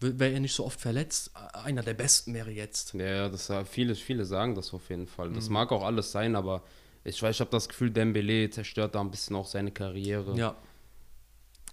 wäre 0.00 0.32
er 0.34 0.40
nicht 0.40 0.54
so 0.54 0.64
oft 0.66 0.80
verletzt, 0.80 1.30
einer 1.52 1.82
der 1.82 1.94
Besten 1.94 2.34
wäre 2.34 2.50
jetzt. 2.50 2.94
Ja, 2.94 3.28
das 3.28 3.50
viele, 3.68 3.94
viele 3.94 4.24
sagen 4.26 4.54
das 4.54 4.74
auf 4.74 4.88
jeden 4.90 5.06
Fall. 5.06 5.30
Mhm. 5.30 5.34
Das 5.34 5.48
mag 5.48 5.72
auch 5.72 5.82
alles 5.84 6.12
sein, 6.12 6.36
aber 6.36 6.62
ich 7.04 7.22
weiß, 7.22 7.36
ich 7.36 7.40
habe 7.40 7.50
das 7.50 7.68
Gefühl, 7.68 7.90
Dembele 7.90 8.50
zerstört 8.50 8.94
da 8.94 9.00
ein 9.00 9.10
bisschen 9.10 9.36
auch 9.36 9.46
seine 9.46 9.70
Karriere. 9.70 10.36
Ja. 10.36 10.56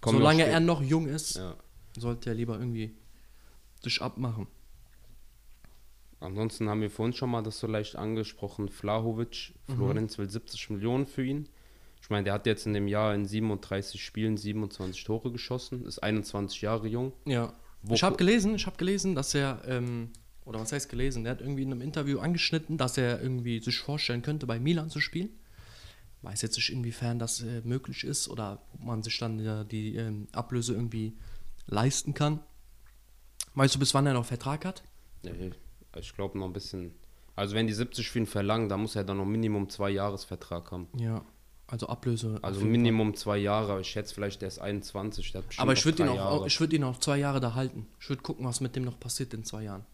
Auch 0.02 0.12
Solange 0.12 0.42
spät- 0.42 0.52
er 0.52 0.60
noch 0.60 0.82
jung 0.82 1.06
ist, 1.08 1.36
Ja. 1.36 1.56
sollte 1.96 2.30
er 2.30 2.34
lieber 2.34 2.58
irgendwie 2.58 2.94
sich 3.82 4.00
abmachen. 4.02 4.46
Ansonsten 6.20 6.68
haben 6.68 6.80
wir 6.80 6.90
vorhin 6.90 7.12
schon 7.12 7.30
mal 7.30 7.42
das 7.42 7.58
so 7.58 7.66
leicht 7.66 7.96
angesprochen. 7.96 8.68
Flahovic, 8.68 9.54
Mhm. 9.66 9.74
Florenz 9.76 10.18
will 10.18 10.30
70 10.30 10.70
Millionen 10.70 11.06
für 11.06 11.24
ihn. 11.24 11.48
Ich 12.00 12.10
meine, 12.10 12.24
der 12.24 12.32
hat 12.34 12.46
jetzt 12.46 12.66
in 12.66 12.74
dem 12.74 12.88
Jahr 12.88 13.14
in 13.14 13.26
37 13.26 14.04
Spielen 14.04 14.36
27 14.36 15.04
Tore 15.04 15.30
geschossen, 15.32 15.84
ist 15.86 16.00
21 16.00 16.60
Jahre 16.62 16.86
jung. 16.88 17.12
Ja. 17.26 17.52
Wo- 17.82 17.94
ich 17.94 18.02
habe 18.02 18.16
gelesen, 18.16 18.54
ich 18.54 18.66
habe 18.66 18.76
gelesen, 18.76 19.14
dass 19.14 19.34
er, 19.34 19.62
ähm, 19.66 20.10
oder 20.44 20.60
was 20.60 20.72
heißt 20.72 20.88
gelesen, 20.88 21.24
der 21.24 21.32
hat 21.32 21.40
irgendwie 21.40 21.62
in 21.62 21.72
einem 21.72 21.80
Interview 21.82 22.18
angeschnitten, 22.20 22.76
dass 22.78 22.96
er 22.98 23.20
irgendwie 23.22 23.60
sich 23.60 23.78
vorstellen 23.78 24.22
könnte, 24.22 24.46
bei 24.46 24.58
Milan 24.58 24.90
zu 24.90 25.00
spielen. 25.00 25.30
Weiß 26.22 26.42
jetzt 26.42 26.56
nicht, 26.56 26.70
inwiefern 26.70 27.18
das 27.18 27.42
äh, 27.42 27.62
möglich 27.64 28.04
ist 28.04 28.28
oder 28.28 28.62
ob 28.74 28.84
man 28.84 29.02
sich 29.02 29.18
dann 29.18 29.38
äh, 29.40 29.64
die 29.64 29.96
ähm, 29.96 30.28
Ablöse 30.32 30.72
irgendwie 30.74 31.16
leisten 31.66 32.14
kann. 32.14 32.38
Weißt 33.54 33.74
du, 33.74 33.78
bis 33.78 33.92
wann 33.94 34.06
er 34.06 34.14
noch 34.14 34.24
Vertrag 34.24 34.64
hat? 34.64 34.82
Nee, 35.24 35.50
Ich 35.98 36.14
glaube 36.14 36.38
noch 36.38 36.46
ein 36.46 36.52
bisschen. 36.52 36.92
Also 37.34 37.54
wenn 37.54 37.66
die 37.66 37.72
70 37.72 38.08
für 38.10 38.18
ihn 38.20 38.26
verlangen, 38.26 38.68
dann 38.68 38.80
muss 38.80 38.94
er 38.94 39.04
dann 39.04 39.16
noch 39.16 39.24
Minimum 39.24 39.68
zwei 39.68 39.90
Jahresvertrag 39.90 40.70
haben. 40.70 40.86
Ja. 40.96 41.24
Also 41.72 41.86
Ablöse. 41.86 42.38
Also 42.42 42.66
Minimum 42.66 43.14
zwei 43.16 43.38
Jahre. 43.38 43.80
Ich 43.80 43.88
schätze 43.88 44.14
vielleicht, 44.14 44.42
der 44.42 44.48
ist 44.48 44.58
21. 44.58 45.32
Der 45.32 45.42
Aber 45.56 45.72
ich 45.72 45.82
würde 45.86 46.02
ihn, 46.02 46.10
auch, 46.10 46.44
ich 46.44 46.60
würd 46.60 46.70
ihn 46.74 46.84
auch 46.84 46.98
zwei 46.98 47.16
Jahre 47.16 47.40
da 47.40 47.54
halten. 47.54 47.86
Ich 47.98 48.10
würde 48.10 48.20
gucken, 48.20 48.44
was 48.44 48.60
mit 48.60 48.76
dem 48.76 48.84
noch 48.84 49.00
passiert 49.00 49.32
in 49.32 49.42
zwei 49.42 49.62
Jahren. 49.62 49.86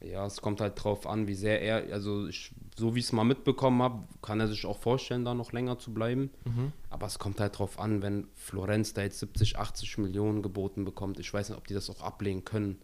Ja, 0.00 0.26
es 0.26 0.40
kommt 0.40 0.60
halt 0.60 0.82
drauf 0.82 1.06
an, 1.06 1.28
wie 1.28 1.36
sehr 1.36 1.62
er, 1.62 1.94
also 1.94 2.26
ich, 2.26 2.50
so 2.76 2.96
wie 2.96 2.98
ich 2.98 3.04
es 3.04 3.12
mal 3.12 3.22
mitbekommen 3.22 3.80
habe, 3.82 4.02
kann 4.20 4.40
er 4.40 4.48
sich 4.48 4.66
auch 4.66 4.80
vorstellen, 4.80 5.24
da 5.24 5.32
noch 5.32 5.52
länger 5.52 5.78
zu 5.78 5.94
bleiben. 5.94 6.30
Mhm. 6.44 6.72
Aber 6.90 7.06
es 7.06 7.20
kommt 7.20 7.38
halt 7.38 7.56
drauf 7.56 7.78
an, 7.78 8.02
wenn 8.02 8.26
Florenz 8.34 8.92
da 8.92 9.02
jetzt 9.02 9.20
70, 9.20 9.58
80 9.58 9.98
Millionen 9.98 10.42
geboten 10.42 10.84
bekommt. 10.84 11.20
Ich 11.20 11.32
weiß 11.32 11.50
nicht, 11.50 11.58
ob 11.58 11.68
die 11.68 11.74
das 11.74 11.88
auch 11.88 12.02
ablehnen 12.02 12.44
können, 12.44 12.82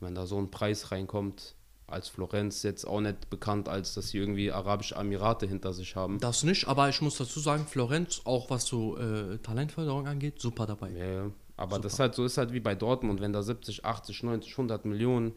wenn 0.00 0.16
da 0.16 0.26
so 0.26 0.36
ein 0.36 0.50
Preis 0.50 0.90
reinkommt. 0.90 1.54
Als 1.88 2.08
Florenz 2.08 2.62
jetzt 2.62 2.84
auch 2.84 3.00
nicht 3.00 3.30
bekannt, 3.30 3.68
als 3.68 3.94
dass 3.94 4.10
sie 4.10 4.18
irgendwie 4.18 4.52
Arabische 4.52 4.94
Emirate 4.94 5.46
hinter 5.46 5.72
sich 5.72 5.96
haben. 5.96 6.20
Das 6.20 6.42
nicht, 6.44 6.68
aber 6.68 6.88
ich 6.88 7.00
muss 7.00 7.16
dazu 7.16 7.40
sagen, 7.40 7.66
Florenz, 7.66 8.20
auch 8.24 8.50
was 8.50 8.66
so 8.66 8.96
äh, 8.98 9.38
Talentförderung 9.38 10.06
angeht, 10.06 10.38
super 10.38 10.66
dabei. 10.66 10.90
Ja, 10.90 11.30
aber 11.56 11.78
das 11.78 11.98
halt 11.98 12.14
so 12.14 12.24
ist 12.24 12.38
halt 12.38 12.52
wie 12.52 12.60
bei 12.60 12.74
Dortmund, 12.74 13.20
wenn 13.20 13.32
da 13.32 13.42
70, 13.42 13.84
80, 13.84 14.22
90, 14.22 14.52
100 14.52 14.84
Millionen 14.84 15.32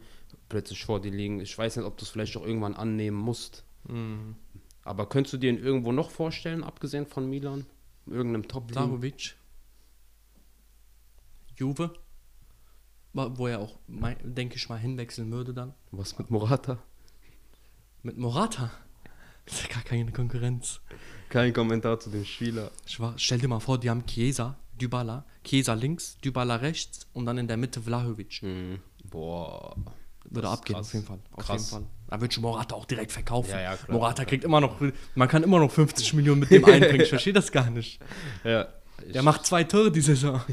plötzlich 0.48 0.84
vor 0.84 1.00
dir 1.00 1.10
liegen. 1.10 1.40
Ich 1.40 1.56
weiß 1.56 1.76
nicht, 1.76 1.86
ob 1.86 1.96
du 1.96 2.04
es 2.04 2.10
vielleicht 2.10 2.36
auch 2.36 2.46
irgendwann 2.46 2.74
annehmen 2.74 3.16
musst. 3.16 3.64
Mhm. 3.88 4.36
Aber 4.84 5.08
könntest 5.08 5.34
du 5.34 5.38
dir 5.38 5.50
ihn 5.50 5.58
irgendwo 5.58 5.90
noch 5.90 6.10
vorstellen, 6.10 6.64
abgesehen 6.64 7.06
von 7.06 7.28
Milan? 7.28 7.66
Irgendeinem 8.06 8.46
Top-Team? 8.46 8.74
Vlahovic, 8.74 9.36
Juve, 11.56 11.92
wo 13.12 13.46
er 13.46 13.60
auch, 13.60 13.78
denke 14.22 14.56
ich 14.56 14.68
mal, 14.68 14.78
hinwechseln 14.78 15.30
würde 15.30 15.52
dann. 15.54 15.74
Was 15.90 16.18
mit 16.18 16.30
Morata? 16.30 16.78
Mit 18.02 18.18
Morata. 18.18 18.70
Das 19.44 19.54
ist 19.54 19.62
ja 19.64 19.74
gar 19.74 19.82
keine 19.82 20.12
Konkurrenz. 20.12 20.80
Kein 21.28 21.52
Kommentar 21.52 21.98
zu 21.98 22.10
dem 22.10 22.24
Spieler. 22.24 22.70
Ich 22.86 23.00
war, 23.00 23.14
stell 23.16 23.40
dir 23.40 23.48
mal 23.48 23.58
vor, 23.58 23.76
die 23.80 23.90
haben 23.90 24.06
Chiesa, 24.06 24.56
Dybala, 24.80 25.24
Chiesa 25.42 25.72
links, 25.74 26.16
Dybala 26.24 26.54
rechts 26.56 27.08
und 27.12 27.26
dann 27.26 27.38
in 27.38 27.48
der 27.48 27.56
Mitte 27.56 27.82
Vlahovic. 27.82 28.40
Mhm. 28.44 28.78
Boah. 29.02 29.74
Würde 30.30 30.48
abgehen, 30.48 30.76
krass. 30.76 30.86
auf 30.86 30.92
jeden 30.94 31.06
Fall. 31.06 31.18
Auf 31.32 31.44
Krass. 31.44 31.72
jeden 31.72 31.84
Fall. 31.84 31.90
Da 32.06 32.20
wird 32.20 32.32
schon 32.32 32.42
Morata 32.42 32.76
auch 32.76 32.84
direkt 32.84 33.10
verkaufen. 33.10 33.50
Ja, 33.50 33.60
ja, 33.62 33.76
klar. 33.76 33.98
Morata 33.98 34.24
kriegt 34.24 34.44
immer 34.44 34.60
noch, 34.60 34.80
man 35.16 35.28
kann 35.28 35.42
immer 35.42 35.58
noch 35.58 35.72
50 35.72 36.14
Millionen 36.14 36.38
mit 36.40 36.50
dem 36.52 36.64
einbringen. 36.66 37.00
Ich 37.00 37.08
verstehe 37.08 37.32
das 37.32 37.50
gar 37.50 37.68
nicht. 37.68 37.98
Ja. 38.44 38.68
Der 39.12 39.24
macht 39.24 39.44
zwei 39.44 39.64
Tore 39.64 39.90
die 39.90 40.00
Saison. 40.00 40.40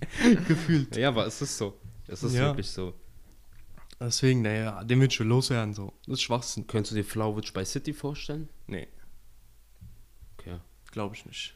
Gefühlt. 0.48 0.96
Ja, 0.96 1.08
aber 1.08 1.26
es 1.26 1.40
ist 1.42 1.56
so. 1.56 1.78
Es 2.06 2.22
ist 2.22 2.34
Ja. 2.34 2.46
wirklich 2.46 2.68
so. 2.70 2.94
Deswegen, 3.98 4.42
naja, 4.42 4.84
den 4.84 5.00
wird 5.00 5.12
schon 5.14 5.28
loswerden 5.28 5.72
so. 5.74 5.92
Das 6.06 6.14
ist 6.14 6.22
Schwachsinn. 6.22 6.66
Könntest 6.66 6.92
du 6.92 6.96
dir 6.96 7.04
Flauwitsch 7.04 7.52
bei 7.52 7.64
City 7.64 7.92
vorstellen? 7.94 8.48
Nee, 8.66 8.88
Okay. 10.38 10.58
glaube 10.92 11.14
ich 11.16 11.24
nicht. 11.26 11.54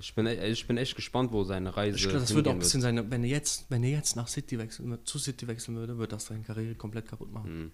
Ich 0.00 0.14
bin, 0.14 0.26
e- 0.26 0.46
ich 0.48 0.66
bin 0.66 0.76
echt 0.76 0.94
gespannt, 0.94 1.32
wo 1.32 1.42
seine 1.42 1.76
Reise 1.76 1.96
Ich 1.96 2.02
glaube, 2.04 2.20
das 2.20 2.32
wird 2.34 2.46
auch 2.46 2.52
ein 2.52 2.58
bisschen 2.60 2.80
seine, 2.80 3.10
wenn 3.10 3.24
er 3.24 3.30
jetzt, 3.30 3.66
wenn 3.68 3.82
er 3.82 3.90
jetzt 3.90 4.14
nach 4.14 4.28
City 4.28 4.56
wechseln, 4.58 4.96
zu 5.04 5.18
City 5.18 5.48
wechseln 5.48 5.76
würde, 5.76 5.98
wird 5.98 6.12
das 6.12 6.26
seine 6.26 6.42
Karriere 6.44 6.74
komplett 6.76 7.08
kaputt 7.08 7.32
machen. 7.32 7.72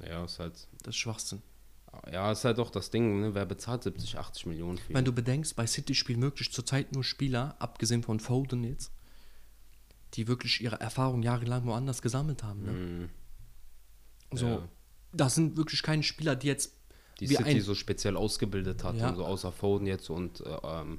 Hm. 0.00 0.06
Ja, 0.06 0.24
ist 0.24 0.38
halt, 0.38 0.52
Das 0.82 0.88
ist 0.94 0.96
Schwachsinn. 0.96 1.40
ja, 2.12 2.30
ist 2.32 2.44
halt 2.44 2.58
auch 2.58 2.70
das 2.70 2.90
Ding, 2.90 3.20
ne? 3.20 3.34
wer 3.34 3.46
bezahlt 3.46 3.84
70, 3.84 4.18
80 4.18 4.46
Millionen 4.46 4.76
für 4.78 4.92
ihn? 4.92 4.96
Wenn 4.96 5.04
du 5.06 5.12
bedenkst, 5.12 5.54
bei 5.56 5.66
City 5.66 5.94
spielen 5.94 6.20
wirklich 6.20 6.52
zurzeit 6.52 6.92
nur 6.92 7.04
Spieler, 7.04 7.56
abgesehen 7.58 8.02
von 8.02 8.20
Foden 8.20 8.64
jetzt, 8.64 8.90
die 10.14 10.28
wirklich 10.28 10.60
ihre 10.62 10.80
Erfahrung 10.80 11.22
jahrelang 11.22 11.64
woanders 11.66 12.02
gesammelt 12.02 12.42
haben. 12.42 12.62
Ne? 12.62 12.70
Hm. 12.72 13.08
So, 14.38 14.46
Ja. 14.46 14.68
das 15.12 15.34
sind 15.34 15.56
wirklich 15.56 15.82
keine 15.82 16.02
Spieler, 16.02 16.36
die 16.36 16.46
jetzt 16.48 16.74
die 17.20 17.26
City 17.28 17.42
ein- 17.44 17.60
so 17.60 17.74
speziell 17.74 18.16
ausgebildet 18.16 18.82
hat, 18.84 18.96
Ja. 18.96 19.14
so 19.14 19.24
außer 19.24 19.52
Foden 19.52 19.86
jetzt 19.86 20.10
und 20.10 20.40
äh, 20.40 20.56
ähm, 20.64 20.98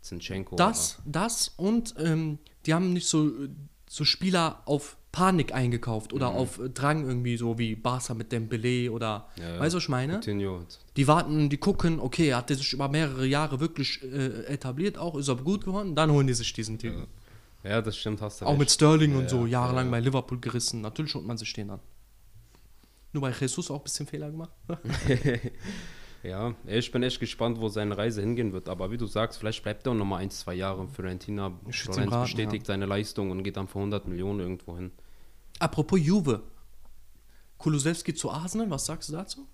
Zinchenko. 0.00 0.56
das, 0.56 0.98
das 1.04 1.48
und 1.56 1.94
ähm, 1.98 2.38
die 2.66 2.74
haben 2.74 2.92
nicht 2.92 3.06
so, 3.06 3.30
so 3.88 4.04
Spieler 4.04 4.62
auf 4.64 4.96
Panik 5.12 5.52
eingekauft 5.52 6.12
oder 6.12 6.28
auf 6.28 6.58
äh, 6.58 6.70
Drang 6.70 7.04
irgendwie, 7.06 7.36
so 7.36 7.58
wie 7.58 7.74
Barca 7.76 8.14
mit 8.14 8.30
Dembele 8.32 8.90
oder, 8.92 9.28
Mhm. 9.36 9.42
Ja, 9.42 9.58
weißt 9.60 9.74
du, 9.74 9.76
was 9.76 9.82
ich 9.84 9.88
meine? 9.88 10.14
Coutinho. 10.14 10.64
Die 10.96 11.06
warten, 11.06 11.50
die 11.50 11.58
gucken, 11.58 12.00
okay, 12.00 12.32
hat 12.34 12.48
der 12.48 12.56
sich 12.56 12.72
über 12.72 12.88
mehrere 12.88 13.26
Jahre 13.26 13.60
wirklich 13.60 14.02
äh, 14.02 14.44
etabliert 14.46 14.96
auch, 14.98 15.16
ist 15.16 15.28
aber 15.28 15.42
gut 15.42 15.64
geworden, 15.64 15.94
dann 15.94 16.10
holen 16.10 16.26
die 16.28 16.34
sich 16.34 16.52
diesen 16.52 16.78
Typen. 16.78 17.06
Ja, 17.62 17.82
das 17.82 17.96
stimmt, 17.96 18.20
hast 18.22 18.40
du 18.40 18.46
Auch 18.46 18.50
recht. 18.50 18.58
mit 18.60 18.70
Sterling 18.70 19.12
Ja, 19.12 19.18
und 19.18 19.30
so, 19.30 19.40
ja, 19.46 19.60
jahrelang 19.62 19.86
ja. 19.86 19.90
bei 19.90 20.00
Liverpool 20.00 20.40
gerissen. 20.40 20.80
Natürlich 20.80 21.14
holt 21.14 21.26
man 21.26 21.36
sich 21.36 21.52
den 21.52 21.70
an. 21.70 21.80
Nur 23.12 23.22
bei 23.22 23.32
Jesus 23.32 23.70
auch 23.70 23.78
ein 23.78 23.82
bisschen 23.82 24.06
Fehler 24.06 24.30
gemacht. 24.30 24.52
Ja, 26.22 26.54
ich 26.66 26.92
bin 26.92 27.02
echt 27.02 27.18
gespannt, 27.18 27.60
wo 27.60 27.68
seine 27.68 27.96
Reise 27.96 28.20
hingehen 28.20 28.52
wird. 28.52 28.68
Aber 28.68 28.90
wie 28.90 28.98
du 28.98 29.06
sagst, 29.06 29.38
vielleicht 29.38 29.62
bleibt 29.62 29.86
er 29.86 29.92
auch 29.92 29.96
noch 29.96 30.04
mal 30.04 30.18
ein, 30.18 30.30
zwei 30.30 30.54
Jahre. 30.54 30.86
Fiorentina 30.86 31.50
würd's 31.62 31.78
ihm 31.86 31.92
Florenz 31.94 32.12
raten, 32.12 32.22
bestätigt 32.24 32.66
seine 32.66 32.84
Leistung 32.86 33.30
und 33.30 33.42
geht 33.42 33.56
dann 33.56 33.68
für 33.68 33.78
100 33.78 34.06
Millionen 34.06 34.40
irgendwo 34.40 34.76
hin. 34.76 34.92
Apropos 35.58 35.98
Juve. 35.98 36.42
Kulusewski 37.56 38.14
zu 38.14 38.30
Arsenal, 38.30 38.68
was 38.70 38.86
sagst 38.86 39.08
du 39.08 39.14
dazu? 39.14 39.46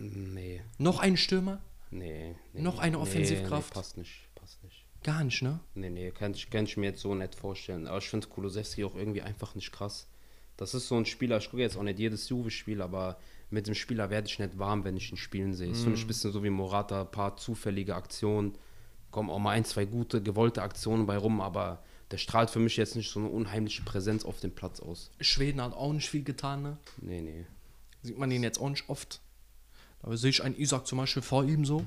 Nee, 0.00 0.62
Noch 0.78 1.00
ein 1.00 1.16
Stürmer? 1.16 1.58
nee. 1.90 2.36
nee 2.52 2.62
Noch 2.62 2.78
eine 2.78 2.96
nee, 2.96 3.02
Offensivkraft? 3.02 3.50
Nee, 3.50 3.56
nicht, 3.56 3.74
passt 3.74 3.96
nicht. 3.96 4.28
Gar 5.04 5.22
nicht, 5.22 5.42
ne? 5.42 5.60
Nee, 5.74 5.90
nee, 5.90 6.10
kann 6.10 6.32
ich, 6.32 6.50
kann 6.50 6.64
ich 6.64 6.76
mir 6.76 6.86
jetzt 6.86 7.02
so 7.02 7.14
nicht 7.14 7.34
vorstellen. 7.36 7.86
Aber 7.86 7.98
ich 7.98 8.08
finde 8.08 8.26
Kulusewski 8.26 8.84
auch 8.84 8.96
irgendwie 8.96 9.22
einfach 9.22 9.54
nicht 9.54 9.70
krass. 9.70 10.08
Das 10.56 10.74
ist 10.74 10.88
so 10.88 10.96
ein 10.96 11.04
Spieler, 11.06 11.38
ich 11.38 11.50
gucke 11.50 11.62
jetzt 11.62 11.76
auch 11.76 11.82
nicht 11.82 11.98
jedes 11.98 12.28
Juve-Spiel, 12.28 12.80
aber 12.82 13.18
mit 13.50 13.66
dem 13.66 13.74
Spieler 13.74 14.08
werde 14.10 14.26
ich 14.28 14.38
nicht 14.38 14.58
warm, 14.58 14.82
wenn 14.84 14.96
ich 14.96 15.10
ihn 15.12 15.16
spielen 15.16 15.52
sehe. 15.54 15.70
Ist 15.70 15.80
für 15.82 15.86
Mhm. 15.86 15.92
mich 15.92 16.04
ein 16.04 16.06
bisschen 16.08 16.32
so 16.32 16.42
wie 16.42 16.50
Morata, 16.50 17.02
ein 17.02 17.10
paar 17.10 17.36
zufällige 17.36 17.94
Aktionen, 17.94 18.56
kommen 19.10 19.30
auch 19.30 19.38
mal 19.38 19.50
ein, 19.50 19.64
zwei 19.64 19.84
gute, 19.84 20.22
gewollte 20.22 20.62
Aktionen 20.62 21.06
bei 21.06 21.16
rum, 21.16 21.40
aber 21.40 21.82
der 22.10 22.18
strahlt 22.18 22.50
für 22.50 22.58
mich 22.60 22.76
jetzt 22.76 22.96
nicht 22.96 23.10
so 23.10 23.20
eine 23.20 23.28
unheimliche 23.28 23.82
Präsenz 23.82 24.24
auf 24.24 24.40
dem 24.40 24.52
Platz 24.52 24.80
aus. 24.80 25.10
Schweden 25.20 25.60
hat 25.60 25.74
auch 25.74 25.92
nicht 25.92 26.08
viel 26.08 26.22
getan, 26.24 26.62
ne? 26.62 26.78
Nee, 27.00 27.20
nee. 27.20 27.46
Sieht 28.02 28.18
man 28.18 28.30
ihn 28.30 28.42
jetzt 28.42 28.60
auch 28.60 28.70
nicht 28.70 28.88
oft. 28.88 29.20
Da 30.02 30.16
sehe 30.16 30.30
ich 30.30 30.42
einen 30.42 30.56
Isaac 30.56 30.86
zum 30.86 30.98
Beispiel 30.98 31.22
vor 31.22 31.44
ihm 31.44 31.64
so. 31.64 31.84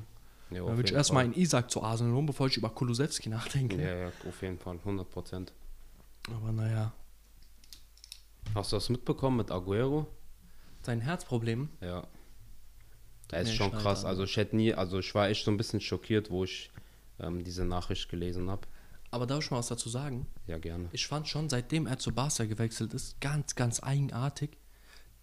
Ja, 0.49 0.57
Da 0.57 0.63
auf 0.71 0.77
würde 0.77 0.89
ich 0.89 0.95
erstmal 0.95 1.23
einen 1.25 1.33
Isaac 1.33 1.69
zu 1.71 1.83
Arsenal 1.83 2.13
holen, 2.13 2.25
bevor 2.25 2.47
ich 2.47 2.57
über 2.57 2.69
Kulusewski 2.69 3.29
nachdenke. 3.29 3.81
Ja, 3.81 3.95
ja, 3.95 4.11
auf 4.27 4.41
jeden 4.41 4.57
Fall, 4.59 4.77
100 4.77 5.09
Prozent. 5.09 5.53
Aber 6.33 6.51
naja, 6.51 6.93
Hast 8.55 8.71
du 8.71 8.77
das 8.77 8.89
mitbekommen 8.89 9.37
mit 9.37 9.51
Aguero? 9.51 10.07
sein 10.83 11.01
Herzproblem. 11.01 11.67
Ja. 11.81 12.07
Das 13.27 13.41
ist 13.43 13.49
Nee, 13.49 13.55
schon 13.55 13.71
krass. 13.73 14.05
Also 14.05 14.23
ich 14.23 14.37
hätte 14.37 14.55
nie, 14.55 14.73
also 14.73 14.99
ich 14.99 15.13
war 15.13 15.27
echt 15.27 15.43
so 15.43 15.51
ein 15.51 15.57
bisschen 15.57 15.81
schockiert, 15.81 16.29
wo 16.31 16.45
ich 16.45 16.71
ähm, 17.19 17.43
diese 17.43 17.65
Nachricht 17.65 18.07
gelesen 18.07 18.49
habe. 18.49 18.65
Aber 19.11 19.25
darf 19.27 19.43
ich 19.43 19.51
mal 19.51 19.57
was 19.57 19.67
dazu 19.67 19.89
sagen? 19.89 20.27
Ja, 20.45 20.57
gerne. 20.59 20.87
Ich 20.93 21.07
fand 21.07 21.27
schon, 21.27 21.49
seitdem 21.49 21.87
er 21.87 21.97
zu 21.99 22.13
Barca 22.13 22.45
gewechselt 22.45 22.93
ist, 22.93 23.19
ganz, 23.19 23.55
ganz 23.55 23.83
eigenartig, 23.83 24.57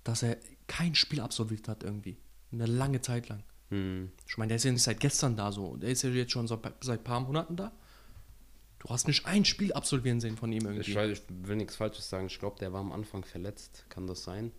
dass 0.05 0.23
er 0.23 0.37
kein 0.67 0.95
Spiel 0.95 1.21
absolviert 1.21 1.67
hat 1.67 1.83
irgendwie. 1.83 2.19
Eine 2.53 2.67
lange 2.67 3.01
Zeit 3.01 3.31
lang. 3.31 3.43
Hm. 3.71 4.11
Ich 4.29 4.37
meine, 4.39 4.49
der 4.49 4.57
ist 4.57 4.65
ja 4.65 4.73
nicht 4.73 4.83
seit 4.83 5.01
gestern 5.01 5.37
da 5.37 5.53
so. 5.53 5.77
Der 5.77 5.91
ist 5.91 6.03
ja 6.03 6.11
jetzt 6.11 6.33
schon 6.33 6.47
so, 6.47 6.61
seit 6.83 7.01
ein 7.01 7.05
paar 7.05 7.21
Monaten 7.21 7.57
da. 7.57 7.73
Du 8.79 8.89
hast 8.91 9.07
nicht 9.09 9.25
ein 9.27 9.45
Spiel 9.47 9.73
absolvieren 9.73 10.21
sehen 10.21 10.37
von 10.37 10.53
ihm 10.53 10.65
irgendwie. 10.67 10.91
Ich, 10.91 10.95
weiß, 10.95 11.11
ich 11.19 11.23
will 11.29 11.57
nichts 11.57 11.77
Falsches 11.77 12.09
sagen. 12.11 12.27
Ich 12.27 12.39
glaube, 12.39 12.59
der 12.59 12.73
war 12.73 12.81
am 12.81 12.93
Anfang 12.93 13.25
verletzt. 13.25 13.87
Kann 13.89 14.07
das 14.07 14.23
sein? 14.25 14.53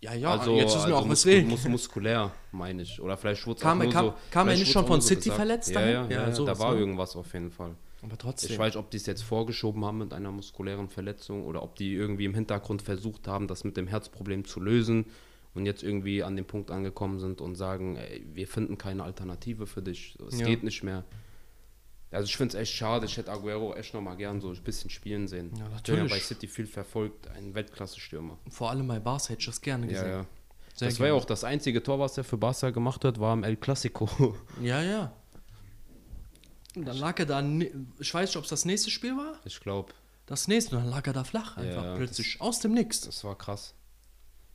ja, 0.00 0.12
ja, 0.12 0.32
also, 0.32 0.54
jetzt 0.56 0.74
wissen 0.74 0.88
wir 0.88 0.96
also 0.96 1.06
auch 1.06 1.10
weswegen. 1.10 1.48
mus 1.48 1.64
muskulär, 1.66 2.30
meine 2.52 2.82
ich. 2.82 3.00
Oder 3.00 3.16
vielleicht 3.16 3.46
wurde 3.46 3.60
Kam 3.62 3.78
auch 3.78 3.84
er- 3.84 3.84
nur 3.86 3.92
kam- 3.94 4.06
so, 4.08 4.14
kam 4.30 4.48
er 4.48 4.56
nicht 4.58 4.70
schon 4.70 4.86
von 4.86 5.00
so 5.00 5.08
City 5.08 5.20
gesagt. 5.30 5.36
verletzt 5.36 5.70
Ja, 5.70 5.80
ja, 5.80 5.90
Ja, 6.04 6.10
ja, 6.10 6.32
sowas, 6.32 6.58
da 6.58 6.62
war 6.62 6.74
ne? 6.74 6.80
irgendwas 6.80 7.16
auf 7.16 7.32
jeden 7.32 7.50
Fall. 7.50 7.74
Aber 8.02 8.18
trotzdem. 8.18 8.50
Ich 8.50 8.58
weiß, 8.58 8.76
ob 8.76 8.90
die 8.90 8.98
es 8.98 9.06
jetzt 9.06 9.22
vorgeschoben 9.22 9.82
haben 9.86 9.96
mit 9.96 10.12
einer 10.12 10.30
muskulären 10.30 10.90
Verletzung 10.90 11.46
oder 11.46 11.62
ob 11.62 11.76
die 11.76 11.94
irgendwie 11.94 12.26
im 12.26 12.34
Hintergrund 12.34 12.82
versucht 12.82 13.26
haben, 13.26 13.48
das 13.48 13.64
mit 13.64 13.78
dem 13.78 13.86
Herzproblem 13.86 14.44
zu 14.44 14.60
lösen 14.60 15.06
und 15.54 15.66
jetzt 15.66 15.82
irgendwie 15.82 16.22
an 16.22 16.36
dem 16.36 16.44
Punkt 16.46 16.70
angekommen 16.70 17.20
sind 17.20 17.40
und 17.40 17.54
sagen, 17.54 17.96
ey, 17.96 18.24
wir 18.32 18.46
finden 18.48 18.76
keine 18.78 19.04
Alternative 19.04 19.66
für 19.66 19.82
dich, 19.82 20.16
es 20.28 20.38
Ja. 20.40 20.46
geht 20.46 20.62
nicht 20.64 20.82
mehr. 20.82 21.04
Also 22.10 22.26
ich 22.26 22.36
finde 22.36 22.54
es 22.56 22.60
echt 22.62 22.74
schade, 22.74 23.06
ich 23.06 23.16
hätte 23.16 23.30
Aguero 23.32 23.74
echt 23.74 23.92
nochmal 23.92 24.16
gern 24.16 24.40
so 24.40 24.50
ein 24.50 24.62
bisschen 24.62 24.88
spielen 24.90 25.26
sehen. 25.26 25.50
Ja, 25.50 25.52
Ich 25.52 25.58
bin 25.58 25.66
ja 25.66 25.74
natürlich. 26.02 26.10
bei 26.12 26.18
City 26.20 26.46
viel 26.46 26.66
verfolgt, 26.66 27.26
ein 27.28 27.54
Weltklasse-Stürmer. 27.54 28.38
Vor 28.50 28.70
allem 28.70 28.86
bei 28.86 29.00
Barca 29.00 29.30
hätte 29.30 29.40
ich 29.40 29.46
das 29.46 29.60
gerne 29.60 29.86
Ja, 29.86 29.92
gesehen. 29.92 30.10
ja. 30.10 30.26
Sehr 30.76 30.88
das 30.88 30.98
war 31.00 31.06
ja 31.08 31.12
auch 31.14 31.24
das 31.24 31.44
einzige 31.44 31.82
Tor, 31.82 31.98
was 32.00 32.16
er 32.18 32.24
für 32.24 32.36
Barca 32.36 32.70
gemacht 32.70 33.04
hat, 33.04 33.18
war 33.20 33.32
im 33.34 33.42
El 33.44 33.56
Clasico. 33.56 34.08
Ja, 34.62 34.82
ja. 34.82 35.12
Und 36.76 36.86
dann 36.86 36.96
lag 36.96 37.18
er 37.20 37.26
da, 37.26 37.40
ich 38.00 38.12
weiß 38.12 38.30
nicht, 38.30 38.36
ob 38.36 38.44
es 38.44 38.50
das 38.50 38.64
nächste 38.64 38.90
Spiel 38.90 39.16
war. 39.16 39.38
Ich 39.44 39.60
glaube, 39.60 39.92
Das 40.26 40.48
nächste, 40.48 40.76
und 40.76 40.82
dann 40.82 40.90
lag 40.90 41.06
er 41.06 41.12
da 41.12 41.22
flach 41.22 41.56
einfach 41.56 41.84
Ja, 41.84 41.94
plötzlich 41.96 42.40
aus 42.40 42.58
dem 42.60 42.72
Nix. 42.74 43.02
Das 43.02 43.22
war 43.24 43.36
krass. 43.38 43.74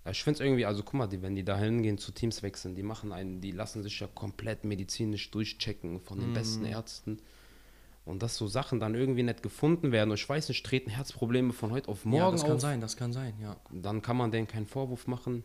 Ja, 0.06 0.12
ich 0.12 0.24
finde 0.24 0.36
es 0.40 0.46
irgendwie, 0.46 0.66
also 0.66 0.84
guck 0.84 0.94
mal, 0.96 1.08
die, 1.08 1.22
wenn 1.22 1.36
die 1.36 1.44
da 1.44 1.58
hingehen, 1.58 1.98
zu 1.98 2.12
Teams 2.12 2.42
wechseln, 2.42 2.76
die 2.76 2.84
machen 2.84 3.12
einen, 3.12 3.42
die 3.42 3.52
lassen 3.52 3.84
sich 3.84 4.00
ja 4.00 4.08
komplett 4.08 4.64
medizinisch 4.64 5.30
durchchecken 5.32 6.00
von 6.00 6.20
den 6.20 6.34
besten 6.34 6.62
Mhm. 6.64 6.72
Ärzten. 6.72 7.18
Und 8.06 8.24
dass 8.24 8.38
so 8.38 8.48
Sachen 8.48 8.80
dann 8.80 8.96
irgendwie 8.96 9.24
nicht 9.24 9.44
gefunden 9.44 9.92
werden 9.92 10.10
und 10.10 10.20
ich 10.20 10.28
weiß 10.28 10.50
nicht, 10.50 10.66
treten 10.66 10.90
Herzprobleme 10.90 11.54
von 11.54 11.72
heute 11.72 11.90
auf 11.90 12.06
ja, 12.06 12.10
morgen 12.12 12.32
das 12.38 12.44
kann 12.44 12.54
auf, 12.54 12.62
sein, 12.62 12.82
das 12.82 12.98
kann 12.98 13.14
sein, 13.14 13.34
ja. 13.40 13.56
dann 13.72 14.02
kann 14.02 14.18
man 14.18 14.32
denen 14.32 14.48
keinen 14.48 14.66
Vorwurf 14.66 15.06
machen. 15.06 15.44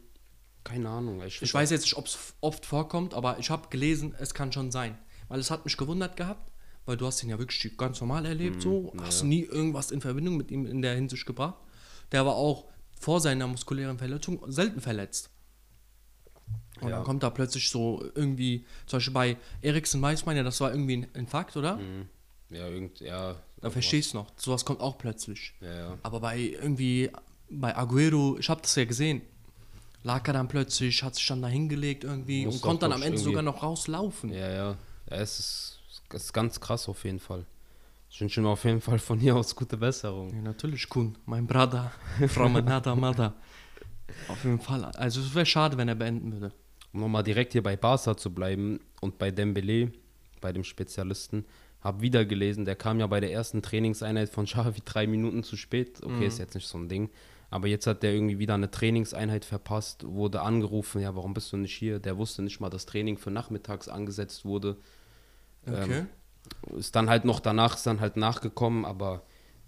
Keine 0.63 0.89
Ahnung. 0.89 1.21
Ich, 1.23 1.43
Ich 1.43 1.53
weiß 1.53 1.71
jetzt 1.71 1.83
nicht, 1.83 1.97
ob 1.97 2.07
es 2.07 2.35
oft 2.41 2.65
vorkommt, 2.65 3.13
aber 3.13 3.39
ich 3.39 3.51
habe 3.51 3.69
gelesen, 3.69 4.15
es 4.19 4.33
kann 4.33 4.51
schon 4.51 4.71
sein. 4.71 4.97
Weil 5.29 5.41
es 5.41 5.51
hat 5.51 5.65
mich 5.67 5.77
gewundert 5.77 6.17
gehabt, 6.17 6.51
weil 6.87 6.97
du 6.97 7.07
hast 7.07 7.23
ihn 7.23 7.29
ja 7.29 7.39
wirklich 7.39 7.77
ganz 7.77 8.01
normal 8.01 8.25
erlebt, 8.25 8.63
so. 8.63 8.93
Hast 8.99 9.25
nie 9.25 9.43
irgendwas 9.43 9.91
in 9.91 10.01
Verbindung 10.01 10.39
mit 10.39 10.51
ihm 10.51 10.65
in 10.65 10.81
der 10.81 10.95
Hinsicht 10.95 11.27
gebracht. 11.27 11.57
Der 12.13 12.25
war 12.25 12.35
auch 12.37 12.65
vor 13.05 13.21
seiner 13.21 13.47
muskulären 13.47 13.99
Verletzung 13.99 14.41
selten 14.51 14.81
verletzt. 14.81 15.29
Und 16.81 16.89
Ja. 16.89 16.97
dann 16.97 17.05
kommt 17.05 17.23
da 17.23 17.29
plötzlich 17.29 17.69
so 17.69 18.03
irgendwie, 18.15 18.65
zum 18.87 18.97
Beispiel 18.97 19.13
bei 19.13 19.37
Eriksen 19.61 20.01
weiß 20.01 20.25
man 20.25 20.37
ja, 20.39 20.43
das 20.43 20.59
war 20.63 20.71
irgendwie 20.71 20.97
ein 20.97 21.07
Infakt, 21.13 21.55
oder? 21.59 21.79
Ja, 22.49 22.67
irgend, 22.67 23.01
ja. 23.01 23.37
Da 23.61 23.69
verstehst 23.69 24.15
du 24.15 24.19
noch. 24.19 24.33
Sowas 24.37 24.65
kommt 24.65 24.81
auch 24.81 24.97
plötzlich. 24.97 25.53
Ja, 25.61 25.75
ja. 25.75 25.99
Aber 26.03 26.21
bei 26.21 26.39
irgendwie, 26.39 27.11
bei 27.51 27.77
Aguero, 27.77 28.39
ich 28.39 28.49
habe 28.49 28.63
das 28.63 28.75
ja 28.75 28.87
gesehen, 28.87 29.21
lag 30.03 30.27
er 30.27 30.33
dann 30.33 30.49
plötzlich, 30.49 31.03
hat 31.03 31.15
sich 31.15 31.27
dann 31.27 31.43
da 31.43 31.49
hingelegt 31.49 32.05
irgendwie 32.05 32.47
Muss 32.47 32.55
und 32.57 32.61
konnte 32.63 32.81
dann 32.87 32.93
am 32.93 33.03
Ende 33.03 33.17
irgendwie- 33.19 33.25
sogar 33.25 33.43
noch 33.43 33.63
rauslaufen. 33.63 34.31
Ja, 34.33 34.49
ja. 34.49 34.71
ja 35.11 35.17
es, 35.17 35.39
ist, 35.39 35.79
es 36.11 36.25
ist 36.25 36.33
ganz 36.33 36.59
krass 36.59 36.89
auf 36.89 37.05
jeden 37.05 37.21
Fall. 37.21 37.45
Ich 38.15 38.21
wünsche 38.21 38.41
ihm 38.41 38.47
auf 38.47 38.63
jeden 38.63 38.81
Fall 38.81 39.01
von 39.01 39.19
hier 39.19 39.35
aus 39.35 39.57
gute 39.57 39.77
Besserung. 39.77 40.33
Ja, 40.33 40.41
natürlich, 40.41 40.89
Kun, 40.89 41.19
mein 41.27 41.49
Bruder, 41.49 41.91
Frau 42.29 42.49
Manada 42.49 42.95
Mada. 42.95 43.35
Auf 44.29 44.45
jeden 44.45 44.61
Fall. 44.61 44.85
Also 44.85 45.21
es 45.21 45.35
wäre 45.35 45.45
schade, 45.45 45.77
wenn 45.77 45.89
er 45.89 45.97
beenden 45.97 46.33
würde. 46.33 46.53
Um 46.93 47.01
nochmal 47.01 47.25
direkt 47.25 47.55
hier 47.55 47.63
bei 47.65 47.77
Barca 47.77 48.17
zu 48.17 48.33
bleiben 48.33 48.79
und 49.01 49.19
bei 49.19 49.33
Dembele, 49.33 49.91
bei 50.41 50.53
dem 50.53 50.63
Spezialisten, 50.63 51.45
habe 51.81 52.03
wieder 52.03 52.25
gelesen, 52.25 52.65
der 52.65 52.77
kam 52.77 53.01
ja 53.01 53.09
bei 53.09 53.19
der 53.19 53.33
ersten 53.33 53.63
Trainingseinheit 53.63 54.29
von 54.29 54.45
Xavi 54.45 54.81
drei 54.85 55.09
Minuten 55.09 55.43
zu 55.43 55.57
spät. 55.57 56.01
Okay, 56.01 56.29
ist 56.29 56.39
jetzt 56.39 56.55
nicht 56.55 56.69
so 56.69 56.79
ein 56.79 56.89
Ding. 56.89 57.11
Aber 57.51 57.67
jetzt 57.67 57.89
hat 57.89 58.05
der 58.05 58.15
irgendwie 58.15 58.39
wieder 58.39 58.55
eine 58.55 58.71
Trainingseinheit 58.71 59.45
verpasst, 59.45 60.05
wurde 60.07 60.41
angerufen, 60.41 61.01
ja, 61.01 61.17
warum 61.17 61.35
bist 61.35 61.53
du 61.53 61.57
nicht 61.57 61.75
hier? 61.75 61.99
Der 61.99 62.17
wusste 62.17 62.43
nicht 62.43 62.61
mal, 62.61 62.71
dass 62.71 62.87
Training 62.87 63.19
für 63.19 63.33
nachmittags 63.33 63.89
angesetzt 63.89 64.45
wurde. 64.45 64.77
Okay. 65.67 66.07
Ist 66.77 66.97
dann 66.97 67.09
halt 67.09 67.25
noch 67.25 67.41
danach, 67.41 67.77
ist 67.77 67.87
dann 67.87 68.01
halt 68.01 68.17
nachgekommen, 68.17 68.85
aber 68.85 69.23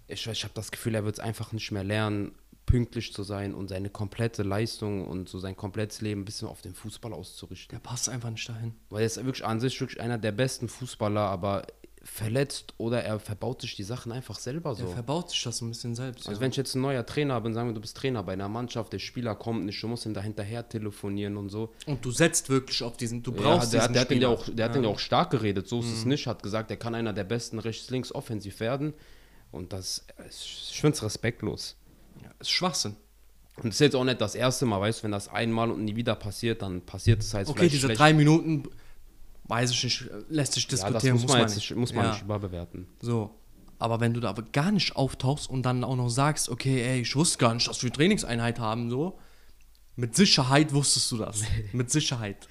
ich, 0.07 0.25
ich 0.27 0.43
habe 0.43 0.53
das 0.53 0.71
Gefühl, 0.71 0.95
er 0.95 1.05
wird 1.05 1.15
es 1.15 1.19
einfach 1.19 1.51
nicht 1.51 1.71
mehr 1.71 1.83
lernen, 1.83 2.33
pünktlich 2.65 3.13
zu 3.13 3.23
sein 3.23 3.53
und 3.55 3.69
seine 3.69 3.89
komplette 3.89 4.43
Leistung 4.43 5.07
und 5.07 5.29
so 5.29 5.39
sein 5.39 5.55
komplettes 5.55 6.01
Leben 6.01 6.21
ein 6.21 6.25
bisschen 6.25 6.47
auf 6.49 6.61
den 6.61 6.75
Fußball 6.75 7.13
auszurichten. 7.13 7.75
Der 7.75 7.81
passt 7.81 8.09
einfach 8.09 8.29
nicht 8.29 8.47
dahin. 8.47 8.75
Weil 8.89 9.01
er 9.01 9.05
ist 9.05 9.17
wirklich 9.17 9.45
an 9.45 9.59
sich 9.59 9.79
wirklich 9.79 10.01
einer 10.01 10.17
der 10.17 10.33
besten 10.33 10.67
Fußballer, 10.67 11.21
aber 11.21 11.65
verletzt 12.07 12.73
oder 12.77 13.03
er 13.03 13.19
verbaut 13.19 13.61
sich 13.61 13.75
die 13.75 13.83
Sachen 13.83 14.11
einfach 14.11 14.39
selber 14.39 14.73
so. 14.75 14.83
Er 14.85 14.89
verbaut 14.89 15.29
sich 15.29 15.43
das 15.43 15.61
ein 15.61 15.69
bisschen 15.69 15.93
selbst. 15.93 16.27
Also 16.27 16.39
ja. 16.39 16.41
wenn 16.41 16.51
ich 16.51 16.57
jetzt 16.57 16.73
ein 16.75 16.81
neuer 16.81 17.05
Trainer 17.05 17.39
bin, 17.41 17.53
sagen 17.53 17.69
wir, 17.69 17.73
du 17.73 17.81
bist 17.81 17.97
Trainer 17.97 18.23
bei 18.23 18.33
einer 18.33 18.47
Mannschaft, 18.49 18.93
der 18.93 18.99
Spieler 18.99 19.35
kommt 19.35 19.65
nicht, 19.65 19.81
du 19.83 19.87
musst 19.87 20.05
ihm 20.05 20.13
da 20.13 20.21
hinterher 20.21 20.67
telefonieren 20.67 21.37
und 21.37 21.49
so. 21.49 21.73
Und 21.85 22.03
du 22.03 22.11
setzt 22.11 22.49
wirklich 22.49 22.81
auf 22.81 22.97
diesen, 22.97 23.21
du 23.23 23.31
Ja, 23.33 23.41
brauchst 23.41 23.73
der, 23.73 23.81
diesen 23.81 23.93
der, 23.93 24.01
hat 24.01 24.09
ja 24.09 24.15
Spieler. 24.15 24.29
auch, 24.29 24.49
der 24.49 24.65
hat 24.65 24.75
den 24.75 24.83
ja 24.83 24.89
auch 24.89 24.99
stark 24.99 25.29
geredet, 25.31 25.67
so 25.67 25.81
ist 25.81 25.91
es 25.91 26.05
nicht, 26.05 26.25
hat 26.27 26.41
gesagt, 26.41 26.71
er 26.71 26.77
kann 26.77 26.95
einer 26.95 27.13
der 27.13 27.25
besten 27.25 27.59
rechts-links 27.59 28.13
offensiv 28.15 28.59
werden 28.61 28.93
und 29.51 29.73
das, 29.73 30.05
ich 30.27 30.79
finde 30.79 30.95
es 30.95 31.03
respektlos. 31.03 31.75
Ja, 32.23 32.31
ist 32.39 32.49
Schwachsinn. 32.49 32.95
Und 33.57 33.69
es 33.69 33.75
ist 33.75 33.79
jetzt 33.79 33.95
auch 33.95 34.03
nicht 34.03 34.21
das 34.21 34.35
erste 34.35 34.65
Mal, 34.65 34.79
weißt 34.81 34.99
du, 34.99 35.03
wenn 35.05 35.11
das 35.11 35.27
einmal 35.29 35.71
und 35.71 35.83
nie 35.83 35.95
wieder 35.95 36.15
passiert, 36.15 36.61
dann 36.61 36.81
passiert 36.81 37.21
es 37.21 37.33
halt 37.33 37.47
Okay, 37.47 37.69
diese 37.69 37.87
schlecht. 37.87 37.99
drei 37.99 38.13
Minuten, 38.13 38.63
weiß 39.47 39.71
ich 39.71 39.83
nicht, 39.83 40.05
lässt 40.29 40.53
sich 40.53 40.63
ja, 40.63 40.69
das 40.69 40.81
diskutieren, 40.81 41.21
muss 41.21 41.27
man, 41.31 41.45
nicht, 41.53 41.75
muss 41.75 41.93
man 41.93 42.05
Ja. 42.05 42.11
nicht 42.11 42.21
überbewerten. 42.23 42.87
So. 43.01 43.31
Aber 43.79 43.99
wenn 43.99 44.13
du 44.13 44.19
da 44.19 44.29
aber 44.29 44.41
gar 44.41 44.71
nicht 44.71 44.95
auftauchst 44.95 45.49
und 45.49 45.63
dann 45.63 45.83
auch 45.83 45.95
noch 45.95 46.09
sagst, 46.09 46.49
okay, 46.49 46.81
ey, 46.81 47.01
ich 47.01 47.15
wusste 47.15 47.37
gar 47.37 47.53
nicht, 47.53 47.67
dass 47.67 47.83
wir 47.83 47.93
Trainingseinheit 47.93 48.59
haben, 48.59 48.89
so, 48.89 49.19
mit 49.95 50.15
Sicherheit 50.15 50.73
wusstest 50.73 51.11
du 51.11 51.17
das. 51.17 51.43
mit 51.73 51.91
Sicherheit. 51.91 52.47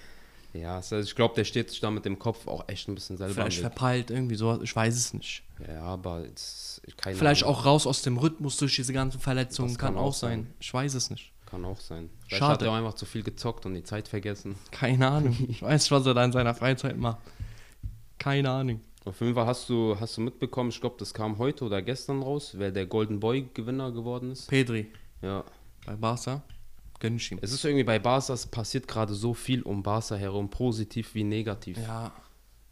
Ja, 0.53 0.77
also 0.77 0.99
ich 1.01 1.15
glaube, 1.15 1.35
der 1.35 1.45
steht 1.45 1.69
sich 1.71 1.81
da 1.81 1.91
mit 1.91 2.05
dem 2.07 2.19
Kopf 2.19 2.47
auch 2.47 2.67
echt 2.69 2.89
ein 2.89 2.95
bisschen 2.95 3.19
selber 3.19 3.35
Vielleicht 3.35 3.61
verpeilt, 3.61 4.11
irgendwie 4.11 4.37
so, 4.37 4.63
ich 4.63 4.75
weiß 4.75 4.95
es 4.97 5.13
nicht. 5.13 5.43
Ja, 5.69 5.83
aber 5.83 6.25
jetzt, 6.25 6.81
keine 6.97 7.17
Vielleicht 7.17 7.43
Ahnung. 7.43 7.57
auch 7.57 7.65
raus 7.67 7.87
aus 7.87 8.03
dem 8.03 8.17
Rhythmus 8.17 8.57
durch 8.57 8.75
diese 8.77 8.93
ganzen 8.93 9.21
Verletzungen, 9.21 9.69
Das 9.71 9.79
kann, 9.79 9.95
kann 9.95 10.03
auch 10.03 10.09
auch 10.09 10.15
sein. 10.15 10.45
sein. 10.45 10.55
Ich 10.61 10.73
weiß 10.73 10.95
es 10.95 11.11
nicht. 11.11 11.33
Kann 11.47 11.65
auch 11.65 11.79
sein. 11.81 12.11
Vielleicht 12.27 12.41
Schade. 12.41 12.53
hat 12.53 12.63
er 12.63 12.71
auch 12.73 12.75
einfach 12.77 12.95
zu 12.95 13.07
viel 13.07 13.23
gezockt 13.23 13.67
und 13.67 13.75
die 13.75 13.85
Zeit 13.85 14.09
vergessen. 14.09 14.57
Keine 14.73 15.09
Ahnung. 15.09 15.37
Ich 15.49 15.63
weiß 15.63 15.83
nicht, 15.85 15.91
was 15.93 16.05
er 16.07 16.15
da 16.15 16.25
in 16.25 16.33
seiner 16.33 16.55
Freizeit 16.55 16.97
macht. 16.99 17.19
Keine 18.19 18.51
Ahnung. 18.51 18.81
Auf 19.05 19.21
jeden 19.21 19.35
Fall 19.35 19.47
hast 19.47 19.69
du, 19.69 19.97
hast 20.01 20.17
du 20.17 20.21
mitbekommen, 20.23 20.71
ich 20.71 20.81
glaube, 20.81 20.97
das 20.99 21.15
kam 21.15 21.39
heute 21.39 21.65
oder 21.65 21.81
gestern 21.83 22.23
raus, 22.23 22.55
wer 22.57 22.73
der 22.73 22.87
Golden 22.87 23.21
Boy 23.21 23.49
Gewinner 23.55 23.93
geworden 23.93 24.33
ist. 24.33 24.49
Pedri 24.49 24.89
Ja. 25.23 25.45
bei 25.87 25.95
Barca. 25.95 26.43
Gönn 26.99 27.17
ich 27.17 27.31
ihm. 27.31 27.39
Es 27.41 27.53
ist 27.53 27.65
irgendwie 27.65 27.85
bei 27.85 28.01
Barca, 28.01 28.33
es 28.33 28.47
passiert 28.47 28.89
gerade 28.89 29.15
so 29.15 29.33
viel 29.33 29.63
um 29.63 29.85
Barca 29.85 30.17
herum, 30.17 30.49
positiv 30.51 31.15
wie 31.15 31.23
negativ. 31.23 31.79
Ja, 31.79 32.11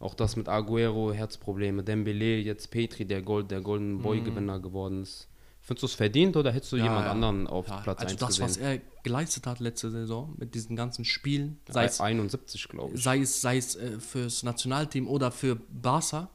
Auch 0.00 0.14
das 0.14 0.34
mit 0.34 0.48
Aguero, 0.48 1.12
Herzprobleme, 1.12 1.84
Dembele, 1.84 2.38
jetzt 2.38 2.70
Petri, 2.72 3.04
der, 3.04 3.22
Gold, 3.22 3.52
der 3.52 3.60
Golden 3.60 4.02
Boy 4.02 4.20
Gewinner 4.20 4.58
geworden 4.58 5.02
ist. 5.02 5.28
Findest 5.66 5.82
du 5.82 5.86
es 5.86 5.94
verdient 5.94 6.36
oder 6.36 6.52
hättest 6.52 6.72
du 6.72 6.76
Ja, 6.76 6.84
jemand 6.84 7.06
ja. 7.06 7.12
anderen 7.12 7.46
auf 7.46 7.66
ja 7.68 7.78
Platz 7.80 8.00
also 8.00 8.12
1 8.12 8.20
das, 8.20 8.28
gesehen? 8.28 8.44
was 8.44 8.56
er 8.58 8.78
geleistet 9.02 9.46
hat 9.46 9.60
letzte 9.60 9.90
Saison 9.90 10.34
mit 10.36 10.54
diesen 10.54 10.76
ganzen 10.76 11.06
Spielen, 11.06 11.58
sei 11.70 11.86
es, 11.86 12.02
71, 12.02 12.68
glaube 12.68 12.94
ich. 12.94 13.02
sei 13.02 13.20
es, 13.20 13.40
sei 13.40 13.56
es 13.56 13.74
äh, 13.76 13.98
fürs 13.98 14.42
Nationalteam 14.42 15.08
oder 15.08 15.32
für 15.32 15.56
Barca, 15.70 16.28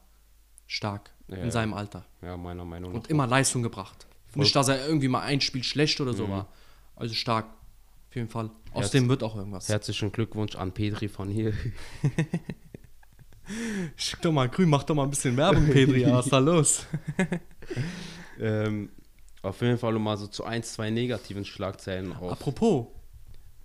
stark 0.66 1.12
in 1.28 1.52
seinem 1.52 1.74
Alter. 1.74 2.06
Ja, 2.22 2.36
meiner 2.36 2.64
Meinung 2.64 2.90
nach. 2.90 2.96
Und 2.98 3.08
immer 3.08 3.28
Leistung 3.28 3.62
gebracht. 3.62 4.08
Nicht, 4.34 4.56
dass 4.56 4.66
er 4.66 4.84
irgendwie 4.84 5.06
mal 5.06 5.20
ein 5.20 5.40
Spiel 5.40 5.62
schlecht 5.62 6.00
oder 6.00 6.12
so 6.12 6.26
Mhm. 6.26 6.30
war. 6.32 6.48
Also 6.96 7.14
stark. 7.14 7.46
Auf 8.08 8.16
jeden 8.16 8.28
Fall. 8.28 8.50
Aus 8.72 8.82
Herz- 8.82 8.90
dem 8.90 9.08
wird 9.08 9.22
auch 9.22 9.36
irgendwas. 9.36 9.68
Herzlichen 9.68 10.10
Glückwunsch 10.10 10.56
an 10.56 10.72
Petri 10.72 11.06
von 11.08 11.28
hier. 11.28 11.52
Schick 13.96 14.20
doch 14.22 14.32
mal 14.32 14.48
grün, 14.48 14.68
mach 14.68 14.84
doch 14.84 14.94
mal 14.94 15.04
ein 15.04 15.10
bisschen 15.10 15.36
Werbung, 15.36 15.66
Pedri. 15.66 16.02
Ja, 16.02 16.16
was 16.18 16.26
ist 16.26 16.32
da 16.32 16.38
los? 16.38 16.86
ähm, 18.40 18.90
auf 19.42 19.60
jeden 19.62 19.78
Fall 19.78 19.96
um 19.96 20.02
mal 20.02 20.16
so 20.16 20.26
zu 20.26 20.44
ein, 20.44 20.62
zwei 20.62 20.90
negativen 20.90 21.44
Schlagzeilen 21.44 22.12
auf. 22.12 22.32
Apropos, 22.32 22.86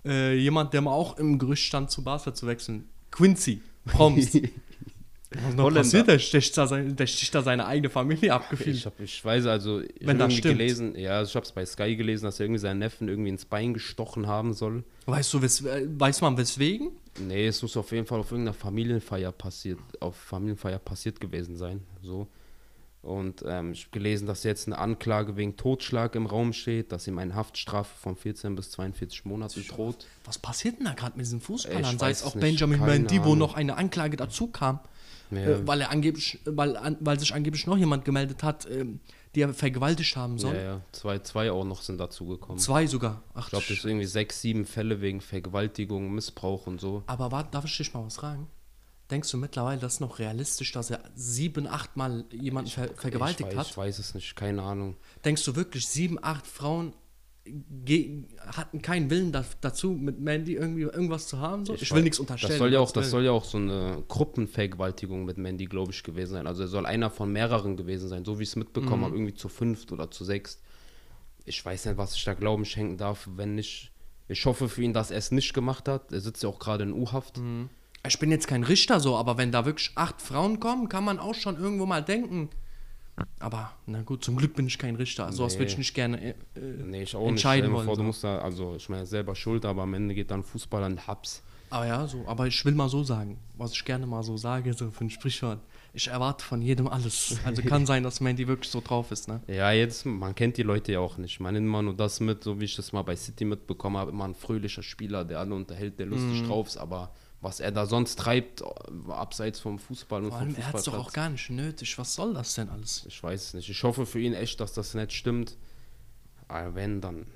äh, 0.06 0.36
jemand, 0.36 0.74
der 0.74 0.82
mal 0.82 0.92
auch 0.92 1.18
im 1.18 1.40
Gerücht 1.40 1.64
stand, 1.64 1.92
zu 1.92 2.04
Barca 2.04 2.34
zu 2.34 2.48
wechseln. 2.48 2.88
Quincy, 3.12 3.62
Proms. 3.86 4.38
Was 5.44 5.56
noch 5.56 5.74
passiert? 5.74 6.08
Der 6.08 6.20
sticht, 6.20 6.58
da 6.58 6.68
sein, 6.68 6.96
der 6.96 7.08
sticht 7.08 7.34
da 7.36 7.42
seine 7.42 7.66
eigene 7.66 7.90
Familie 7.90 8.34
abgefühlt. 8.34 8.78
Ich, 8.78 8.86
hab, 8.86 9.00
ich 9.00 9.26
weiß 9.26 9.48
also, 9.48 9.82
ich 9.82 9.90
Wenn 10.02 10.22
hab 10.22 10.30
das 10.30 10.34
irgendwie 10.34 10.38
stimmt. 10.38 10.58
gelesen, 10.58 10.96
ja, 10.98 11.22
ich 11.24 11.36
habe 11.36 11.46
es 11.46 11.52
bei 11.52 11.66
Sky 11.66 11.96
gelesen, 11.96 12.26
dass 12.26 12.40
er 12.40 12.46
irgendwie 12.46 12.62
seinen 12.62 12.80
Neffen 12.80 13.10
irgendwie 13.10 13.30
ins 13.30 13.46
Bein 13.46 13.74
gestochen 13.74 14.28
haben 14.28 14.54
soll. 14.54 14.84
Weißt 15.08 15.34
du, 15.34 15.42
wes, 15.42 15.62
äh, 15.66 15.88
weiß 15.90 16.22
man 16.22 16.38
weswegen? 16.38 16.92
Nee, 17.20 17.48
es 17.48 17.62
muss 17.62 17.76
auf 17.76 17.92
jeden 17.92 18.06
Fall 18.06 18.20
auf 18.20 18.32
irgendeiner 18.32 18.54
Familienfeier 18.54 19.32
passiert, 19.32 19.80
auf 20.00 20.16
Familienfeier 20.16 20.80
passiert 20.80 21.20
gewesen 21.20 21.58
sein. 21.58 21.82
So. 22.02 22.28
Und 23.06 23.44
ähm, 23.48 23.72
ich 23.74 23.82
habe 23.84 23.92
gelesen, 23.92 24.26
dass 24.26 24.44
jetzt 24.44 24.68
eine 24.68 24.78
Anklage 24.80 25.38
wegen 25.38 25.56
Totschlag 25.58 26.16
im 26.16 26.26
Raum 26.26 26.54
steht, 26.54 26.92
dass 26.92 27.08
ihm 27.08 27.20
eine 27.20 27.36
Haftstrafe 27.36 27.96
von 27.98 28.16
14 28.16 28.56
bis 28.56 28.72
42 28.72 29.26
Monaten 29.26 29.64
droht. 29.68 30.08
Was 30.26 30.40
passiert 30.40 30.80
denn 30.80 30.86
da 30.86 30.94
gerade 30.94 31.16
mit 31.16 31.26
diesen 31.26 31.40
Fußballern? 31.40 32.00
Sei 32.00 32.10
es 32.10 32.24
auch 32.24 32.34
nicht, 32.34 32.42
Benjamin 32.42 32.82
Mendy, 32.84 33.24
wo 33.24 33.36
noch 33.36 33.54
eine 33.54 33.78
Anklage 33.78 34.18
dazu 34.18 34.48
kam, 34.48 34.80
Ja. 35.30 35.38
äh, 35.40 35.68
weil 35.68 35.82
er 35.82 35.92
angeblich, 35.92 36.40
weil, 36.46 36.76
an, 36.78 36.98
weil 37.00 37.20
sich 37.20 37.34
angeblich 37.34 37.68
noch 37.68 37.78
jemand 37.78 38.06
gemeldet 38.06 38.42
hat, 38.42 38.68
ähm, 38.70 39.00
die 39.36 39.42
er 39.42 39.54
vergewaltigt 39.54 40.16
haben 40.16 40.40
soll. 40.40 40.56
Ja, 40.56 40.62
ja, 40.62 40.82
zwei, 40.92 41.20
zwei 41.20 41.52
auch 41.52 41.66
noch 41.66 41.82
sind 41.84 42.00
dazugekommen. 42.00 42.58
Zwei 42.58 42.88
sogar. 42.88 43.22
Ach, 43.36 43.44
Ich 43.44 43.50
glaube, 43.50 43.66
das 43.68 43.78
ist 43.78 43.86
irgendwie 43.86 44.06
sechs, 44.06 44.42
sieben 44.42 44.66
Fälle 44.66 45.02
wegen 45.02 45.22
Vergewaltigung, 45.22 46.12
Missbrauch 46.14 46.66
und 46.68 46.82
so. 46.82 47.04
Aber 47.08 47.32
warte, 47.32 47.50
darf 47.52 47.66
ich 47.66 47.78
dich 47.78 47.94
mal 47.94 48.04
was 48.06 48.16
fragen? 48.16 48.48
Denkst 49.12 49.30
du 49.32 49.38
mittlerweile, 49.38 49.80
das 49.80 49.96
ist 49.96 50.00
noch 50.00 50.18
realistisch, 50.20 50.72
dass 50.72 50.90
er 50.90 51.04
sieben, 51.16 51.68
acht 51.68 51.96
Mal 51.96 52.26
jemanden 52.32 52.72
ver 52.72 52.90
vergewaltigt 52.96 53.42
ich, 53.52 53.56
weiß, 53.56 53.66
hat? 53.66 53.72
ich 53.72 53.78
weiß 53.78 54.00
es 54.00 54.16
nicht, 54.16 54.36
keine 54.36 54.64
Ahnung. 54.64 54.98
Denkst 55.24 55.44
du 55.46 55.56
wirklich, 55.56 55.88
sieben, 55.88 56.18
acht 56.24 56.48
Frauen 56.48 56.94
hatten 58.40 58.82
keinen 58.82 59.12
Willen 59.12 59.32
da 59.32 59.46
dazu, 59.62 59.92
mit 59.92 60.20
Mandy 60.20 60.56
irgendwie 60.56 60.82
irgendwas 60.82 61.28
zu 61.28 61.40
haben? 61.40 61.66
So? 61.66 61.76
Ich, 61.76 61.92
will 61.92 62.00
weiß- 62.00 62.04
nichts 62.04 62.20
unterstellen. 62.20 62.54
Das 62.54 62.58
soll 62.58 62.74
ja 62.74 62.80
auch, 62.80 62.92
das 62.92 63.10
soll 63.12 63.24
ja 63.24 63.32
auch 63.32 63.44
so 63.46 63.58
eine 63.58 64.04
Gruppenvergewaltigung 64.08 65.26
mit 65.26 65.38
Mandy, 65.38 65.66
glaube 65.66 65.92
ich, 65.92 66.02
gewesen 66.02 66.34
sein. 66.34 66.48
Also 66.48 66.64
er 66.64 66.68
soll 66.68 66.88
einer 66.88 67.12
von 67.12 67.32
mehreren 67.32 67.78
gewesen 67.78 68.10
sein, 68.10 68.26
so 68.26 68.40
wie 68.40 68.44
ich 68.44 68.50
es 68.50 68.56
mitbekommen 68.56 69.02
Mhm. 69.02 69.06
habe, 69.06 69.16
irgendwie 69.16 69.36
zu 69.36 69.50
fünft 69.50 69.92
oder 69.92 70.10
zu 70.10 70.24
sechst. 70.26 70.62
Ich 71.46 71.64
weiß 71.64 71.86
nicht, 71.86 71.98
was 71.98 72.16
ich 72.16 72.24
da 72.24 72.34
Glauben 72.34 72.66
schenken 72.66 72.98
darf, 72.98 73.30
wenn 73.36 73.54
nicht. 73.54 73.92
Ich 74.28 74.44
hoffe 74.48 74.68
für 74.68 74.82
ihn, 74.82 74.94
dass 74.94 75.12
er 75.12 75.20
es 75.20 75.30
nicht 75.32 75.54
gemacht 75.54 75.88
hat. 75.88 76.12
Er 76.12 76.22
sitzt 76.22 76.42
ja 76.42 76.50
auch 76.50 76.58
gerade 76.58 76.84
in 76.84 76.94
U-Haft. 76.94 77.38
Mhm. 77.38 77.70
Ich 78.08 78.20
bin 78.20 78.32
jetzt 78.32 78.48
kein 78.48 78.64
Richter 78.64 79.00
so, 79.00 79.16
aber 79.18 79.38
wenn 79.38 79.52
da 79.52 79.66
wirklich 79.66 79.92
acht 79.96 80.22
Frauen 80.22 80.60
kommen, 80.60 80.90
kann 80.90 81.04
man 81.04 81.20
auch 81.20 81.36
schon 81.36 81.58
irgendwo 81.58 81.86
mal 81.86 82.04
denken. 82.04 82.50
Aber 83.40 83.72
na 83.86 84.02
gut, 84.02 84.26
zum 84.26 84.36
Glück 84.36 84.56
bin 84.56 84.68
ich 84.68 84.78
kein 84.78 84.96
Richter. 84.98 85.32
Sowas 85.32 85.54
Nee. 85.54 85.60
würde 85.60 85.72
ich 85.72 85.78
nicht 85.78 85.94
gerne 85.94 86.22
äh, 86.32 86.36
Nee, 86.84 87.04
ich 87.04 87.16
auch 87.16 87.22
nicht. 87.22 87.30
entscheiden 87.32 87.70
mal 87.72 87.78
wollen. 87.78 87.86
vor, 87.86 87.96
du 87.96 88.04
musst 88.04 88.24
da, 88.24 88.40
also 88.40 88.76
ich 88.76 88.90
meine 88.90 89.06
selber 89.06 89.36
schuld, 89.36 89.64
aber 89.66 89.84
am 89.84 89.94
Ende 89.94 90.14
geht 90.14 90.32
dann 90.32 90.44
Fußballer 90.44 90.88
in 90.88 91.08
Haps. 91.08 91.42
Aber 91.70 91.88
ja, 91.88 92.06
so. 92.08 92.24
Aber 92.28 92.46
ich 92.48 92.64
will 92.66 92.74
mal 92.74 92.90
so 92.90 93.04
sagen, 93.04 93.40
was 93.58 93.72
ich 93.72 93.84
gerne 93.86 94.06
mal 94.06 94.22
so 94.22 94.36
sage, 94.38 94.74
so 94.74 94.92
für 94.92 95.06
ein 95.06 95.10
Sprichwort. 95.10 95.60
Ich 95.94 96.10
erwarte 96.10 96.44
von 96.44 96.62
jedem 96.62 96.88
alles. 96.90 97.38
Also 97.46 97.62
kann 97.62 97.86
sein, 97.88 98.04
dass 98.04 98.20
Mandy 98.20 98.48
wirklich 98.50 98.70
so 98.70 98.82
drauf 98.82 99.12
ist, 99.12 99.30
ne? 99.30 99.40
Ja, 99.48 99.72
jetzt, 99.72 100.06
man 100.06 100.36
kennt 100.36 100.58
die 100.58 100.64
Leute 100.64 100.92
ja 100.92 101.00
auch 101.00 101.18
nicht. 101.18 101.40
Man 101.40 101.54
nimmt 101.54 101.68
immer 101.68 101.82
nur 101.82 101.96
das 101.96 102.20
mit, 102.20 102.44
so 102.44 102.60
wie 102.60 102.66
ich 102.66 102.76
das 102.76 102.92
mal 102.92 103.02
bei 103.04 103.16
City 103.16 103.46
mitbekommen 103.46 103.96
habe, 103.98 104.12
immer 104.12 104.26
ein 104.26 104.36
fröhlicher 104.36 104.84
Spieler, 104.84 105.24
der 105.24 105.40
alle 105.40 105.56
unterhält, 105.56 105.98
der 106.00 106.06
lustig 106.08 106.42
Mhm. 106.44 106.48
drauf 106.48 106.68
ist, 106.68 106.78
aber 106.78 107.12
was 107.42 107.60
er 107.60 107.72
da 107.72 107.86
sonst 107.86 108.18
treibt, 108.18 108.64
abseits 109.08 109.60
vom 109.60 109.78
Fußball 109.78 110.24
und 110.24 110.30
Vor 110.30 110.40
vom 110.40 110.48
allem, 110.48 110.56
er 110.56 110.68
hat 110.68 110.76
es 110.76 110.84
doch 110.84 110.96
auch 110.96 111.14
gar 111.14 111.30
nicht 111.30 111.50
nötig. 111.50 111.98
Was 111.98 112.16
soll 112.16 112.34
das 112.34 112.56
denn 112.56 112.70
alles? 112.70 113.06
ich 113.08 113.22
weiß 113.22 113.44
es 113.44 113.54
nicht. 113.54 113.70
Ich 113.70 113.84
hoffe 113.84 114.06
für 114.06 114.20
ihn 114.20 114.34
echt, 114.34 114.60
dass 114.60 114.74
das 114.74 114.94
nicht 114.94 115.14
stimmt. 115.14 115.58
Aber 116.48 116.76
wenn, 116.76 117.02
dann, 117.02 117.28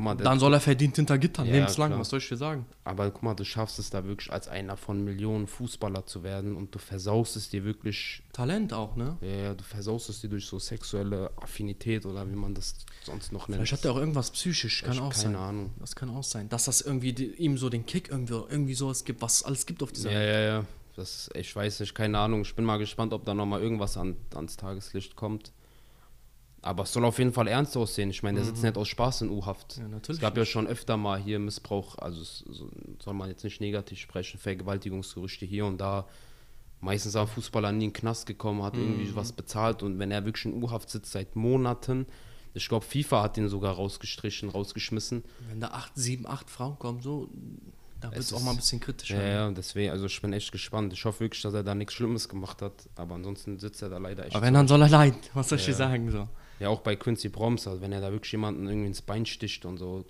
mal, 0.00 0.14
Dann 0.16 0.38
soll 0.38 0.54
er 0.54 0.60
verdient 0.60 0.96
hinter 0.96 1.18
Gittern, 1.18 1.46
Ja, 1.46 1.52
lebenslang, 1.54 1.88
klar. 1.90 2.00
was 2.00 2.08
soll 2.08 2.18
ich 2.20 2.28
dir 2.28 2.36
sagen? 2.36 2.64
aber 2.84 3.10
guck 3.10 3.22
mal, 3.22 3.34
du 3.34 3.44
schaffst 3.44 3.78
es 3.78 3.90
da 3.90 4.04
wirklich 4.04 4.32
als 4.32 4.48
einer 4.48 4.76
von 4.76 5.04
Millionen 5.04 5.46
Fußballer 5.46 6.06
zu 6.06 6.22
werden 6.22 6.56
und 6.56 6.74
du 6.74 6.78
versaust 6.78 7.36
es 7.36 7.50
dir 7.50 7.64
wirklich 7.64 8.22
Talent 8.32 8.72
auch, 8.72 8.96
ne? 8.96 9.16
Ja, 9.20 9.28
ja, 9.28 9.54
du 9.54 9.62
versaust 9.64 10.08
es 10.08 10.20
dir 10.20 10.28
durch 10.30 10.46
so 10.46 10.58
sexuelle 10.58 11.30
Affinität 11.36 12.06
oder 12.06 12.28
wie 12.30 12.36
man 12.36 12.54
das 12.54 12.74
sonst 13.04 13.32
noch 13.32 13.48
nennt. 13.48 13.56
Vielleicht 13.58 13.72
hat 13.72 13.84
er 13.84 13.92
auch 13.92 13.96
irgendwas 13.98 14.30
psychisch, 14.30 14.82
kann 14.82 14.94
Ich- 14.94 15.00
auch 15.00 15.10
keine 15.12 15.22
sein. 15.22 15.36
Ahnung. 15.36 15.70
Das 15.80 15.94
kann 15.94 16.10
auch 16.10 16.24
sein. 16.24 16.48
Dass 16.48 16.64
das 16.64 16.80
irgendwie 16.80 17.12
die, 17.12 17.26
ihm 17.34 17.58
so 17.58 17.68
den 17.68 17.86
Kick 17.86 18.08
irgendwie, 18.10 18.34
irgendwie 18.34 18.74
sowas 18.74 19.04
gibt, 19.04 19.20
was 19.22 19.36
es 19.36 19.42
alles 19.44 19.66
gibt 19.66 19.82
auf 19.82 19.92
dieser 19.92 20.10
Ja, 20.12 20.22
ja, 20.22 20.40
ja. 20.40 20.64
Das, 20.94 21.30
ich 21.34 21.56
weiß 21.56 21.80
nicht, 21.80 21.94
keine 21.94 22.18
Ahnung. 22.18 22.42
Ich 22.42 22.54
bin 22.54 22.66
mal 22.66 22.76
gespannt, 22.76 23.14
ob 23.14 23.24
da 23.24 23.32
nochmal 23.32 23.62
irgendwas 23.62 23.96
an, 23.96 24.14
ans 24.34 24.58
Tageslicht 24.58 25.16
kommt. 25.16 25.50
Aber 26.64 26.84
es 26.84 26.92
soll 26.92 27.04
auf 27.04 27.18
jeden 27.18 27.32
Fall 27.32 27.48
ernst 27.48 27.76
aussehen. 27.76 28.10
Ich 28.10 28.22
meine, 28.22 28.36
der 28.38 28.44
sitzt 28.46 28.62
nicht 28.62 28.76
aus 28.78 28.86
Spaß 28.88 29.22
in 29.22 29.30
U-Haft. 29.30 29.78
Mhm. 29.78 29.92
Ja, 29.92 29.98
es 30.08 30.20
gab 30.20 30.36
ja 30.36 30.44
schon 30.44 30.68
öfter 30.68 30.96
mal 30.96 31.18
hier 31.20 31.40
Missbrauch, 31.40 31.98
also 31.98 32.22
soll 33.02 33.14
man 33.14 33.28
jetzt 33.28 33.42
nicht 33.42 33.60
negativ 33.60 33.98
sprechen, 33.98 34.38
Vergewaltigungsgerüchte 34.38 35.44
hier 35.44 35.66
und 35.66 35.78
da. 35.78 36.06
Meistens 36.80 37.14
haben 37.14 37.28
Fußballer 37.28 37.70
nie 37.72 37.84
in 37.86 37.90
den 37.90 37.92
Knast 37.92 38.26
gekommen, 38.26 38.62
hat 38.62 38.74
Mhm. 38.74 38.80
irgendwie 38.80 39.14
was 39.16 39.32
bezahlt 39.32 39.82
und 39.82 39.98
wenn 39.98 40.10
er 40.12 40.24
wirklich 40.24 40.46
in 40.46 40.62
U-Haft 40.62 40.88
sitzt 40.90 41.12
seit 41.12 41.34
Monaten, 41.36 42.06
ich 42.54 42.68
glaube, 42.68 42.84
FIFA 42.84 43.22
hat 43.22 43.36
ihn 43.38 43.48
sogar 43.48 43.74
rausgestrichen, 43.74 44.48
rausgeschmissen. 44.50 45.24
Wenn 45.48 45.60
da 45.60 45.68
acht, 45.68 45.92
sieben, 45.96 46.26
acht 46.26 46.50
Frauen 46.50 46.78
kommen, 46.78 47.00
so, 47.00 47.28
da 48.00 48.10
wird 48.10 48.20
es 48.20 48.32
auch 48.32 48.42
mal 48.42 48.50
ein 48.50 48.56
bisschen 48.56 48.78
kritischer. 48.78 49.16
Ja, 49.20 49.28
ja, 49.46 49.50
deswegen, 49.50 49.90
also 49.90 50.06
ich 50.06 50.20
bin 50.20 50.32
echt 50.32 50.52
gespannt. 50.52 50.92
Ich 50.92 51.04
hoffe 51.04 51.20
wirklich, 51.20 51.40
dass 51.42 51.54
er 51.54 51.62
da 51.62 51.74
nichts 51.74 51.94
Schlimmes 51.94 52.28
gemacht 52.28 52.60
hat, 52.62 52.72
aber 52.96 53.14
ansonsten 53.14 53.58
sitzt 53.58 53.80
er 53.82 53.88
da 53.88 53.98
leider 53.98 54.26
echt. 54.26 54.34
Aber 54.36 54.44
wenn, 54.44 54.54
dann 54.54 54.68
soll 54.68 54.82
er 54.82 54.88
leiden. 54.88 55.18
Was 55.34 55.48
soll 55.48 55.58
ich 55.58 55.64
dir 55.64 55.74
sagen? 55.74 56.10
So. 56.10 56.28
Ja, 56.62 56.68
auch 56.68 56.80
bei 56.80 56.94
Quincy 56.94 57.28
Proms, 57.28 57.66
also 57.66 57.80
wenn 57.80 57.90
er 57.90 58.00
da 58.00 58.12
wirklich 58.12 58.30
jemanden 58.30 58.68
irgendwie 58.68 58.86
ins 58.86 59.02
Bein 59.02 59.26
sticht 59.26 59.64
und 59.64 59.78
so. 59.78 60.04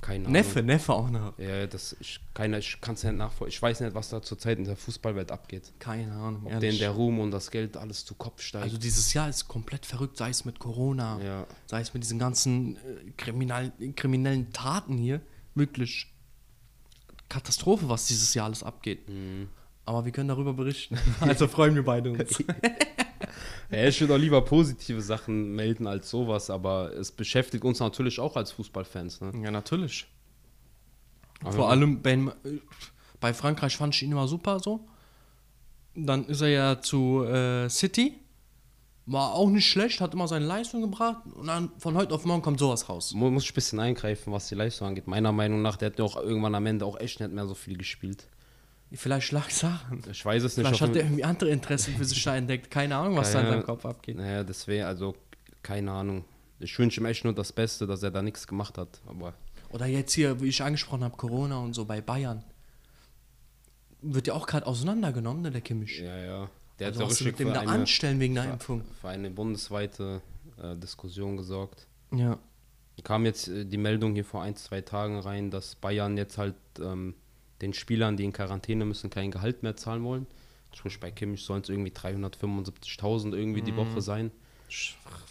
Keine 0.00 0.28
Neffe, 0.28 0.60
Ahnung. 0.60 0.66
Neffe 0.66 0.92
auch 0.92 1.10
noch. 1.10 1.36
Ja, 1.38 1.66
das 1.66 1.96
ich, 1.98 2.20
keiner, 2.34 2.58
ich 2.58 2.80
kann 2.80 2.94
es 2.94 3.02
nicht 3.02 3.16
nachvollziehen. 3.16 3.48
Ich 3.56 3.62
weiß 3.62 3.80
nicht, 3.80 3.92
was 3.92 4.10
da 4.10 4.22
zurzeit 4.22 4.58
in 4.58 4.64
der 4.64 4.76
Fußballwelt 4.76 5.32
abgeht. 5.32 5.72
Keine 5.80 6.12
Ahnung. 6.12 6.42
Ob 6.44 6.52
ehrlich. 6.52 6.70
denen 6.70 6.78
der 6.78 6.90
Ruhm 6.90 7.18
und 7.18 7.32
das 7.32 7.50
Geld 7.50 7.76
alles 7.76 8.04
zu 8.04 8.14
Kopf 8.14 8.42
steigt. 8.42 8.62
also 8.62 8.78
dieses 8.78 9.12
Jahr 9.12 9.28
ist 9.28 9.48
komplett 9.48 9.86
verrückt, 9.86 10.16
sei 10.18 10.28
es 10.30 10.44
mit 10.44 10.60
Corona, 10.60 11.20
ja. 11.20 11.46
sei 11.66 11.80
es 11.80 11.92
mit 11.94 12.04
diesen 12.04 12.20
ganzen 12.20 12.76
äh, 12.76 13.10
kriminal, 13.16 13.72
kriminellen 13.96 14.52
Taten 14.52 14.96
hier. 14.96 15.20
Wirklich 15.56 16.12
Katastrophe, 17.28 17.88
was 17.88 18.06
dieses 18.06 18.34
Jahr 18.34 18.46
alles 18.46 18.62
abgeht. 18.62 19.08
Mhm. 19.08 19.48
Aber 19.84 20.04
wir 20.04 20.12
können 20.12 20.28
darüber 20.28 20.52
berichten. 20.52 20.96
Also 21.20 21.48
freuen 21.48 21.74
wir 21.74 21.84
beide 21.84 22.12
uns. 22.12 22.44
Ja, 23.70 23.84
ich 23.88 24.00
würde 24.00 24.14
auch 24.14 24.18
lieber 24.18 24.42
positive 24.44 25.00
Sachen 25.02 25.56
melden 25.56 25.86
als 25.88 26.08
sowas, 26.08 26.50
aber 26.50 26.92
es 26.94 27.10
beschäftigt 27.10 27.64
uns 27.64 27.80
natürlich 27.80 28.20
auch 28.20 28.36
als 28.36 28.52
Fußballfans. 28.52 29.20
Ne? 29.22 29.32
ja, 29.42 29.50
natürlich. 29.50 30.06
Aber 31.40 31.52
Vor 31.52 31.70
allem 31.70 32.00
bei, 32.00 32.16
bei 33.20 33.34
Frankreich 33.34 33.76
fand 33.76 33.94
ich 33.94 34.02
ihn 34.04 34.12
immer 34.12 34.28
super 34.28 34.60
so. 34.60 34.86
Dann 35.94 36.26
ist 36.26 36.42
er 36.42 36.48
ja 36.48 36.80
zu 36.80 37.24
äh, 37.24 37.68
City. 37.68 38.14
War 39.06 39.34
auch 39.34 39.48
nicht 39.50 39.66
schlecht, 39.68 40.00
hat 40.00 40.14
immer 40.14 40.28
seine 40.28 40.46
Leistung 40.46 40.82
gebracht. 40.82 41.22
Und 41.34 41.46
dann 41.48 41.70
von 41.78 41.96
heute 41.96 42.14
auf 42.14 42.24
morgen 42.24 42.42
kommt 42.42 42.58
sowas 42.58 42.88
raus. 42.88 43.14
Mu- 43.14 43.30
muss 43.30 43.44
ich 43.44 43.50
ein 43.50 43.54
bisschen 43.54 43.80
eingreifen, 43.80 44.32
was 44.32 44.48
die 44.48 44.54
Leistung 44.56 44.88
angeht. 44.88 45.06
Meiner 45.06 45.32
Meinung 45.32 45.62
nach, 45.62 45.76
der 45.76 45.90
hat 45.90 45.98
ja 45.98 46.04
auch 46.04 46.16
irgendwann 46.16 46.54
am 46.54 46.66
Ende 46.66 46.84
auch 46.84 46.98
echt 47.00 47.20
nicht 47.20 47.32
mehr 47.32 47.46
so 47.46 47.54
viel 47.54 47.76
gespielt. 47.76 48.28
Vielleicht 48.92 49.32
lag 49.32 49.48
es 49.48 49.60
daran. 49.60 50.02
Ich 50.10 50.24
weiß 50.24 50.42
es 50.44 50.56
nicht. 50.56 50.66
Vielleicht 50.66 50.80
hat 50.80 50.94
er 50.96 51.02
irgendwie 51.04 51.24
andere 51.24 51.50
Interessen 51.50 51.94
für 51.96 52.04
sich 52.04 52.22
da 52.22 52.36
entdeckt. 52.36 52.70
Keine 52.70 52.96
Ahnung, 52.96 53.16
was 53.16 53.32
da 53.32 53.40
in 53.40 53.44
Keine- 53.46 53.56
seinem 53.58 53.66
Kopf 53.66 53.84
abgeht. 53.84 54.16
Naja, 54.16 54.44
das 54.44 54.66
wäre 54.68 54.86
also, 54.86 55.14
keine 55.62 55.90
Ahnung. 55.92 56.24
Ich 56.60 56.78
wünsche 56.78 57.00
ihm 57.00 57.06
echt 57.06 57.24
nur 57.24 57.34
das 57.34 57.52
Beste, 57.52 57.86
dass 57.86 58.02
er 58.02 58.10
da 58.12 58.22
nichts 58.22 58.46
gemacht 58.46 58.78
hat. 58.78 59.00
Aber 59.06 59.34
Oder 59.70 59.86
jetzt 59.86 60.12
hier, 60.14 60.40
wie 60.40 60.46
ich 60.46 60.62
angesprochen 60.62 61.02
habe, 61.04 61.16
Corona 61.16 61.58
und 61.58 61.74
so 61.74 61.84
bei 61.84 62.00
Bayern. 62.00 62.44
Wird 64.02 64.26
ja 64.28 64.34
auch 64.34 64.46
gerade 64.46 64.66
auseinandergenommen, 64.66 65.42
ne, 65.42 65.50
der 65.50 65.60
Kimmich. 65.60 65.98
ja, 66.00 66.16
ja. 66.18 66.50
Der 66.78 66.88
Also 66.88 67.00
hat 67.00 67.06
was 67.10 67.18
so 67.18 67.24
sie 67.24 67.30
mit 67.30 67.40
richtig 67.40 67.54
dem 67.54 67.54
da 67.66 67.72
anstellen 67.72 68.20
wegen 68.20 68.34
der 68.34 68.44
Impfung. 68.52 68.82
für 69.00 69.08
eine 69.08 69.30
bundesweite 69.30 70.20
äh, 70.62 70.76
Diskussion 70.76 71.36
gesorgt. 71.38 71.86
Ja. 72.12 72.38
Kam 73.02 73.24
jetzt 73.24 73.48
äh, 73.48 73.64
die 73.64 73.78
Meldung 73.78 74.12
hier 74.14 74.24
vor 74.26 74.42
ein, 74.42 74.54
zwei 74.56 74.82
Tagen 74.82 75.18
rein, 75.18 75.50
dass 75.50 75.74
Bayern 75.74 76.16
jetzt 76.18 76.36
halt 76.38 76.54
ähm, 76.78 77.14
den 77.62 77.72
Spielern, 77.72 78.16
die 78.16 78.24
in 78.24 78.32
Quarantäne 78.32 78.84
müssen, 78.84 79.10
kein 79.10 79.30
Gehalt 79.30 79.62
mehr 79.62 79.76
zahlen 79.76 80.04
wollen. 80.04 80.26
Sprich, 80.74 81.00
bei 81.00 81.10
Kimmich 81.10 81.42
sollen 81.42 81.62
es 81.62 81.68
irgendwie 81.70 81.90
375.000 81.90 83.34
irgendwie 83.34 83.62
die 83.62 83.76
Woche 83.76 84.02
sein. 84.02 84.30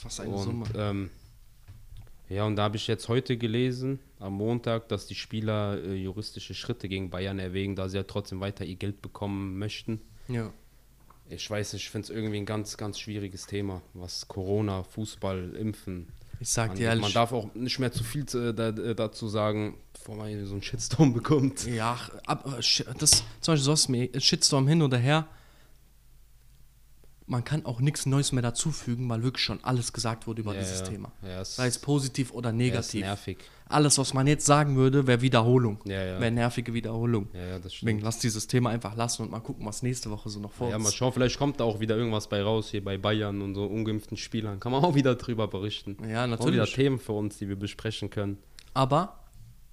Was 0.01 0.19
Und, 0.19 0.67
ähm, 0.76 1.09
ja, 2.30 2.45
und 2.45 2.55
da 2.55 2.63
habe 2.63 2.78
ich 2.78 2.88
jetzt 2.88 3.07
heute 3.09 3.38
gelesen, 3.38 3.99
am 4.19 4.34
Montag, 4.34 4.89
dass 4.89 5.05
die 5.05 5.15
Spieler 5.15 5.84
äh, 5.84 5.93
juristische 5.93 6.55
Schritte 6.55 6.89
gegen 6.89 7.11
Bayern 7.11 7.38
erwägen, 7.38 7.76
da 7.76 7.88
sie 7.89 7.97
ja 7.97 8.03
trotzdem 8.03 8.39
weiter 8.39 8.65
ihr 8.65 8.76
Geld 8.76 9.01
bekommen 9.01 9.59
möchten. 9.59 10.01
Ja. 10.28 10.51
Ich 11.30 11.49
weiß 11.49 11.73
nicht, 11.73 11.84
ich 11.84 11.89
finde 11.89 12.05
es 12.05 12.09
irgendwie 12.09 12.38
ein 12.38 12.45
ganz, 12.45 12.78
ganz 12.78 12.99
schwieriges 12.99 13.45
Thema, 13.45 13.82
was 13.93 14.28
Corona, 14.28 14.84
Fußball, 14.84 15.55
Impfen. 15.55 16.07
Ich 16.40 16.50
sag 16.50 16.72
angeht. 16.72 16.82
dir 16.82 16.88
ehrlich. 16.90 17.02
Man 17.02 17.14
darf 17.14 17.32
auch 17.32 17.54
nicht 17.54 17.80
mehr 17.80 17.92
zu 17.92 18.04
viel 18.04 18.26
zu, 18.26 18.54
da, 18.54 18.72
dazu 18.72 19.28
sagen, 19.28 19.78
bevor 19.94 20.16
man 20.16 20.28
hier 20.28 20.46
so 20.46 20.54
einen 20.54 20.64
Shitstorm 20.64 21.14
bekommt. 21.14 21.66
Ja, 21.66 21.98
ab, 22.26 22.46
äh, 22.48 22.84
das 22.98 23.24
zum 23.42 23.54
Beispiel 23.54 23.58
sonst 23.58 23.90
mir 23.90 24.10
Shitstorm 24.20 24.68
hin 24.68 24.82
oder 24.82 24.98
her. 24.98 25.28
Man 27.28 27.43
kann 27.43 27.65
auch 27.65 27.80
nichts 27.80 28.05
Neues 28.05 28.32
mehr 28.34 28.43
dazufügen, 28.43 29.09
weil 29.09 29.23
wirklich 29.23 29.43
schon 29.43 29.63
alles 29.63 29.93
gesagt 29.93 30.28
wurde 30.28 30.41
über 30.41 30.53
Ja, 30.53 30.59
dieses 30.59 30.82
ja. 30.82 30.86
Thema. 30.86 31.11
Ja, 31.23 31.41
es, 31.41 31.55
Sei 31.55 31.65
es 31.65 31.80
positiv 31.80 32.32
oder 32.32 32.49
ja, 32.49 32.55
negativ. 32.55 33.01
nervig. 33.01 33.38
alles, 33.67 33.97
was 33.97 34.13
man 34.13 34.28
jetzt 34.28 34.45
sagen 34.45 34.76
würde, 34.76 35.07
wäre 35.07 35.21
Wiederholung. 35.21 35.80
Ja, 35.86 36.03
ja. 36.03 36.19
Wäre 36.19 36.30
nervige 36.30 36.76
Wiederholung. 36.76 37.30
Ja, 37.34 37.39
ja, 37.47 37.59
das 37.59 37.71
Deswegen 37.73 37.99
lass 38.01 38.19
dieses 38.19 38.45
Thema 38.45 38.69
einfach 38.69 38.95
lassen 38.95 39.23
und 39.23 39.32
mal 39.32 39.39
gucken, 39.39 39.65
was 39.65 39.82
nächste 39.82 40.11
Woche 40.11 40.30
so 40.30 40.39
noch 40.39 40.51
vor 40.51 40.69
Ja, 40.69 40.78
mal 40.78 40.91
schauen, 40.91 41.13
vielleicht 41.13 41.39
kommt 41.39 41.59
da 41.59 41.63
auch 41.63 41.80
wieder 41.80 41.97
irgendwas 41.97 42.30
bei 42.30 42.43
raus, 42.43 42.69
hier 42.69 42.84
bei 42.84 42.99
Bayern 42.99 43.41
und 43.41 43.55
so 43.55 43.65
ungeimpften 43.65 44.17
Spielern. 44.17 44.59
Kann 44.59 44.71
man 44.71 44.84
auch 44.84 44.93
wieder 44.93 45.15
drüber 45.15 45.47
berichten. 45.47 45.97
Ja, 46.07 46.26
Auch 46.26 46.28
wieder 46.28 46.28
natürlich. 46.28 46.73
Themen 46.76 46.99
für 46.99 47.13
uns, 47.13 47.39
die 47.39 47.49
wir 47.49 47.55
besprechen 47.55 48.11
können. 48.11 48.38
Aber 48.76 49.23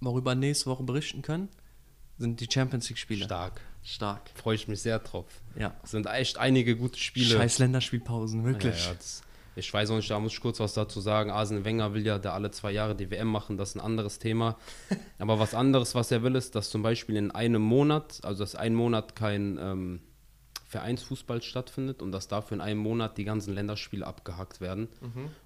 worüber 0.00 0.34
nächste 0.34 0.70
Woche 0.70 0.84
berichten 0.84 1.20
können, 1.20 1.50
sind 2.22 2.40
die 2.40 2.48
Champions 2.50 2.88
League 2.88 2.98
Spiele. 2.98 3.24
Stark. 3.24 3.60
Stark. 3.82 4.30
Freue 4.34 4.54
ich 4.54 4.68
mich 4.68 4.80
sehr 4.80 5.00
drauf. 5.00 5.26
Ja. 5.58 5.74
Es 5.82 5.90
sind 5.90 6.06
echt 6.06 6.38
einige 6.38 6.76
gute 6.76 6.98
Spiele. 6.98 7.36
Scheiß 7.36 7.58
Länderspielpausen, 7.58 8.44
wirklich. 8.44 8.84
Ja, 8.84 8.92
ja, 8.92 8.94
das, 8.94 9.22
ich 9.56 9.72
weiß 9.72 9.90
auch 9.90 9.96
nicht, 9.96 10.08
da 10.08 10.18
muss 10.20 10.32
ich 10.32 10.40
kurz 10.40 10.60
was 10.60 10.72
dazu 10.72 11.00
sagen. 11.00 11.30
Arsene 11.30 11.64
Wenger 11.64 11.92
will 11.92 12.06
ja 12.06 12.18
da 12.18 12.32
alle 12.32 12.52
zwei 12.52 12.70
Jahre 12.70 12.94
die 12.94 13.10
WM 13.10 13.28
machen, 13.28 13.56
das 13.56 13.70
ist 13.70 13.74
ein 13.74 13.80
anderes 13.80 14.18
Thema. 14.18 14.56
Aber 15.18 15.38
was 15.40 15.54
anderes, 15.54 15.94
was 15.94 16.10
er 16.10 16.22
will, 16.22 16.36
ist, 16.36 16.54
dass 16.54 16.70
zum 16.70 16.82
Beispiel 16.82 17.16
in 17.16 17.32
einem 17.32 17.62
Monat, 17.62 18.20
also 18.22 18.44
dass 18.44 18.54
ein 18.54 18.74
Monat 18.74 19.16
kein 19.16 19.58
ähm, 19.60 20.00
Vereinsfußball 20.68 21.42
stattfindet 21.42 22.02
und 22.02 22.12
dass 22.12 22.28
dafür 22.28 22.54
in 22.54 22.60
einem 22.60 22.80
Monat 22.80 23.18
die 23.18 23.24
ganzen 23.24 23.52
Länderspiele 23.52 24.06
abgehakt 24.06 24.60
werden 24.60 24.88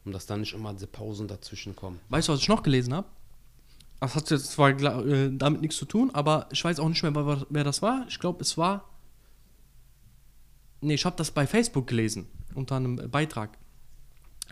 und 0.05 0.12
dass 0.12 0.27
dann 0.27 0.41
nicht 0.41 0.53
immer 0.53 0.72
diese 0.72 0.87
Pausen 0.87 1.27
dazwischen 1.27 1.74
kommen. 1.74 1.99
Weißt 2.11 2.29
du, 2.29 2.33
was 2.33 2.41
ich 2.41 2.49
noch 2.49 2.62
gelesen 2.62 2.95
habe? 2.95 3.09
Das 4.01 4.14
hat 4.14 4.30
jetzt 4.30 4.53
zwar 4.53 4.70
äh, 4.70 5.30
damit 5.32 5.62
nichts 5.62 5.76
zu 5.76 5.86
tun, 5.86 6.11
aber 6.12 6.49
ich 6.51 6.62
weiß 6.62 6.80
auch 6.80 6.88
nicht 6.88 7.03
mehr, 7.03 7.14
wer, 7.14 7.47
wer 7.49 7.64
das 7.64 7.82
war. 7.82 8.05
Ich 8.09 8.18
glaube, 8.18 8.42
es 8.42 8.59
war. 8.59 8.88
Nee, 10.80 10.94
ich 10.94 11.05
habe 11.05 11.16
das 11.16 11.30
bei 11.30 11.47
Facebook 11.47 11.86
gelesen, 11.86 12.28
unter 12.55 12.76
einem 12.76 13.11
Beitrag. 13.11 13.59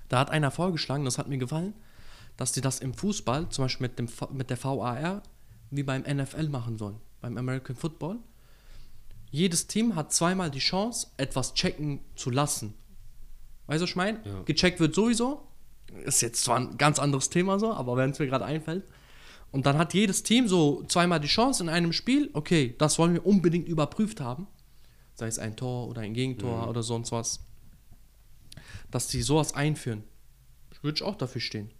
Da 0.08 0.18
hat 0.18 0.30
einer 0.30 0.50
vorgeschlagen, 0.50 1.04
das 1.04 1.18
hat 1.18 1.28
mir 1.28 1.38
gefallen, 1.38 1.74
dass 2.36 2.52
die 2.52 2.60
das 2.60 2.80
im 2.80 2.94
Fußball, 2.94 3.48
zum 3.50 3.64
Beispiel 3.66 3.88
mit, 3.88 3.98
dem, 3.98 4.08
mit 4.32 4.50
der 4.50 4.62
VAR, 4.62 5.22
wie 5.70 5.82
beim 5.82 6.02
NFL 6.02 6.48
machen 6.48 6.78
sollen, 6.78 6.96
beim 7.20 7.36
American 7.36 7.76
Football. 7.76 8.18
Jedes 9.30 9.66
Team 9.66 9.96
hat 9.96 10.12
zweimal 10.12 10.50
die 10.50 10.60
Chance, 10.60 11.08
etwas 11.16 11.54
checken 11.54 12.00
zu 12.14 12.30
lassen. 12.30 12.74
Weißt 13.66 13.80
du, 13.80 13.82
was 13.82 13.90
ich 13.90 13.96
meine? 13.96 14.20
Ja. 14.24 14.42
Gecheckt 14.44 14.80
wird 14.80 14.94
sowieso. 14.94 15.46
Ist 16.04 16.22
jetzt 16.22 16.44
zwar 16.44 16.58
ein 16.58 16.76
ganz 16.78 16.98
anderes 16.98 17.30
Thema 17.30 17.58
so, 17.58 17.72
aber 17.72 17.96
wenn 17.96 18.10
es 18.10 18.18
mir 18.18 18.26
gerade 18.26 18.44
einfällt. 18.44 18.84
Und 19.54 19.66
dann 19.66 19.78
hat 19.78 19.94
jedes 19.94 20.24
Team 20.24 20.48
so 20.48 20.82
zweimal 20.88 21.20
die 21.20 21.28
Chance 21.28 21.62
in 21.62 21.68
einem 21.68 21.92
Spiel, 21.92 22.28
okay, 22.32 22.74
das 22.78 22.98
wollen 22.98 23.14
wir 23.14 23.24
unbedingt 23.24 23.68
überprüft 23.68 24.20
haben. 24.20 24.48
Sei 25.14 25.28
es 25.28 25.38
ein 25.38 25.56
Tor 25.56 25.86
oder 25.88 26.00
ein 26.00 26.12
Gegentor 26.12 26.62
oder 26.68 26.82
sonst 26.82 27.12
was. 27.12 27.40
Dass 28.90 29.06
die 29.08 29.22
sowas 29.22 29.54
einführen. 29.54 30.02
Würde 30.82 30.96
ich 30.96 31.02
auch 31.02 31.14
dafür 31.14 31.40
stehen. 31.40 31.70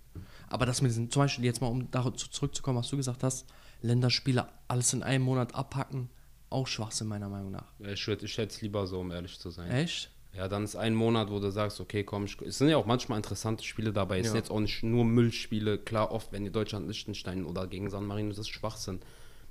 Aber 0.48 0.66
dass 0.66 0.80
wir 0.82 0.88
diesen, 0.88 1.10
zum 1.10 1.22
Beispiel 1.22 1.44
jetzt 1.44 1.60
mal, 1.60 1.66
um 1.66 1.90
dazu 1.90 2.28
zurückzukommen, 2.28 2.78
was 2.78 2.88
du 2.88 2.96
gesagt 2.96 3.22
hast, 3.24 3.44
Länderspiele 3.82 4.48
alles 4.68 4.92
in 4.92 5.02
einem 5.02 5.24
Monat 5.24 5.54
abhacken, 5.54 6.08
auch 6.50 6.66
Schwachsinn 6.68 7.08
meiner 7.08 7.28
Meinung 7.28 7.50
nach. 7.50 7.72
Ich, 7.80 8.02
würd- 8.04 8.22
ich 8.22 8.38
hätte 8.38 8.54
es 8.54 8.60
lieber 8.62 8.86
so, 8.86 9.00
um 9.00 9.10
ehrlich 9.10 9.38
zu 9.38 9.50
sein. 9.50 9.70
Echt? 9.70 10.10
Ja, 10.36 10.48
dann 10.48 10.64
ist 10.64 10.74
ein 10.74 10.94
Monat, 10.94 11.30
wo 11.30 11.38
du 11.38 11.50
sagst, 11.50 11.80
okay, 11.80 12.02
komm, 12.02 12.24
ich, 12.24 12.40
es 12.40 12.58
sind 12.58 12.68
ja 12.68 12.76
auch 12.76 12.86
manchmal 12.86 13.18
interessante 13.18 13.62
Spiele 13.62 13.92
dabei. 13.92 14.18
Es 14.18 14.26
Ja. 14.26 14.32
sind 14.32 14.38
jetzt 14.40 14.50
auch 14.50 14.58
nicht 14.60 14.82
nur 14.82 15.04
Müllspiele. 15.04 15.78
Klar, 15.78 16.10
oft, 16.10 16.32
wenn 16.32 16.44
die 16.44 16.50
Deutschland, 16.50 16.88
Liechtenstein 16.88 17.44
oder 17.44 17.66
gegen 17.68 17.88
San 17.90 18.04
Marino, 18.06 18.30
das 18.30 18.38
ist 18.38 18.48
Schwachsinn. 18.48 19.00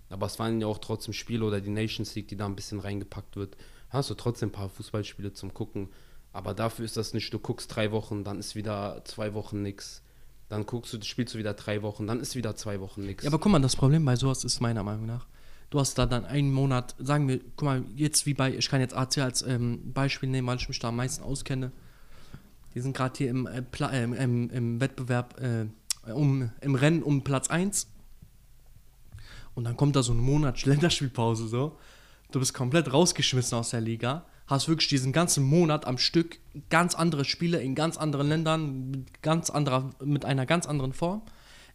Aber 0.10 0.26
es 0.26 0.38
waren 0.40 0.60
ja 0.60 0.68
auch 0.68 0.80
trotzdem 0.80 1.14
Spiele 1.14 1.46
oder 1.46 1.62
die 1.62 1.70
Nations 1.70 2.14
League, 2.16 2.28
die 2.28 2.36
da 2.36 2.46
ein 2.46 2.56
bisschen 2.56 2.80
reingepackt 2.80 3.36
wird. 3.38 3.56
Hast 3.90 4.10
du 4.10 4.14
trotzdem 4.16 4.50
ein 4.50 4.52
paar 4.52 4.70
Fußballspiele 4.70 5.32
zum 5.34 5.54
Gucken. 5.54 5.90
Aber 6.34 6.54
dafür 6.54 6.84
ist 6.84 6.98
das 6.98 7.14
nicht, 7.14 7.32
du 7.34 7.40
guckst 7.40 7.74
drei 7.74 7.92
Wochen, 7.92 8.24
dann 8.24 8.40
ist 8.40 8.56
wieder 8.56 9.02
zwei 9.06 9.34
Wochen 9.36 9.62
nix. 9.62 10.02
Dann 10.50 10.66
guckst 10.66 10.92
du, 10.94 11.02
spielst 11.02 11.34
du 11.36 11.38
wieder 11.38 11.54
drei 11.54 11.82
Wochen, 11.84 12.08
dann 12.08 12.20
ist 12.20 12.36
wieder 12.36 12.56
zwei 12.56 12.80
Wochen 12.82 13.06
nix. 13.06 13.24
Ja, 13.24 13.30
aber 13.30 13.40
guck 13.40 13.52
mal, 13.52 13.62
das 13.62 13.76
Problem 13.76 14.04
bei 14.04 14.16
sowas 14.16 14.44
ist 14.44 14.60
meiner 14.60 14.84
Meinung 14.84 15.06
nach, 15.06 15.28
du 15.74 15.80
hast 15.80 15.98
da 15.98 16.06
dann 16.06 16.24
einen 16.26 16.54
Monat, 16.54 16.94
sagen 17.00 17.28
wir, 17.28 17.40
guck 17.56 17.64
mal, 17.64 17.84
jetzt 17.96 18.28
wie 18.28 18.36
bei, 18.36 18.54
ich 18.54 18.70
kann 18.70 18.80
jetzt 18.80 18.96
AC 18.96 19.18
als 19.18 19.42
ähm, 19.42 19.92
Beispiel 19.92 20.30
nehmen, 20.30 20.48
weil 20.48 20.58
ich 20.58 20.68
mich 20.70 20.78
da 20.78 20.90
am 20.90 20.98
meisten 20.98 21.24
auskenne. 21.24 21.72
Die 22.76 22.80
sind 22.80 22.96
gerade 22.96 23.18
hier 23.18 23.32
im, 23.32 23.48
äh, 23.48 23.64
äh, 23.80 24.04
im, 24.04 24.52
im 24.52 24.80
Wettbewerb, 24.80 25.42
äh, 25.42 25.66
um, 26.12 26.52
im 26.62 26.76
Rennen 26.76 27.02
um 27.02 27.24
Platz 27.24 27.50
1. 27.50 27.88
Und 29.56 29.64
dann 29.64 29.76
kommt 29.76 29.96
da 29.96 30.04
so 30.04 30.14
ein 30.14 30.20
Monat 30.20 30.64
Länderspielpause 30.66 31.48
so. 31.48 31.80
Du 32.32 32.38
bist 32.40 32.54
komplett 32.54 32.94
rausgeschmissen 32.94 33.58
aus 33.58 33.72
der 33.72 33.82
Liga. 33.82 34.28
Hast 34.46 34.68
wirklich 34.68 34.90
diesen 34.90 35.12
ganzen 35.12 35.44
Monat 35.44 35.88
am 35.88 35.98
Stück 35.98 36.38
ganz 36.70 36.94
andere 36.94 37.26
Spiele 37.26 37.60
in 37.60 37.74
ganz 37.74 37.98
anderen 37.98 38.28
Ländern, 38.28 38.92
mit, 38.92 39.24
ganz 39.24 39.50
anderer, 39.50 39.90
mit 40.04 40.24
einer 40.24 40.46
ganz 40.46 40.68
anderen 40.68 40.94
Form. 40.94 41.24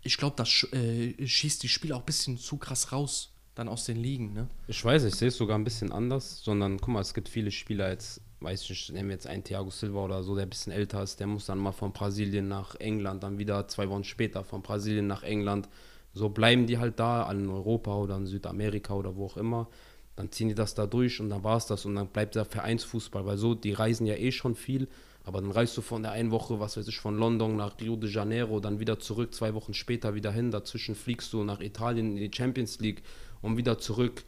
Ich 0.02 0.18
glaube, 0.18 0.36
das 0.36 0.68
äh, 0.72 1.26
schießt 1.26 1.64
die 1.64 1.68
Spiele 1.68 1.96
auch 1.96 2.00
ein 2.00 2.06
bisschen 2.06 2.38
zu 2.38 2.58
krass 2.58 2.92
raus, 2.92 3.32
dann 3.58 3.68
aus 3.68 3.84
den 3.84 3.96
Ligen, 3.96 4.32
ne? 4.32 4.46
Ich 4.68 4.84
weiß, 4.84 5.02
ich 5.02 5.16
sehe 5.16 5.28
es 5.28 5.36
sogar 5.36 5.58
ein 5.58 5.64
bisschen 5.64 5.90
anders, 5.90 6.44
sondern 6.44 6.78
guck 6.78 6.90
mal, 6.90 7.00
es 7.00 7.12
gibt 7.12 7.28
viele 7.28 7.50
Spieler 7.50 7.90
jetzt, 7.90 8.20
weiß 8.38 8.62
ich 8.62 8.70
nicht, 8.70 8.92
nehmen 8.92 9.08
wir 9.08 9.14
jetzt 9.14 9.26
einen 9.26 9.42
Thiago 9.42 9.70
Silva 9.70 10.04
oder 10.04 10.22
so, 10.22 10.36
der 10.36 10.46
ein 10.46 10.50
bisschen 10.50 10.72
älter 10.72 11.02
ist, 11.02 11.18
der 11.18 11.26
muss 11.26 11.46
dann 11.46 11.58
mal 11.58 11.72
von 11.72 11.92
Brasilien 11.92 12.46
nach 12.46 12.76
England, 12.76 13.24
dann 13.24 13.38
wieder 13.38 13.66
zwei 13.66 13.90
Wochen 13.90 14.04
später 14.04 14.44
von 14.44 14.62
Brasilien 14.62 15.08
nach 15.08 15.24
England. 15.24 15.68
So 16.14 16.28
bleiben 16.28 16.68
die 16.68 16.78
halt 16.78 17.00
da, 17.00 17.28
in 17.32 17.48
Europa 17.48 17.96
oder 17.96 18.16
in 18.16 18.26
Südamerika 18.26 18.94
oder 18.94 19.16
wo 19.16 19.26
auch 19.26 19.36
immer. 19.36 19.68
Dann 20.14 20.30
ziehen 20.30 20.48
die 20.48 20.54
das 20.54 20.74
da 20.74 20.86
durch 20.86 21.20
und 21.20 21.28
dann 21.28 21.42
war 21.42 21.56
es 21.56 21.66
das 21.66 21.84
und 21.84 21.96
dann 21.96 22.08
bleibt 22.08 22.36
der 22.36 22.44
Vereinsfußball, 22.44 23.26
weil 23.26 23.38
so, 23.38 23.54
die 23.56 23.72
reisen 23.72 24.06
ja 24.06 24.14
eh 24.14 24.30
schon 24.30 24.54
viel. 24.54 24.88
Aber 25.24 25.42
dann 25.42 25.50
reist 25.50 25.76
du 25.76 25.82
von 25.82 26.02
der 26.02 26.12
einen 26.12 26.30
Woche, 26.30 26.58
was 26.58 26.76
weiß 26.76 26.88
ich, 26.88 26.98
von 26.98 27.18
London 27.18 27.56
nach 27.56 27.78
Rio 27.80 27.96
de 27.96 28.10
Janeiro, 28.10 28.60
dann 28.60 28.80
wieder 28.80 28.98
zurück, 28.98 29.34
zwei 29.34 29.52
Wochen 29.52 29.74
später 29.74 30.14
wieder 30.14 30.32
hin. 30.32 30.50
Dazwischen 30.50 30.94
fliegst 30.94 31.34
du 31.34 31.44
nach 31.44 31.60
Italien 31.60 32.16
in 32.16 32.30
die 32.30 32.30
Champions 32.34 32.80
League 32.80 33.02
und 33.42 33.56
wieder 33.56 33.78
zurück. 33.78 34.24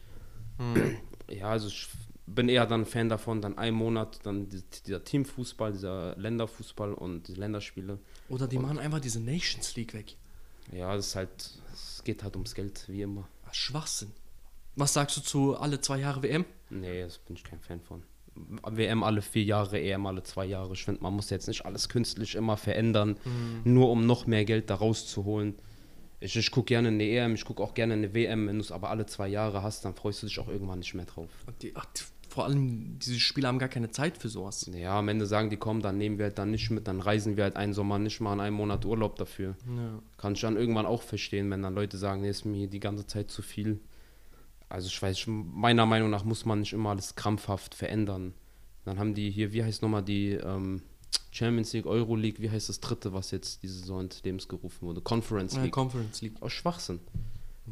Ja, 1.31 1.51
also 1.51 1.69
ich 1.69 1.89
bin 2.27 2.49
eher 2.49 2.67
dann 2.67 2.85
Fan 2.85 3.09
davon, 3.09 3.41
dann 3.41 3.57
ein 3.59 3.75
Monat, 3.75 4.21
dann 4.25 4.49
die- 4.49 4.63
dieser 4.87 5.03
Teamfußball, 5.03 5.73
dieser 5.73 6.17
Länderfußball 6.17 6.93
und 6.95 7.27
die 7.29 7.35
Länderspiele. 7.35 7.99
Oder 8.29 8.47
die 8.47 8.59
machen 8.59 8.79
einfach 8.79 9.01
diese 9.01 9.21
Nations 9.21 9.75
League 9.77 9.95
weg. 9.95 10.17
Ja, 10.73 10.95
das 10.95 11.09
ist 11.09 11.17
halt, 11.17 11.31
es 11.73 12.03
geht 12.05 12.23
halt 12.23 12.37
ums 12.37 12.55
Geld, 12.55 12.85
wie 12.89 13.03
immer. 13.03 13.27
Schwachsinn. 13.53 14.13
Was 14.77 14.93
sagst 14.93 15.17
du 15.17 15.21
zu 15.21 15.57
alle 15.57 15.81
zwei 15.81 15.99
Jahre 15.99 16.23
WM? 16.23 16.45
Nee, 16.69 17.03
das 17.03 17.19
bin 17.19 17.35
ich 17.37 17.43
kein 17.43 17.61
Fan 17.61 17.81
von. 17.81 18.03
WM 18.37 19.03
alle 19.03 19.23
vier 19.23 19.43
Jahre, 19.43 19.81
EM 19.81 20.07
alle 20.07 20.23
zwei 20.23 20.45
Jahre. 20.47 20.73
Ich 20.75 20.85
finde, 20.85 21.03
man 21.03 21.15
muss 21.15 21.31
jetzt 21.31 21.49
nicht 21.49 21.67
alles 21.67 21.89
künstlich 21.89 22.37
immer 22.37 22.57
verändern, 22.57 23.17
nur 23.65 23.91
um 23.91 24.07
noch 24.07 24.27
mehr 24.27 24.45
Geld 24.45 24.71
da 24.71 24.77
rauszuholen. 24.77 25.57
Ich, 26.21 26.37
ich 26.37 26.51
gucke 26.51 26.67
gerne 26.67 26.89
eine 26.89 27.03
EM, 27.03 27.35
ich 27.35 27.45
gucke 27.45 27.63
auch 27.63 27.75
gerne 27.75 27.95
eine 27.95 28.15
WM. 28.15 28.47
Wenn 28.47 28.57
du 28.57 28.63
es 28.63 28.73
aber 28.73 28.91
alle 28.91 29.07
zwei 29.07 29.29
Jahre 29.29 29.63
hast, 29.63 29.85
dann 29.85 29.95
freust 29.95 30.23
du 30.23 30.27
dich 30.27 30.39
auch 30.39 30.49
irgendwann 30.49 30.81
nicht 30.81 30.95
mehr 30.95 31.07
drauf. 31.07 31.31
Die, 31.63 31.75
ach, 31.75 31.87
die, 31.87 32.03
vor 32.29 32.45
allem, 32.45 32.99
diese 32.99 33.19
Spieler 33.19 33.49
haben 33.49 33.59
gar 33.59 33.69
keine 33.69 33.91
Zeit 33.91 34.19
für 34.19 34.29
sowas. 34.29 34.71
Ja, 34.73 34.99
am 34.99 35.09
Ende 35.09 35.27
sagen 35.27 35.51
die, 35.51 35.57
komm, 35.57 35.83
dann 35.83 35.99
nehmen 35.99 36.19
wir 36.19 36.27
halt 36.27 36.39
dann 36.39 36.51
nicht 36.51 36.71
mit, 36.71 36.87
dann 36.87 37.01
reisen 37.01 37.37
wir 37.37 37.45
halt 37.45 37.57
einen 37.57 37.73
Sommer 37.73 37.99
nicht 37.99 38.21
mal 38.21 38.33
an 38.35 38.41
einem 38.41 38.57
Monat 38.57 38.85
Urlaub 38.85 39.17
dafür. 39.17 39.57
Ja. 39.67 39.99
Kann 40.17 40.35
ich 40.35 40.41
dann 40.41 40.57
irgendwann 40.57 40.87
auch 40.87 41.03
verstehen, 41.03 41.51
wenn 41.51 41.63
dann 41.63 41.75
Leute 41.75 41.99
sagen, 41.99 42.21
nee, 42.21 42.31
ist 42.31 42.45
mir 42.45 42.57
hier 42.57 42.69
die 42.69 42.81
ganze 42.81 43.07
Zeit 43.07 43.31
zu 43.31 43.43
viel. 43.43 43.81
Also 44.69 44.87
ich 44.87 45.03
weiß, 45.03 45.25
meiner 45.27 45.87
Meinung 45.87 46.11
nach 46.11 46.25
muss 46.25 46.45
man 46.45 46.61
nicht 46.61 46.73
immer 46.73 46.91
alles 46.91 47.17
krampfhaft 47.17 47.75
verändern. 47.75 48.35
Dann 48.85 48.99
haben 48.99 49.15
die 49.15 49.31
hier, 49.31 49.53
wie 49.53 49.65
heißt 49.65 49.83
nochmal 49.83 50.05
die 50.05 50.31
ähm, 50.31 50.83
Champions 51.33 51.73
League, 51.73 51.87
Euro 51.87 52.17
League, 52.17 52.41
wie 52.41 52.51
heißt 52.51 52.69
das 52.69 52.81
dritte, 52.81 53.13
was 53.13 53.31
jetzt 53.31 53.63
diese 53.63 53.79
Saison 53.81 54.03
ins 54.03 54.23
Leben 54.23 54.39
gerufen 54.49 54.87
wurde? 54.87 55.01
Conference 55.01 55.55
Ja, 55.55 55.63
League. 55.63 55.73
Conference 55.73 56.21
League. 56.23 56.35
Aus 56.41 56.53
Schwachsinn. 56.53 57.01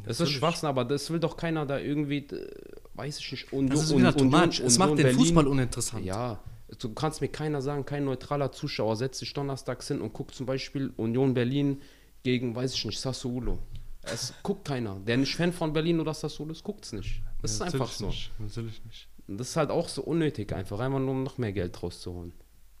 Das 0.05 0.13
ist 0.13 0.19
Natürlich. 0.19 0.37
Schwachsinn, 0.39 0.69
aber 0.69 0.85
das 0.85 1.09
will 1.09 1.19
doch 1.19 1.35
keiner 1.35 1.65
da 1.65 1.77
irgendwie, 1.77 2.19
äh, 2.19 2.49
weiß 2.93 3.19
ich 3.19 3.31
nicht, 3.33 3.51
Union, 3.53 3.69
Das 3.69 3.83
ist 3.83 3.97
wieder 3.97 4.15
Union- 4.15 4.29
much. 4.47 4.59
Es 4.59 4.75
Union 4.75 4.77
macht 4.77 4.89
den 4.91 5.03
Berlin. 5.03 5.19
Fußball 5.19 5.47
uninteressant. 5.47 6.05
Ja, 6.05 6.39
du 6.79 6.93
kannst 6.93 7.19
mir 7.21 7.27
keiner 7.27 7.61
sagen, 7.61 7.85
kein 7.85 8.05
neutraler 8.05 8.51
Zuschauer 8.53 8.95
setzt 8.95 9.19
sich 9.19 9.33
donnerstags 9.33 9.87
hin 9.89 9.99
und 9.99 10.13
guckt 10.13 10.33
zum 10.35 10.45
Beispiel 10.45 10.93
Union 10.95 11.33
Berlin 11.33 11.81
gegen, 12.23 12.55
weiß 12.55 12.73
ich 12.75 12.85
nicht, 12.85 12.99
Sassuolo. 12.99 13.59
Es 14.03 14.33
guckt 14.41 14.65
keiner. 14.65 14.95
Der 15.05 15.17
nicht 15.17 15.35
Fan 15.35 15.51
von 15.51 15.73
Berlin 15.73 15.99
oder 15.99 16.13
Sassuolo 16.13 16.53
ist, 16.53 16.63
guckt 16.63 16.85
es 16.85 16.93
nicht. 16.93 17.21
Das 17.41 17.51
ist 17.51 17.61
einfach 17.61 17.91
so. 17.91 18.07
Nicht. 18.07 18.31
Natürlich 18.39 18.81
nicht. 18.85 19.07
Das 19.27 19.49
ist 19.49 19.55
halt 19.57 19.69
auch 19.69 19.89
so 19.89 20.01
unnötig, 20.01 20.53
einfach 20.53 20.79
einfach 20.79 20.99
nur 20.99 21.11
um 21.11 21.23
noch 21.23 21.37
mehr 21.37 21.51
Geld 21.51 21.83
rauszuholen. 21.83 22.31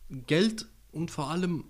Geld 0.09 0.67
und 0.91 1.11
vor 1.11 1.29
allem, 1.29 1.65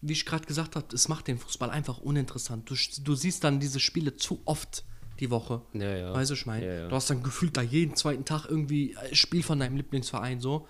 wie 0.00 0.12
ich 0.12 0.26
gerade 0.26 0.46
gesagt 0.46 0.76
habe, 0.76 0.94
es 0.94 1.08
macht 1.08 1.28
den 1.28 1.38
Fußball 1.38 1.70
einfach 1.70 1.98
uninteressant. 1.98 2.68
Du, 2.70 2.74
du 3.02 3.14
siehst 3.14 3.44
dann 3.44 3.60
diese 3.60 3.80
Spiele 3.80 4.16
zu 4.16 4.40
oft 4.44 4.84
die 5.20 5.30
Woche. 5.30 5.62
Ja, 5.72 5.96
ja. 5.96 6.12
Weißt 6.14 6.30
du, 6.30 6.34
ich 6.34 6.46
meine, 6.46 6.66
Ja, 6.66 6.88
du 6.88 6.94
hast 6.94 7.08
dann 7.08 7.22
gefühlt 7.22 7.56
da 7.56 7.62
jeden 7.62 7.96
zweiten 7.96 8.24
Tag 8.24 8.46
irgendwie 8.46 8.96
ein 8.96 9.14
Spiel 9.14 9.42
von 9.42 9.58
deinem 9.58 9.76
Lieblingsverein 9.76 10.40
so. 10.40 10.68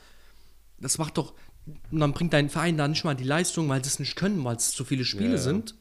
Das 0.78 0.98
macht 0.98 1.18
doch, 1.18 1.34
und 1.90 2.00
dann 2.00 2.12
bringt 2.12 2.32
dein 2.32 2.50
Verein 2.50 2.76
da 2.76 2.86
nicht 2.86 3.04
mal 3.04 3.14
die 3.16 3.24
Leistung, 3.24 3.68
weil 3.68 3.82
sie 3.82 3.88
es 3.88 3.98
nicht 3.98 4.14
können, 4.16 4.44
weil 4.44 4.56
es 4.56 4.72
zu 4.72 4.84
viele 4.84 5.04
Spiele 5.04 5.38
sind. 5.38 5.74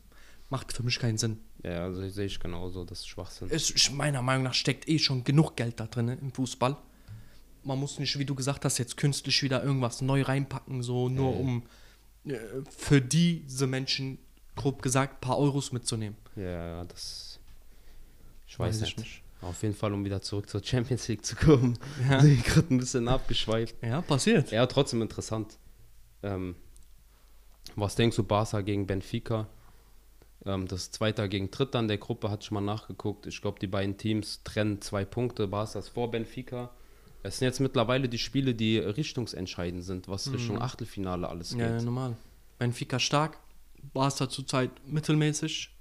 Macht 0.49 0.73
für 0.73 0.83
mich 0.83 0.99
keinen 0.99 1.17
Sinn. 1.17 1.39
Ja, 1.63 1.83
also 1.83 2.07
sehe 2.07 2.25
ich 2.25 2.39
genauso, 2.39 2.85
das 2.85 2.99
ist 2.99 3.07
Schwachsinn. 3.07 3.49
Es, 3.51 3.91
meiner 3.91 4.21
Meinung 4.21 4.43
nach 4.43 4.53
steckt 4.53 4.87
eh 4.87 4.99
schon 4.99 5.23
genug 5.23 5.55
Geld 5.55 5.79
da 5.79 5.87
drin 5.87 6.09
im 6.09 6.31
Fußball. 6.31 6.77
Man 7.65 7.79
muss 7.79 7.99
nicht, 7.99 8.17
wie 8.19 8.25
du 8.25 8.35
gesagt 8.35 8.63
hast, 8.63 8.77
jetzt 8.77 8.95
künstlich 8.95 9.41
wieder 9.43 9.63
irgendwas 9.63 10.01
neu 10.01 10.21
reinpacken, 10.21 10.83
so 10.83 11.09
nur 11.09 11.37
um 11.37 11.63
äh, 12.25 12.37
für 12.69 13.01
diese 13.01 13.67
Menschen, 13.67 14.19
grob 14.55 14.81
gesagt, 14.81 15.15
ein 15.15 15.21
paar 15.21 15.37
Euros 15.37 15.71
mitzunehmen. 15.71 16.17
Ja, 16.35 16.43
ja, 16.43 16.83
das. 16.85 17.39
Ich 18.47 18.57
weiß, 18.59 18.81
Weiß 18.81 18.87
ich 18.87 18.97
nicht. 18.97 19.21
Auf 19.41 19.61
jeden 19.63 19.75
Fall, 19.75 19.93
um 19.93 20.03
wieder 20.05 20.21
zurück 20.21 20.49
zur 20.49 20.63
Champions 20.63 21.07
League 21.07 21.25
zu 21.25 21.35
kommen. 21.35 21.77
Ja. 22.09 22.17
Bin 22.21 22.33
ich 22.33 22.43
gerade 22.43 22.73
ein 22.73 22.77
bisschen 22.77 23.07
abgeschweift. 23.07 23.75
Ja, 23.81 24.01
passiert. 24.01 24.51
Ja, 24.51 24.65
trotzdem 24.65 25.01
interessant. 25.01 25.57
Ähm, 26.23 26.55
was 27.75 27.95
denkst 27.95 28.15
du, 28.15 28.23
Barca 28.23 28.61
gegen 28.61 28.87
Benfica? 28.87 29.47
Ähm, 30.45 30.67
das 30.67 30.91
Zweiter 30.91 31.27
gegen 31.27 31.51
Dritter 31.51 31.79
in 31.79 31.87
der 31.87 31.97
Gruppe 31.97 32.31
hat 32.31 32.43
schon 32.43 32.55
mal 32.55 32.61
nachgeguckt. 32.61 33.27
Ich 33.27 33.41
glaube, 33.41 33.59
die 33.59 33.67
beiden 33.67 33.97
Teams 33.97 34.41
trennen 34.43 34.81
zwei 34.81 35.05
Punkte. 35.05 35.47
Barca 35.47 35.79
ist 35.79 35.89
vor 35.89 36.09
Benfica. 36.09 36.71
Es 37.25 37.39
sind 37.39 37.47
jetzt 37.47 37.59
mittlerweile 37.59 38.07
die 38.07 38.19
Spiele, 38.19 38.53
die 38.53 38.77
richtungsentscheidend 38.77 39.83
sind, 39.83 40.07
was 40.07 40.31
Richtung 40.31 40.61
Achtelfinale 40.61 41.27
alles 41.27 41.49
geht. 41.49 41.59
Mhm. 41.59 41.77
Ja, 41.77 41.81
normal. 41.81 42.17
Benfica 42.59 42.99
stark, 42.99 43.39
Barca 43.93 44.29
zurzeit 44.29 44.69
mittelmäßig. 44.87 45.71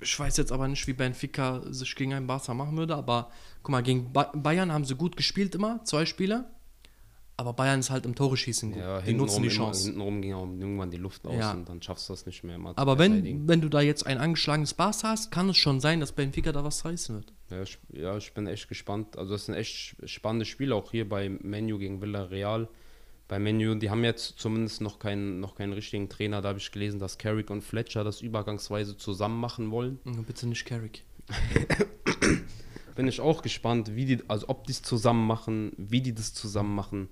Ich 0.00 0.18
weiß 0.18 0.36
jetzt 0.36 0.52
aber 0.52 0.68
nicht, 0.68 0.86
wie 0.86 0.92
Benfica 0.92 1.62
sich 1.72 1.96
gegen 1.96 2.14
einen 2.14 2.28
Barca 2.28 2.54
machen 2.54 2.76
würde, 2.76 2.94
aber 2.94 3.30
guck 3.62 3.72
mal, 3.72 3.82
gegen 3.82 4.12
ba 4.12 4.30
Bayern 4.34 4.70
haben 4.72 4.84
sie 4.84 4.94
gut 4.94 5.16
gespielt 5.16 5.54
immer, 5.56 5.82
zwei 5.84 6.06
Spiele. 6.06 6.44
Aber 7.38 7.52
Bayern 7.52 7.80
ist 7.80 7.90
halt 7.90 8.06
im 8.06 8.14
Tore 8.14 8.34
schießen 8.36 8.72
gut. 8.72 8.80
Ja, 8.80 9.02
die 9.02 9.12
nutzen 9.12 9.42
die 9.42 9.48
hintenrum 9.50 9.66
immer- 9.66 9.72
Chance. 9.72 9.84
Hintenrum 9.88 10.22
ging 10.22 10.32
auch 10.32 10.46
irgendwann 10.46 10.90
die 10.90 10.96
Luft 10.96 11.26
aus 11.26 11.34
Ja. 11.38 11.52
und 11.52 11.68
dann 11.68 11.82
schaffst 11.82 12.08
du 12.08 12.14
das 12.14 12.24
nicht 12.24 12.42
mehr. 12.44 12.58
Aber 12.76 12.98
wenn, 12.98 13.46
wenn 13.46 13.60
du 13.60 13.68
da 13.68 13.82
jetzt 13.82 14.06
ein 14.06 14.16
angeschlagenes 14.16 14.72
Barca 14.72 15.08
hast, 15.10 15.30
kann 15.30 15.50
es 15.50 15.58
schon 15.58 15.80
sein, 15.80 16.00
dass 16.00 16.12
Benfica 16.12 16.50
da 16.52 16.64
was 16.64 16.84
reißen 16.86 17.14
wird. 17.16 17.34
Ja 17.50 17.62
ich, 17.62 17.78
ja, 17.92 18.16
ich 18.16 18.32
bin 18.32 18.46
echt 18.46 18.68
gespannt. 18.68 19.18
Also, 19.18 19.32
das 19.34 19.44
sind 19.46 19.54
echt 19.54 19.96
spannende 20.08 20.46
Spiele, 20.46 20.74
auch 20.74 20.90
hier 20.90 21.06
bei 21.06 21.28
Menu 21.28 21.76
gegen 21.78 22.00
Villarreal. 22.00 22.68
Bei 23.28 23.38
Menu, 23.38 23.74
die 23.74 23.90
haben 23.90 24.04
jetzt 24.04 24.38
zumindest 24.38 24.80
noch 24.80 24.98
keinen, 24.98 25.40
noch 25.40 25.56
keinen 25.56 25.72
richtigen 25.74 26.08
Trainer. 26.08 26.40
Da 26.40 26.48
habe 26.50 26.58
ich 26.58 26.70
gelesen, 26.72 27.00
dass 27.00 27.18
Carrick 27.18 27.50
und 27.50 27.60
Fletcher 27.62 28.02
das 28.02 28.22
übergangsweise 28.22 28.96
zusammen 28.96 29.38
machen 29.40 29.70
wollen. 29.72 29.98
Mhm, 30.04 30.24
Bitte 30.24 30.46
nicht 30.48 30.64
Carrick. 30.64 31.02
Bin 32.94 33.08
ich 33.08 33.20
auch 33.20 33.42
gespannt, 33.42 33.94
wie 33.94 34.06
die, 34.06 34.22
also 34.28 34.48
ob 34.48 34.64
die 34.66 34.72
es 34.72 34.80
zusammen 34.82 35.26
machen, 35.26 35.72
wie 35.76 36.00
die 36.00 36.14
das 36.14 36.32
zusammen 36.32 36.74
machen. 36.74 37.08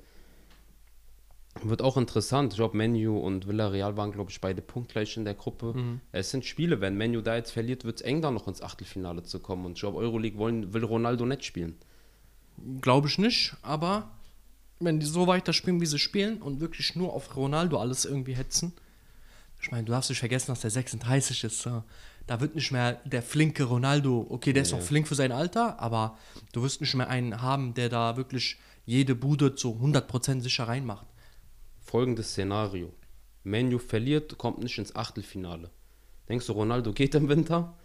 Wird 1.63 1.83
auch 1.83 1.97
interessant. 1.97 2.53
Ich 2.53 2.59
glaube, 2.59 2.77
Menu 2.77 3.17
und 3.19 3.47
Villarreal 3.47 3.97
waren, 3.97 4.13
glaube 4.13 4.31
ich, 4.31 4.41
beide 4.41 4.61
punktgleich 4.61 5.17
in 5.17 5.25
der 5.25 5.35
Gruppe. 5.35 6.01
Es 6.11 6.31
sind 6.31 6.45
Spiele, 6.45 6.81
wenn 6.81 6.97
Menu 6.97 7.21
da 7.21 7.37
jetzt 7.37 7.53
verliert, 7.53 7.85
wird 7.85 7.97
es 7.97 8.03
eng, 8.03 8.23
da 8.23 8.31
noch 8.31 8.49
ins 8.49 8.61
Achtelfinale 8.61 9.23
zu 9.23 9.39
kommen. 9.39 9.65
Und 9.65 9.73
ich 9.75 9.81
glaube, 9.81 9.99
Euroleague 9.99 10.39
wollen, 10.39 10.75
will 10.75 10.85
Ronaldo 10.85 11.25
nicht 11.27 11.45
spielen. 11.45 11.77
Glaube 12.81 13.09
ich 13.09 13.19
nicht, 13.19 13.57
aber 13.63 14.11
wenn 14.81 15.01
die 15.01 15.07
so 15.07 15.27
weiterspielen, 15.27 15.81
wie 15.81 15.87
sie 15.87 15.99
spielen 15.99 16.43
und 16.43 16.61
wirklich 16.61 16.97
nur 16.97 17.13
auf 17.13 17.37
Ronaldo 17.37 17.79
alles 17.79 18.05
irgendwie 18.05 18.35
hetzen. 18.35 18.73
Ich 19.61 19.71
meine, 19.71 19.85
du 19.85 19.93
darfst 19.93 20.11
nicht 20.11 20.19
vergessen, 20.19 20.49
dass 20.49 20.61
der 20.61 20.71
36 20.71 21.45
ist. 21.45 21.69
Da 22.27 22.41
wird 22.41 22.55
nicht 22.55 22.73
mehr 22.73 23.01
der 23.05 23.23
flinke 23.23 23.65
Ronaldo, 23.65 24.27
okay, 24.29 24.53
der 24.53 24.63
ist 24.63 24.73
noch 24.73 24.83
flink 24.83 25.09
für 25.09 25.15
sein 25.15 25.33
Alter, 25.33 25.79
aber 25.81 26.19
du 26.53 26.63
wirst 26.63 26.81
nicht 26.81 26.95
mehr 26.95 27.09
einen 27.09 27.41
haben, 27.41 27.75
der 27.75 27.89
da 27.89 28.17
wirklich 28.17 28.59
jede 28.85 29.15
Bude 29.15 29.55
zu 29.55 29.81
100% 29.81 30.41
sicher 30.41 30.69
reinmacht. 30.69 31.07
Folgendes 31.95 32.31
Szenario. 32.31 32.93
Menu 33.45 33.79
verliert, 33.79 34.37
kommt 34.37 34.59
nicht 34.59 34.79
ins 34.79 34.97
Achtelfinale. 34.97 35.71
Denkst 36.29 36.45
du, 36.49 36.53
Ronaldo 36.53 36.93
geht 36.93 37.15
im 37.15 37.29
Winter? 37.29 37.79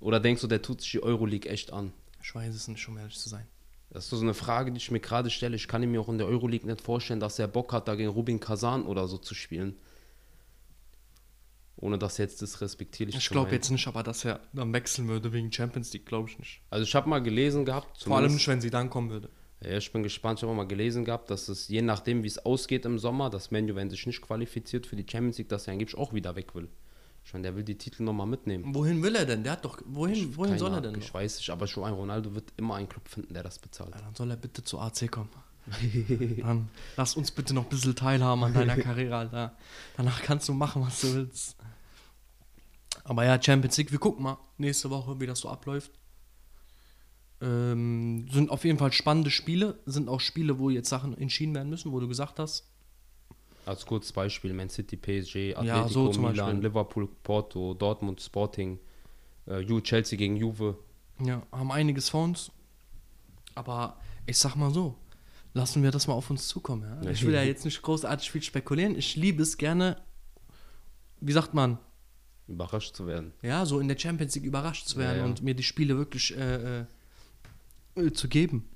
Oder 0.00 0.20
denkst 0.20 0.40
du, 0.40 0.46
der 0.46 0.62
tut 0.62 0.80
sich 0.80 0.92
die 0.92 1.02
Euroleague 1.02 1.50
echt 1.50 1.70
an? 1.70 1.92
Ich 2.22 2.34
weiß 2.34 2.54
es 2.54 2.66
nicht, 2.68 2.88
um 2.88 2.96
ehrlich 2.96 3.18
zu 3.18 3.28
sein. 3.28 3.46
Das 3.90 4.04
ist 4.04 4.10
so 4.10 4.20
eine 4.22 4.32
Frage, 4.32 4.72
die 4.72 4.78
ich 4.78 4.90
mir 4.90 5.00
gerade 5.00 5.28
stelle. 5.28 5.54
Ich 5.54 5.68
kann 5.68 5.82
mir 5.82 6.00
auch 6.00 6.08
in 6.08 6.16
der 6.16 6.28
Euroleague 6.28 6.66
nicht 6.66 6.80
vorstellen, 6.80 7.20
dass 7.20 7.38
er 7.38 7.46
Bock 7.46 7.74
hat, 7.74 7.88
da 7.88 7.94
gegen 7.94 8.08
Rubin 8.08 8.40
Kazan 8.40 8.86
oder 8.86 9.06
so 9.06 9.18
zu 9.18 9.34
spielen. 9.34 9.76
Ohne 11.76 11.98
das 11.98 12.16
jetzt 12.16 12.40
disrespektierlich 12.40 13.16
Ich 13.16 13.26
zu 13.26 13.34
glaube 13.34 13.52
jetzt 13.52 13.68
nicht, 13.68 13.86
aber 13.86 14.02
dass 14.02 14.24
er 14.24 14.40
dann 14.54 14.72
wechseln 14.72 15.08
würde 15.08 15.30
wegen 15.34 15.52
Champions 15.52 15.92
League, 15.92 16.06
glaube 16.06 16.30
ich 16.30 16.38
nicht. 16.38 16.62
Also 16.70 16.84
ich 16.84 16.94
habe 16.94 17.06
mal 17.06 17.22
gelesen 17.22 17.66
gehabt, 17.66 18.02
Vor 18.02 18.16
allem 18.16 18.32
nicht, 18.32 18.48
wenn 18.48 18.62
sie 18.62 18.70
dann 18.70 18.88
kommen 18.88 19.10
würde. 19.10 19.28
Ja, 19.64 19.78
ich 19.78 19.92
bin 19.92 20.02
gespannt. 20.02 20.40
Ich 20.40 20.42
habe 20.42 20.54
mal 20.54 20.66
gelesen 20.66 21.04
gehabt, 21.04 21.30
dass 21.30 21.48
es 21.48 21.68
je 21.68 21.82
nachdem, 21.82 22.22
wie 22.24 22.28
es 22.28 22.44
ausgeht 22.44 22.84
im 22.84 22.98
Sommer, 22.98 23.30
dass 23.30 23.50
Menu, 23.50 23.74
wenn 23.74 23.90
sich 23.90 24.06
nicht 24.06 24.22
qualifiziert 24.22 24.86
für 24.86 24.96
die 24.96 25.06
Champions 25.08 25.38
League, 25.38 25.48
dass 25.48 25.66
er 25.66 25.72
angeblich 25.72 25.96
auch 25.96 26.12
wieder 26.12 26.34
weg 26.34 26.54
will. 26.54 26.68
Ich 27.24 27.32
meine, 27.32 27.44
der 27.44 27.56
will 27.56 27.62
die 27.62 27.78
Titel 27.78 28.02
nochmal 28.02 28.26
mitnehmen. 28.26 28.74
Wohin 28.74 29.02
will 29.02 29.14
er 29.14 29.24
denn? 29.24 29.44
Der 29.44 29.52
hat 29.52 29.64
doch. 29.64 29.78
Wohin, 29.84 30.36
wohin 30.36 30.50
Keine 30.50 30.58
soll 30.58 30.72
er 30.72 30.80
denn? 30.80 30.98
Ich 30.98 31.08
Noch? 31.08 31.14
weiß 31.14 31.36
nicht, 31.36 31.50
aber 31.50 31.68
schon 31.68 31.84
ein 31.84 31.92
Ronaldo 31.92 32.34
wird 32.34 32.52
immer 32.56 32.74
einen 32.74 32.88
Club 32.88 33.08
finden, 33.08 33.34
der 33.34 33.44
das 33.44 33.60
bezahlt. 33.60 33.94
Ja, 33.94 34.00
dann 34.00 34.14
soll 34.14 34.30
er 34.30 34.36
bitte 34.36 34.64
zu 34.64 34.80
AC 34.80 35.10
kommen. 35.10 35.30
dann 36.38 36.68
lass 36.96 37.14
uns 37.14 37.30
bitte 37.30 37.54
noch 37.54 37.64
ein 37.64 37.68
bisschen 37.68 37.94
teilhaben 37.94 38.42
an 38.42 38.52
deiner 38.54 38.76
Karriere, 38.82 39.16
Alter. 39.16 39.56
Danach 39.96 40.22
kannst 40.22 40.48
du 40.48 40.54
machen, 40.54 40.82
was 40.82 41.00
du 41.02 41.14
willst. 41.14 41.56
Aber 43.04 43.24
ja, 43.24 43.40
Champions 43.40 43.76
League, 43.76 43.92
wir 43.92 44.00
gucken 44.00 44.24
mal 44.24 44.38
nächste 44.58 44.90
Woche, 44.90 45.20
wie 45.20 45.26
das 45.26 45.38
so 45.38 45.48
abläuft. 45.48 45.92
Ähm, 47.42 48.26
sind 48.30 48.50
auf 48.50 48.64
jeden 48.64 48.78
Fall 48.78 48.92
spannende 48.92 49.30
Spiele. 49.30 49.78
Sind 49.86 50.08
auch 50.08 50.20
Spiele, 50.20 50.58
wo 50.58 50.70
jetzt 50.70 50.88
Sachen 50.88 51.16
entschieden 51.18 51.54
werden 51.54 51.70
müssen, 51.70 51.90
wo 51.92 51.98
du 52.00 52.06
gesagt 52.08 52.38
hast. 52.38 52.68
Als 53.66 53.84
kurzes 53.84 54.12
Beispiel: 54.12 54.52
Man 54.52 54.68
City, 54.68 54.96
PSG, 54.96 55.54
Atletico, 55.56 55.64
Ja, 55.66 55.88
so 55.88 56.08
zum 56.08 56.22
Milan, 56.22 56.36
Beispiel. 56.46 56.68
Liverpool, 56.68 57.08
Porto, 57.22 57.74
Dortmund, 57.74 58.20
Sporting, 58.20 58.78
äh, 59.46 59.64
Chelsea 59.82 60.16
gegen 60.18 60.36
Juve. 60.36 60.76
Ja, 61.20 61.42
haben 61.52 61.70
einiges 61.72 62.08
vor 62.08 62.24
uns. 62.24 62.50
Aber 63.54 63.96
ich 64.26 64.38
sag 64.38 64.56
mal 64.56 64.70
so, 64.72 64.94
lassen 65.54 65.82
wir 65.82 65.90
das 65.90 66.06
mal 66.06 66.14
auf 66.14 66.30
uns 66.30 66.48
zukommen. 66.48 66.84
Ja? 67.04 67.10
Ich 67.10 67.24
will 67.26 67.34
ja 67.34 67.42
jetzt 67.42 67.64
nicht 67.64 67.82
großartig 67.82 68.30
viel 68.30 68.42
spekulieren. 68.42 68.96
Ich 68.96 69.14
liebe 69.16 69.42
es 69.42 69.58
gerne, 69.58 69.96
wie 71.20 71.32
sagt 71.32 71.54
man, 71.54 71.78
Überrascht 72.48 72.96
zu 72.96 73.06
werden. 73.06 73.32
ja, 73.42 73.64
so 73.64 73.78
in 73.78 73.86
der 73.88 73.96
Champions 73.98 74.34
League 74.34 74.44
überrascht 74.44 74.86
zu 74.88 74.98
werden 74.98 75.18
Ja, 75.18 75.22
ja. 75.24 75.28
und 75.30 75.42
mir 75.42 75.54
die 75.54 75.62
Spiele 75.62 75.96
wirklich 75.96 76.36
äh, 76.36 76.84
äh, 77.96 78.10
zu 78.12 78.28
geben. 78.28 78.68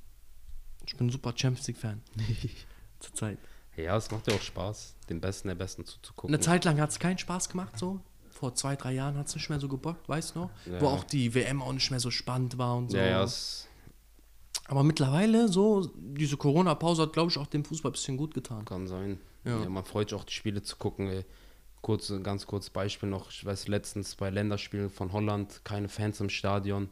Ich 0.86 0.96
bin 0.96 1.08
ein 1.08 1.10
super 1.10 1.32
Champions 1.34 1.66
League-Fan. 1.66 2.00
Zurzeit. 3.00 3.38
Ja, 3.76 3.96
es 3.96 4.10
macht 4.10 4.26
ja 4.30 4.34
auch 4.34 4.40
Spaß, 4.42 4.94
den 5.10 5.20
Besten 5.20 5.48
der 5.48 5.54
Besten 5.54 5.84
zuzugucken. 5.84 6.34
Eine 6.34 6.42
Zeit 6.42 6.64
lang 6.64 6.80
hat 6.80 6.90
es 6.90 6.98
keinen 6.98 7.18
Spaß 7.18 7.48
gemacht, 7.50 7.78
so. 7.78 8.00
Vor 8.30 8.54
zwei, 8.54 8.76
drei 8.76 8.92
Jahren 8.92 9.16
hat 9.16 9.28
es 9.28 9.34
nicht 9.34 9.48
mehr 9.48 9.60
so 9.60 9.68
gebockt, 9.68 10.08
weißt 10.08 10.34
du 10.34 10.40
noch? 10.40 10.50
Ja. 10.66 10.80
Wo 10.80 10.88
auch 10.88 11.04
die 11.04 11.34
WM 11.34 11.62
auch 11.62 11.72
nicht 11.72 11.90
mehr 11.90 12.00
so 12.00 12.10
spannend 12.10 12.58
war 12.58 12.76
und 12.76 12.90
so. 12.90 12.96
Ja, 12.96 13.24
ja, 13.24 13.28
Aber 14.66 14.82
mittlerweile, 14.82 15.48
so, 15.48 15.90
diese 15.96 16.36
Corona-Pause 16.36 17.02
hat, 17.02 17.12
glaube 17.12 17.30
ich, 17.30 17.38
auch 17.38 17.46
dem 17.46 17.64
Fußball 17.64 17.90
ein 17.90 17.92
bisschen 17.92 18.16
gut 18.16 18.34
getan. 18.34 18.64
kann 18.64 18.86
sein. 18.86 19.18
Ja. 19.44 19.62
Ja. 19.62 19.68
man 19.68 19.84
freut 19.84 20.10
sich 20.10 20.18
auch, 20.18 20.24
die 20.24 20.34
Spiele 20.34 20.62
zu 20.62 20.76
gucken. 20.76 21.08
Ey. 21.08 21.24
Kurz, 21.82 22.12
ganz 22.22 22.46
kurz 22.46 22.68
Beispiel 22.68 23.08
noch, 23.08 23.30
ich 23.30 23.44
weiß 23.44 23.68
letztens 23.68 24.16
bei 24.16 24.28
Länderspielen 24.28 24.90
von 24.90 25.12
Holland, 25.12 25.60
keine 25.64 25.88
Fans 25.88 26.20
im 26.20 26.30
Stadion. 26.30 26.88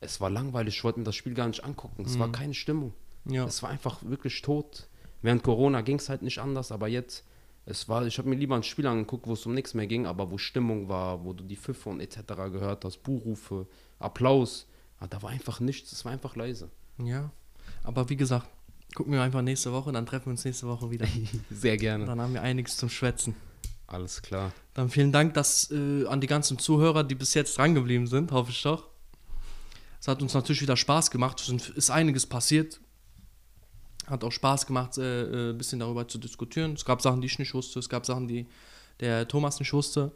Es 0.00 0.20
war 0.20 0.30
langweilig, 0.30 0.76
ich 0.76 0.84
wollte 0.84 0.98
mir 0.98 1.04
das 1.04 1.16
Spiel 1.16 1.34
gar 1.34 1.48
nicht 1.48 1.64
angucken. 1.64 2.04
Es 2.04 2.18
war 2.18 2.30
keine 2.30 2.54
Stimmung. 2.54 2.92
Mhm. 3.24 3.34
Ja. 3.34 3.44
Es 3.44 3.62
war 3.62 3.70
einfach 3.70 4.02
wirklich 4.02 4.40
tot. 4.42 4.88
Während 5.22 5.42
Corona 5.42 5.80
ging 5.80 5.96
es 5.96 6.08
halt 6.08 6.22
nicht 6.22 6.38
anders, 6.38 6.70
aber 6.70 6.88
jetzt, 6.88 7.24
es 7.64 7.88
war, 7.88 8.06
ich 8.06 8.18
habe 8.18 8.28
mir 8.28 8.36
lieber 8.36 8.54
ein 8.54 8.62
Spiel 8.62 8.86
angeguckt, 8.86 9.26
wo 9.26 9.32
es 9.32 9.44
um 9.46 9.54
nichts 9.54 9.74
mehr 9.74 9.86
ging, 9.86 10.06
aber 10.06 10.30
wo 10.30 10.38
Stimmung 10.38 10.88
war, 10.88 11.24
wo 11.24 11.32
du 11.32 11.42
die 11.42 11.56
Pfiffe 11.56 11.88
und 11.88 12.00
etc. 12.00 12.18
gehört 12.52 12.84
hast, 12.84 13.02
Buhrufe, 13.02 13.66
Applaus. 13.98 14.68
Aber 14.98 15.08
da 15.08 15.22
war 15.22 15.30
einfach 15.30 15.60
nichts, 15.60 15.92
es 15.92 16.04
war 16.04 16.12
einfach 16.12 16.36
leise. 16.36 16.70
Ja. 16.98 17.30
Aber 17.82 18.08
wie 18.08 18.16
gesagt, 18.16 18.46
gucken 18.94 19.12
wir 19.12 19.22
einfach 19.22 19.42
nächste 19.42 19.72
Woche, 19.72 19.92
dann 19.92 20.06
treffen 20.06 20.26
wir 20.26 20.30
uns 20.32 20.44
nächste 20.44 20.66
Woche 20.66 20.90
wieder. 20.90 21.06
Sehr 21.50 21.76
gerne. 21.76 22.04
dann 22.04 22.20
haben 22.20 22.34
wir 22.34 22.42
einiges 22.42 22.76
zum 22.76 22.88
Schwätzen. 22.88 23.34
Alles 23.86 24.22
klar. 24.22 24.52
Dann 24.74 24.90
vielen 24.90 25.12
Dank 25.12 25.34
dass, 25.34 25.70
äh, 25.70 26.06
an 26.06 26.20
die 26.20 26.26
ganzen 26.26 26.58
Zuhörer, 26.58 27.04
die 27.04 27.14
bis 27.14 27.34
jetzt 27.34 27.58
dran 27.58 27.74
geblieben 27.74 28.06
sind, 28.06 28.32
hoffe 28.32 28.50
ich 28.50 28.62
doch. 28.62 28.88
Es 30.06 30.08
hat 30.08 30.22
uns 30.22 30.34
natürlich 30.34 30.62
wieder 30.62 30.76
Spaß 30.76 31.10
gemacht. 31.10 31.40
Es 31.40 31.68
ist 31.70 31.90
einiges 31.90 32.26
passiert. 32.26 32.78
Hat 34.06 34.22
auch 34.22 34.30
Spaß 34.30 34.64
gemacht, 34.68 34.98
äh, 34.98 35.22
äh, 35.22 35.50
ein 35.50 35.58
bisschen 35.58 35.80
darüber 35.80 36.06
zu 36.06 36.18
diskutieren. 36.18 36.74
Es 36.74 36.84
gab 36.84 37.02
Sachen, 37.02 37.20
die 37.20 37.26
ich 37.26 37.40
nicht 37.40 37.54
wusste. 37.54 37.80
Es 37.80 37.88
gab 37.88 38.06
Sachen, 38.06 38.28
die 38.28 38.46
der 39.00 39.26
Thomas 39.26 39.58
nicht 39.58 39.72
wusste. 39.72 40.12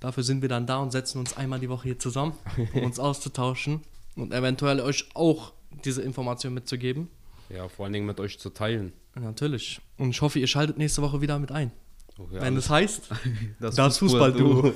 Dafür 0.00 0.22
sind 0.22 0.40
wir 0.40 0.48
dann 0.48 0.66
da 0.66 0.78
und 0.78 0.90
setzen 0.90 1.18
uns 1.18 1.36
einmal 1.36 1.60
die 1.60 1.68
Woche 1.68 1.82
hier 1.82 1.98
zusammen, 1.98 2.32
um 2.72 2.84
uns 2.84 2.98
auszutauschen 2.98 3.82
und 4.14 4.32
eventuell 4.32 4.80
euch 4.80 5.06
auch 5.12 5.52
diese 5.84 6.00
Information 6.00 6.54
mitzugeben. 6.54 7.10
Ja, 7.50 7.68
vor 7.68 7.84
allen 7.84 7.92
Dingen 7.92 8.06
mit 8.06 8.18
euch 8.20 8.38
zu 8.38 8.48
teilen. 8.48 8.94
Natürlich. 9.16 9.82
Und 9.98 10.08
ich 10.08 10.22
hoffe, 10.22 10.38
ihr 10.38 10.46
schaltet 10.46 10.78
nächste 10.78 11.02
Woche 11.02 11.20
wieder 11.20 11.38
mit 11.38 11.52
ein. 11.52 11.72
Okay, 12.18 12.38
Wenn 12.40 12.56
es 12.56 12.70
heißt, 12.70 13.10
das, 13.60 13.74
das 13.74 13.98
Fußballduo. 13.98 14.72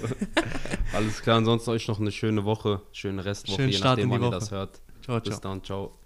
Alles 0.93 1.23
klar, 1.23 1.39
ansonsten 1.39 1.71
euch 1.71 1.89
noch 1.89 1.99
eine 1.99 2.13
schöne 2.13 2.45
Woche, 2.45 2.83
schöne 2.93 3.25
Restwoche, 3.25 3.57
Schönen 3.57 3.71
je 3.71 3.79
Start 3.79 3.99
nachdem, 3.99 4.11
wann 4.11 4.23
ihr 4.25 4.31
das 4.31 4.51
hört. 4.51 4.81
ciao, 5.03 5.21
Bis 5.21 5.41
ciao. 5.41 5.41
dann, 5.41 5.65
ciao. 5.65 6.00